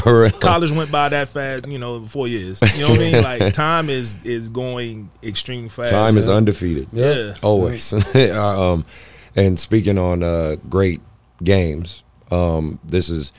For 0.02 0.22
real. 0.22 0.30
College 0.32 0.72
went 0.72 0.90
by 0.90 1.08
that 1.10 1.28
fast. 1.28 1.68
You 1.68 1.78
know, 1.78 2.06
four 2.06 2.26
years. 2.26 2.60
You 2.74 2.80
know 2.82 2.90
what 2.90 3.00
I 3.00 3.02
mean? 3.02 3.22
Like 3.22 3.52
time 3.62 3.90
is 3.90 4.24
is 4.24 4.48
going 4.48 5.10
extreme 5.22 5.68
fast. 5.68 5.90
Time 5.90 6.16
is 6.16 6.28
undefeated. 6.28 6.88
Yeah. 6.92 7.34
Always. 7.42 7.92
um, 8.32 8.84
and 9.36 9.58
speaking 9.58 9.98
on 9.98 10.22
uh, 10.22 10.56
great 10.68 11.00
games, 11.44 12.02
um, 12.30 12.80
this 12.84 13.08
is 13.08 13.32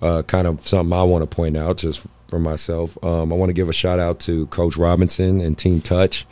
uh, 0.00 0.22
kind 0.22 0.46
of 0.46 0.66
something 0.66 0.92
I 0.92 1.02
want 1.02 1.28
to 1.28 1.34
point 1.34 1.56
out 1.56 1.78
just 1.78 2.06
for 2.28 2.38
myself. 2.38 3.02
Um, 3.02 3.32
I 3.32 3.36
want 3.36 3.50
to 3.50 3.54
give 3.54 3.68
a 3.68 3.72
shout 3.72 3.98
out 3.98 4.20
to 4.20 4.46
Coach 4.48 4.76
Robinson 4.76 5.40
and 5.40 5.56
Team 5.58 5.80
Touch. 5.80 6.26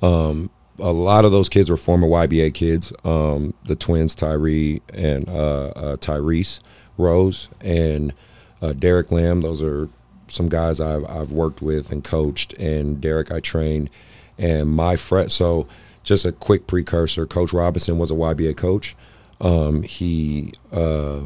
Um, 0.00 0.50
a 0.78 0.92
lot 0.92 1.24
of 1.24 1.32
those 1.32 1.48
kids 1.48 1.70
were 1.70 1.76
former 1.76 2.08
YBA 2.08 2.54
kids. 2.54 2.92
Um, 3.04 3.54
the 3.64 3.76
twins, 3.76 4.14
Tyree 4.14 4.82
and 4.92 5.28
uh, 5.28 5.66
uh, 5.68 5.96
Tyrese 5.96 6.60
Rose, 6.96 7.48
and 7.60 8.12
uh, 8.60 8.72
Derek 8.72 9.10
Lamb. 9.12 9.42
Those 9.42 9.62
are 9.62 9.88
some 10.28 10.48
guys 10.48 10.80
I've 10.80 11.04
I've 11.08 11.30
worked 11.30 11.62
with 11.62 11.92
and 11.92 12.02
coached. 12.02 12.54
And 12.54 13.00
Derek, 13.00 13.30
I 13.30 13.40
trained. 13.40 13.90
And 14.38 14.70
my 14.70 14.96
friend, 14.96 15.30
So, 15.30 15.68
just 16.02 16.24
a 16.24 16.32
quick 16.32 16.66
precursor. 16.66 17.26
Coach 17.26 17.52
Robinson 17.52 17.98
was 17.98 18.10
a 18.10 18.14
YBA 18.14 18.56
coach. 18.56 18.96
Um, 19.42 19.82
he 19.82 20.52
uh, 20.70 21.20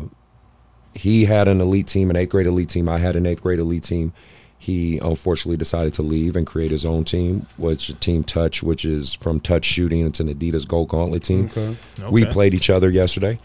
he 0.94 1.26
had 1.26 1.46
an 1.46 1.60
elite 1.60 1.86
team, 1.86 2.10
an 2.10 2.16
eighth 2.16 2.30
grade 2.30 2.46
elite 2.46 2.70
team. 2.70 2.88
I 2.88 2.98
had 2.98 3.14
an 3.14 3.26
eighth 3.26 3.42
grade 3.42 3.58
elite 3.58 3.84
team. 3.84 4.12
He 4.58 4.98
unfortunately 4.98 5.58
decided 5.58 5.92
to 5.94 6.02
leave 6.02 6.34
and 6.34 6.46
create 6.46 6.70
his 6.70 6.86
own 6.86 7.04
team, 7.04 7.46
which 7.58 7.90
is 7.90 7.96
Team 7.96 8.24
Touch, 8.24 8.62
which 8.62 8.86
is 8.86 9.12
from 9.12 9.38
touch 9.38 9.66
shooting. 9.66 10.06
It's 10.06 10.18
an 10.18 10.32
Adidas 10.32 10.66
Gold 10.66 10.88
Gauntlet 10.88 11.22
team. 11.22 11.46
Okay. 11.46 11.76
We 12.10 12.24
played 12.24 12.54
each 12.54 12.70
other 12.70 12.88
yesterday 12.88 13.38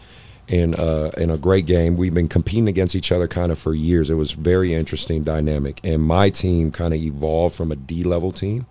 in 0.48 0.74
uh, 0.74 1.10
in 1.18 1.28
a 1.28 1.36
great 1.36 1.66
game. 1.66 1.96
We've 1.96 2.14
been 2.14 2.28
competing 2.28 2.66
against 2.66 2.96
each 2.96 3.12
other 3.12 3.28
kind 3.28 3.52
of 3.52 3.58
for 3.58 3.74
years. 3.74 4.08
It 4.08 4.14
was 4.14 4.32
very 4.32 4.72
interesting 4.72 5.22
dynamic, 5.22 5.80
and 5.84 6.02
my 6.02 6.30
team 6.30 6.72
kind 6.72 6.94
of 6.94 7.00
evolved 7.00 7.54
from 7.54 7.70
a 7.70 7.76
D 7.76 8.04
level 8.04 8.32
team 8.32 8.64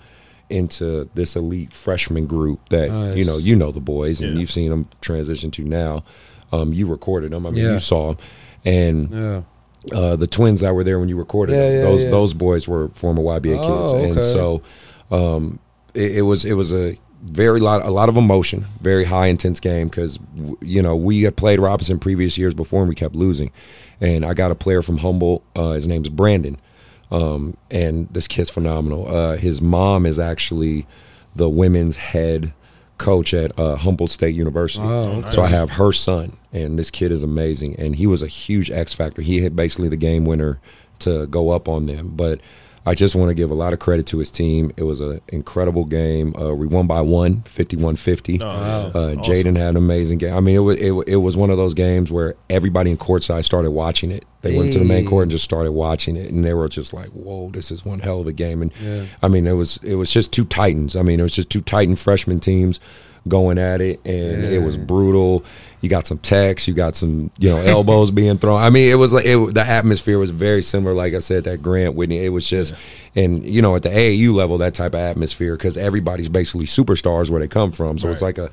into 0.52 1.10
this 1.16 1.36
elite 1.36 1.74
freshman 1.74 2.26
group 2.28 2.70
that 2.70 2.89
Nice. 2.89 3.16
you 3.18 3.26
know 3.26 3.38
you 3.38 3.56
know 3.56 3.72
the 3.72 3.80
boys 3.80 4.22
and 4.22 4.34
Yeah. 4.34 4.39
you've 4.39 4.52
seen 4.52 4.70
them 4.70 4.88
transition 5.02 5.49
to 5.52 5.64
now. 5.64 6.04
Um, 6.54 6.74
you 6.74 6.86
recorded 6.86 7.32
them. 7.32 7.45
I 7.45 7.52
mean, 7.52 7.64
Yeah. 7.64 7.74
you 7.74 7.80
saw 7.80 8.08
them, 8.14 8.18
and 8.66 9.10
Yeah. 9.12 9.41
uh, 9.97 10.16
the 10.18 10.28
twins 10.28 10.60
that 10.62 10.76
were 10.76 10.84
there 10.84 10.99
when 10.99 11.08
you 11.10 11.16
recorded 11.18 11.54
them, 11.56 11.82
those 11.82 12.06
those 12.10 12.34
boys 12.34 12.68
were 12.68 12.89
former 12.93 13.22
YBA 13.24 13.58
Oh, 13.62 13.88
kids, 13.88 13.93
and 14.18 14.26
so 14.26 14.62
um, 15.12 15.60
it, 15.93 16.18
it 16.18 16.22
was 16.24 16.45
it 16.45 16.54
was 16.54 16.74
a 16.74 16.97
very 17.24 17.60
lot 17.60 17.86
a 17.86 17.91
lot 17.91 18.10
of 18.10 18.18
emotion, 18.18 18.66
very 18.82 19.04
high 19.06 19.28
intense 19.28 19.60
game 19.60 19.88
because 19.88 20.20
you 20.62 20.82
know 20.82 20.95
we 20.95 21.22
had 21.24 21.36
played 21.36 21.60
Robinson 21.60 21.99
previous 21.99 22.38
years 22.38 22.54
before 22.54 22.82
and 22.82 22.89
we 22.89 22.95
kept 22.95 23.16
losing, 23.16 23.52
and 23.99 24.26
I 24.26 24.34
got 24.34 24.52
a 24.52 24.56
player 24.56 24.82
from 24.82 24.97
Humboldt. 24.97 25.43
Uh, 25.56 25.72
his 25.72 25.88
name's 25.88 26.10
Brandon, 26.10 26.58
um, 27.12 27.55
and 27.70 28.07
this 28.12 28.28
kid's 28.28 28.49
phenomenal. 28.49 29.14
Uh, 29.14 29.38
his 29.38 29.62
mom 29.62 30.05
is 30.05 30.20
actually 30.20 30.86
the 31.36 31.49
women's 31.49 31.97
head 31.97 32.53
coach 32.97 33.34
at 33.34 33.57
uh, 33.59 33.76
Humboldt 33.76 34.12
State 34.12 34.36
University. 34.36 34.84
Oh, 34.86 35.24
So 35.32 35.41
I 35.41 35.47
have 35.47 35.72
her 35.72 35.91
son, 35.91 36.38
and 36.53 36.78
this 36.78 36.91
kid 36.91 37.12
is 37.12 37.24
amazing. 37.24 37.76
And 37.78 37.95
he 37.95 38.05
was 38.07 38.22
a 38.22 38.28
huge 38.28 38.70
X 38.70 38.93
factor. 38.93 39.22
He 39.22 39.41
hit 39.41 39.55
basically 39.55 39.89
the 39.89 39.97
game 39.97 40.24
winner 40.26 40.59
to 40.99 41.26
go 41.28 41.49
up 41.49 41.68
on 41.68 41.88
them. 41.88 42.12
But 42.16 42.39
I 42.84 42.96
just 42.96 43.16
want 43.16 43.30
to 43.30 43.36
give 43.36 43.52
a 43.52 43.54
lot 43.54 43.74
of 43.74 43.80
credit 43.80 44.08
to 44.08 44.18
his 44.18 44.32
team. 44.32 44.72
It 44.76 44.84
was 44.84 45.02
an 45.02 45.22
incredible 45.28 45.86
game. 45.86 46.36
Uh, 46.36 46.54
we 46.56 46.66
won 46.66 46.88
by 46.88 47.02
one, 47.02 47.44
51 47.44 47.96
50. 47.96 48.40
Oh, 48.42 48.46
yeah. 48.46 48.52
Uh, 49.00 49.16
Awesome. 49.18 49.22
Jaden 49.22 49.56
had 49.58 49.70
an 49.70 49.78
amazing 49.78 50.18
game. 50.18 50.36
I 50.36 50.40
mean, 50.40 50.56
it 50.56 50.60
was 50.60 50.78
it, 50.78 50.92
it 51.08 51.16
was 51.18 51.38
one 51.38 51.52
of 51.52 51.58
those 51.58 51.74
games 51.76 52.12
where 52.12 52.36
everybody 52.50 52.90
in 52.90 52.98
courtside 52.98 53.44
started 53.46 53.72
watching 53.72 54.10
it. 54.12 54.26
They 54.42 54.58
went 54.58 54.74
to 54.74 54.80
the 54.80 54.86
main 54.86 55.06
court 55.06 55.24
and 55.24 55.32
just 55.32 55.44
started 55.44 55.74
watching 55.74 56.18
it, 56.18 56.32
and 56.32 56.44
they 56.44 56.56
were 56.56 56.68
just 56.68 56.94
like, 56.94 57.10
"Whoa, 57.10 57.52
this 57.52 57.72
is 57.72 57.86
one 57.86 58.00
hell 58.00 58.22
of 58.22 58.26
a 58.28 58.34
game." 58.34 58.64
And 58.64 58.72
Yeah. 58.84 59.06
I 59.22 59.28
mean, 59.28 59.46
it 59.46 59.52
was 59.54 59.78
it 59.84 59.96
was 59.96 60.12
just 60.12 60.34
two 60.34 60.46
titans. 60.46 60.96
I 60.96 61.04
mean, 61.04 61.20
it 61.20 61.24
was 61.24 61.36
just 61.36 61.52
two 61.52 61.62
titan 61.62 61.96
freshman 61.96 62.40
teams 62.40 62.80
going 63.28 63.57
at 63.57 63.82
it, 63.82 63.99
and 64.05 64.43
it 64.43 64.63
was 64.63 64.78
brutal. 64.78 65.45
You 65.82 65.89
got 65.89 66.05
some 66.05 66.19
texts, 66.19 66.67
you 66.67 66.74
got 66.74 66.95
some 66.95 67.32
you 67.39 67.49
know 67.49 67.57
elbows 67.57 68.11
being 68.22 68.38
thrown. 68.38 68.61
I 68.61 68.69
mean, 68.69 68.91
it 68.91 68.95
was 68.95 69.13
like 69.13 69.26
it, 69.26 69.53
the 69.53 69.63
atmosphere 69.63 70.19
was 70.19 70.32
very 70.32 70.61
similar. 70.61 70.93
Like 70.93 71.13
I 71.13 71.19
said, 71.19 71.43
that 71.45 71.61
Grant 71.61 71.95
Whitney, 71.95 72.24
it 72.24 72.30
was 72.30 72.47
just, 72.47 72.74
and 73.15 73.43
you 73.45 73.61
know, 73.61 73.76
at 73.76 73.84
the 73.84 73.89
AAU 73.89 74.34
level, 74.34 74.57
that 74.59 74.74
type 74.74 74.93
of 74.93 75.01
atmosphere 75.01 75.55
because 75.55 75.78
everybody's 75.78 76.30
basically 76.30 76.65
superstars 76.65 77.30
where 77.30 77.39
they 77.39 77.47
come 77.47 77.72
from. 77.72 77.97
So 77.97 78.09
it's 78.09 78.22
like 78.22 78.38
a 78.38 78.51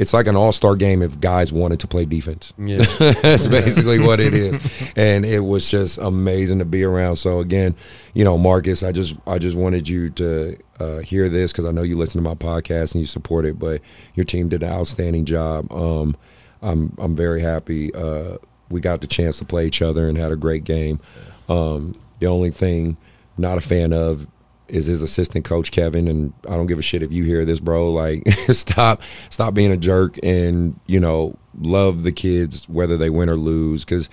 it's 0.00 0.14
like 0.14 0.26
an 0.26 0.34
all-star 0.34 0.76
game 0.76 1.02
if 1.02 1.20
guys 1.20 1.52
wanted 1.52 1.78
to 1.80 1.86
play 1.86 2.06
defense. 2.06 2.54
Yeah. 2.56 2.78
That's 2.98 3.46
basically 3.46 3.98
what 3.98 4.18
it 4.18 4.32
is. 4.32 4.58
And 4.96 5.26
it 5.26 5.40
was 5.40 5.70
just 5.70 5.98
amazing 5.98 6.58
to 6.60 6.64
be 6.64 6.82
around. 6.82 7.16
So 7.16 7.40
again, 7.40 7.76
you 8.14 8.24
know, 8.24 8.38
Marcus, 8.38 8.82
I 8.82 8.92
just 8.92 9.18
I 9.26 9.36
just 9.36 9.58
wanted 9.58 9.90
you 9.90 10.08
to 10.08 10.56
uh, 10.78 10.98
hear 11.00 11.28
this 11.28 11.52
because 11.52 11.66
I 11.66 11.70
know 11.70 11.82
you 11.82 11.98
listen 11.98 12.22
to 12.22 12.26
my 12.26 12.34
podcast 12.34 12.94
and 12.94 13.02
you 13.02 13.06
support 13.06 13.44
it. 13.44 13.58
But 13.58 13.82
your 14.14 14.24
team 14.24 14.48
did 14.48 14.62
an 14.62 14.70
outstanding 14.72 15.26
job. 15.26 15.70
Um, 15.70 16.16
I'm 16.62 16.96
I'm 16.96 17.14
very 17.14 17.42
happy. 17.42 17.94
Uh, 17.94 18.38
we 18.70 18.80
got 18.80 19.02
the 19.02 19.06
chance 19.06 19.38
to 19.40 19.44
play 19.44 19.66
each 19.66 19.82
other 19.82 20.08
and 20.08 20.16
had 20.16 20.32
a 20.32 20.36
great 20.36 20.64
game. 20.64 20.98
Um, 21.46 21.94
the 22.20 22.26
only 22.26 22.50
thing 22.50 22.96
not 23.36 23.58
a 23.58 23.60
fan 23.60 23.92
of 23.92 24.26
is 24.70 24.86
his 24.86 25.02
assistant 25.02 25.44
coach 25.44 25.70
Kevin, 25.70 26.08
and 26.08 26.32
I 26.48 26.50
don't 26.56 26.66
give 26.66 26.78
a 26.78 26.82
shit 26.82 27.02
if 27.02 27.12
you 27.12 27.24
hear 27.24 27.44
this, 27.44 27.60
bro. 27.60 27.92
Like, 27.92 28.28
stop, 28.50 29.02
stop 29.28 29.54
being 29.54 29.70
a 29.72 29.76
jerk, 29.76 30.18
and 30.22 30.78
you 30.86 31.00
know, 31.00 31.36
love 31.60 32.02
the 32.04 32.12
kids 32.12 32.68
whether 32.68 32.96
they 32.96 33.10
win 33.10 33.28
or 33.28 33.36
lose. 33.36 33.84
Because 33.84 34.08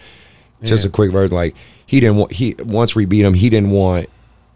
just 0.64 0.86
a 0.86 0.89
quick 0.89 1.12
version, 1.12 1.36
like 1.36 1.55
he 1.86 1.99
didn't 1.99 2.18
want 2.18 2.34
he 2.34 2.55
once 2.60 2.95
we 2.95 3.05
beat 3.05 3.24
him, 3.24 3.34
he 3.36 3.49
didn't 3.49 3.70
want 3.72 4.10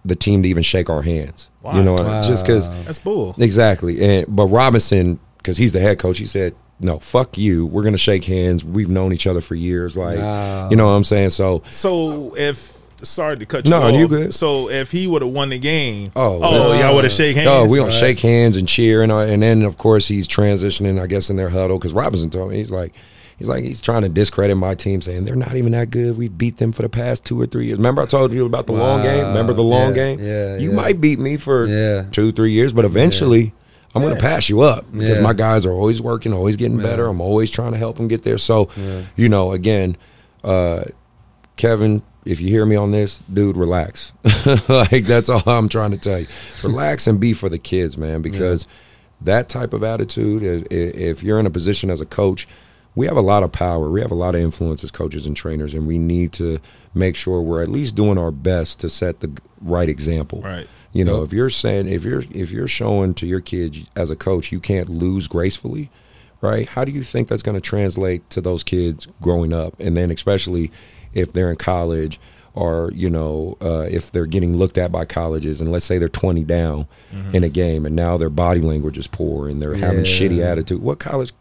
the 0.04 0.16
team 0.16 0.42
to 0.44 0.50
even 0.50 0.64
shake 0.64 0.90
our 0.90 1.04
hands. 1.04 1.50
Why? 1.62 1.78
You 1.78 1.84
know, 1.84 1.96
just 1.98 2.46
because 2.46 2.70
That's 2.86 3.00
bull. 3.00 3.36
Exactly. 3.38 4.02
And 4.02 4.26
but 4.36 4.48
Robinson, 4.48 5.20
because 5.38 5.58
he's 5.58 5.74
the 5.74 5.80
head 5.80 6.00
coach, 6.00 6.18
he 6.18 6.26
said, 6.26 6.56
"No, 6.80 6.98
fuck 6.98 7.38
you. 7.38 7.68
We're 7.68 7.84
gonna 7.84 7.98
shake 7.98 8.24
hands. 8.24 8.66
We've 8.66 8.90
known 8.90 9.14
each 9.14 9.28
other 9.28 9.42
for 9.42 9.54
years. 9.54 9.96
Like, 9.96 10.18
Wow. 10.18 10.70
you 10.72 10.76
know 10.76 10.86
what 10.88 10.94
I'm 10.94 11.04
saying? 11.04 11.30
So, 11.30 11.62
So 11.70 12.36
if 12.36 12.81
sorry 13.04 13.38
to 13.38 13.46
cut 13.46 13.66
you 13.66 13.72
No, 13.72 13.82
off. 13.84 13.94
you 13.94 14.08
good. 14.08 14.34
So 14.34 14.70
if 14.70 14.92
he 14.92 15.08
would 15.08 15.22
have 15.22 15.32
won 15.32 15.50
the 15.50 15.60
game, 15.60 16.12
Oh, 16.16 16.40
oh, 16.42 16.80
y'all 16.80 16.96
would 16.96 17.04
have 17.04 17.14
shake 17.14 17.36
hands. 17.36 17.48
oh, 17.50 17.66
we 17.70 17.78
don't 17.78 17.88
right. 17.88 17.94
shake 17.94 18.20
hands 18.20 18.58
and 18.58 18.68
cheer, 18.68 19.02
and 19.02 19.12
uh, 19.12 19.20
and 19.20 19.42
then 19.44 19.64
of 19.64 19.78
course 19.78 20.08
he's 20.08 20.28
transitioning, 20.28 21.02
I 21.02 21.08
guess, 21.08 21.30
in 21.30 21.36
their 21.36 21.50
huddle 21.50 21.78
because 21.78 21.94
Robinson 21.94 22.30
told 22.30 22.52
me 22.52 22.58
he's 22.58 22.72
like. 22.72 22.94
He's 23.40 23.50
like 23.50 23.64
he's 23.64 23.82
trying 23.82 24.04
to 24.04 24.10
discredit 24.10 24.56
my 24.56 24.76
team, 24.76 25.02
saying 25.02 25.26
they're 25.26 25.36
not 25.36 25.56
even 25.56 25.72
that 25.72 25.90
good. 25.90 26.16
We 26.16 26.30
beat 26.30 26.58
them 26.58 26.72
for 26.72 26.84
the 26.84 26.90
past 26.90 27.26
two 27.26 27.42
or 27.42 27.48
three 27.48 27.66
years. 27.66 27.80
Remember 27.80 28.04
I 28.04 28.06
told 28.06 28.32
you 28.32 28.46
about 28.46 28.68
the 28.68 28.74
long 28.74 29.02
game. 29.02 29.26
Remember 29.30 29.52
the 29.54 29.64
long 29.64 29.96
Yeah, 29.96 29.96
game? 29.96 30.20
yeah, 30.20 30.58
You 30.58 30.70
yeah. 30.70 30.76
might 30.76 31.02
beat 31.02 31.18
me 31.18 31.38
for 31.38 31.66
Yeah. 31.66 32.04
two, 32.12 32.32
three 32.32 32.52
years, 32.52 32.72
but 32.72 32.86
eventually 32.86 33.52
I'm 33.96 34.04
going 34.04 34.14
to 34.14 34.22
pass 34.22 34.48
you 34.48 34.62
up 34.62 34.86
because 34.92 35.18
Yeah. 35.18 35.22
my 35.24 35.34
guys 35.34 35.66
are 35.66 35.72
always 35.72 36.04
working, 36.04 36.34
always 36.34 36.56
getting 36.56 36.78
Yeah. 36.80 36.86
better. 36.86 37.08
I'm 37.08 37.20
always 37.20 37.50
trying 37.50 37.72
to 37.72 37.80
help 37.80 37.98
them 37.98 38.08
get 38.08 38.22
there. 38.22 38.38
So, 38.38 38.70
Yeah. 38.78 39.02
you 39.16 39.28
know, 39.28 39.54
again, 39.54 39.98
uh, 40.44 40.84
Kevin, 41.58 42.04
if 42.26 42.40
you 42.42 42.50
hear 42.50 42.66
me 42.66 42.76
on 42.76 42.92
this, 42.92 43.20
dude, 43.32 43.58
relax. 43.58 44.14
like 44.70 45.06
that's 45.06 45.30
all 45.30 45.42
I'm 45.48 45.70
trying 45.70 45.92
to 45.92 45.98
tell 45.98 46.20
you. 46.20 46.28
Relax 46.64 47.08
and 47.08 47.20
be 47.20 47.34
for 47.34 47.50
the 47.50 47.60
kids, 47.60 47.98
man, 47.98 48.22
because 48.22 48.68
that 49.22 49.50
type 49.50 49.74
of 49.74 49.84
attitude, 49.84 50.68
if 50.72 51.24
you're 51.24 51.40
in 51.40 51.46
a 51.46 51.52
position 51.52 51.90
as 51.90 52.02
a 52.02 52.06
coach, 52.06 52.48
we 52.96 53.06
have 53.06 53.18
a 53.18 53.22
lot 53.22 53.42
of 53.44 53.52
power. 53.52 53.90
We 53.90 54.02
have 54.02 54.12
a 54.12 54.16
lot 54.16 54.36
of 54.36 54.42
influence 54.42 54.84
as 54.84 54.92
coaches 54.92 55.26
and 55.26 55.36
trainers, 55.36 55.74
and 55.74 55.88
we 55.88 55.98
need 55.98 56.34
to 56.34 56.60
make 56.94 57.16
sure 57.16 57.42
we're 57.42 57.64
at 57.64 57.70
least 57.70 57.96
doing 57.96 58.18
our 58.18 58.32
best 58.32 58.80
to 58.82 58.90
set 58.90 59.22
the 59.22 59.32
right 59.62 59.88
example. 59.88 60.42
Right. 60.42 60.68
You 60.92 61.06
know, 61.06 61.20
Yep. 61.20 61.28
if 61.28 61.34
you're 61.34 61.50
saying 61.50 61.88
if 61.88 62.04
you're 62.04 62.24
if 62.32 62.52
you're 62.52 62.68
showing 62.68 63.14
to 63.14 63.26
your 63.26 63.40
kids 63.40 63.84
as 63.96 64.10
a 64.10 64.16
coach 64.18 64.52
you 64.52 64.60
can't 64.60 64.90
lose 64.90 65.28
gracefully, 65.30 65.90
right? 66.42 66.68
How 66.68 66.84
do 66.84 66.92
you 66.92 67.02
think 67.02 67.30
that's 67.30 67.44
going 67.44 67.56
to 67.56 67.62
translate 67.62 68.30
to 68.32 68.42
those 68.42 68.64
kids 68.66 69.08
growing 69.22 69.54
up, 69.54 69.74
and 69.80 69.96
then 69.96 70.12
especially 70.12 70.70
if 71.14 71.34
they're 71.34 71.50
in 71.50 71.56
college 71.58 72.20
or 72.54 72.92
you 72.94 73.10
know 73.10 73.58
uh, 73.62 73.88
if 73.90 74.12
they're 74.12 74.26
getting 74.26 74.58
looked 74.58 74.78
at 74.78 74.92
by 74.92 75.06
colleges, 75.06 75.62
and 75.62 75.72
let's 75.72 75.86
say 75.86 75.98
they're 75.98 76.10
20 76.10 76.44
down 76.44 76.88
in 77.34 77.44
a 77.44 77.50
game, 77.50 77.86
and 77.86 77.96
now 77.96 78.18
their 78.18 78.30
body 78.30 78.60
language 78.62 78.98
is 78.98 79.08
poor 79.08 79.48
and 79.48 79.62
they're 79.62 79.74
having 79.76 80.02
shitty 80.04 80.44
attitude. 80.44 80.82
What 80.82 81.00
college 81.00 81.32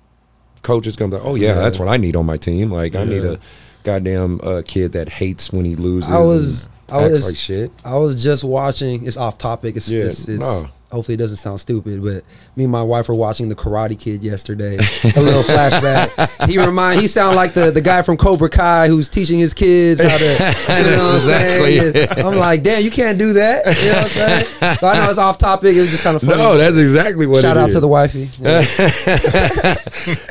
coach 0.62 0.86
is 0.86 0.94
going 0.96 1.10
to? 1.12 1.20
Oh 1.20 1.34
yeah, 1.34 1.48
Yeah. 1.48 1.54
that's 1.54 1.78
what 1.78 1.88
I 1.88 1.96
need 1.96 2.14
on 2.16 2.26
my 2.26 2.36
team. 2.36 2.70
Like 2.70 2.94
I 2.94 3.04
need 3.04 3.24
a 3.24 3.38
goddamn 3.82 4.40
uh, 4.42 4.62
kid 4.64 4.92
that 4.92 5.08
hates 5.08 5.52
when 5.52 5.64
he 5.64 5.74
loses. 5.74 6.10
I 6.10 6.18
was 6.20 6.68
I 6.88 7.06
was 7.08 7.26
like 7.26 7.36
shit. 7.36 7.72
I 7.84 7.96
was 7.98 8.22
just 8.22 8.44
watching. 8.44 9.06
It's 9.06 9.16
off 9.16 9.38
topic. 9.38 9.76
It's, 9.76 9.88
Yeah, 9.88 10.04
it's, 10.04 10.28
it's 10.28 10.40
no. 10.40 10.64
Hopefully 10.90 11.14
it 11.14 11.18
doesn't 11.18 11.36
sound 11.36 11.60
stupid, 11.60 12.02
but 12.02 12.24
me 12.56 12.64
and 12.64 12.72
my 12.72 12.82
wife 12.82 13.08
were 13.08 13.14
watching 13.14 13.48
the 13.48 13.54
Karate 13.54 13.98
Kid 13.98 14.22
yesterday. 14.24 14.74
a 14.76 15.20
little 15.20 15.42
flashback. 15.42 16.28
He 16.50 16.58
remind 16.58 17.00
he 17.00 17.06
sound 17.06 17.36
like 17.36 17.54
the 17.54 17.70
the 17.70 17.80
guy 17.80 18.02
from 18.02 18.16
Cobra 18.16 18.48
Kai 18.48 18.88
who's 18.88 19.08
teaching 19.08 19.38
his 19.38 19.54
kids 19.54 20.00
how 20.00 20.08
to. 20.08 20.24
You 20.80 20.96
know 20.96 22.08
what 22.08 22.18
I'm? 22.18 22.26
I'm 22.26 22.36
like, 22.36 22.62
damn, 22.62 22.82
you 22.82 22.90
can't 22.90 23.18
do 23.18 23.34
that. 23.34 23.66
You 23.66 23.92
know 23.92 23.92
what 23.92 24.02
I'm 24.02 24.08
saying? 24.08 24.78
So 24.78 24.86
I 24.86 24.96
know 24.96 25.10
it's 25.10 25.18
off 25.18 25.38
topic. 25.38 25.76
It 25.76 25.80
was 25.80 25.90
just 25.90 26.02
kind 26.02 26.16
of 26.16 26.22
funny. 26.22 26.38
No, 26.38 26.56
that's 26.56 26.76
exactly 26.76 27.26
what. 27.26 27.42
Shout 27.42 27.56
out 27.56 27.68
is. 27.68 27.74
to 27.74 27.80
the 27.80 27.88
wifey. 27.88 28.30
Yeah. 28.40 28.64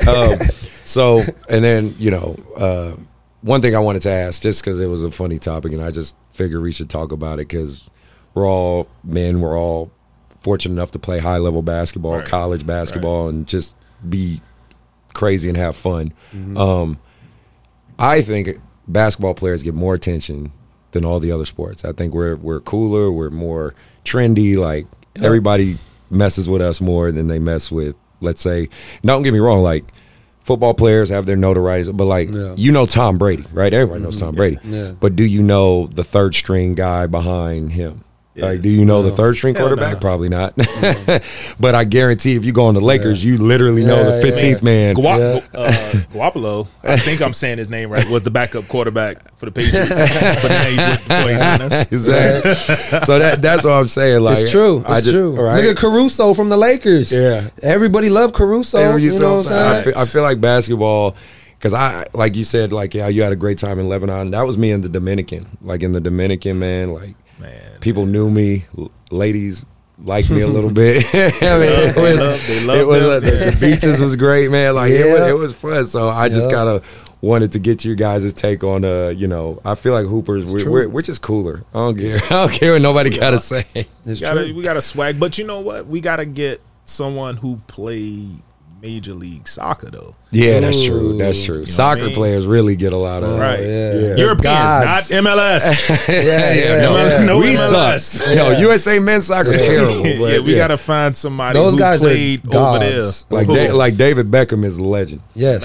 um, 0.08 0.38
so 0.84 1.22
and 1.48 1.64
then 1.64 1.94
you 1.98 2.10
know 2.10 2.36
uh, 2.56 2.96
one 3.42 3.62
thing 3.62 3.74
I 3.74 3.78
wanted 3.78 4.02
to 4.02 4.10
ask 4.10 4.42
just 4.42 4.62
because 4.62 4.80
it 4.80 4.86
was 4.86 5.04
a 5.04 5.10
funny 5.10 5.38
topic 5.38 5.72
and 5.72 5.82
I 5.82 5.90
just 5.90 6.16
figured 6.32 6.60
we 6.62 6.72
should 6.72 6.90
talk 6.90 7.12
about 7.12 7.34
it 7.34 7.48
because 7.48 7.88
we're 8.34 8.48
all 8.48 8.88
men 9.04 9.40
we're 9.40 9.58
all 9.58 9.90
fortunate 10.40 10.72
enough 10.74 10.90
to 10.92 10.98
play 10.98 11.18
high 11.18 11.38
level 11.38 11.62
basketball 11.62 12.16
Right. 12.16 12.24
college 12.26 12.66
basketball 12.66 13.28
and 13.28 13.46
just 13.46 13.76
be 14.08 14.40
crazy 15.14 15.48
and 15.48 15.56
have 15.58 15.76
fun 15.76 16.12
um, 16.56 16.98
I 17.98 18.22
think 18.22 18.60
basketball 18.88 19.34
players 19.34 19.62
get 19.62 19.74
more 19.74 19.94
attention 19.94 20.52
than 20.92 21.04
all 21.04 21.20
the 21.20 21.30
other 21.32 21.44
sports 21.44 21.84
I 21.84 21.92
think 21.92 22.14
we're 22.14 22.36
we're 22.36 22.60
cooler 22.60 23.10
we're 23.12 23.30
more 23.30 23.74
trendy 24.04 24.56
like 24.56 24.86
everybody 25.22 25.76
messes 26.10 26.48
with 26.48 26.60
us 26.62 26.80
more 26.80 27.12
than 27.12 27.26
they 27.26 27.38
mess 27.38 27.70
with 27.70 27.96
let's 28.20 28.40
say 28.40 28.68
don't 29.04 29.22
get 29.22 29.32
me 29.32 29.38
wrong 29.38 29.62
like 29.62 29.92
football 30.42 30.74
players 30.74 31.10
have 31.10 31.26
their 31.26 31.36
notoriety, 31.36 31.92
but 31.92 32.06
like 32.06 32.34
Yeah. 32.34 32.54
you 32.56 32.72
know 32.72 32.86
Tom 32.86 33.18
Brady, 33.18 33.44
right? 33.52 33.72
Everybody 33.72 34.02
knows 34.02 34.18
Tom 34.18 34.34
Brady. 34.34 34.56
Yeah. 34.64 34.92
But 34.98 35.14
do 35.14 35.22
you 35.24 35.42
know 35.42 35.86
the 35.88 36.02
third 36.02 36.34
string 36.34 36.74
guy 36.74 37.06
behind 37.06 37.72
him? 37.72 38.02
Yeah. 38.34 38.44
Like, 38.46 38.60
do 38.62 38.68
you 38.68 38.84
know 38.84 39.02
the 39.02 39.10
third 39.10 39.34
string 39.36 39.56
Hell 39.56 39.66
quarterback? 39.66 39.94
no. 39.94 40.00
Probably 40.00 40.28
not. 40.28 40.54
but 41.60 41.74
I 41.74 41.82
guarantee 41.84 42.36
if 42.36 42.44
you 42.44 42.52
go 42.52 42.66
on 42.66 42.74
the 42.74 42.80
Lakers, 42.80 43.24
you 43.24 43.36
literally 43.36 43.84
know 43.84 43.96
Yeah, 43.96 44.10
the 44.10 44.16
yeah. 44.16 44.22
fifteenth 44.22 44.62
man. 44.62 44.94
Gua- 44.94 45.18
Yeah. 45.18 45.40
uh, 45.52 45.72
Guapolo, 46.12 46.68
I 46.84 46.96
think 46.96 47.20
I'm 47.22 47.32
saying 47.32 47.58
his 47.58 47.68
name 47.68 47.90
right, 47.90 48.08
was 48.08 48.22
the 48.22 48.30
backup 48.30 48.68
quarterback 48.68 49.36
for 49.36 49.46
the 49.46 49.52
Patriots. 49.52 49.88
but 49.90 50.48
now 50.48 50.64
he's 50.64 50.76
with 50.78 51.08
the 51.08 51.14
49ers. 51.14 51.92
Exactly. 51.92 53.00
so 53.04 53.18
that 53.18 53.42
that's 53.42 53.64
what 53.64 53.72
I'm 53.72 53.88
saying. 53.88 54.20
Like 54.22 54.38
It's 54.38 54.50
true. 54.50 54.78
It's 54.80 54.88
I 54.90 55.00
just- 55.00 55.10
true. 55.10 55.34
right? 55.40 55.56
Look 55.64 55.76
at 55.76 55.76
Caruso 55.76 56.32
from 56.32 56.50
the 56.50 56.56
Lakers. 56.56 57.10
Yeah. 57.10 57.48
Everybody 57.62 58.10
loved 58.10 58.34
Caruso. 58.34 58.96
Hey, 58.96 59.02
you 59.04 59.18
know 59.18 59.36
what 59.38 59.46
I'm 59.48 59.52
I 59.52 59.72
saying? 59.82 59.84
feel, 59.84 59.98
I 60.02 60.04
feel 60.06 60.22
like 60.22 60.40
basketball 60.40 61.16
because 61.58 61.74
I 61.74 62.06
like 62.14 62.36
you 62.36 62.44
said 62.44 62.72
like 62.72 62.94
yeah 62.94 63.08
you 63.08 63.22
had 63.22 63.32
a 63.32 63.36
great 63.36 63.58
time 63.58 63.78
in 63.80 63.88
Lebanon. 63.88 64.30
That 64.30 64.46
was 64.46 64.56
me 64.56 64.70
in 64.70 64.82
the 64.82 64.88
Dominican. 64.88 65.46
Like 65.62 65.82
in 65.82 65.90
the 65.92 66.00
Dominican, 66.00 66.58
man. 66.60 66.92
Like 66.94 67.14
Man, 67.40 67.80
people 67.80 68.06
knew 68.06 68.30
me, 68.30 68.66
l- 68.78 68.90
ladies 69.10 69.64
liked 70.02 70.30
me 70.30 70.40
a 70.42 70.48
little 70.56 70.72
bit. 70.72 71.04
I 71.14 71.18
mean, 71.18 71.32
it 71.42 71.94
They 71.94 72.02
was 72.02 72.18
love- 72.26 72.46
they 72.46 72.64
love 72.64 72.78
it 72.78 72.86
was 72.86 73.02
them. 73.02 73.10
uh, 73.10 73.20
the, 73.20 73.50
the 73.50 73.56
beaches 73.60 74.00
was 74.00 74.16
great, 74.16 74.50
man. 74.50 74.74
Like 74.74 74.92
it 74.92 75.04
was 75.12 75.28
it 75.28 75.36
was 75.36 75.52
fun. 75.54 75.86
So 75.86 76.08
I 76.08 76.28
just 76.28 76.50
kind 76.50 76.68
of 76.68 77.06
wanted 77.22 77.52
to 77.52 77.58
get 77.58 77.84
you 77.84 77.94
guys' 77.94 78.32
take 78.32 78.64
on 78.64 78.82
uh 78.82 79.08
you 79.08 79.26
know 79.26 79.60
I 79.62 79.74
feel 79.74 79.92
like 79.92 80.06
hoopers 80.06 80.50
we're, 80.50 80.70
we're, 80.70 80.88
we're 80.88 81.02
just 81.02 81.20
cooler. 81.20 81.64
I 81.74 81.78
don't 81.78 81.98
care. 81.98 82.16
I 82.24 82.28
don't 82.28 82.52
care 82.52 82.72
what 82.72 82.80
nobody 82.82 83.10
gotta 83.10 83.38
say. 83.38 83.66
It's 83.74 83.86
we 84.06 84.20
gotta, 84.20 84.54
we 84.54 84.62
got 84.62 84.74
to 84.74 84.80
swag. 84.80 85.20
But 85.20 85.36
you 85.38 85.46
know 85.46 85.60
what? 85.60 85.86
We 85.86 86.00
got 86.00 86.16
to 86.16 86.24
get 86.24 86.62
someone 86.86 87.36
who 87.36 87.56
played 87.66 88.42
Major 88.80 89.14
League 89.14 89.46
Soccer, 89.48 89.90
though. 89.90 90.14
Yeah, 90.30 90.60
that's 90.60 90.84
true. 90.84 91.16
That's 91.18 91.44
true. 91.44 91.60
what 91.60 91.68
I 91.68 91.72
Soccer 91.72 92.04
mean? 92.04 92.14
players 92.14 92.46
really 92.46 92.76
get 92.76 92.92
a 92.92 92.96
lot 92.96 93.22
of 93.22 93.38
Right. 93.38 93.60
yeah. 93.60 93.94
Yeah. 93.94 94.14
Europeans, 94.16 94.42
gods. 94.42 95.10
not 95.12 95.24
MLS. 95.24 96.08
Yeah, 96.08 96.52
yeah, 96.52 96.80
no, 96.82 96.96
yeah. 96.96 97.24
No 97.24 97.38
we 97.38 97.54
MLS. 97.54 97.98
suck. 98.00 98.36
No, 98.36 98.50
USA 98.58 98.98
men's 98.98 99.26
soccer 99.26 99.50
is 99.50 99.64
terrible. 99.64 100.06
yeah, 100.30 100.38
we 100.40 100.52
yeah. 100.52 100.58
got 100.58 100.68
to 100.68 100.76
find 100.78 101.16
somebody 101.16 101.54
Those 101.58 101.74
who 101.74 101.78
guys 101.80 102.00
played 102.00 102.54
over 102.54 102.78
there. 102.78 103.02
like 103.30 103.46
Da- 103.48 103.72
like 103.72 103.96
David 103.96 104.30
Beckham 104.30 104.64
is 104.64 104.76
a 104.78 104.84
legend. 104.84 105.20
Yes. 105.34 105.62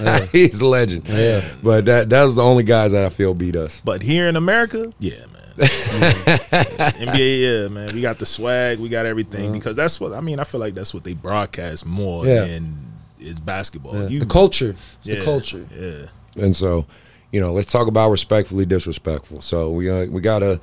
Yeah. 0.00 0.26
He's 0.32 0.60
a 0.60 0.66
legend. 0.66 1.06
Yeah. 1.08 1.44
But 1.62 1.84
that 1.84 2.08
that's 2.10 2.34
the 2.34 2.42
only 2.42 2.62
guys 2.64 2.92
that 2.92 3.04
I 3.04 3.08
feel 3.10 3.34
beat 3.34 3.56
us. 3.56 3.80
But 3.84 4.02
here 4.02 4.28
in 4.28 4.36
America, 4.36 4.92
yeah, 4.98 5.18
man. 5.32 5.39
NBA, 5.60 7.62
yeah, 7.62 7.68
man. 7.68 7.94
We 7.94 8.00
got 8.00 8.18
the 8.18 8.26
swag, 8.26 8.78
we 8.78 8.88
got 8.88 9.06
everything 9.06 9.52
because 9.52 9.76
that's 9.76 10.00
what 10.00 10.12
I 10.12 10.20
mean. 10.20 10.38
I 10.40 10.44
feel 10.44 10.60
like 10.60 10.74
that's 10.74 10.94
what 10.94 11.04
they 11.04 11.14
broadcast 11.14 11.86
more 11.86 12.26
Yeah. 12.26 12.44
than 12.46 12.92
is 13.18 13.40
basketball. 13.40 13.94
Yeah. 14.02 14.08
You- 14.08 14.20
the 14.20 14.26
culture. 14.26 14.74
It's 14.98 15.08
yeah, 15.08 15.18
the 15.18 15.24
culture. 15.24 15.66
Yeah. 15.78 16.42
And 16.42 16.54
so, 16.56 16.86
you 17.32 17.40
know, 17.40 17.52
let's 17.52 17.70
talk 17.70 17.86
about 17.88 18.10
respectfully 18.10 18.66
disrespectful. 18.66 19.40
So 19.42 19.70
we 19.70 19.90
uh, 19.90 20.06
we 20.06 20.20
got 20.20 20.42
a 20.42 20.60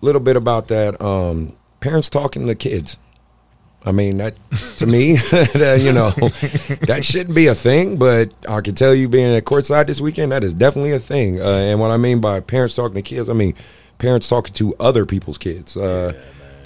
little 0.00 0.20
bit 0.20 0.36
about 0.36 0.68
that. 0.68 1.00
Um, 1.00 1.54
parents 1.80 2.08
talking 2.10 2.46
to 2.46 2.54
kids. 2.54 2.98
I 3.84 3.92
mean 3.92 4.16
that 4.16 4.34
to 4.78 4.86
me, 4.86 5.14
that, 5.30 5.80
you 5.80 5.92
know, 5.92 6.10
that 6.86 7.04
shouldn't 7.04 7.36
be 7.36 7.46
a 7.46 7.54
thing. 7.54 7.96
But 7.98 8.30
I 8.48 8.60
can 8.60 8.74
tell 8.74 8.92
you, 8.94 9.08
being 9.08 9.32
at 9.34 9.44
courtside 9.44 9.86
this 9.86 10.00
weekend, 10.00 10.32
that 10.32 10.42
is 10.42 10.54
definitely 10.54 10.90
a 10.92 10.98
thing. 10.98 11.40
Uh, 11.40 11.44
and 11.44 11.78
what 11.80 11.92
I 11.92 11.96
mean 11.96 12.20
by 12.20 12.40
parents 12.40 12.74
talking 12.74 12.96
to 12.96 13.02
kids, 13.02 13.28
I 13.28 13.32
mean 13.32 13.54
parents 13.98 14.28
talking 14.28 14.54
to 14.54 14.74
other 14.78 15.06
people's 15.06 15.38
kids. 15.38 15.76
Uh, 15.76 16.12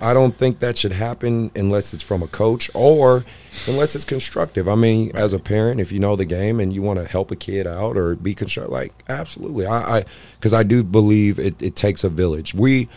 I 0.01 0.15
don't 0.15 0.33
think 0.33 0.61
that 0.61 0.79
should 0.79 0.93
happen 0.93 1.51
unless 1.55 1.93
it's 1.93 2.03
from 2.03 2.23
a 2.23 2.27
coach 2.27 2.71
or 2.75 3.25
unless 3.69 3.95
it's 3.95 4.05
constructive. 4.05 4.67
I 4.67 4.75
mean, 4.75 5.13
as 5.15 5.35
a 5.35 5.39
parent, 5.39 5.79
if 5.79 5.93
you 5.93 6.01
know 6.01 6.17
the 6.17 6.25
game 6.25 6.59
and 6.59 6.73
you 6.73 6.81
want 6.81 6.99
to 6.99 7.07
help 7.07 7.31
a 7.31 7.37
kid 7.37 7.67
out 7.67 7.99
or 7.99 8.15
be 8.15 8.35
constructive, 8.35 8.73
like 8.73 8.95
absolutely, 9.09 9.67
I, 9.67 9.99
I, 9.99 10.05
because 10.39 10.55
I 10.55 10.63
do 10.63 10.83
believe 10.83 11.39
it, 11.39 11.61
it 11.61 11.77
takes 11.77 12.03
a 12.03 12.09
village. 12.09 12.55
We 12.55 12.89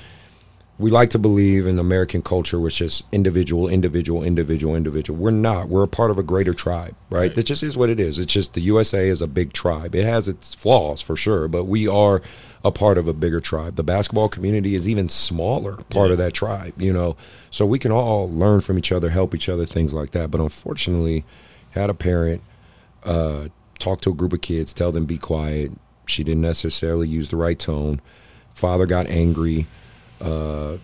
we 0.80 0.90
like 0.90 1.12
to 1.12 1.20
believe 1.20 1.68
in 1.68 1.78
American 1.78 2.22
culture, 2.22 2.60
which 2.60 2.82
is 2.82 3.04
individual, 3.12 3.70
individual, 3.70 4.24
individual, 4.24 4.76
individual. 4.76 5.20
We're 5.20 5.32
not. 5.32 5.70
We're 5.70 5.84
a 5.84 5.88
part 5.88 6.10
of 6.10 6.18
a 6.18 6.24
greater 6.24 6.54
tribe, 6.54 6.96
right? 7.10 7.20
Right. 7.20 7.38
It 7.38 7.44
just 7.44 7.62
is 7.62 7.78
what 7.78 7.90
it 7.90 8.00
is. 8.00 8.18
It's 8.18 8.34
just 8.34 8.56
the 8.56 8.62
USA 8.62 9.08
is 9.08 9.22
a 9.22 9.28
big 9.28 9.54
tribe. 9.54 9.94
It 9.94 10.06
has 10.06 10.28
its 10.28 10.56
flaws 10.56 11.02
for 11.02 11.16
sure, 11.16 11.48
but 11.48 11.66
we 11.66 11.88
are 11.88 12.22
a 12.66 12.72
part 12.72 12.98
of 12.98 13.08
a 13.08 13.14
bigger 13.14 13.40
tribe. 13.40 13.76
The 13.76 13.84
basketball 13.84 14.30
community 14.30 14.74
is 14.74 14.88
even 14.90 15.10
smaller 15.10 15.78
part 15.90 16.12
of 16.12 16.18
that 16.18 16.34
tribe, 16.34 16.74
you 16.82 16.92
know. 16.92 17.18
So 17.52 17.66
we 17.66 17.78
can 17.78 17.92
all 17.92 18.30
learn 18.32 18.62
from 18.62 18.78
each 18.78 18.92
other, 18.92 19.12
help 19.12 19.36
each 19.36 19.50
other, 19.50 19.66
things 19.66 19.94
like 19.94 20.12
that. 20.12 20.32
But 20.32 20.42
unfortunately, 20.42 21.24
had 21.72 21.90
a 21.92 21.94
parent 21.94 22.42
uh, 23.04 23.50
talk 23.78 24.02
to 24.02 24.10
a 24.10 24.14
group 24.14 24.34
of 24.34 24.42
kids, 24.42 24.74
tell 24.74 24.92
them 24.92 25.06
be 25.06 25.18
quiet. 25.20 25.72
She 26.08 26.24
didn't 26.24 26.42
necessarily 26.42 27.08
use 27.08 27.30
the 27.30 27.38
right 27.38 27.60
tone. 27.60 28.02
Father 28.54 28.86
got 28.86 29.08
angry 29.08 29.68
uh, 30.24 30.78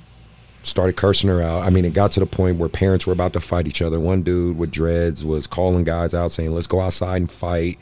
started 0.61 0.95
cursing 0.97 1.29
her 1.29 1.41
out. 1.41 1.63
I 1.63 1.69
mean, 1.69 1.85
it 1.85 1.93
got 1.93 2.11
to 2.11 2.19
the 2.19 2.25
point 2.25 2.57
where 2.57 2.69
parents 2.69 3.07
were 3.07 3.13
about 3.13 3.33
to 3.33 3.39
fight 3.39 3.65
each 3.67 3.81
other. 3.81 3.99
One 3.99 4.21
dude 4.23 4.57
with 4.57 4.71
dreads 4.71 5.23
was 5.23 5.47
calling 5.47 5.83
guys 5.85 6.13
out 6.13 6.31
saying, 6.31 6.53
let's 6.53 6.67
go 6.67 6.81
outside 6.81 7.17
and 7.17 7.31
fight. 7.31 7.79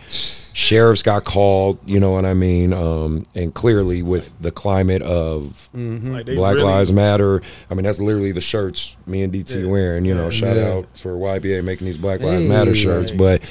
Sheriffs 0.53 1.01
got 1.01 1.25
called, 1.25 1.79
you 1.85 1.99
know 1.99 2.11
what 2.11 2.25
I 2.25 2.33
mean? 2.33 2.73
Um, 2.73 3.25
and 3.35 3.53
clearly, 3.53 4.03
with 4.03 4.33
the 4.41 4.51
climate 4.51 5.01
of 5.01 5.69
Like 5.73 6.25
Black 6.27 6.55
really- 6.55 6.63
Lives 6.63 6.91
Matter, 6.93 7.41
I 7.69 7.73
mean, 7.73 7.83
that's 7.83 7.99
literally 7.99 8.31
the 8.31 8.41
shirts 8.41 8.95
me 9.05 9.23
and 9.23 9.33
DT 9.33 9.63
Yeah. 9.63 9.69
wearing, 9.69 10.05
you 10.05 10.13
know, 10.15 10.25
Yeah. 10.25 10.29
shout 10.29 10.55
Yeah. 10.55 10.73
out 10.73 10.85
for 10.95 11.17
YBA 11.17 11.61
making 11.63 11.87
these 11.87 11.97
Black 11.97 12.21
Lives 12.21 12.43
Hey, 12.43 12.47
Matter 12.49 12.75
shirts. 12.75 13.11
right. 13.11 13.17
But, 13.17 13.41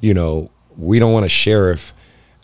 you 0.00 0.14
know, 0.14 0.50
we 0.78 0.98
don't 0.98 1.12
want 1.12 1.26
a 1.26 1.28
sheriff 1.30 1.92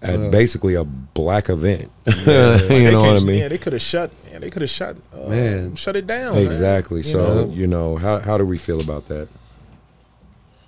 at 0.03 0.31
basically 0.33 0.75
a 0.75 0.83
black 0.85 1.49
event. 1.49 1.91
Like, 2.07 2.17
you 2.17 2.25
they 2.69 2.91
know 2.91 2.99
what 2.99 3.17
I 3.23 3.25
mean? 3.25 3.39
Yeah, 3.39 3.49
they 3.49 3.59
could 3.59 3.73
have 3.75 3.83
shut. 3.83 4.11
Yeah, 4.33 4.39
they 4.39 4.49
could 4.49 4.63
have 4.63 4.71
shut. 4.71 4.97
Uh, 5.15 5.29
Man. 5.29 5.75
shut 5.77 5.95
it 5.95 6.07
down. 6.07 6.35
man. 6.35 6.47
Exactly. 6.47 6.99
You 6.99 7.03
so 7.03 7.45
know? 7.45 7.53
you 7.53 7.67
know 7.67 7.97
how 7.97 8.19
how 8.19 8.39
do 8.39 8.47
we 8.47 8.57
feel 8.57 8.81
about 8.81 9.07
that? 9.09 9.29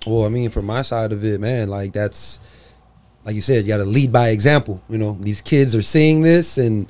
Well, 0.05 0.23
I 0.25 0.29
mean, 0.29 0.51
from 0.51 0.65
my 0.65 0.83
side 0.83 1.11
of 1.11 1.25
it, 1.25 1.39
man, 1.41 1.67
like 1.69 1.91
that's 1.91 2.39
like 3.25 3.33
you 3.33 3.41
said, 3.41 3.63
you 3.65 3.69
got 3.69 3.77
to 3.77 3.85
lead 3.85 4.11
by 4.11 4.29
example. 4.29 4.83
You 4.87 4.99
know, 4.99 5.17
these 5.19 5.41
kids 5.41 5.75
are 5.75 5.81
seeing 5.81 6.21
this, 6.21 6.59
and 6.59 6.85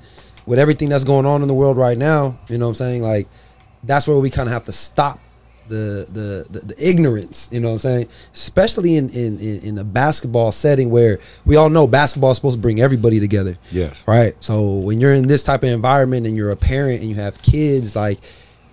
with 0.46 0.60
everything 0.60 0.90
that's 0.90 1.06
going 1.06 1.26
on 1.26 1.42
in 1.42 1.48
the 1.48 1.54
world 1.54 1.78
right 1.78 1.98
now, 1.98 2.38
you 2.50 2.58
know 2.58 2.66
what 2.66 2.72
I'm 2.72 2.76
saying? 2.76 3.02
Like, 3.04 3.28
that's 3.84 4.06
where 4.06 4.18
we 4.20 4.30
kind 4.30 4.50
of 4.50 4.54
have 4.54 4.66
to 4.66 4.74
stop 4.74 5.20
the, 5.68 6.08
the 6.12 6.60
the 6.60 6.66
the 6.74 6.90
ignorance. 6.90 7.50
You 7.52 7.60
know 7.60 7.70
what 7.70 7.74
I'm 7.74 7.80
saying? 7.80 8.10
Especially 8.34 8.96
in 8.96 9.10
in 9.10 9.40
in, 9.40 9.60
in 9.62 9.78
a 9.78 9.84
basketball 9.84 10.52
setting 10.52 10.90
where 10.90 11.20
we 11.46 11.56
all 11.56 11.70
know 11.70 11.88
basketball 11.88 12.32
is 12.32 12.38
supposed 12.38 12.58
to 12.58 12.62
bring 12.62 12.80
everybody 12.82 13.20
together. 13.20 13.58
Yes. 13.72 14.04
Right. 14.08 14.36
So 14.40 14.74
when 14.74 15.00
you're 15.00 15.14
in 15.14 15.28
this 15.28 15.44
type 15.44 15.64
of 15.64 15.70
environment 15.70 16.28
and 16.28 16.36
you're 16.38 16.52
a 16.52 16.56
parent 16.56 17.02
and 17.02 17.10
you 17.10 17.16
have 17.16 17.42
kids, 17.42 17.96
like 17.96 18.20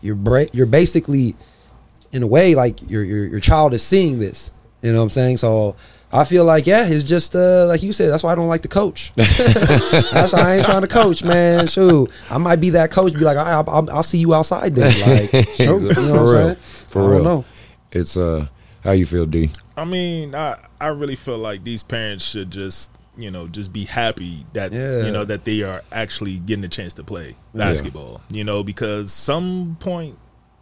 you're 0.01 0.16
bra- 0.16 0.44
you're 0.52 0.66
basically 0.66 1.36
in 2.12 2.23
a 2.23 2.27
way 2.27 2.55
like 2.55 2.90
your 2.90 3.02
your 3.02 3.24
your 3.24 3.40
child 3.40 3.74
is 3.74 3.82
seeing 3.82 4.19
this. 4.19 4.51
You 4.82 4.93
know 4.93 4.98
what 4.98 5.05
I'm 5.05 5.10
saying? 5.10 5.36
So 5.39 5.77
I 6.12 6.24
feel 6.24 6.44
like 6.44 6.66
yeah, 6.66 6.86
it's 6.86 7.05
just 7.05 7.35
uh 7.35 7.66
like 7.66 7.82
you 7.82 7.93
said. 7.93 8.10
That's 8.10 8.23
why 8.23 8.32
I 8.32 8.35
don't 8.35 8.48
like 8.48 8.62
to 8.62 8.69
coach. 8.69 9.14
that's 9.16 10.32
why 10.32 10.40
I 10.40 10.56
ain't 10.56 10.66
trying 10.66 10.82
to 10.82 10.89
coach, 10.89 11.24
man. 11.24 11.66
Shoot, 11.69 12.10
I 12.28 12.36
might 12.39 12.56
be 12.56 12.70
that 12.70 12.90
coach. 12.90 13.14
Be 13.14 13.20
like, 13.20 13.39
I'll, 13.39 13.64
I'll, 13.69 13.90
I'll 13.90 14.02
see 14.02 14.19
you 14.19 14.35
outside 14.35 14.74
then. 14.74 14.93
Like, 15.09 15.48
shoot, 15.56 15.97
you 15.97 16.02
know 16.06 16.24
what 16.24 16.36
I'm 16.36 16.55
saying? 16.55 16.56
For 16.93 17.01
I 17.01 17.02
don't 17.05 17.12
real. 17.12 17.24
know. 17.24 17.44
It's 17.90 18.16
uh 18.16 18.47
how 18.85 18.93
you 18.93 19.06
feel, 19.06 19.27
D? 19.27 19.51
I 19.77 19.85
mean, 19.85 20.35
I 20.35 20.56
I 20.81 20.89
really 20.89 21.16
feel 21.16 21.39
like 21.39 21.64
these 21.64 21.82
parents 21.82 22.24
should 22.24 22.51
just 22.51 22.93
you 23.16 23.31
know, 23.31 23.47
just 23.47 23.73
be 23.74 23.85
happy 23.85 24.47
that 24.55 24.73
Yeah. 24.73 25.05
you 25.05 25.10
know 25.12 25.24
that 25.24 25.44
they 25.44 25.62
are 25.62 25.82
actually 25.93 26.39
getting 26.39 26.64
a 26.64 26.69
chance 26.69 26.94
to 26.94 27.05
play 27.05 27.36
basketball. 27.55 28.23
You 28.31 28.44
know, 28.44 28.62
because 28.62 29.12
some 29.12 29.77
point 29.81 30.19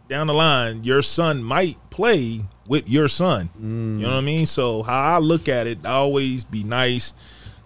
down 0.09 0.27
the 0.27 0.33
line, 0.33 0.83
your 0.83 1.01
son 1.01 1.41
might 1.43 1.77
play 1.89 2.41
with 2.67 2.89
your 2.89 3.07
son. 3.07 3.49
You 3.57 3.65
know 3.67 4.09
what 4.09 4.15
I 4.17 4.21
mean? 4.21 4.45
So 4.45 4.83
how 4.83 5.15
I 5.15 5.19
look 5.19 5.47
at 5.47 5.65
it, 5.67 5.79
I 5.85 5.91
always 5.91 6.43
be 6.43 6.63
nice, 6.65 7.13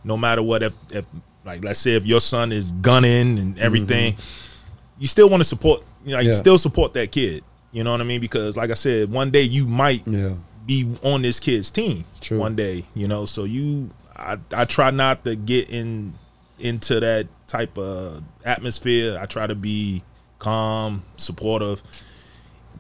no 0.03 0.15
matter 0.17 0.43
what. 0.43 0.61
If, 0.61 0.73
if 0.91 1.05
like 1.43 1.63
let's 1.63 1.79
say 1.79 1.95
if 1.95 2.05
your 2.05 2.21
son 2.21 2.51
is 2.51 2.71
gunning 2.71 3.39
and 3.39 3.57
everything, 3.59 4.15
you 4.99 5.07
still 5.07 5.29
want 5.29 5.41
to 5.41 5.45
support. 5.45 5.81
You 6.05 6.13
know, 6.15 6.19
you 6.21 6.29
Yeah. 6.29 6.35
still 6.35 6.59
support 6.59 6.93
that 6.93 7.11
kid. 7.11 7.43
You 7.75 7.83
know 7.83 7.91
what 7.91 7.99
I 7.99 8.05
mean? 8.05 8.21
Because 8.21 8.55
like 8.55 8.71
I 8.71 8.73
said, 8.75 9.11
one 9.11 9.31
day 9.31 9.41
you 9.41 9.67
might 9.67 10.07
Yeah. 10.07 10.35
be 10.65 10.95
on 11.03 11.21
this 11.23 11.41
kid's 11.41 11.69
team 11.69 12.05
True. 12.21 12.39
one 12.39 12.55
day, 12.55 12.85
you 12.93 13.05
know. 13.05 13.25
So 13.25 13.43
you, 13.43 13.89
I, 14.15 14.37
I 14.53 14.63
try 14.63 14.91
not 14.91 15.25
to 15.25 15.35
get 15.35 15.69
in 15.69 16.13
into 16.57 17.01
that 17.01 17.27
type 17.47 17.77
of 17.77 18.23
atmosphere. 18.45 19.19
I 19.19 19.25
try 19.25 19.45
to 19.45 19.55
be 19.55 20.03
calm, 20.39 21.03
supportive. 21.17 21.83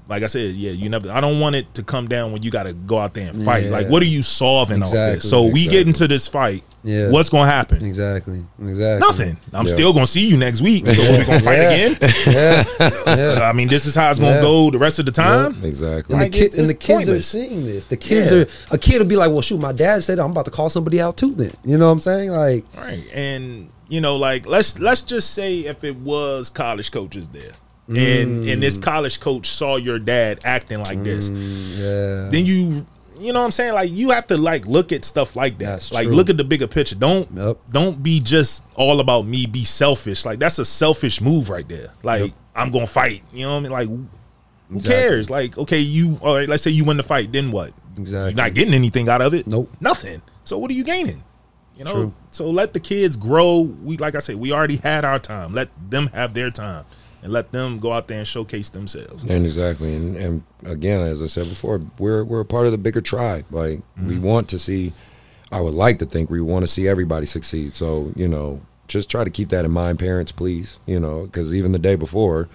Like 0.07 0.21
I 0.21 0.27
said, 0.27 0.55
yeah, 0.55 0.71
you 0.71 0.87
never. 0.89 1.11
I 1.11 1.19
don't 1.19 1.39
want 1.39 1.55
it 1.55 1.73
to 1.73 1.83
come 1.83 2.07
down 2.07 2.31
when 2.31 2.43
you 2.43 2.51
got 2.51 2.63
to 2.63 2.73
go 2.73 2.99
out 2.99 3.15
there 3.15 3.27
and 3.29 3.43
fight. 3.43 3.63
Yeah. 3.65 3.69
Like, 3.71 3.87
what 3.89 4.03
are 4.03 4.07
you 4.07 4.21
solving 4.21 4.83
off 4.83 4.91
this? 4.91 5.27
So 5.29 5.47
we 5.47 5.67
get 5.67 5.87
into 5.87 6.07
this 6.07 6.27
fight. 6.27 6.63
Yeah. 6.83 7.09
What's 7.09 7.29
gonna 7.29 7.49
happen? 7.49 7.83
Exactly. 7.83 8.45
Exactly. 8.61 8.99
Nothing. 9.07 9.37
I'm 9.51 9.65
Yeah. 9.65 9.73
still 9.73 9.91
gonna 9.93 10.05
see 10.05 10.27
you 10.27 10.37
next 10.37 10.61
week. 10.61 10.85
So 10.85 11.01
we're 11.01 11.25
gonna 11.25 11.39
fight 11.39 11.55
Yeah. 11.57 11.71
again. 11.71 11.97
Yeah. 12.27 12.63
yeah. 13.07 13.49
I 13.49 13.53
mean, 13.53 13.67
this 13.69 13.87
is 13.87 13.95
how 13.95 14.11
it's 14.11 14.19
gonna 14.19 14.35
Yeah. 14.35 14.41
go 14.41 14.69
the 14.69 14.77
rest 14.77 14.99
of 14.99 15.07
the 15.07 15.11
time. 15.11 15.63
Exactly. 15.63 16.13
And 16.13 16.21
the, 16.21 16.25
Like, 16.27 16.31
kid, 16.31 16.43
it's- 16.43 16.59
and 16.59 16.67
the 16.67 16.75
kids 16.75 16.97
pointless. 17.05 17.19
are 17.19 17.23
seeing 17.39 17.65
this. 17.65 17.85
The 17.85 17.97
kids 17.97 18.31
Yeah. 18.31 18.37
are 18.41 18.47
a 18.69 18.77
kid 18.77 18.99
will 18.99 19.07
be 19.07 19.15
like, 19.15 19.31
"Well, 19.31 19.41
shoot, 19.41 19.59
my 19.59 19.71
dad 19.71 20.03
said 20.03 20.19
I'm 20.19 20.29
about 20.29 20.45
to 20.45 20.51
call 20.51 20.69
somebody 20.69 21.01
out 21.01 21.17
too." 21.17 21.33
Then 21.33 21.53
you 21.65 21.79
know 21.79 21.87
what 21.87 21.93
I'm 21.93 21.99
saying? 21.99 22.29
Like, 22.29 22.65
Right. 22.77 23.01
And 23.15 23.69
you 23.89 23.99
know, 23.99 24.15
like 24.15 24.45
let's 24.45 24.77
let's 24.79 25.01
just 25.01 25.31
say 25.31 25.61
if 25.61 25.83
it 25.83 25.95
was 25.97 26.51
college 26.51 26.91
coaches 26.91 27.29
there. 27.29 27.53
And 27.87 27.97
and 27.97 28.45
Mm. 28.45 28.61
this 28.61 28.77
college 28.79 29.19
coach 29.19 29.47
saw 29.47 29.75
your 29.75 29.99
dad 29.99 30.39
acting 30.43 30.79
like 30.79 31.03
this. 31.03 31.29
yeah, 31.29 32.29
Then 32.31 32.45
you 32.45 32.85
you 33.17 33.31
know 33.31 33.39
what 33.39 33.45
I'm 33.45 33.51
saying? 33.51 33.73
Like 33.75 33.91
you 33.91 34.09
have 34.09 34.27
to 34.27 34.37
like 34.37 34.65
look 34.65 34.91
at 34.91 35.05
stuff 35.05 35.35
like 35.35 35.57
that. 35.59 35.65
That's 35.65 35.93
like 35.93 36.07
true. 36.07 36.15
look 36.15 36.29
at 36.29 36.37
the 36.37 36.43
bigger 36.43 36.67
picture. 36.67 36.95
Don't 36.95 37.29
Yep. 37.35 37.57
don't 37.71 38.01
be 38.03 38.19
just 38.19 38.63
all 38.75 38.99
about 38.99 39.25
me, 39.27 39.45
be 39.45 39.63
selfish. 39.63 40.25
Like 40.25 40.39
that's 40.39 40.57
a 40.59 40.65
selfish 40.65 41.21
move 41.21 41.49
right 41.49 41.67
there. 41.67 41.89
Like 42.03 42.21
Yep. 42.21 42.31
I'm 42.55 42.71
gonna 42.71 42.87
fight. 42.87 43.21
You 43.31 43.45
know 43.45 43.51
what 43.51 43.57
I 43.57 43.59
mean? 43.61 43.71
Like 43.71 43.87
who 43.87 44.05
Exactly. 44.77 44.91
cares? 45.01 45.29
Like, 45.29 45.57
okay, 45.59 45.79
you 45.79 46.17
all 46.23 46.35
right, 46.35 46.49
let's 46.49 46.63
say 46.63 46.71
you 46.71 46.85
win 46.85 46.97
the 46.97 47.03
fight, 47.03 47.31
then 47.31 47.51
what? 47.51 47.71
Exactly. 47.99 48.31
You're 48.31 48.33
not 48.33 48.53
getting 48.55 48.73
anything 48.73 49.07
out 49.09 49.21
of 49.21 49.33
it. 49.35 49.45
Nope. 49.45 49.69
Nothing. 49.79 50.21
So 50.43 50.57
what 50.57 50.71
are 50.71 50.73
you 50.73 50.83
gaining? 50.83 51.23
You 51.77 51.83
know, 51.85 51.91
True. 51.93 52.13
so 52.31 52.49
let 52.49 52.73
the 52.73 52.79
kids 52.79 53.15
grow. 53.15 53.61
We 53.61 53.97
like 53.97 54.15
I 54.15 54.19
say, 54.19 54.33
we 54.33 54.51
already 54.51 54.77
had 54.77 55.05
our 55.05 55.19
time. 55.19 55.53
Let 55.53 55.69
them 55.89 56.07
have 56.13 56.33
their 56.33 56.49
time, 56.49 56.85
and 57.25 57.33
let 57.33 57.51
them 57.51 57.79
go 57.79 57.91
out 57.91 58.07
there 58.07 58.19
and 58.19 58.27
showcase 58.27 58.69
themselves. 58.69 59.23
And 59.23 59.47
exactly, 59.47 59.95
and, 59.95 60.15
and 60.15 60.43
again, 60.63 61.01
as 61.01 61.23
I 61.23 61.25
said 61.25 61.49
before, 61.49 61.81
we're 61.97 62.23
we're 62.23 62.41
a 62.41 62.45
part 62.45 62.67
of 62.67 62.71
the 62.71 62.77
bigger 62.77 63.01
tribe. 63.01 63.45
Like 63.49 63.81
we 63.99 64.19
want 64.19 64.47
to 64.49 64.59
see. 64.59 64.93
I 65.51 65.59
would 65.59 65.73
like 65.73 65.97
to 65.99 66.05
think 66.05 66.29
we 66.29 66.39
want 66.39 66.63
to 66.63 66.67
see 66.67 66.87
everybody 66.87 67.25
succeed. 67.25 67.73
So 67.73 68.13
you 68.15 68.27
know, 68.27 68.61
just 68.87 69.09
try 69.09 69.23
to 69.23 69.31
keep 69.31 69.49
that 69.49 69.65
in 69.65 69.71
mind, 69.71 69.97
parents, 69.97 70.31
please. 70.31 70.79
You 70.85 70.99
know, 70.99 71.23
because 71.23 71.55
even 71.55 71.71
the 71.71 71.79
day 71.79 71.95
before, 71.95 72.47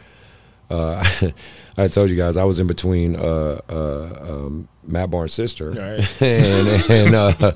uh, 0.71 1.05
I 1.81 1.89
told 1.89 2.11
you 2.11 2.16
guys 2.16 2.36
I 2.36 2.44
was 2.44 2.59
in 2.59 2.66
between 2.66 3.16
uh, 3.16 3.61
uh, 3.69 4.19
um, 4.20 4.69
Matt 4.86 5.11
Barnes' 5.11 5.32
sister, 5.35 5.70
Right. 5.70 6.23
and, 6.23 6.90
and 6.90 7.15
uh, 7.15 7.52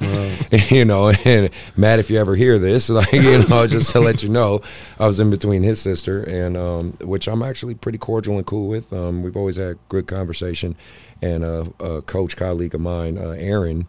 you 0.70 0.84
know, 0.84 1.10
and 1.24 1.51
Matt, 1.76 1.98
if 1.98 2.10
you 2.10 2.18
ever 2.18 2.34
hear 2.34 2.59
this, 2.59 2.88
like 2.88 3.12
you 3.12 3.46
know, 3.48 3.66
just 3.66 3.90
to 3.92 4.01
let 4.01 4.22
you 4.22 4.28
know, 4.28 4.62
I 4.98 5.06
was 5.06 5.20
in 5.20 5.30
between 5.30 5.62
his 5.62 5.80
sister 5.80 6.22
and 6.22 6.56
um, 6.56 6.92
which 7.01 7.28
I'm 7.28 7.42
actually 7.42 7.74
pretty 7.74 7.98
cordial 7.98 8.36
and 8.36 8.46
cool 8.46 8.68
with. 8.68 8.92
Um, 8.92 9.22
we've 9.22 9.36
always 9.36 9.56
had 9.56 9.78
good 9.88 10.06
conversation, 10.06 10.76
and 11.20 11.44
uh, 11.44 11.64
a 11.80 12.02
coach 12.02 12.36
colleague 12.36 12.74
of 12.74 12.80
mine, 12.80 13.18
uh, 13.18 13.30
Aaron. 13.30 13.86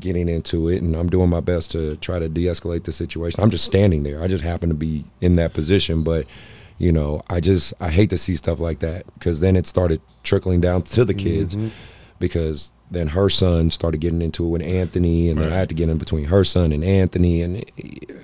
Getting 0.00 0.26
into 0.26 0.70
it, 0.70 0.80
and 0.80 0.96
I'm 0.96 1.10
doing 1.10 1.28
my 1.28 1.40
best 1.40 1.72
to 1.72 1.96
try 1.96 2.18
to 2.18 2.26
de-escalate 2.26 2.84
the 2.84 2.92
situation. 2.92 3.42
I'm 3.42 3.50
just 3.50 3.66
standing 3.66 4.04
there. 4.04 4.22
I 4.22 4.26
just 4.26 4.42
happen 4.42 4.70
to 4.70 4.74
be 4.74 5.04
in 5.20 5.36
that 5.36 5.52
position, 5.52 6.02
but 6.02 6.24
you 6.82 6.90
know, 6.90 7.22
I 7.30 7.38
just 7.38 7.72
I 7.80 7.90
hate 7.90 8.10
to 8.10 8.18
see 8.18 8.34
stuff 8.34 8.58
like 8.58 8.80
that 8.80 9.06
because 9.14 9.38
then 9.38 9.54
it 9.54 9.66
started 9.66 10.00
trickling 10.24 10.60
down 10.60 10.82
to 10.82 11.04
the 11.04 11.14
kids 11.14 11.54
mm-hmm. 11.54 11.68
because 12.18 12.72
then 12.90 13.06
her 13.08 13.28
son 13.28 13.70
started 13.70 14.00
getting 14.00 14.20
into 14.20 14.44
it 14.44 14.48
with 14.48 14.62
Anthony, 14.62 15.30
and 15.30 15.40
then 15.40 15.52
I 15.52 15.56
had 15.56 15.68
to 15.68 15.76
get 15.76 15.88
in 15.88 15.96
between 15.96 16.24
her 16.24 16.42
son 16.42 16.72
and 16.72 16.82
Anthony, 16.82 17.40
and 17.40 17.64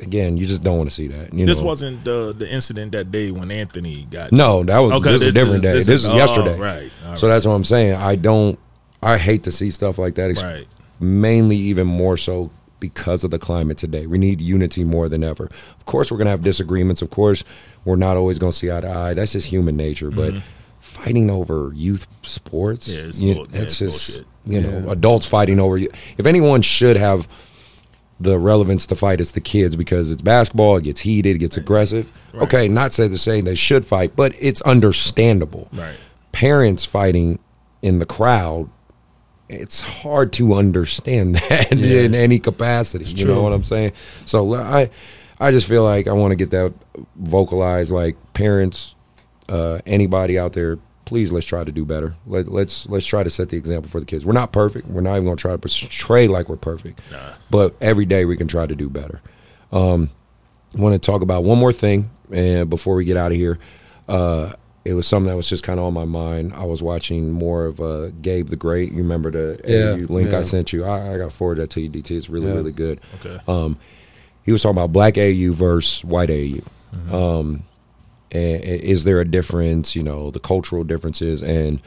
again, 0.02 0.36
you 0.36 0.44
just 0.44 0.64
don't 0.64 0.76
want 0.76 0.90
to 0.90 0.94
see 0.94 1.06
that. 1.06 1.32
You 1.32 1.46
This 1.46 1.60
know? 1.60 1.66
wasn't 1.66 2.04
the 2.04 2.34
the 2.36 2.52
incident 2.52 2.90
that 2.92 3.12
day 3.12 3.30
when 3.30 3.52
Anthony 3.52 4.08
got. 4.10 4.32
no, 4.32 4.64
that 4.64 4.78
was 4.80 4.92
Okay, 4.94 5.12
this, 5.12 5.22
is 5.22 5.36
a 5.36 5.38
different 5.38 5.62
day. 5.62 5.72
This, 5.74 5.88
is, 5.88 6.06
oh, 6.08 6.16
yesterday, 6.16 6.58
right? 6.58 6.90
All 7.06 7.16
So 7.16 7.28
right. 7.28 7.34
that's 7.34 7.46
what 7.46 7.52
I'm 7.52 7.64
saying. 7.64 7.94
I 7.94 8.16
don't. 8.16 8.58
I 9.00 9.18
hate 9.18 9.44
to 9.44 9.52
see 9.52 9.70
stuff 9.70 9.98
like 9.98 10.16
that. 10.16 10.36
Right. 10.42 10.66
Mainly, 10.98 11.56
even 11.56 11.86
more 11.86 12.16
so 12.16 12.50
because 12.80 13.24
of 13.24 13.30
the 13.30 13.38
climate 13.38 13.78
today. 13.78 14.06
We 14.06 14.18
need 14.18 14.40
unity 14.40 14.84
more 14.84 15.08
than 15.08 15.24
ever. 15.24 15.44
Of 15.78 15.84
course, 15.86 16.10
we're 16.10 16.18
gonna 16.18 16.30
have 16.30 16.42
disagreements. 16.42 17.02
Of 17.02 17.10
course, 17.10 17.44
we're 17.84 17.96
not 17.96 18.16
always 18.16 18.38
gonna 18.38 18.52
see 18.52 18.70
eye 18.70 18.80
to 18.80 18.88
eye. 18.88 19.14
That's 19.14 19.32
just 19.32 19.48
human 19.48 19.76
nature. 19.76 20.10
But 20.10 20.34
fighting 20.80 21.30
over 21.30 21.72
youth 21.74 22.06
sports, 22.22 22.88
Mm-hmm. 22.88 22.98
Yeah, 23.00 23.08
it's 23.08 23.20
you- 23.20 23.34
bull- 23.34 23.46
yeah, 23.52 23.60
it's 23.62 23.78
just 23.78 24.08
bullshit. 24.08 24.26
you 24.46 24.60
know 24.60 24.90
adults 24.90 25.26
fighting 25.26 25.60
over 25.60 25.76
you. 25.76 25.90
If 26.16 26.26
anyone 26.26 26.62
should 26.62 26.96
have 26.96 27.28
the 28.20 28.38
relevance 28.38 28.84
to 28.88 28.96
fight, 28.96 29.20
it's 29.20 29.30
the 29.32 29.40
kids 29.40 29.76
because 29.76 30.10
it's 30.10 30.22
basketball. 30.22 30.76
It 30.78 30.84
gets 30.84 31.00
heated, 31.02 31.36
it 31.36 31.38
gets 31.38 31.56
aggressive. 31.56 32.10
Right. 32.32 32.42
Okay, 32.42 32.68
not 32.68 32.92
say 32.92 33.06
the 33.06 33.16
same, 33.18 33.44
they 33.44 33.54
should 33.54 33.84
fight, 33.86 34.16
but 34.16 34.34
it's 34.40 34.60
understandable 34.62 35.68
Right. 35.72 35.94
parents 36.32 36.84
fighting 36.84 37.38
in 37.80 38.00
the 38.00 38.06
crowd, 38.06 38.68
it's 39.48 39.80
hard 39.80 40.32
to 40.34 40.54
understand 40.54 41.34
that 41.48 41.72
in 41.72 42.14
any 42.14 42.38
capacity. 42.38 43.04
you 43.04 43.26
know 43.26 43.42
what 43.42 43.52
I'm 43.52 43.64
saying? 43.64 43.92
So 44.24 44.54
I, 44.54 44.90
I 45.40 45.50
just 45.50 45.66
feel 45.68 45.84
like 45.84 46.06
I 46.06 46.12
want 46.12 46.32
to 46.32 46.36
get 46.36 46.50
that 46.50 46.72
vocalized. 47.16 47.90
Like 47.92 48.16
parents, 48.34 48.94
uh, 49.48 49.80
anybody 49.86 50.38
out 50.38 50.52
there, 50.52 50.78
please 51.04 51.32
let's 51.32 51.46
try 51.46 51.64
to 51.64 51.72
do 51.72 51.84
better. 51.84 52.14
Let, 52.26 52.48
let's 52.48 52.88
let's 52.88 53.06
try 53.06 53.22
to 53.22 53.30
set 53.30 53.48
the 53.48 53.56
example 53.56 53.90
for 53.90 54.00
the 54.00 54.06
kids. 54.06 54.26
We're 54.26 54.32
not 54.32 54.52
perfect. 54.52 54.88
We're 54.88 55.00
not 55.00 55.14
even 55.14 55.24
going 55.24 55.36
to 55.36 55.40
try 55.40 55.52
to 55.52 55.58
portray 55.58 56.28
like 56.28 56.48
we're 56.48 56.56
perfect. 56.56 57.00
Nah. 57.10 57.18
But 57.50 57.74
every 57.80 58.04
day 58.04 58.24
we 58.24 58.36
can 58.36 58.48
try 58.48 58.66
to 58.66 58.74
do 58.74 58.90
better. 58.90 59.20
Um, 59.72 60.10
I 60.76 60.80
want 60.80 60.94
to 60.94 60.98
talk 60.98 61.22
about 61.22 61.44
one 61.44 61.58
more 61.58 61.72
thing, 61.72 62.10
and 62.30 62.68
before 62.68 62.94
we 62.94 63.04
get 63.04 63.16
out 63.16 63.32
of 63.32 63.38
here, 63.38 63.58
uh, 64.06 64.52
it 64.88 64.94
was 64.94 65.06
something 65.06 65.28
that 65.30 65.36
was 65.36 65.48
just 65.48 65.62
kind 65.64 65.78
of 65.78 65.84
on 65.86 65.92
my 65.94 66.04
mind. 66.04 66.52
I 66.54 66.64
was 66.64 66.82
watching 66.82 67.30
more 67.30 67.66
of 67.66 67.80
uh, 67.80 68.08
Gabe 68.22 68.48
the 68.48 68.56
Great. 68.56 68.90
You 68.92 68.98
remember 68.98 69.30
the 69.30 69.60
Yeah, 69.66 69.96
AAU 69.96 70.08
link 70.08 70.30
yeah. 70.32 70.38
I 70.38 70.42
sent 70.42 70.72
you? 70.72 70.84
I, 70.84 71.14
I 71.14 71.18
got 71.18 71.32
forwarded 71.32 71.64
that 71.64 71.70
to 71.70 71.80
you, 71.80 71.90
DT. 71.90 72.10
It's 72.16 72.30
really 72.30 72.46
Yeah. 72.48 72.54
really 72.54 72.72
good. 72.72 73.00
Okay. 73.16 73.38
Um, 73.46 73.76
he 74.44 74.52
was 74.52 74.62
talking 74.62 74.78
about 74.78 74.92
black 74.92 75.18
AU 75.18 75.52
versus 75.52 76.04
white 76.04 76.30
AU. 76.30 76.60
Um, 77.14 77.64
and 78.32 78.62
is 78.64 79.04
there 79.04 79.20
a 79.20 79.24
difference? 79.24 79.94
You 79.94 80.02
know, 80.02 80.30
the 80.30 80.40
cultural 80.40 80.84
differences, 80.84 81.42
and 81.42 81.80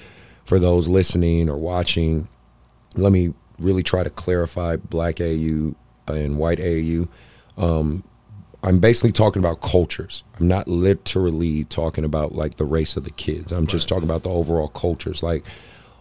for 0.45 0.59
those 0.59 0.87
listening 0.87 1.49
or 1.49 1.57
watching, 1.57 2.27
let 2.95 3.11
me 3.11 3.33
really 3.57 3.83
try 3.83 4.03
to 4.03 4.09
clarify 4.11 4.75
black 4.75 5.19
AU 5.21 5.73
and 6.07 6.37
white 6.37 6.59
AU. 6.59 7.07
Um, 7.57 8.03
I'm 8.63 8.79
basically 8.79 9.11
talking 9.11 9.39
about 9.41 9.61
cultures. 9.61 10.23
I'm 10.39 10.47
not 10.47 10.67
literally 10.67 11.63
talking 11.65 12.03
about 12.05 12.33
like 12.33 12.55
the 12.55 12.65
race 12.65 12.95
of 12.95 13.03
the 13.03 13.09
kids. 13.11 13.51
I'm 13.51 13.65
just 13.67 13.87
talking 13.89 14.03
about 14.03 14.23
the 14.23 14.29
overall 14.29 14.67
cultures. 14.67 15.23
Like 15.23 15.43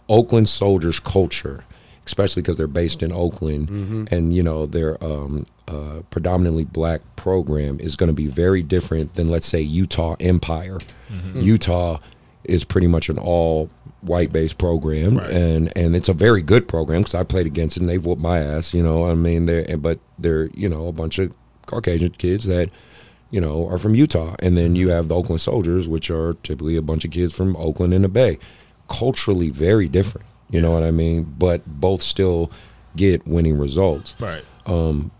Oakland 0.07 0.47
Soldiers 0.47 0.99
culture, 0.99 1.63
especially 2.05 2.41
because 2.43 2.57
they're 2.57 2.67
based 2.67 3.01
in 3.01 3.11
Oakland, 3.11 4.09
and 4.11 4.33
you 4.33 4.43
know 4.43 4.65
their 4.67 5.03
um, 5.03 5.45
uh, 5.67 6.01
predominantly 6.11 6.63
black 6.65 7.01
program 7.15 7.79
is 7.79 7.95
going 7.95 8.07
to 8.09 8.13
be 8.13 8.27
very 8.27 8.61
different 8.61 9.15
than 9.15 9.29
let's 9.31 9.47
say 9.47 9.61
Utah 9.61 10.15
Empire. 10.19 10.77
Utah 11.35 11.99
is 12.43 12.63
pretty 12.63 12.87
much 12.87 13.09
an 13.09 13.17
all 13.19 13.69
white 14.01 14.31
based 14.31 14.57
program, 14.57 15.17
Right. 15.17 15.29
and 15.31 15.71
and 15.75 15.95
it's 15.95 16.09
a 16.09 16.13
very 16.13 16.41
good 16.41 16.67
program 16.67 17.01
because 17.01 17.15
I 17.15 17.23
played 17.23 17.45
against 17.47 17.77
it 17.77 17.81
and 17.81 17.89
they've 17.89 18.03
whooped 18.05 18.21
my 18.21 18.39
ass. 18.39 18.73
You 18.73 18.83
know, 18.83 19.09
I 19.09 19.15
mean, 19.15 19.45
they're 19.47 19.77
but 19.77 19.97
they're 20.19 20.45
you 20.53 20.69
know 20.69 20.87
a 20.87 20.91
bunch 20.91 21.17
of 21.19 21.33
Caucasian 21.65 22.11
kids 22.11 22.45
that 22.45 22.69
you 23.29 23.41
know 23.41 23.67
are 23.67 23.77
from 23.77 23.95
Utah, 23.95 24.35
and 24.39 24.57
then 24.57 24.75
you 24.75 24.89
have 24.89 25.07
the 25.07 25.15
Oakland 25.15 25.41
Soldiers, 25.41 25.87
which 25.87 26.09
are 26.09 26.33
typically 26.43 26.75
a 26.75 26.81
bunch 26.81 27.05
of 27.05 27.11
kids 27.11 27.33
from 27.33 27.55
Oakland 27.55 27.93
and 27.93 28.03
the 28.03 28.09
Bay. 28.09 28.37
Culturally, 28.89 29.49
very 29.49 29.87
different. 29.87 30.27
You 30.49 30.61
know 30.61 30.71
what 30.71 30.83
I 30.83 30.91
mean? 30.91 31.35
But 31.37 31.65
both 31.65 32.01
still 32.01 32.51
get 32.95 33.25
winning 33.25 33.57
results. 33.57 34.15
Right. 34.19 34.43
Um, 34.65 35.11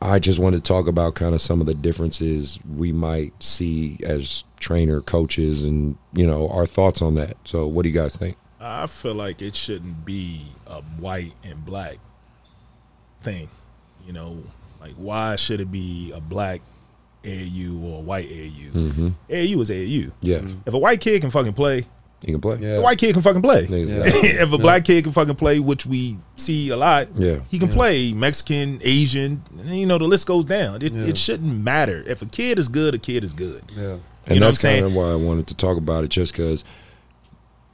I 0.00 0.18
just 0.18 0.38
wanted 0.38 0.64
to 0.64 0.68
talk 0.68 0.86
about 0.86 1.16
kind 1.16 1.34
of 1.34 1.40
some 1.40 1.60
of 1.60 1.66
the 1.66 1.74
differences 1.74 2.60
we 2.76 2.92
might 2.92 3.42
see 3.42 3.98
as 4.04 4.44
trainer 4.60 5.00
coaches, 5.00 5.64
and 5.64 5.96
you 6.12 6.26
know 6.26 6.48
our 6.48 6.66
thoughts 6.66 7.02
on 7.02 7.14
that. 7.16 7.36
So, 7.44 7.66
what 7.66 7.82
do 7.82 7.88
you 7.88 7.94
guys 7.94 8.16
think? 8.16 8.36
I 8.60 8.86
feel 8.86 9.14
like 9.14 9.42
it 9.42 9.54
shouldn't 9.54 10.04
be 10.04 10.46
a 10.66 10.82
white 10.82 11.32
and 11.44 11.64
black 11.64 11.96
thing. 13.20 13.48
You 14.06 14.12
know, 14.12 14.44
Like, 14.88 14.96
why 14.96 15.36
should 15.36 15.60
it 15.60 15.70
be 15.70 16.12
a 16.14 16.20
black 16.20 16.60
AU 17.24 17.78
or 17.82 17.98
a 17.98 18.02
white 18.02 18.28
AAU? 18.28 18.70
Mm-hmm. 18.72 19.08
AU 19.30 19.60
is 19.60 19.70
AU. 19.70 20.12
Yeah, 20.20 20.38
mm-hmm. 20.38 20.60
If 20.66 20.74
a 20.74 20.78
white 20.78 21.00
kid 21.00 21.20
can 21.20 21.30
fucking 21.30 21.52
play, 21.52 21.86
he 22.24 22.32
can 22.32 22.40
play. 22.40 22.58
Yeah. 22.60 22.78
a 22.78 22.82
white 22.82 22.98
kid 22.98 23.12
can 23.12 23.22
fucking 23.22 23.42
play. 23.42 23.60
Exactly. 23.64 24.28
if 24.30 24.52
a 24.52 24.58
black 24.58 24.84
kid 24.84 25.04
can 25.04 25.12
fucking 25.12 25.36
play, 25.36 25.60
which 25.60 25.86
we 25.86 26.16
see 26.36 26.68
a 26.70 26.76
lot, 26.76 27.08
Yeah. 27.16 27.40
he 27.48 27.58
can 27.58 27.68
play 27.68 28.12
Mexican, 28.12 28.80
Asian, 28.82 29.42
you 29.64 29.86
know 29.86 29.98
the 29.98 30.06
list 30.06 30.26
goes 30.26 30.44
down. 30.44 30.82
It, 30.82 30.92
Yeah. 30.92 31.04
it 31.04 31.18
shouldn't 31.18 31.62
matter 31.62 32.02
if 32.06 32.20
a 32.22 32.26
kid 32.26 32.58
is 32.58 32.68
good, 32.68 32.94
a 32.94 32.98
kid 32.98 33.22
is 33.22 33.34
good. 33.34 33.62
Yeah. 33.76 33.98
And 34.26 34.34
You 34.34 34.40
know 34.40 34.46
that's 34.46 34.64
I'm 34.64 34.70
kind 34.72 34.84
of 34.86 34.92
saying? 34.92 35.00
why 35.00 35.12
I 35.12 35.14
wanted 35.14 35.46
to 35.48 35.54
talk 35.54 35.76
about 35.78 36.02
it, 36.04 36.08
just 36.10 36.32
because 36.32 36.64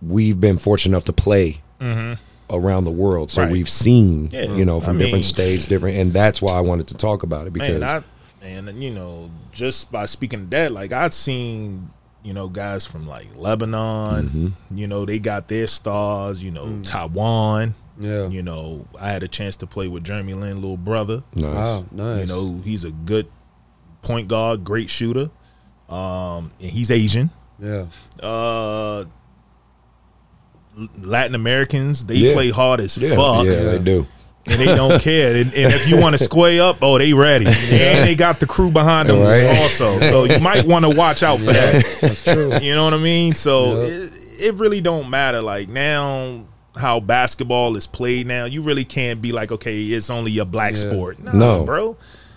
we've 0.02 0.38
been 0.38 0.58
fortunate 0.58 0.92
enough 0.92 1.04
to 1.06 1.12
play 1.14 1.62
mm-hmm. 1.80 2.14
Around 2.50 2.84
the 2.84 2.90
world, 2.90 3.30
so. 3.30 3.42
Right. 3.42 3.52
we've 3.52 3.68
seen, 3.68 4.28
Yeah. 4.32 4.54
you 4.54 4.64
know, 4.64 4.76
I 4.78 4.84
from 4.84 4.96
mean- 4.98 5.06
different 5.06 5.24
states, 5.24 5.66
different, 5.66 5.96
and 5.98 6.12
that's 6.12 6.40
why 6.42 6.52
I 6.54 6.60
wanted 6.60 6.86
to 6.88 6.94
talk 6.94 7.22
about 7.22 7.46
it 7.46 7.52
because 7.52 7.80
Man, 7.80 8.04
I 8.42 8.46
and 8.46 8.82
you 8.82 8.90
know 8.92 9.30
just 9.52 9.90
by 9.90 10.04
speaking 10.06 10.40
of 10.40 10.50
that, 10.50 10.70
like 10.72 10.92
I've 10.92 11.14
seen 11.14 11.90
you 12.22 12.32
know 12.34 12.48
guys 12.48 12.84
from 12.86 13.06
like 13.06 13.28
Lebanon, 13.36 14.28
Mm-hmm. 14.28 14.76
you 14.76 14.86
know 14.86 15.04
they 15.04 15.18
got 15.18 15.48
their 15.48 15.66
stars, 15.66 16.42
you 16.42 16.50
know 16.50 16.80
Taiwan. 16.82 17.74
Yeah. 17.98 18.26
You 18.28 18.42
know, 18.42 18.86
I 19.00 19.10
had 19.10 19.22
a 19.22 19.28
chance 19.28 19.54
to 19.58 19.68
play 19.68 19.86
with 19.86 20.02
Jeremy 20.02 20.34
Lin, 20.34 20.56
little 20.60 20.76
brother. 20.76 21.22
nice. 21.34 21.54
Wow. 21.54 21.84
Nice. 21.92 22.20
You 22.22 22.26
know, 22.26 22.60
he's 22.64 22.82
a 22.84 22.90
good 22.90 23.28
point 24.02 24.26
guard, 24.26 24.64
great 24.64 24.90
shooter. 24.90 25.30
Um, 25.88 26.50
and 26.60 26.70
he's 26.70 26.90
Asian. 26.90 27.30
Yeah. 27.60 27.86
Uh, 28.20 29.00
L- 29.00 29.06
Latin 31.02 31.34
Americans, 31.34 32.06
they 32.06 32.16
Yeah. 32.16 32.34
play 32.34 32.50
hard 32.50 32.80
as 32.80 32.96
yeah, 32.98 33.14
fuck, 33.14 33.46
yeah, 33.46 33.54
they 33.62 33.78
do. 33.78 34.06
and 34.46 34.58
they 34.60 34.66
don't 34.66 35.00
care. 35.00 35.36
And, 35.36 35.54
and 35.54 35.72
if 35.72 35.88
you 35.88 35.98
want 36.00 36.16
to 36.18 36.22
square 36.24 36.62
up, 36.62 36.78
oh, 36.82 36.98
they 36.98 37.12
ready, 37.12 37.46
and 37.70 38.08
they 38.08 38.14
got 38.14 38.40
the 38.40 38.46
crew 38.46 38.70
behind 38.70 39.08
them 39.08 39.20
Right. 39.20 39.44
also. 39.62 40.00
So 40.00 40.24
you 40.24 40.38
might 40.40 40.66
want 40.66 40.84
to 40.84 40.94
watch 40.94 41.22
out 41.22 41.38
for 41.40 41.52
that. 41.52 41.98
That's 42.00 42.22
true. 42.24 42.56
You 42.58 42.74
know 42.74 42.84
what 42.84 42.94
I 42.94 42.98
mean? 42.98 43.34
So 43.34 43.82
Yep. 43.82 43.90
it, 43.90 44.12
it 44.40 44.54
really 44.56 44.80
don't 44.80 45.08
matter. 45.10 45.40
Like 45.40 45.68
now, 45.68 46.44
how 46.76 46.98
basketball 46.98 47.76
is 47.76 47.86
played 47.86 48.26
now, 48.26 48.46
you 48.46 48.60
really 48.60 48.84
can't 48.84 49.22
be 49.22 49.30
like, 49.32 49.52
okay, 49.52 49.80
it's 49.80 50.10
only 50.10 50.36
a 50.38 50.44
black 50.44 50.72
Yeah. 50.72 50.78
sport. 50.90 51.22
Nah, 51.22 51.32
No. 51.32 51.64
bro. 51.64 51.96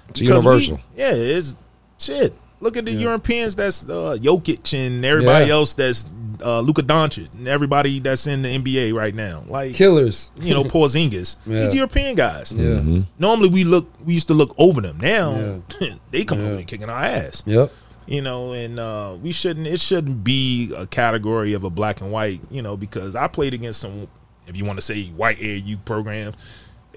It's 0.10 0.20
Because 0.20 0.46
we- 0.46 0.52
universal. 0.52 0.80
yeah, 0.96 1.12
it's 1.12 1.56
shit. 2.00 2.34
Look 2.60 2.76
at 2.78 2.86
the 2.86 2.92
Europeans. 2.92 3.56
That's 3.56 3.84
uh, 3.88 4.18
Jokic 4.20 4.74
and 4.74 5.06
everybody 5.06 5.46
Yeah. 5.46 5.54
else. 5.54 5.74
That's 5.76 6.10
uh, 6.44 6.60
Luka 6.62 6.82
Doncic 6.84 7.28
and 7.34 7.48
everybody 7.48 8.00
that's 8.00 8.26
in 8.28 8.42
the 8.44 8.50
NBA 8.58 8.94
right 8.94 9.14
now. 9.14 9.44
Like 9.48 9.76
Killers. 9.76 10.32
you 10.42 10.54
know, 10.54 10.64
Porzingis. 10.64 11.36
Yeah. 11.46 11.62
These 11.66 11.76
European 11.76 12.16
guys. 12.16 12.52
Yeah. 12.52 12.64
Mm-hmm. 12.78 13.02
Normally 13.20 13.50
we 13.50 13.64
look. 13.64 13.88
We 14.06 14.14
used 14.14 14.28
to 14.28 14.34
look 14.34 14.54
over 14.58 14.82
them. 14.82 14.98
Now 15.00 15.62
Yeah. 15.80 15.90
they 16.12 16.26
come 16.26 16.40
over 16.44 16.58
and 16.58 16.68
kicking 16.68 16.90
our 16.90 17.00
ass. 17.04 17.44
Yep. 17.46 17.72
You 18.08 18.22
know, 18.22 18.54
and 18.54 18.80
uh, 18.80 19.18
we 19.22 19.32
shouldn't. 19.34 19.68
It 19.68 19.80
shouldn't 19.82 20.24
be 20.24 20.72
a 20.76 20.88
category 20.88 21.54
of 21.54 21.64
a 21.64 21.70
black 21.70 22.02
and 22.02 22.12
white. 22.12 22.40
You 22.50 22.62
know, 22.62 22.78
because 22.78 23.16
I 23.16 23.28
played 23.28 23.54
against 23.54 23.82
some. 23.82 24.08
If 24.48 24.56
you 24.56 24.64
want 24.64 24.78
to 24.78 24.82
say 24.82 25.08
white 25.10 25.38
AU 25.44 25.76
programs, 25.86 26.36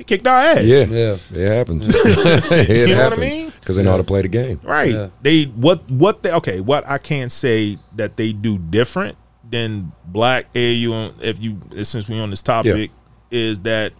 they 0.00 0.04
kicked 0.04 0.26
our 0.26 0.34
ass. 0.38 0.64
Yeah, 0.64 0.84
Yeah. 0.84 1.16
it 1.30 1.48
happens. 1.58 1.86
it 1.86 2.68
You 2.88 2.94
know 2.94 2.96
what 2.96 3.00
I 3.00 3.02
happens 3.02 3.20
mean? 3.20 3.52
because 3.60 3.76
they 3.76 3.82
know 3.82 3.90
how 3.90 3.96
to 3.98 4.04
play 4.04 4.22
the 4.22 4.28
game. 4.28 4.58
Right. 4.62 4.94
Yeah. 4.94 5.08
They 5.20 5.44
what 5.44 5.88
what 5.90 6.22
they 6.22 6.32
okay, 6.32 6.60
what 6.60 6.88
I 6.88 6.96
can't 6.96 7.30
say 7.30 7.76
that 7.96 8.16
they 8.16 8.32
do 8.32 8.58
different 8.58 9.18
than 9.48 9.92
black 10.06 10.46
AU. 10.56 11.10
if 11.20 11.42
you 11.42 11.60
since 11.82 12.08
we 12.08 12.18
on 12.18 12.30
this 12.30 12.40
topic 12.40 12.90
is 13.30 13.60
that 13.60 13.92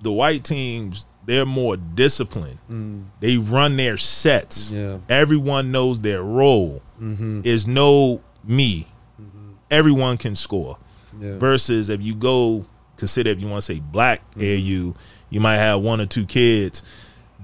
the 0.00 0.10
white 0.10 0.42
teams 0.42 1.06
they're 1.24 1.46
more 1.46 1.76
disciplined. 1.76 2.58
Mm. 2.70 3.04
They 3.20 3.36
run 3.36 3.76
their 3.76 3.96
sets. 3.96 4.72
Yeah. 4.72 4.98
Everyone 5.08 5.70
knows 5.70 6.00
their 6.00 6.22
role. 6.22 6.82
Mm-hmm. 7.00 7.42
Is 7.44 7.66
no 7.66 8.22
me. 8.42 8.88
Mm-hmm. 9.20 9.52
Everyone 9.70 10.16
can 10.16 10.34
score. 10.34 10.78
Yeah. 11.20 11.36
Versus 11.38 11.90
if 11.90 12.02
you 12.02 12.14
go 12.16 12.64
consider 12.96 13.30
if 13.30 13.40
you 13.40 13.48
want 13.48 13.62
to 13.62 13.74
say 13.74 13.80
black 13.80 14.20
mm-hmm. 14.32 14.40
AAU, 14.40 14.96
you 15.32 15.40
might 15.40 15.56
have 15.56 15.80
one 15.80 16.00
or 16.00 16.06
two 16.06 16.26
kids 16.26 16.82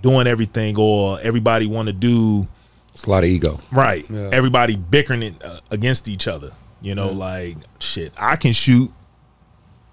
doing 0.02 0.26
everything 0.28 0.76
or 0.78 1.18
everybody 1.22 1.66
want 1.66 1.88
to 1.88 1.92
do 1.92 2.46
It's 2.92 3.04
a 3.04 3.10
lot 3.10 3.24
of 3.24 3.30
ego. 3.30 3.58
right. 3.72 4.08
Yeah. 4.08 4.30
Everybody 4.32 4.76
bickering 4.76 5.22
it 5.24 5.34
uh, 5.44 5.58
against 5.72 6.06
each 6.06 6.28
other. 6.28 6.52
You 6.80 6.94
know, 6.94 7.08
like 7.10 7.56
shit. 7.80 8.12
I 8.16 8.36
can 8.36 8.52
shoot. 8.52 8.92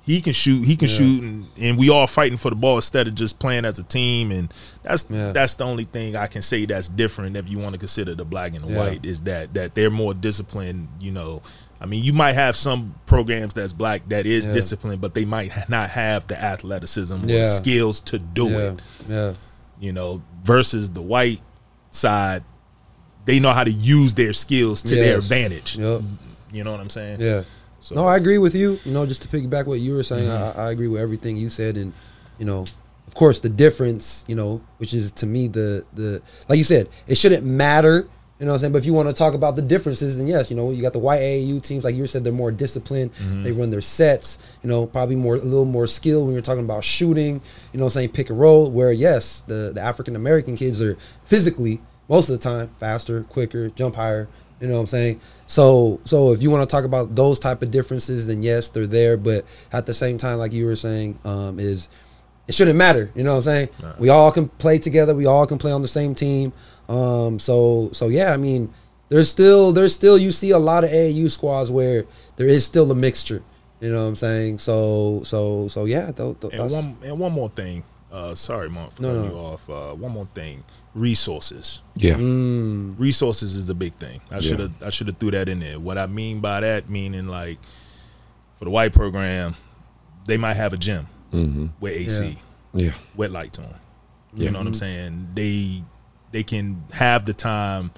He 0.04 0.22
can 0.22 0.34
shoot. 0.34 0.64
He 0.64 0.76
can 0.78 0.88
Yeah. 0.88 0.94
shoot, 0.96 1.24
and, 1.24 1.46
and 1.60 1.78
we 1.80 1.90
all 1.90 2.06
fighting 2.06 2.38
for 2.38 2.52
the 2.52 2.56
ball 2.56 2.76
instead 2.76 3.08
of 3.08 3.16
just 3.16 3.40
playing 3.40 3.66
as 3.66 3.80
a 3.80 3.84
team. 3.84 4.30
And 4.32 4.54
that's 4.84 5.10
Yeah. 5.10 5.32
that's 5.32 5.56
the 5.56 5.64
only 5.64 5.86
thing 5.86 6.16
I 6.16 6.28
can 6.28 6.44
say 6.44 6.66
that's 6.68 6.88
different. 6.88 7.36
If 7.36 7.50
you 7.50 7.58
want 7.58 7.74
to 7.74 7.80
consider 7.80 8.14
the 8.14 8.24
black 8.26 8.54
and 8.54 8.64
the 8.64 8.72
Yeah. 8.72 8.78
white, 8.78 9.04
is 9.04 9.22
that 9.22 9.56
that 9.56 9.74
they're 9.74 9.90
more 9.90 10.14
disciplined. 10.14 10.90
You 11.00 11.10
know, 11.12 11.42
I 11.82 11.86
mean, 11.88 12.04
you 12.04 12.14
might 12.14 12.34
have 12.34 12.56
some 12.56 12.96
programs 13.06 13.54
that's 13.54 13.74
black 13.74 14.08
that 14.10 14.26
is 14.26 14.46
Yeah. 14.46 14.54
disciplined, 14.54 15.02
but 15.02 15.14
they 15.14 15.26
might 15.26 15.52
not 15.70 15.90
have 15.92 16.28
the 16.28 16.42
athleticism 16.42 17.26
or 17.26 17.28
Yeah. 17.28 17.44
skills 17.46 18.00
to 18.02 18.20
do 18.20 18.48
Yeah. 18.50 18.58
it 18.60 18.80
Yeah. 19.10 19.34
you 19.80 19.92
know, 19.94 20.22
versus 20.44 20.92
the 20.92 21.02
white 21.02 21.42
side, 21.92 22.44
they 23.26 23.40
know 23.40 23.52
how 23.52 23.64
to 23.64 23.72
use 23.72 24.14
their 24.14 24.34
skills 24.34 24.82
to 24.84 24.96
their 24.96 25.18
advantage. 25.18 25.78
Yep. 25.78 26.02
You 26.54 26.64
know 26.64 26.72
what 26.72 26.80
I'm 26.80 26.90
saying? 26.90 27.20
Yeah. 27.20 27.42
So, 27.82 27.96
No, 27.96 28.06
I 28.06 28.16
agree 28.16 28.38
with 28.38 28.56
you. 28.56 28.80
You 28.86 28.92
know, 28.92 29.06
just 29.06 29.22
to 29.24 29.28
piggyback 29.28 29.66
what 29.66 29.80
you 29.80 29.94
were 29.94 30.04
saying, 30.04 30.28
Mm-hmm. 30.30 30.60
I, 30.60 30.68
I 30.68 30.72
agree 30.72 30.88
with 30.88 31.02
everything 31.02 31.36
you 31.38 31.50
said, 31.50 31.76
and 31.78 31.94
you 32.40 32.46
know, 32.46 32.66
of 33.08 33.14
course, 33.14 33.40
the 33.40 33.50
difference, 33.50 34.24
you 34.28 34.36
know, 34.36 34.62
which 34.78 34.94
is 34.94 35.12
to 35.14 35.26
me 35.26 35.48
the 35.48 35.86
the 35.94 36.22
like 36.50 36.58
you 36.58 36.64
said, 36.64 36.90
it 37.08 37.16
shouldn't 37.18 37.44
matter. 37.46 38.08
You 38.40 38.46
know 38.46 38.52
what 38.52 38.56
I'm 38.56 38.60
saying? 38.60 38.74
But 38.74 38.80
if 38.80 38.86
you 38.86 38.94
want 38.94 39.08
to 39.08 39.14
talk 39.14 39.34
about 39.34 39.56
the 39.56 39.62
differences, 39.62 40.18
then 40.18 40.28
yes, 40.28 40.50
you 40.50 40.58
know, 40.58 40.70
you 40.72 40.82
got 40.82 40.92
the 40.92 41.00
white 41.00 41.22
AAU 41.22 41.64
teams, 41.64 41.86
like 41.86 41.96
you 41.96 42.06
said, 42.06 42.26
they're 42.26 42.34
more 42.34 42.52
disciplined. 42.52 43.14
Mm-hmm. 43.14 43.44
They 43.44 43.54
run 43.54 43.70
their 43.70 43.80
sets, 43.80 44.58
you 44.62 44.70
know, 44.70 44.86
probably 44.86 45.16
more 45.16 45.36
a 45.36 45.40
little 45.40 45.64
more 45.64 45.88
skill 45.88 46.26
when 46.26 46.34
you're 46.34 46.42
talking 46.42 46.66
about 46.66 46.84
shooting, 46.84 47.36
you 47.72 47.80
know 47.80 47.86
what 47.86 47.96
I'm 47.96 48.02
saying, 48.02 48.10
pick 48.10 48.30
and 48.30 48.38
roll, 48.38 48.70
where 48.70 48.92
yes, 48.92 49.42
the, 49.42 49.72
the 49.74 49.80
African 49.80 50.18
American 50.18 50.58
kids 50.58 50.82
are 50.82 50.98
physically 51.24 51.80
most 52.10 52.30
of 52.30 52.38
the 52.38 52.44
time 52.44 52.70
faster, 52.78 53.24
quicker, 53.24 53.70
jump 53.70 53.96
higher. 53.96 54.28
You 54.60 54.68
know 54.68 54.76
what 54.76 54.82
I'm 54.82 54.88
saying? 54.88 55.22
So 55.48 56.02
so 56.04 56.34
if 56.34 56.42
you 56.42 56.50
want 56.50 56.68
to 56.68 56.74
talk 56.74 56.84
about 56.84 57.16
those 57.16 57.40
type 57.40 57.62
of 57.62 57.72
differences, 57.72 58.28
then 58.28 58.44
yes, 58.44 58.68
they're 58.68 58.88
there. 58.88 59.16
But 59.16 59.46
at 59.72 59.86
the 59.86 59.94
same 59.94 60.18
time, 60.18 60.40
like 60.40 60.52
you 60.52 60.66
were 60.66 60.76
saying, 60.76 61.20
um, 61.24 61.60
is 61.60 61.90
it 62.48 62.54
shouldn't 62.54 62.78
matter. 62.78 63.12
You 63.16 63.24
know 63.24 63.32
what 63.32 63.38
I'm 63.38 63.44
saying? 63.44 63.70
We 63.98 64.10
all 64.10 64.32
can 64.32 64.50
play 64.50 64.78
together. 64.78 65.16
We 65.16 65.26
all 65.26 65.48
can 65.48 65.58
play 65.58 65.72
on 65.72 65.82
the 65.82 65.88
same 65.88 66.14
team. 66.16 66.54
Um, 66.90 67.40
so 67.40 67.90
so 67.94 68.08
yeah, 68.08 68.34
I 68.34 68.38
mean, 68.38 68.74
there's 69.10 69.30
still 69.30 69.72
there's 69.72 69.94
still 69.94 70.18
you 70.18 70.32
see 70.32 70.52
a 70.52 70.60
lot 70.60 70.84
of 70.84 70.90
AAU 70.90 71.30
squads 71.30 71.72
where 71.72 72.06
there 72.38 72.48
is 72.48 72.66
still 72.66 72.92
a 72.92 72.96
mixture. 72.96 73.42
You 73.82 73.92
know 73.92 74.02
what 74.04 74.08
I'm 74.10 74.16
saying? 74.16 74.60
So 74.60 75.22
so 75.24 75.68
so 75.68 75.86
yeah. 75.86 76.12
Th- 76.12 76.40
th- 76.40 76.54
and 76.54 76.62
that's- 76.62 76.72
one 76.72 76.98
and 77.04 77.20
one 77.20 77.32
more 77.32 77.50
thing. 77.50 77.84
Uh, 78.12 78.34
sorry, 78.34 78.70
Mark, 78.70 78.94
for 78.94 79.02
No, 79.02 79.08
cutting 79.10 79.24
no. 79.24 79.34
you 79.34 79.38
off. 79.38 79.70
Uh, 79.70 79.94
one 79.96 80.12
more 80.14 80.28
thing. 80.34 80.64
Resources. 80.94 81.82
Yeah, 81.98 82.14
Mm, 82.14 82.96
Resources 82.98 83.58
is 83.58 83.68
the 83.68 83.74
big 83.76 83.94
thing. 83.96 84.22
I 84.32 84.36
Yeah. 84.36 84.40
should 84.42 84.60
have 84.60 84.72
I 84.82 84.90
should 84.90 85.08
have 85.08 85.18
threw 85.18 85.32
that 85.32 85.50
in 85.50 85.60
there. 85.60 85.80
What 85.80 85.98
I 85.98 86.08
mean 86.08 86.40
by 86.40 86.62
that, 86.62 86.90
meaning 86.90 87.28
like 87.28 87.60
for 88.58 88.64
the 88.66 88.72
white 88.72 88.94
program, 88.94 89.56
they 90.28 90.38
might 90.38 90.54
have 90.56 90.72
a 90.72 90.78
gym 90.78 91.08
hmm 91.32 91.68
with 91.82 91.92
AC. 91.94 92.38
yeah, 92.74 92.94
wet 93.18 93.32
lights 93.32 93.60
on. 93.60 93.66
Yeah. 94.34 94.46
You 94.46 94.52
know 94.52 94.60
what 94.60 94.68
I'm 94.68 94.74
saying? 94.74 95.30
They 95.36 95.84
they 96.36 96.44
can 96.44 96.84
have 96.92 97.24
the 97.24 97.34
time 97.34 97.92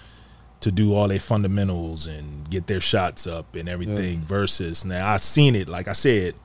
to 0.59 0.72
do 0.72 0.93
all 0.93 1.07
their 1.07 1.19
fundamentals 1.19 2.05
and 2.05 2.47
get 2.51 2.68
their 2.68 2.80
shots 2.80 3.26
up 3.26 3.55
and 3.55 3.68
everything. 3.68 4.22
Versus 4.22 4.85
now, 4.85 5.09
I've 5.09 5.23
seen 5.23 5.55
it. 5.55 5.68
Like 5.68 5.88
I 5.88 5.93
said, 5.93 6.35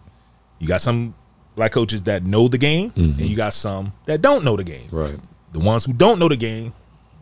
you 0.59 0.67
got 0.67 0.81
some 0.81 1.15
black 1.55 1.73
coaches 1.73 2.05
that 2.05 2.25
know 2.25 2.49
the 2.49 2.57
game, 2.57 2.95
and 2.97 3.13
mm-hmm. 3.13 3.25
you 3.25 3.37
got 3.37 3.53
some 3.53 3.93
that 4.07 4.23
don't 4.23 4.43
know 4.43 4.57
the 4.57 4.65
game. 4.65 4.89
right. 4.91 5.19
The 5.53 5.59
ones 5.59 5.85
who 5.85 5.93
don't 5.93 6.19
know 6.19 6.31
the 6.31 6.37
game, 6.37 6.73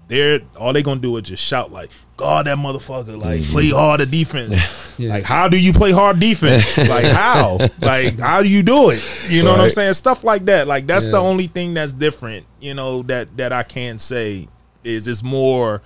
they're 0.07 0.39
all 0.57 0.73
they 0.73 0.85
gonna 0.85 1.01
do 1.01 1.17
is 1.17 1.25
just 1.25 1.43
shout 1.43 1.73
like, 1.73 1.91
"God, 2.17 2.47
that 2.47 2.57
motherfucker! 2.57 3.21
Like, 3.21 3.41
mm-hmm. 3.41 3.53
play 3.53 3.71
harder 3.71 4.07
defense. 4.07 4.57
Yeah. 5.01 5.15
Like, 5.15 5.25
how 5.25 5.49
do 5.49 5.59
you 5.59 5.73
play 5.73 5.93
hard 5.93 6.21
defense? 6.21 6.77
like, 6.89 7.07
how? 7.07 7.59
Like, 7.81 8.19
how 8.19 8.43
do 8.43 8.49
you 8.49 8.63
do 8.63 8.91
it? 8.91 9.03
You 9.31 9.43
know 9.43 9.53
what 9.53 9.61
I'm 9.61 9.71
saying? 9.71 9.95
Stuff 9.95 10.25
like 10.25 10.45
that. 10.45 10.69
Like, 10.69 10.87
that's 10.87 11.07
the 11.07 11.17
only 11.17 11.47
thing 11.47 11.73
that's 11.73 11.95
different. 11.95 12.47
You 12.61 12.75
know 12.75 13.03
that 13.05 13.35
that 13.39 13.51
I 13.51 13.63
can 13.63 13.99
say 13.99 14.49
is 14.85 15.07
it's 15.07 15.23
more 15.23 15.83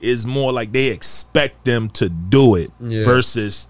is 0.00 0.26
more 0.26 0.52
like 0.52 0.72
they 0.72 0.88
expect 0.88 1.64
them 1.64 1.88
to 1.88 2.08
do 2.08 2.54
it 2.56 2.70
Yeah. 2.80 3.04
versus 3.04 3.68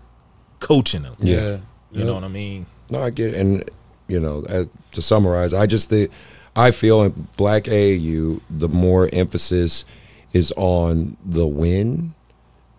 coaching 0.60 1.02
them. 1.02 1.14
Yeah. 1.20 1.58
You 1.90 2.04
know 2.04 2.14
what 2.14 2.24
I 2.24 2.28
mean? 2.28 2.64
No, 2.88 3.02
I 3.02 3.10
get 3.10 3.34
it. 3.34 3.36
And, 3.40 3.68
you 4.08 4.18
know, 4.18 4.44
uh, 4.48 4.64
to 4.92 5.02
summarize, 5.02 5.52
I 5.52 5.66
just 5.66 5.90
think, 5.90 6.10
I 6.56 6.70
feel 6.70 7.02
in 7.02 7.28
Black 7.36 7.64
AAU, 7.64 8.40
the 8.48 8.68
more 8.68 9.10
emphasis 9.12 9.84
is 10.32 10.52
on 10.56 11.18
the 11.24 11.46
win 11.46 12.14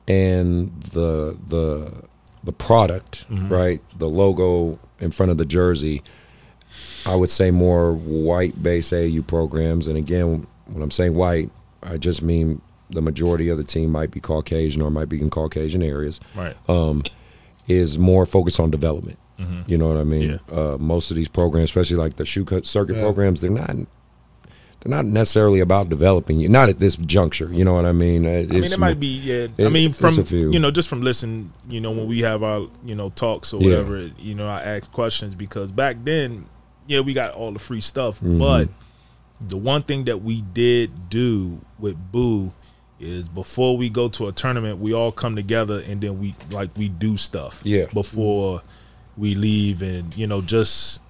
and 0.08 0.72
the 0.82 1.38
the 1.48 1.92
the 2.44 2.52
product, 2.52 3.26
right? 3.30 3.82
The 3.98 4.10
logo 4.10 4.80
in 5.00 5.12
front 5.12 5.32
of 5.32 5.38
the 5.38 5.46
jersey. 5.46 6.02
I 7.06 7.16
would 7.16 7.30
say 7.30 7.52
more 7.52 7.94
white 7.94 8.62
based 8.64 8.92
AAU 8.92 9.22
programs, 9.28 9.88
and 9.88 9.96
again, 9.98 10.48
when 10.66 10.82
I'm 10.82 10.92
saying 10.92 11.14
white, 11.16 11.52
I 11.86 11.98
just 11.98 12.22
mean 12.22 12.62
the 12.90 13.02
majority 13.02 13.50
of 13.50 13.58
the 13.58 13.64
team 13.64 13.92
might 13.92 14.12
be 14.12 14.20
Caucasian 14.20 14.82
or 14.82 14.92
might 14.92 15.10
be 15.10 15.20
in 15.22 15.30
Caucasian 15.30 15.82
areas. 15.84 16.20
Right. 16.36 16.56
Um, 16.70 17.04
is 17.68 17.98
more 17.98 18.26
focused 18.26 18.60
on 18.60 18.70
development. 18.72 19.18
You 19.68 19.78
know 19.78 19.88
what 19.90 19.98
I 19.98 20.04
mean? 20.06 20.40
Yeah. 20.50 20.58
Uh, 20.58 20.78
most 20.78 21.12
of 21.12 21.18
these 21.18 21.28
programs, 21.28 21.70
especially 21.70 21.98
like 21.98 22.16
the 22.16 22.24
shoe 22.24 22.46
cut 22.46 22.66
circuit 22.66 22.96
Yeah. 22.96 23.02
programs, 23.02 23.42
they're 23.42 23.52
not 23.52 23.76
they're 23.76 24.90
not 24.90 25.06
necessarily 25.06 25.60
about 25.62 25.90
developing 25.90 26.40
you. 26.40 26.48
Not 26.50 26.70
at 26.70 26.80
this 26.80 26.96
juncture. 26.98 27.50
You 27.54 27.64
know 27.66 27.74
what 27.74 27.86
I 27.86 27.92
mean? 27.94 28.26
Uh, 28.26 28.30
I 28.30 28.46
mean, 28.46 28.64
it 28.66 28.78
might 28.80 29.00
be. 29.02 29.08
Yeah. 29.18 29.48
I 29.66 29.70
mean, 29.70 29.92
from 29.92 30.14
you 30.30 30.60
know, 30.60 30.72
just 30.72 30.88
from 30.90 31.02
listening, 31.02 31.52
you 31.70 31.82
know, 31.82 31.92
when 31.92 32.08
we 32.08 32.20
have 32.22 32.42
our 32.44 32.68
you 32.86 32.96
know 32.96 33.10
talks 33.10 33.54
or 33.54 33.62
Yeah. 33.62 33.70
whatever, 33.80 34.12
you 34.18 34.36
know, 34.36 34.48
I 34.48 34.62
ask 34.62 34.90
questions 34.92 35.36
because 35.36 35.72
back 35.74 35.98
then, 36.04 36.46
yeah, 36.88 37.00
we 37.02 37.14
got 37.14 37.34
all 37.34 37.52
the 37.52 37.60
free 37.60 37.82
stuff, 37.82 38.18
Mm-hmm. 38.20 38.40
but 38.40 38.70
the 39.48 39.58
one 39.58 39.84
thing 39.84 40.06
that 40.06 40.22
we 40.22 40.42
did 40.42 41.10
do 41.10 41.62
with 41.80 41.98
Boo 42.12 42.54
is 43.00 43.28
before 43.28 43.76
we 43.78 43.90
go 43.90 44.08
to 44.10 44.28
a 44.28 44.32
tournament, 44.32 44.80
we 44.80 44.94
all 44.94 45.12
come 45.12 45.36
together 45.36 45.82
and 45.88 46.00
then 46.02 46.20
we 46.20 46.36
like 46.52 46.70
we 46.78 46.90
do 46.90 47.18
stuff. 47.18 47.62
Yeah. 47.66 47.86
Before 47.94 48.62
we 49.18 49.36
leave, 49.36 49.82
and 49.82 50.16
you 50.16 50.26
know, 50.28 50.42
just 50.42 51.02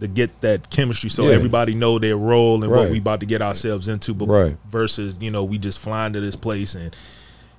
to 0.00 0.06
get 0.06 0.40
that 0.42 0.70
chemistry, 0.70 1.10
so 1.10 1.24
Yeah. 1.28 1.34
everybody 1.34 1.74
know 1.74 1.98
their 1.98 2.16
role 2.16 2.62
and 2.62 2.72
what 2.72 2.90
we 2.90 2.98
about 2.98 3.20
to 3.20 3.26
get 3.26 3.42
ourselves 3.42 3.88
into. 3.88 4.14
But 4.14 4.28
Right. 4.28 4.56
versus 4.68 5.18
you 5.20 5.30
know 5.30 5.42
we 5.44 5.58
just 5.58 5.78
flying 5.78 6.12
to 6.12 6.20
this 6.20 6.36
place 6.36 6.74
and 6.74 6.94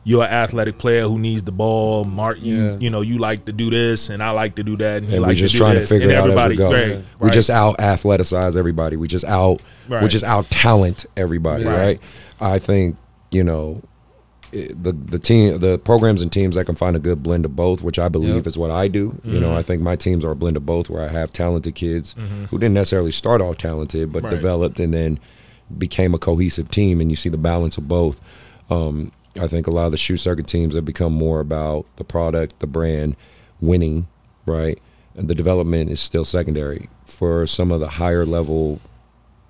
you're 0.06 0.24
an 0.24 0.30
athletic 0.30 0.78
player 0.78 1.04
who 1.04 1.20
needs 1.20 1.44
the 1.44 1.52
ball. 1.52 2.06
Mark, 2.06 2.38
you 2.42 2.56
Yeah. 2.56 2.78
you 2.80 2.90
know 2.90 3.02
you 3.02 3.18
like 3.18 3.46
to 3.46 3.52
do 3.54 3.70
this 3.70 4.10
and 4.10 4.24
I 4.24 4.32
like 4.32 4.56
to 4.56 4.64
do 4.64 4.78
that, 4.78 4.98
and, 5.00 5.08
he 5.08 5.16
and 5.16 5.22
like 5.24 5.30
we 5.30 5.36
just 5.36 5.56
to 5.58 5.64
do 5.64 5.74
to 5.74 5.80
this, 5.80 5.90
figure 5.90 6.04
and 6.04 6.12
it 6.12 6.16
out 6.16 6.24
as 6.30 6.32
everybody, 6.32 6.54
we 6.54 6.58
go. 6.58 6.72
right, 6.72 7.06
We 7.20 7.26
right. 7.26 7.34
just 7.34 7.50
out 7.50 7.78
athleticize 7.78 8.56
everybody. 8.56 8.96
We 8.96 9.08
just 9.08 9.26
out 9.26 9.62
we 9.90 10.08
just 10.08 10.26
out 10.26 10.50
talent 10.50 11.06
everybody, 11.18 11.66
Right. 11.66 11.78
right. 11.78 12.00
I 12.40 12.60
think 12.60 12.96
you 13.32 13.44
know 13.44 13.82
the 14.52 14.92
the 14.94 15.20
team 15.20 15.60
the 15.60 15.78
programs 15.78 16.22
and 16.24 16.32
teams 16.32 16.56
that 16.56 16.66
can 16.66 16.74
find 16.76 16.96
a 16.96 17.00
good 17.00 17.22
blend 17.22 17.46
of 17.46 17.56
both, 17.56 17.84
which 17.84 18.00
I 18.00 18.08
believe 18.10 18.36
Yep. 18.36 18.48
is 18.48 18.58
what 18.58 18.72
I 18.72 18.88
do. 18.88 19.20
You 19.24 19.34
Mm-hmm. 19.34 19.42
know, 19.42 19.54
I 19.56 19.62
think 19.62 19.82
my 19.82 19.96
teams 19.96 20.26
are 20.26 20.32
a 20.32 20.36
blend 20.36 20.58
of 20.58 20.66
both, 20.66 20.90
where 20.90 21.04
I 21.08 21.10
have 21.10 21.32
talented 21.32 21.76
kids 21.76 22.16
who 22.50 22.58
didn't 22.58 22.74
necessarily 22.74 23.12
start 23.12 23.42
all 23.42 23.54
talented, 23.54 24.12
but 24.12 24.24
Right. 24.24 24.32
developed 24.32 24.80
and 24.80 24.92
then 24.94 25.20
became 25.78 26.16
a 26.16 26.18
cohesive 26.18 26.70
team, 26.72 27.00
and 27.00 27.12
you 27.12 27.16
see 27.16 27.30
the 27.30 27.38
balance 27.38 27.78
of 27.78 27.88
both. 27.88 28.20
Um, 28.72 29.12
I 29.40 29.48
think 29.48 29.68
a 29.68 29.72
lot 29.72 29.86
of 29.86 29.92
the 29.92 29.98
shoe 29.98 30.18
circuit 30.18 30.48
teams 30.48 30.76
have 30.76 30.86
become 30.86 31.14
more 31.14 31.40
about 31.40 31.86
the 31.98 32.04
product, 32.04 32.60
the 32.60 32.68
brand, 32.68 33.16
winning, 33.62 34.08
right? 34.46 34.80
And 35.16 35.28
the 35.28 35.36
development 35.36 35.92
is 35.92 36.00
still 36.00 36.26
secondary. 36.26 36.90
For 37.06 37.46
some 37.46 37.72
of 37.72 37.80
the 37.80 37.90
higher 37.90 38.26
level 38.26 38.80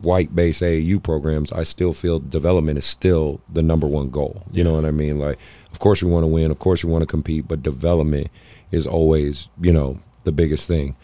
white 0.01 0.33
base 0.35 0.59
AAU 0.61 1.01
programs, 1.03 1.51
I 1.51 1.63
still 1.63 1.93
feel 1.93 2.19
development 2.19 2.77
is 2.77 2.85
still 2.85 3.41
the 3.51 3.61
number 3.61 3.87
one 3.87 4.09
goal. 4.09 4.43
You 4.51 4.63
know 4.63 4.73
what 4.75 4.85
I 4.85 4.91
mean? 4.91 5.19
Like, 5.19 5.37
of 5.71 5.79
course 5.79 6.01
we 6.01 6.09
want 6.09 6.23
to 6.23 6.27
win, 6.27 6.51
of 6.51 6.59
course 6.59 6.83
we 6.83 6.91
want 6.91 7.01
to 7.03 7.07
compete, 7.07 7.47
but 7.47 7.61
development 7.63 8.29
is 8.71 8.87
always, 8.87 9.49
you 9.61 9.71
know, 9.73 9.99
the 10.23 10.31
biggest 10.31 10.67
thing. 10.67 10.95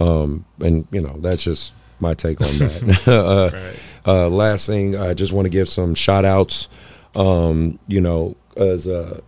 Um, 0.00 0.44
and 0.60 0.86
you 0.90 1.00
know, 1.00 1.16
that's 1.20 1.42
just 1.44 1.74
my 2.00 2.14
take 2.14 2.40
on 2.40 2.58
that. 2.58 3.02
uh, 3.08 3.50
Right. 3.52 3.76
uh, 4.06 4.28
last 4.28 4.66
thing, 4.66 4.96
I 4.96 5.14
just 5.14 5.32
want 5.32 5.46
to 5.46 5.50
give 5.50 5.68
some 5.68 5.94
shout 5.94 6.24
outs. 6.24 6.68
Um, 7.16 7.78
you 7.88 8.00
know, 8.00 8.36
as 8.56 8.86
uh, 8.86 9.20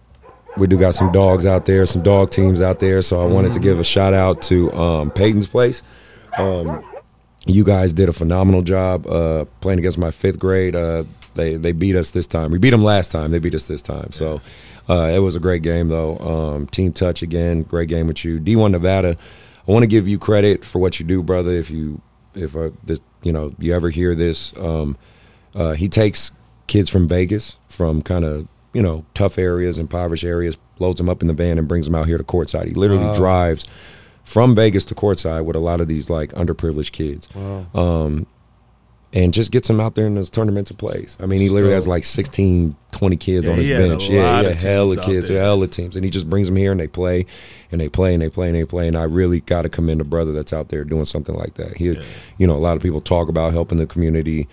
we 0.56 0.66
do 0.66 0.78
got 0.78 0.94
some 0.94 1.12
dogs 1.12 1.46
out 1.46 1.66
there, 1.66 1.86
some 1.86 2.02
dog 2.02 2.30
teams 2.30 2.60
out 2.60 2.78
there. 2.78 3.02
So 3.02 3.22
I 3.22 3.26
wanted 3.26 3.52
to 3.54 3.60
give 3.60 3.80
a 3.80 3.84
shout 3.84 4.14
out 4.14 4.42
to 4.42 4.72
um, 4.72 5.10
Peyton's 5.10 5.46
Place. 5.46 5.82
Um, 6.36 6.84
you 7.46 7.64
guys 7.64 7.92
did 7.92 8.08
a 8.08 8.12
phenomenal 8.12 8.62
job 8.62 9.06
uh, 9.06 9.46
playing 9.60 9.78
against 9.78 9.98
my 9.98 10.10
fifth 10.10 10.38
grade. 10.38 10.76
Uh, 10.76 11.04
they 11.34 11.56
they 11.56 11.72
beat 11.72 11.96
us 11.96 12.10
this 12.10 12.26
time. 12.26 12.50
We 12.50 12.58
beat 12.58 12.70
them 12.70 12.84
last 12.84 13.10
time. 13.10 13.30
They 13.30 13.38
beat 13.38 13.54
us 13.54 13.66
this 13.66 13.82
time. 13.82 14.12
So 14.12 14.40
uh, 14.88 15.10
it 15.14 15.20
was 15.20 15.36
a 15.36 15.40
great 15.40 15.62
game 15.62 15.88
though. 15.88 16.18
Um, 16.18 16.66
team 16.66 16.92
touch 16.92 17.22
again. 17.22 17.62
Great 17.62 17.88
game 17.88 18.06
with 18.06 18.24
you. 18.24 18.40
D1 18.40 18.72
Nevada. 18.72 19.16
I 19.66 19.72
want 19.72 19.82
to 19.82 19.86
give 19.86 20.08
you 20.08 20.18
credit 20.18 20.64
for 20.64 20.78
what 20.78 20.98
you 20.98 21.06
do, 21.06 21.22
brother. 21.22 21.52
If 21.52 21.70
you 21.70 22.00
if 22.34 22.56
uh, 22.56 22.70
this, 22.84 23.00
you 23.22 23.32
know 23.32 23.54
you 23.58 23.74
ever 23.74 23.90
hear 23.90 24.14
this, 24.14 24.56
um, 24.58 24.96
uh, 25.54 25.72
he 25.72 25.88
takes 25.88 26.32
kids 26.68 26.88
from 26.88 27.08
Vegas 27.08 27.56
from 27.66 28.00
kind 28.02 28.24
of 28.24 28.46
you 28.72 28.82
know 28.82 29.04
tough 29.14 29.38
areas, 29.38 29.78
impoverished 29.78 30.24
areas, 30.24 30.56
loads 30.78 30.98
them 30.98 31.08
up 31.08 31.20
in 31.22 31.26
the 31.26 31.34
van 31.34 31.58
and 31.58 31.66
brings 31.66 31.86
them 31.86 31.94
out 31.96 32.06
here 32.06 32.18
to 32.18 32.24
courtside. 32.24 32.66
He 32.68 32.74
literally 32.74 33.06
Wow. 33.06 33.14
drives 33.16 33.64
from 34.22 34.54
Vegas 34.54 34.84
to 34.84 34.94
courtside 34.94 35.44
with 35.46 35.56
a 35.56 35.60
lot 35.60 35.80
of 35.80 35.88
these 35.88 36.08
like 36.08 36.30
underprivileged 36.32 36.92
kids 36.92 37.28
Wow. 37.34 37.66
um, 37.74 38.26
and 39.14 39.32
just 39.32 39.50
gets 39.50 39.68
them 39.68 39.80
out 39.80 39.94
there 39.94 40.06
in 40.06 40.16
those 40.16 40.28
tournaments 40.28 40.68
and 40.70 40.78
plays. 40.78 41.16
I 41.18 41.24
mean, 41.24 41.40
he 41.40 41.48
literally 41.48 41.72
has 41.72 41.88
like 41.88 42.04
16, 42.04 42.76
20 42.90 43.16
kids 43.16 43.46
Yeah, 43.46 43.52
on 43.52 43.56
his 43.58 43.66
he 43.66 43.72
had 43.72 43.84
a 43.84 43.88
bench. 43.88 44.10
Yeah, 44.10 44.40
yeah, 44.42 44.60
hell 44.60 44.92
of 44.92 45.00
kids, 45.00 45.28
hell 45.28 45.62
of 45.62 45.70
teams, 45.70 45.96
and 45.96 46.04
he 46.04 46.10
just 46.10 46.28
brings 46.28 46.48
them 46.48 46.56
here 46.56 46.72
and 46.72 46.78
they 46.78 46.88
play, 46.88 47.24
and 47.72 47.80
they 47.80 47.88
play 47.88 48.12
and 48.12 48.22
they 48.22 48.28
play 48.28 48.48
and 48.48 48.54
they 48.56 48.66
play. 48.66 48.86
And 48.86 48.96
I 48.96 49.04
really 49.04 49.40
got 49.40 49.62
to 49.62 49.70
commend 49.70 50.02
a 50.02 50.04
brother 50.04 50.32
that's 50.34 50.52
out 50.52 50.68
there 50.68 50.84
doing 50.84 51.06
something 51.06 51.34
like 51.34 51.54
that. 51.54 51.78
He, 51.78 51.98
you 52.36 52.46
know, 52.46 52.54
a 52.54 52.58
lot 52.60 52.76
of 52.76 52.82
people 52.82 53.00
talk 53.00 53.30
about 53.30 53.54
helping 53.54 53.78
the 53.78 53.86
community. 53.86 54.46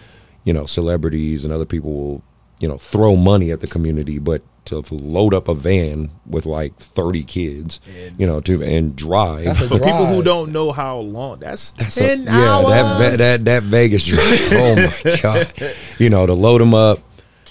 You 0.45 0.53
know, 0.53 0.65
celebrities 0.65 1.43
and 1.43 1.51
other 1.53 1.65
people 1.65 1.91
will, 1.91 2.23
you 2.59 2.67
know, 2.69 2.77
throw 2.77 3.15
money 3.17 3.51
at 3.51 3.59
the 3.59 3.67
community, 3.67 4.17
but 4.19 4.41
to 4.65 4.84
load 4.89 5.34
up 5.35 5.47
a 5.47 5.53
van 5.53 6.09
with 6.26 6.45
like 6.47 6.76
30 6.77 7.23
kids, 7.23 7.80
And- 7.88 8.19
you 8.19 8.26
know, 8.26 8.39
to 8.41 8.63
and 8.63 8.95
drive. 8.95 9.45
That's 9.45 9.61
a 9.61 9.67
For 9.67 9.77
people 9.80 10.05
who 10.07 10.23
don't 10.23 10.51
know 10.51 10.72
how 10.72 10.97
long, 10.97 11.39
that's, 11.39 11.72
That's 11.72 11.95
ten 11.95 12.27
a, 12.27 12.31
hours. 12.31 12.67
Yeah, 12.69 12.97
that, 12.97 13.17
that 13.17 13.39
that 13.45 13.63
Vegas 13.63 14.05
trip. 14.05 14.19
oh 14.53 14.76
my 15.03 15.17
god! 15.22 15.51
You 15.99 16.09
know, 16.09 16.26
to 16.26 16.34
load 16.34 16.61
them 16.61 16.73
up, 16.73 16.99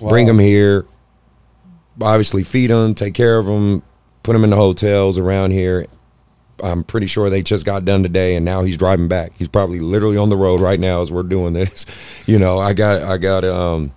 bring 0.01 0.27
them 0.27 0.39
here, 0.41 0.87
obviously 2.01 2.43
feed 2.43 2.71
them, 2.71 2.95
take 2.95 3.15
care 3.15 3.39
of 3.39 3.47
them, 3.47 3.83
put 4.23 4.33
them 4.33 4.45
in 4.45 4.51
the 4.51 4.57
hotels 4.57 5.19
around 5.19 5.53
here. 5.53 5.87
I'm 6.63 6.85
pretty 6.85 7.07
sure 7.07 7.31
they 7.31 7.43
just 7.43 7.65
got 7.67 7.85
done 7.85 8.03
today, 8.03 8.37
and 8.37 8.45
now 8.45 8.63
he's 8.63 8.77
driving 8.77 9.09
back. 9.09 9.33
He's 9.37 9.49
probably 9.49 9.81
literally 9.81 10.17
on 10.17 10.29
the 10.29 10.37
road 10.37 10.61
right 10.61 10.79
now 10.79 11.03
as 11.03 11.11
we're 11.11 11.23
doing 11.23 11.53
this. 11.53 11.87
You 12.27 12.39
know, 12.39 12.59
I 12.59 12.73
got 12.73 13.03
I 13.03 13.19
got 13.19 13.45
um. 13.45 13.93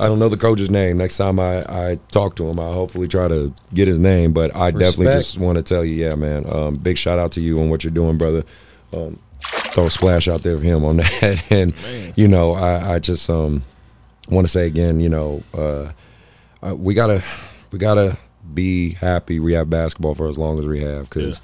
I 0.00 0.08
don't 0.08 0.18
know 0.18 0.28
the 0.28 0.36
coach's 0.36 0.70
name. 0.70 0.96
Next 0.98 1.16
time 1.16 1.38
I, 1.38 1.60
I 1.60 1.98
talk 2.10 2.34
to 2.36 2.48
him, 2.48 2.58
I'll 2.58 2.72
hopefully 2.72 3.06
try 3.06 3.28
to 3.28 3.54
get 3.72 3.86
his 3.86 4.00
name. 4.00 4.32
But 4.32 4.56
I 4.56 4.72
definitely 4.72 5.06
just 5.06 5.38
want 5.38 5.56
to 5.56 5.62
tell 5.62 5.84
you, 5.84 5.94
yeah, 5.94 6.16
man. 6.16 6.44
Um, 6.50 6.74
big 6.76 6.98
shout 6.98 7.20
out 7.20 7.30
to 7.32 7.40
you 7.40 7.60
on 7.60 7.70
what 7.70 7.84
you're 7.84 7.92
doing, 7.92 8.18
brother. 8.18 8.42
Um, 8.92 9.20
throw 9.40 9.86
a 9.86 9.90
splash 9.90 10.26
out 10.26 10.42
there 10.42 10.54
of 10.54 10.62
him 10.62 10.84
on 10.84 10.96
that. 11.20 11.44
And 11.50 11.72
you 12.16 12.26
know, 12.26 12.54
I, 12.54 12.94
I 12.94 12.98
just 12.98 13.30
um 13.30 13.62
want 14.28 14.44
to 14.44 14.50
say 14.50 14.66
again, 14.66 14.98
you 14.98 15.08
know, 15.08 15.42
uh, 15.56 15.92
uh, 16.66 16.74
we 16.74 16.94
gotta 16.94 17.22
we 17.70 17.78
gotta 17.78 18.18
be 18.52 18.94
happy 18.94 19.38
we 19.38 19.52
have 19.52 19.70
basketball 19.70 20.14
for 20.16 20.28
as 20.28 20.36
long 20.38 20.58
as 20.58 20.66
we 20.66 20.80
have 20.80 21.08
because. 21.10 21.40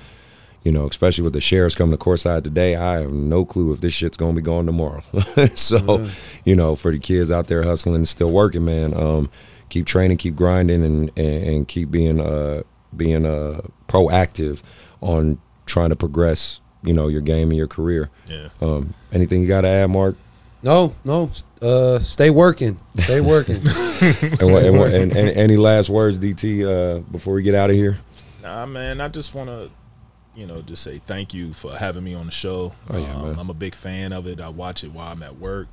You 0.65 0.73
know, 0.73 0.86
especially 0.86 1.24
with 1.24 1.35
the 1.35 1.41
shares 1.43 1.74
coming 1.74 1.97
to 1.97 2.03
courtside 2.03 2.43
today, 2.43 2.74
I 2.74 3.01
have 3.01 3.12
no 3.12 3.45
clue 3.45 3.73
if 3.73 3.81
this 3.82 3.93
shit's 3.93 4.16
gonna 4.16 4.32
be 4.32 4.41
going 4.41 4.65
tomorrow. 4.66 5.03
so, 5.55 6.09
you 6.45 6.57
know, 6.57 6.74
for 6.74 6.91
the 6.91 6.99
kids 6.99 7.31
out 7.31 7.49
there 7.49 7.62
hustling 7.62 7.97
and 7.97 8.09
still 8.09 8.31
working, 8.32 8.65
man, 8.65 8.95
um, 8.95 9.31
keep 9.69 9.85
training, 9.86 10.16
keep 10.16 10.35
grinding, 10.36 10.82
and 10.82 11.11
and, 11.19 11.45
and 11.49 11.69
keep 11.69 11.91
being 11.91 12.19
uh 12.19 12.62
being 12.97 13.27
uh 13.27 13.61
proactive 13.89 14.62
on 15.03 15.39
trying 15.66 15.91
to 15.91 15.97
progress. 15.97 16.61
You 16.82 16.93
know, 16.93 17.09
your 17.09 17.23
game 17.23 17.49
and 17.51 17.57
your 17.57 17.66
career. 17.66 18.11
Yeah. 18.27 18.49
Um, 18.61 18.93
anything 19.12 19.41
you 19.41 19.49
got 19.49 19.62
to 19.62 19.69
add, 19.69 19.86
Mark? 19.91 20.16
No, 20.62 20.95
no. 21.03 21.31
Uh, 21.62 21.99
stay 21.99 22.28
working. 22.31 22.78
Stay 22.99 23.20
working. 23.20 23.62
And, 24.03 24.53
what- 24.53 24.65
and, 24.65 24.78
what- 24.78 24.93
and, 24.93 25.16
and 25.16 25.31
any 25.31 25.57
last 25.57 25.89
words, 25.89 26.19
DT, 26.19 26.62
uh, 26.66 26.99
before 27.11 27.32
we 27.35 27.43
get 27.43 27.55
out 27.55 27.70
of 27.70 27.77
here? 27.77 27.97
Nah, 28.43 28.66
man, 28.66 29.01
I 29.01 29.09
just 29.09 29.35
want 29.35 29.49
to, 29.49 29.70
you 30.36 30.47
know, 30.47 30.62
just 30.62 30.82
say 30.82 30.98
thank 30.98 31.32
you 31.35 31.52
for 31.52 31.77
having 31.77 32.05
me 32.05 32.15
on 32.15 32.27
the 32.27 32.32
show. 32.32 32.73
Oh, 32.90 32.98
yeah, 32.98 33.15
um. 33.15 33.39
I'm 33.39 33.51
a 33.51 33.55
big 33.55 33.74
fan 33.74 34.12
of 34.12 34.27
it. 34.27 34.40
I 34.40 34.48
watch 34.48 34.82
it 34.85 34.93
while 34.93 35.11
I'm 35.12 35.23
at 35.23 35.39
work. 35.39 35.69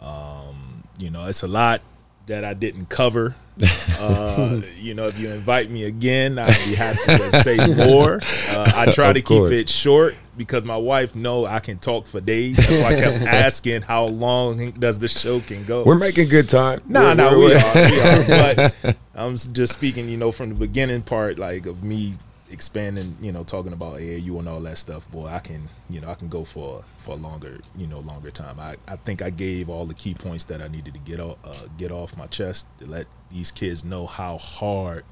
Um, 0.00 0.84
you 0.98 1.10
know, 1.10 1.26
it's 1.26 1.42
a 1.42 1.48
lot 1.48 1.82
that 2.26 2.44
I 2.44 2.54
didn't 2.54 2.88
cover. 2.88 3.34
Uh, 4.00 4.62
you 4.78 4.94
know, 4.94 5.08
if 5.08 5.18
you 5.18 5.28
invite 5.28 5.68
me 5.70 5.84
again, 5.84 6.38
I'd 6.38 6.56
be 6.64 6.74
happy 6.74 6.98
to 7.04 7.42
say 7.42 7.58
more. 7.76 8.18
Uh, 8.48 8.72
I 8.74 8.90
try 8.92 9.08
Of 9.10 9.16
to 9.16 9.20
course. 9.22 9.50
keep 9.50 9.58
it 9.58 9.68
short 9.68 10.14
because 10.38 10.64
my 10.64 10.78
wife 10.78 11.14
know 11.14 11.44
I 11.44 11.60
can 11.60 11.76
talk 11.76 12.06
for 12.06 12.18
days. 12.18 12.56
That's 12.56 12.70
why 12.70 12.96
I 12.96 12.98
kept 12.98 13.22
asking 13.26 13.82
how 13.82 14.06
long 14.06 14.70
does 14.70 14.98
the 15.00 15.08
show 15.08 15.40
can 15.40 15.64
go. 15.64 15.84
We're 15.84 15.96
making 15.98 16.30
good 16.30 16.48
time. 16.48 16.80
Nah, 16.88 17.12
We're- 17.12 17.14
nah, 17.14 17.36
we're- 17.36 17.90
we 17.90 18.00
are. 18.00 18.72
But 18.82 18.96
I'm 19.14 19.36
just 19.36 19.74
speaking, 19.74 20.08
you 20.08 20.16
know, 20.16 20.32
from 20.32 20.48
the 20.48 20.54
beginning 20.54 21.02
part, 21.02 21.38
like 21.38 21.66
of 21.66 21.84
me 21.84 22.14
expanding, 22.50 23.16
you 23.20 23.32
know, 23.32 23.42
talking 23.42 23.72
about 23.72 23.96
AAU 23.96 24.38
and 24.38 24.48
all 24.48 24.60
that 24.60 24.78
stuff. 24.78 25.10
Boy, 25.10 25.26
I 25.26 25.38
can, 25.38 25.68
you 25.88 26.00
know, 26.00 26.10
I 26.10 26.14
can 26.14 26.28
go 26.28 26.44
for 26.44 26.84
for 26.98 27.12
a 27.12 27.16
longer, 27.16 27.60
you 27.76 27.86
know, 27.86 28.00
longer 28.00 28.30
time. 28.30 28.58
I, 28.58 28.76
I 28.86 28.96
think 28.96 29.22
I 29.22 29.30
gave 29.30 29.68
all 29.68 29.86
the 29.86 29.94
key 29.94 30.14
points 30.14 30.44
that 30.44 30.60
I 30.60 30.68
needed 30.68 30.94
to 30.94 31.00
get 31.00 31.20
off, 31.20 31.38
uh, 31.44 31.68
get 31.78 31.90
off 31.90 32.16
my 32.16 32.26
chest 32.26 32.66
to 32.78 32.86
let 32.86 33.06
these 33.30 33.50
kids 33.50 33.84
know 33.84 34.06
how 34.06 34.38
hard 34.38 35.04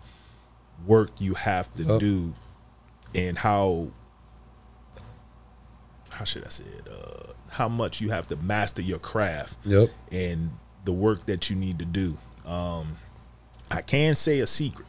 work 0.86 1.10
you 1.19 1.35
have 1.35 1.73
to 1.74 1.98
do 1.98 2.32
and 3.15 3.39
how 3.39 3.89
how 6.10 6.24
should 6.24 6.44
I 6.44 6.48
say 6.48 6.65
it? 6.65 6.89
Uh, 6.89 7.32
how 7.51 7.69
much 7.69 8.01
you 8.01 8.10
have 8.10 8.27
to 8.28 8.36
master 8.36 8.82
your 8.82 8.98
craft 8.98 9.56
yep. 9.65 9.90
and 10.10 10.51
the 10.85 10.93
work 10.93 11.27
that 11.27 11.48
you 11.48 11.56
need 11.56 11.78
to 11.78 11.85
do. 11.85 12.19
Um, 12.44 12.98
I 13.70 13.82
can 13.82 14.15
say 14.15 14.40
a 14.40 14.47
secret 14.47 14.89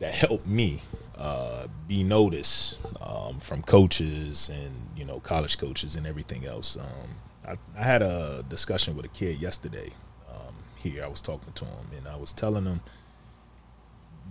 that 0.00 0.14
helped 0.14 0.46
me 0.46 0.82
uh, 1.18 1.66
be 1.86 2.02
noticed 2.02 2.80
um, 3.00 3.38
from 3.38 3.62
coaches 3.62 4.48
and 4.48 4.88
you 4.96 5.04
know 5.04 5.20
college 5.20 5.58
coaches 5.58 5.96
and 5.96 6.06
everything 6.06 6.46
else. 6.46 6.76
Um, 6.76 7.08
I, 7.46 7.78
I, 7.78 7.84
had 7.84 8.02
a 8.02 8.44
discussion 8.48 8.96
with 8.96 9.04
a 9.04 9.08
kid 9.08 9.40
yesterday 9.40 9.90
um, 10.30 10.54
here. 10.76 11.04
I 11.04 11.08
was 11.08 11.20
talking 11.20 11.52
to 11.52 11.64
him 11.64 11.86
and 11.96 12.08
I 12.08 12.16
was 12.16 12.32
telling 12.32 12.64
him 12.64 12.80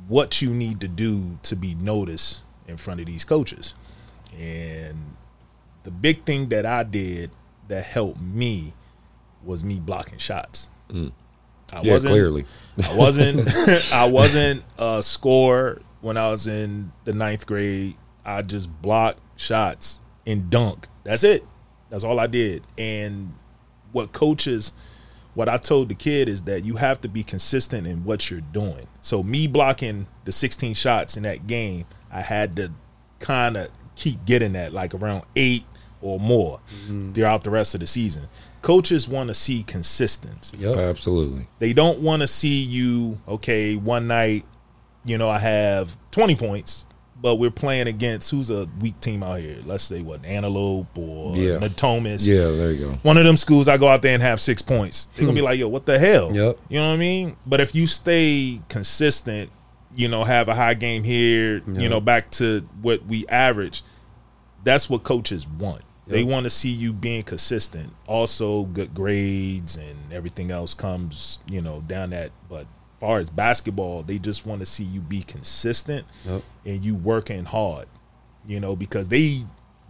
what 0.07 0.41
you 0.41 0.49
need 0.49 0.81
to 0.81 0.87
do 0.87 1.39
to 1.43 1.55
be 1.55 1.75
noticed 1.75 2.43
in 2.67 2.77
front 2.77 2.99
of 2.99 3.05
these 3.05 3.23
coaches. 3.23 3.73
And 4.37 5.15
the 5.83 5.91
big 5.91 6.23
thing 6.23 6.49
that 6.49 6.65
I 6.65 6.83
did 6.83 7.31
that 7.67 7.83
helped 7.83 8.21
me 8.21 8.73
was 9.43 9.63
me 9.63 9.79
blocking 9.79 10.17
shots. 10.17 10.67
Mm. 10.89 11.11
I 11.73 11.81
yeah, 11.81 11.93
wasn't, 11.93 12.11
clearly. 12.11 12.45
I 12.83 12.95
wasn't. 12.95 13.47
I 13.93 14.05
wasn't 14.05 14.63
a 14.77 15.01
scorer 15.01 15.81
when 16.01 16.17
I 16.17 16.29
was 16.29 16.47
in 16.47 16.91
the 17.05 17.13
ninth 17.13 17.45
grade. 17.45 17.95
I 18.23 18.41
just 18.43 18.69
blocked 18.81 19.19
shots 19.35 20.01
and 20.25 20.49
dunk. 20.49 20.87
That's 21.03 21.23
it. 21.23 21.43
That's 21.89 22.03
all 22.03 22.19
I 22.19 22.27
did. 22.27 22.63
And 22.77 23.33
what 23.91 24.13
coaches, 24.13 24.73
what 25.33 25.49
I 25.49 25.57
told 25.57 25.89
the 25.89 25.95
kid 25.95 26.29
is 26.29 26.43
that 26.43 26.63
you 26.63 26.75
have 26.75 27.01
to 27.01 27.09
be 27.09 27.23
consistent 27.23 27.87
in 27.87 28.03
what 28.03 28.29
you're 28.29 28.41
doing. 28.41 28.87
So 29.01 29.23
me 29.23 29.47
blocking 29.47 30.07
the 30.25 30.31
16 30.31 30.75
shots 30.75 31.17
in 31.17 31.23
that 31.23 31.47
game, 31.47 31.85
I 32.11 32.21
had 32.21 32.55
to 32.57 32.71
kind 33.19 33.57
of 33.57 33.69
keep 33.95 34.25
getting 34.25 34.53
that 34.53 34.73
like 34.73 34.93
around 34.93 35.23
eight 35.35 35.65
or 36.01 36.19
more 36.19 36.59
mm-hmm. 36.85 37.11
throughout 37.11 37.43
the 37.43 37.49
rest 37.49 37.73
of 37.73 37.81
the 37.81 37.87
season. 37.87 38.27
Coaches 38.61 39.07
want 39.07 39.29
to 39.29 39.33
see 39.33 39.63
consistency. 39.63 40.57
Yep. 40.57 40.77
Absolutely. 40.77 41.47
They 41.59 41.73
don't 41.73 41.99
want 41.99 42.21
to 42.21 42.27
see 42.27 42.61
you, 42.63 43.19
okay, 43.27 43.75
one 43.75 44.07
night, 44.07 44.45
you 45.03 45.17
know, 45.17 45.29
I 45.29 45.39
have 45.39 45.97
20 46.11 46.35
points, 46.35 46.85
but 47.21 47.35
we're 47.35 47.51
playing 47.51 47.87
against 47.87 48.31
who's 48.31 48.49
a 48.49 48.67
weak 48.79 48.99
team 48.99 49.23
out 49.23 49.39
here? 49.39 49.59
Let's 49.65 49.83
say 49.83 50.01
what, 50.01 50.25
Antelope 50.25 50.97
or 50.97 51.35
yeah. 51.35 51.57
Natomas. 51.57 52.27
Yeah, 52.27 52.49
there 52.55 52.71
you 52.71 52.85
go. 52.85 52.91
One 53.03 53.17
of 53.17 53.25
them 53.25 53.37
schools, 53.37 53.67
I 53.67 53.77
go 53.77 53.87
out 53.87 54.01
there 54.01 54.13
and 54.13 54.23
have 54.23 54.39
six 54.39 54.61
points. 54.61 55.05
They're 55.07 55.25
going 55.25 55.35
to 55.35 55.41
be 55.41 55.45
hmm. 55.45 55.51
like, 55.51 55.59
yo, 55.59 55.67
what 55.67 55.85
the 55.85 55.99
hell? 55.99 56.35
Yep. 56.35 56.59
You 56.69 56.79
know 56.79 56.87
what 56.87 56.93
I 56.93 56.97
mean? 56.97 57.37
But 57.45 57.61
if 57.61 57.75
you 57.75 57.87
stay 57.87 58.61
consistent, 58.69 59.51
you 59.95 60.07
know, 60.07 60.23
have 60.23 60.47
a 60.47 60.55
high 60.55 60.73
game 60.73 61.03
here, 61.03 61.57
yep. 61.57 61.65
you 61.67 61.89
know, 61.89 61.99
back 61.99 62.31
to 62.31 62.67
what 62.81 63.05
we 63.05 63.27
average, 63.27 63.83
that's 64.63 64.89
what 64.89 65.03
coaches 65.03 65.47
want. 65.47 65.83
They 66.07 66.23
want 66.23 66.43
to 66.43 66.49
see 66.49 66.69
you 66.69 66.91
being 66.91 67.23
consistent. 67.23 67.93
Also, 68.05 68.63
good 68.63 68.93
grades 68.93 69.77
and 69.77 70.11
everything 70.11 70.51
else 70.51 70.73
comes, 70.73 71.39
you 71.47 71.61
know, 71.61 71.81
down 71.81 72.09
that. 72.09 72.31
But 72.49 72.67
far 73.01 73.17
as 73.17 73.31
basketball, 73.31 74.03
they 74.03 74.19
just 74.19 74.45
want 74.45 74.59
to 74.59 74.65
see 74.65 74.83
you 74.83 75.01
be 75.01 75.23
consistent 75.23 76.05
yep. 76.23 76.43
and 76.67 76.85
you 76.85 76.95
working 76.95 77.43
hard. 77.45 77.87
You 78.45 78.59
know, 78.59 78.75
because 78.75 79.09
they 79.09 79.43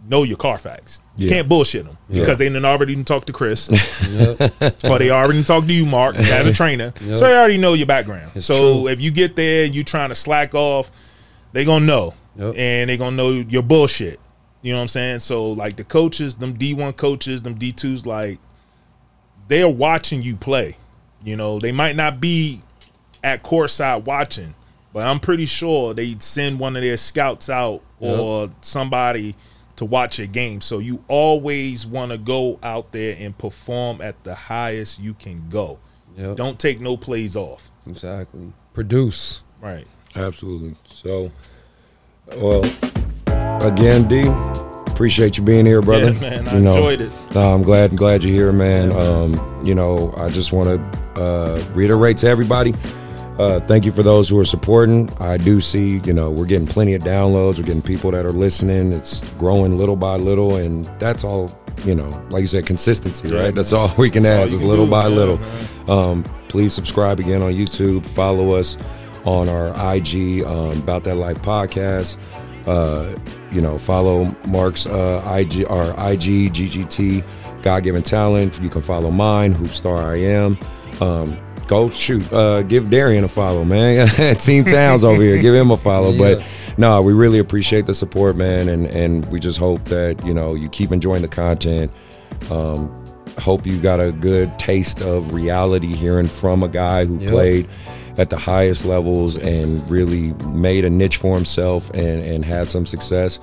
know 0.08 0.22
your 0.22 0.38
Carfax. 0.38 1.02
You 1.16 1.28
yeah. 1.28 1.34
can't 1.34 1.48
bullshit 1.48 1.84
them 1.84 1.98
because 2.10 2.38
they 2.38 2.46
didn't 2.46 2.64
already 2.64 3.02
talk 3.04 3.26
to 3.26 3.32
Chris, 3.32 3.68
or 4.84 4.98
they 4.98 5.10
already 5.10 5.44
talked 5.44 5.68
to 5.68 5.74
you, 5.74 5.86
Mark, 5.86 6.16
as 6.16 6.46
a 6.46 6.52
trainer. 6.52 6.92
Yep. 7.00 7.18
So 7.18 7.26
they 7.26 7.36
already 7.36 7.58
know 7.58 7.74
your 7.74 7.86
background. 7.86 8.32
It's 8.34 8.46
so 8.46 8.80
true. 8.82 8.88
if 8.88 9.00
you 9.00 9.10
get 9.10 9.36
there 9.36 9.66
and 9.66 9.74
you 9.74 9.84
trying 9.84 10.08
to 10.08 10.14
slack 10.14 10.54
off, 10.54 10.90
they 11.52 11.64
gonna 11.64 11.84
know, 11.84 12.14
yep. 12.36 12.54
and 12.56 12.90
they 12.90 12.96
gonna 12.96 13.16
know 13.16 13.30
your 13.30 13.62
bullshit. 13.62 14.18
You 14.62 14.72
know 14.72 14.78
what 14.78 14.82
I'm 14.82 14.88
saying? 14.88 15.18
So 15.20 15.52
like 15.52 15.76
the 15.76 15.84
coaches, 15.84 16.34
them 16.34 16.56
D1 16.56 16.96
coaches, 16.96 17.42
them 17.42 17.56
D2s, 17.58 18.06
like 18.06 18.38
they're 19.48 19.68
watching 19.68 20.22
you 20.22 20.36
play. 20.36 20.76
You 21.24 21.36
know, 21.36 21.58
they 21.58 21.72
might 21.72 21.94
not 21.94 22.20
be 22.20 22.62
at 23.22 23.42
courtside 23.42 24.04
watching, 24.04 24.54
but 24.92 25.06
I'm 25.06 25.20
pretty 25.20 25.46
sure 25.46 25.94
they'd 25.94 26.22
send 26.22 26.58
one 26.58 26.76
of 26.76 26.82
their 26.82 26.96
scouts 26.96 27.48
out 27.48 27.82
or 28.00 28.42
yep. 28.42 28.50
somebody 28.60 29.34
to 29.76 29.84
watch 29.84 30.18
a 30.18 30.26
game. 30.26 30.60
So 30.60 30.78
you 30.78 31.04
always 31.08 31.86
want 31.86 32.12
to 32.12 32.18
go 32.18 32.58
out 32.62 32.92
there 32.92 33.16
and 33.18 33.36
perform 33.36 34.00
at 34.00 34.22
the 34.24 34.34
highest 34.34 35.00
you 35.00 35.14
can 35.14 35.48
go. 35.48 35.78
Yep. 36.16 36.36
Don't 36.36 36.58
take 36.58 36.80
no 36.80 36.96
plays 36.96 37.36
off. 37.36 37.70
Exactly. 37.86 38.52
Produce. 38.74 39.44
Right. 39.60 39.86
Absolutely. 40.14 40.76
So, 40.84 41.32
well, 42.36 42.62
again, 43.66 44.08
D, 44.08 44.24
appreciate 44.92 45.38
you 45.38 45.44
being 45.44 45.64
here, 45.64 45.80
brother. 45.80 46.12
Yeah, 46.12 46.20
man, 46.20 46.48
I 46.48 46.54
you 46.54 46.60
know, 46.60 46.74
enjoyed 46.74 47.00
it. 47.00 47.12
No, 47.34 47.54
I'm 47.54 47.62
glad, 47.62 47.96
glad 47.96 48.22
you're 48.22 48.34
here, 48.34 48.52
man. 48.52 48.90
Yeah, 48.90 48.96
man. 48.96 49.38
Um, 49.38 49.66
you 49.66 49.74
know, 49.74 50.12
I 50.16 50.28
just 50.28 50.52
want 50.52 50.68
to 50.68 51.20
uh, 51.20 51.64
reiterate 51.72 52.18
to 52.18 52.28
everybody. 52.28 52.74
Uh, 53.38 53.60
thank 53.60 53.84
you 53.84 53.92
for 53.92 54.02
those 54.02 54.28
who 54.28 54.38
are 54.38 54.44
supporting. 54.44 55.10
I 55.18 55.36
do 55.36 55.60
see, 55.60 55.98
you 56.00 56.12
know, 56.12 56.30
we're 56.30 56.46
getting 56.46 56.66
plenty 56.66 56.94
of 56.94 57.02
downloads. 57.02 57.58
We're 57.58 57.64
getting 57.64 57.82
people 57.82 58.10
that 58.10 58.26
are 58.26 58.32
listening. 58.32 58.92
It's 58.92 59.26
growing 59.34 59.78
little 59.78 59.96
by 59.96 60.16
little, 60.16 60.56
and 60.56 60.84
that's 60.98 61.24
all. 61.24 61.58
You 61.84 61.94
know, 61.96 62.08
like 62.30 62.42
you 62.42 62.46
said, 62.46 62.66
consistency, 62.66 63.28
yeah, 63.28 63.36
right? 63.36 63.44
Man. 63.46 63.54
That's 63.54 63.72
all 63.72 63.92
we 63.98 64.10
can 64.10 64.22
that's 64.22 64.52
ask 64.52 64.52
is 64.52 64.62
little 64.62 64.84
do, 64.84 64.90
by 64.90 65.04
man, 65.04 65.16
little. 65.16 65.40
Um, 65.90 66.24
please 66.48 66.72
subscribe 66.74 67.18
again 67.18 67.42
on 67.42 67.52
YouTube. 67.52 68.04
Follow 68.06 68.54
us 68.54 68.76
on 69.24 69.48
our 69.48 69.68
IG, 69.94 70.42
um, 70.44 70.78
About 70.82 71.04
That 71.04 71.16
Life 71.16 71.40
podcast. 71.42 72.18
Uh, 72.66 73.18
you 73.50 73.60
know, 73.60 73.78
follow 73.78 74.24
Mark's 74.46 74.86
uh, 74.86 75.22
IG 75.26 75.64
or 75.68 75.90
IG 75.90 76.52
GGT 76.52 77.24
God 77.62 77.82
Given 77.82 78.02
Talent. 78.02 78.60
You 78.60 78.68
can 78.68 78.82
follow 78.82 79.10
mine, 79.10 79.54
Hoopstar 79.54 80.04
I 80.04 80.16
Am. 80.16 80.58
Um, 81.00 81.36
go 81.72 81.88
shoot, 81.88 82.30
uh, 82.32 82.62
give 82.62 82.90
Darian 82.90 83.24
a 83.24 83.28
follow, 83.28 83.64
man. 83.64 84.06
Team 84.36 84.64
Townes 84.64 85.04
over 85.04 85.22
here, 85.22 85.40
give 85.40 85.54
him 85.54 85.70
a 85.70 85.76
follow. 85.76 86.12
Yeah. 86.22 86.34
But 86.34 86.44
no, 86.78 87.00
we 87.00 87.12
really 87.12 87.38
appreciate 87.38 87.86
the 87.86 87.94
support, 87.94 88.36
man, 88.36 88.68
and 88.68 88.86
and 88.86 89.24
we 89.32 89.40
just 89.40 89.58
hope 89.58 89.84
that 89.86 90.24
you 90.26 90.34
know 90.34 90.54
you 90.54 90.68
keep 90.68 90.92
enjoying 90.92 91.22
the 91.22 91.28
content. 91.28 91.90
Um, 92.50 92.90
hope 93.38 93.66
you 93.66 93.80
got 93.80 94.00
a 94.00 94.12
good 94.12 94.58
taste 94.58 95.00
of 95.00 95.32
reality 95.32 95.94
hearing 95.94 96.28
from 96.28 96.62
a 96.62 96.68
guy 96.68 97.06
who 97.06 97.18
yep. 97.18 97.30
played 97.30 97.68
at 98.18 98.28
the 98.30 98.36
highest 98.36 98.84
levels 98.84 99.38
and 99.38 99.90
really 99.90 100.34
made 100.48 100.84
a 100.84 100.90
niche 100.90 101.16
for 101.16 101.34
himself 101.34 101.88
and, 101.90 102.22
and 102.22 102.44
had 102.44 102.68
some 102.68 102.84
success. 102.84 103.40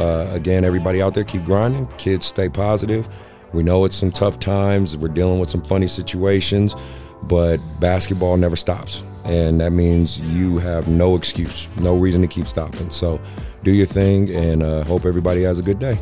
Uh, 0.00 0.28
again, 0.32 0.64
everybody 0.64 1.00
out 1.00 1.14
there, 1.14 1.24
keep 1.24 1.44
grinding. 1.44 1.86
Kids, 1.98 2.26
stay 2.26 2.48
positive. 2.48 3.08
We 3.52 3.62
know 3.62 3.84
it's 3.84 3.96
some 3.96 4.10
tough 4.10 4.38
times. 4.38 4.96
We're 4.96 5.08
dealing 5.08 5.38
with 5.38 5.50
some 5.50 5.62
funny 5.62 5.86
situations, 5.86 6.74
but 7.24 7.58
basketball 7.80 8.36
never 8.36 8.56
stops. 8.56 9.04
And 9.24 9.60
that 9.60 9.72
means 9.72 10.20
you 10.20 10.58
have 10.58 10.88
no 10.88 11.14
excuse, 11.14 11.70
no 11.76 11.96
reason 11.96 12.22
to 12.22 12.28
keep 12.28 12.46
stopping. 12.46 12.88
So 12.90 13.20
do 13.62 13.72
your 13.72 13.86
thing 13.86 14.34
and 14.34 14.62
uh, 14.62 14.84
hope 14.84 15.04
everybody 15.04 15.42
has 15.42 15.58
a 15.58 15.62
good 15.62 15.78
day. 15.78 15.98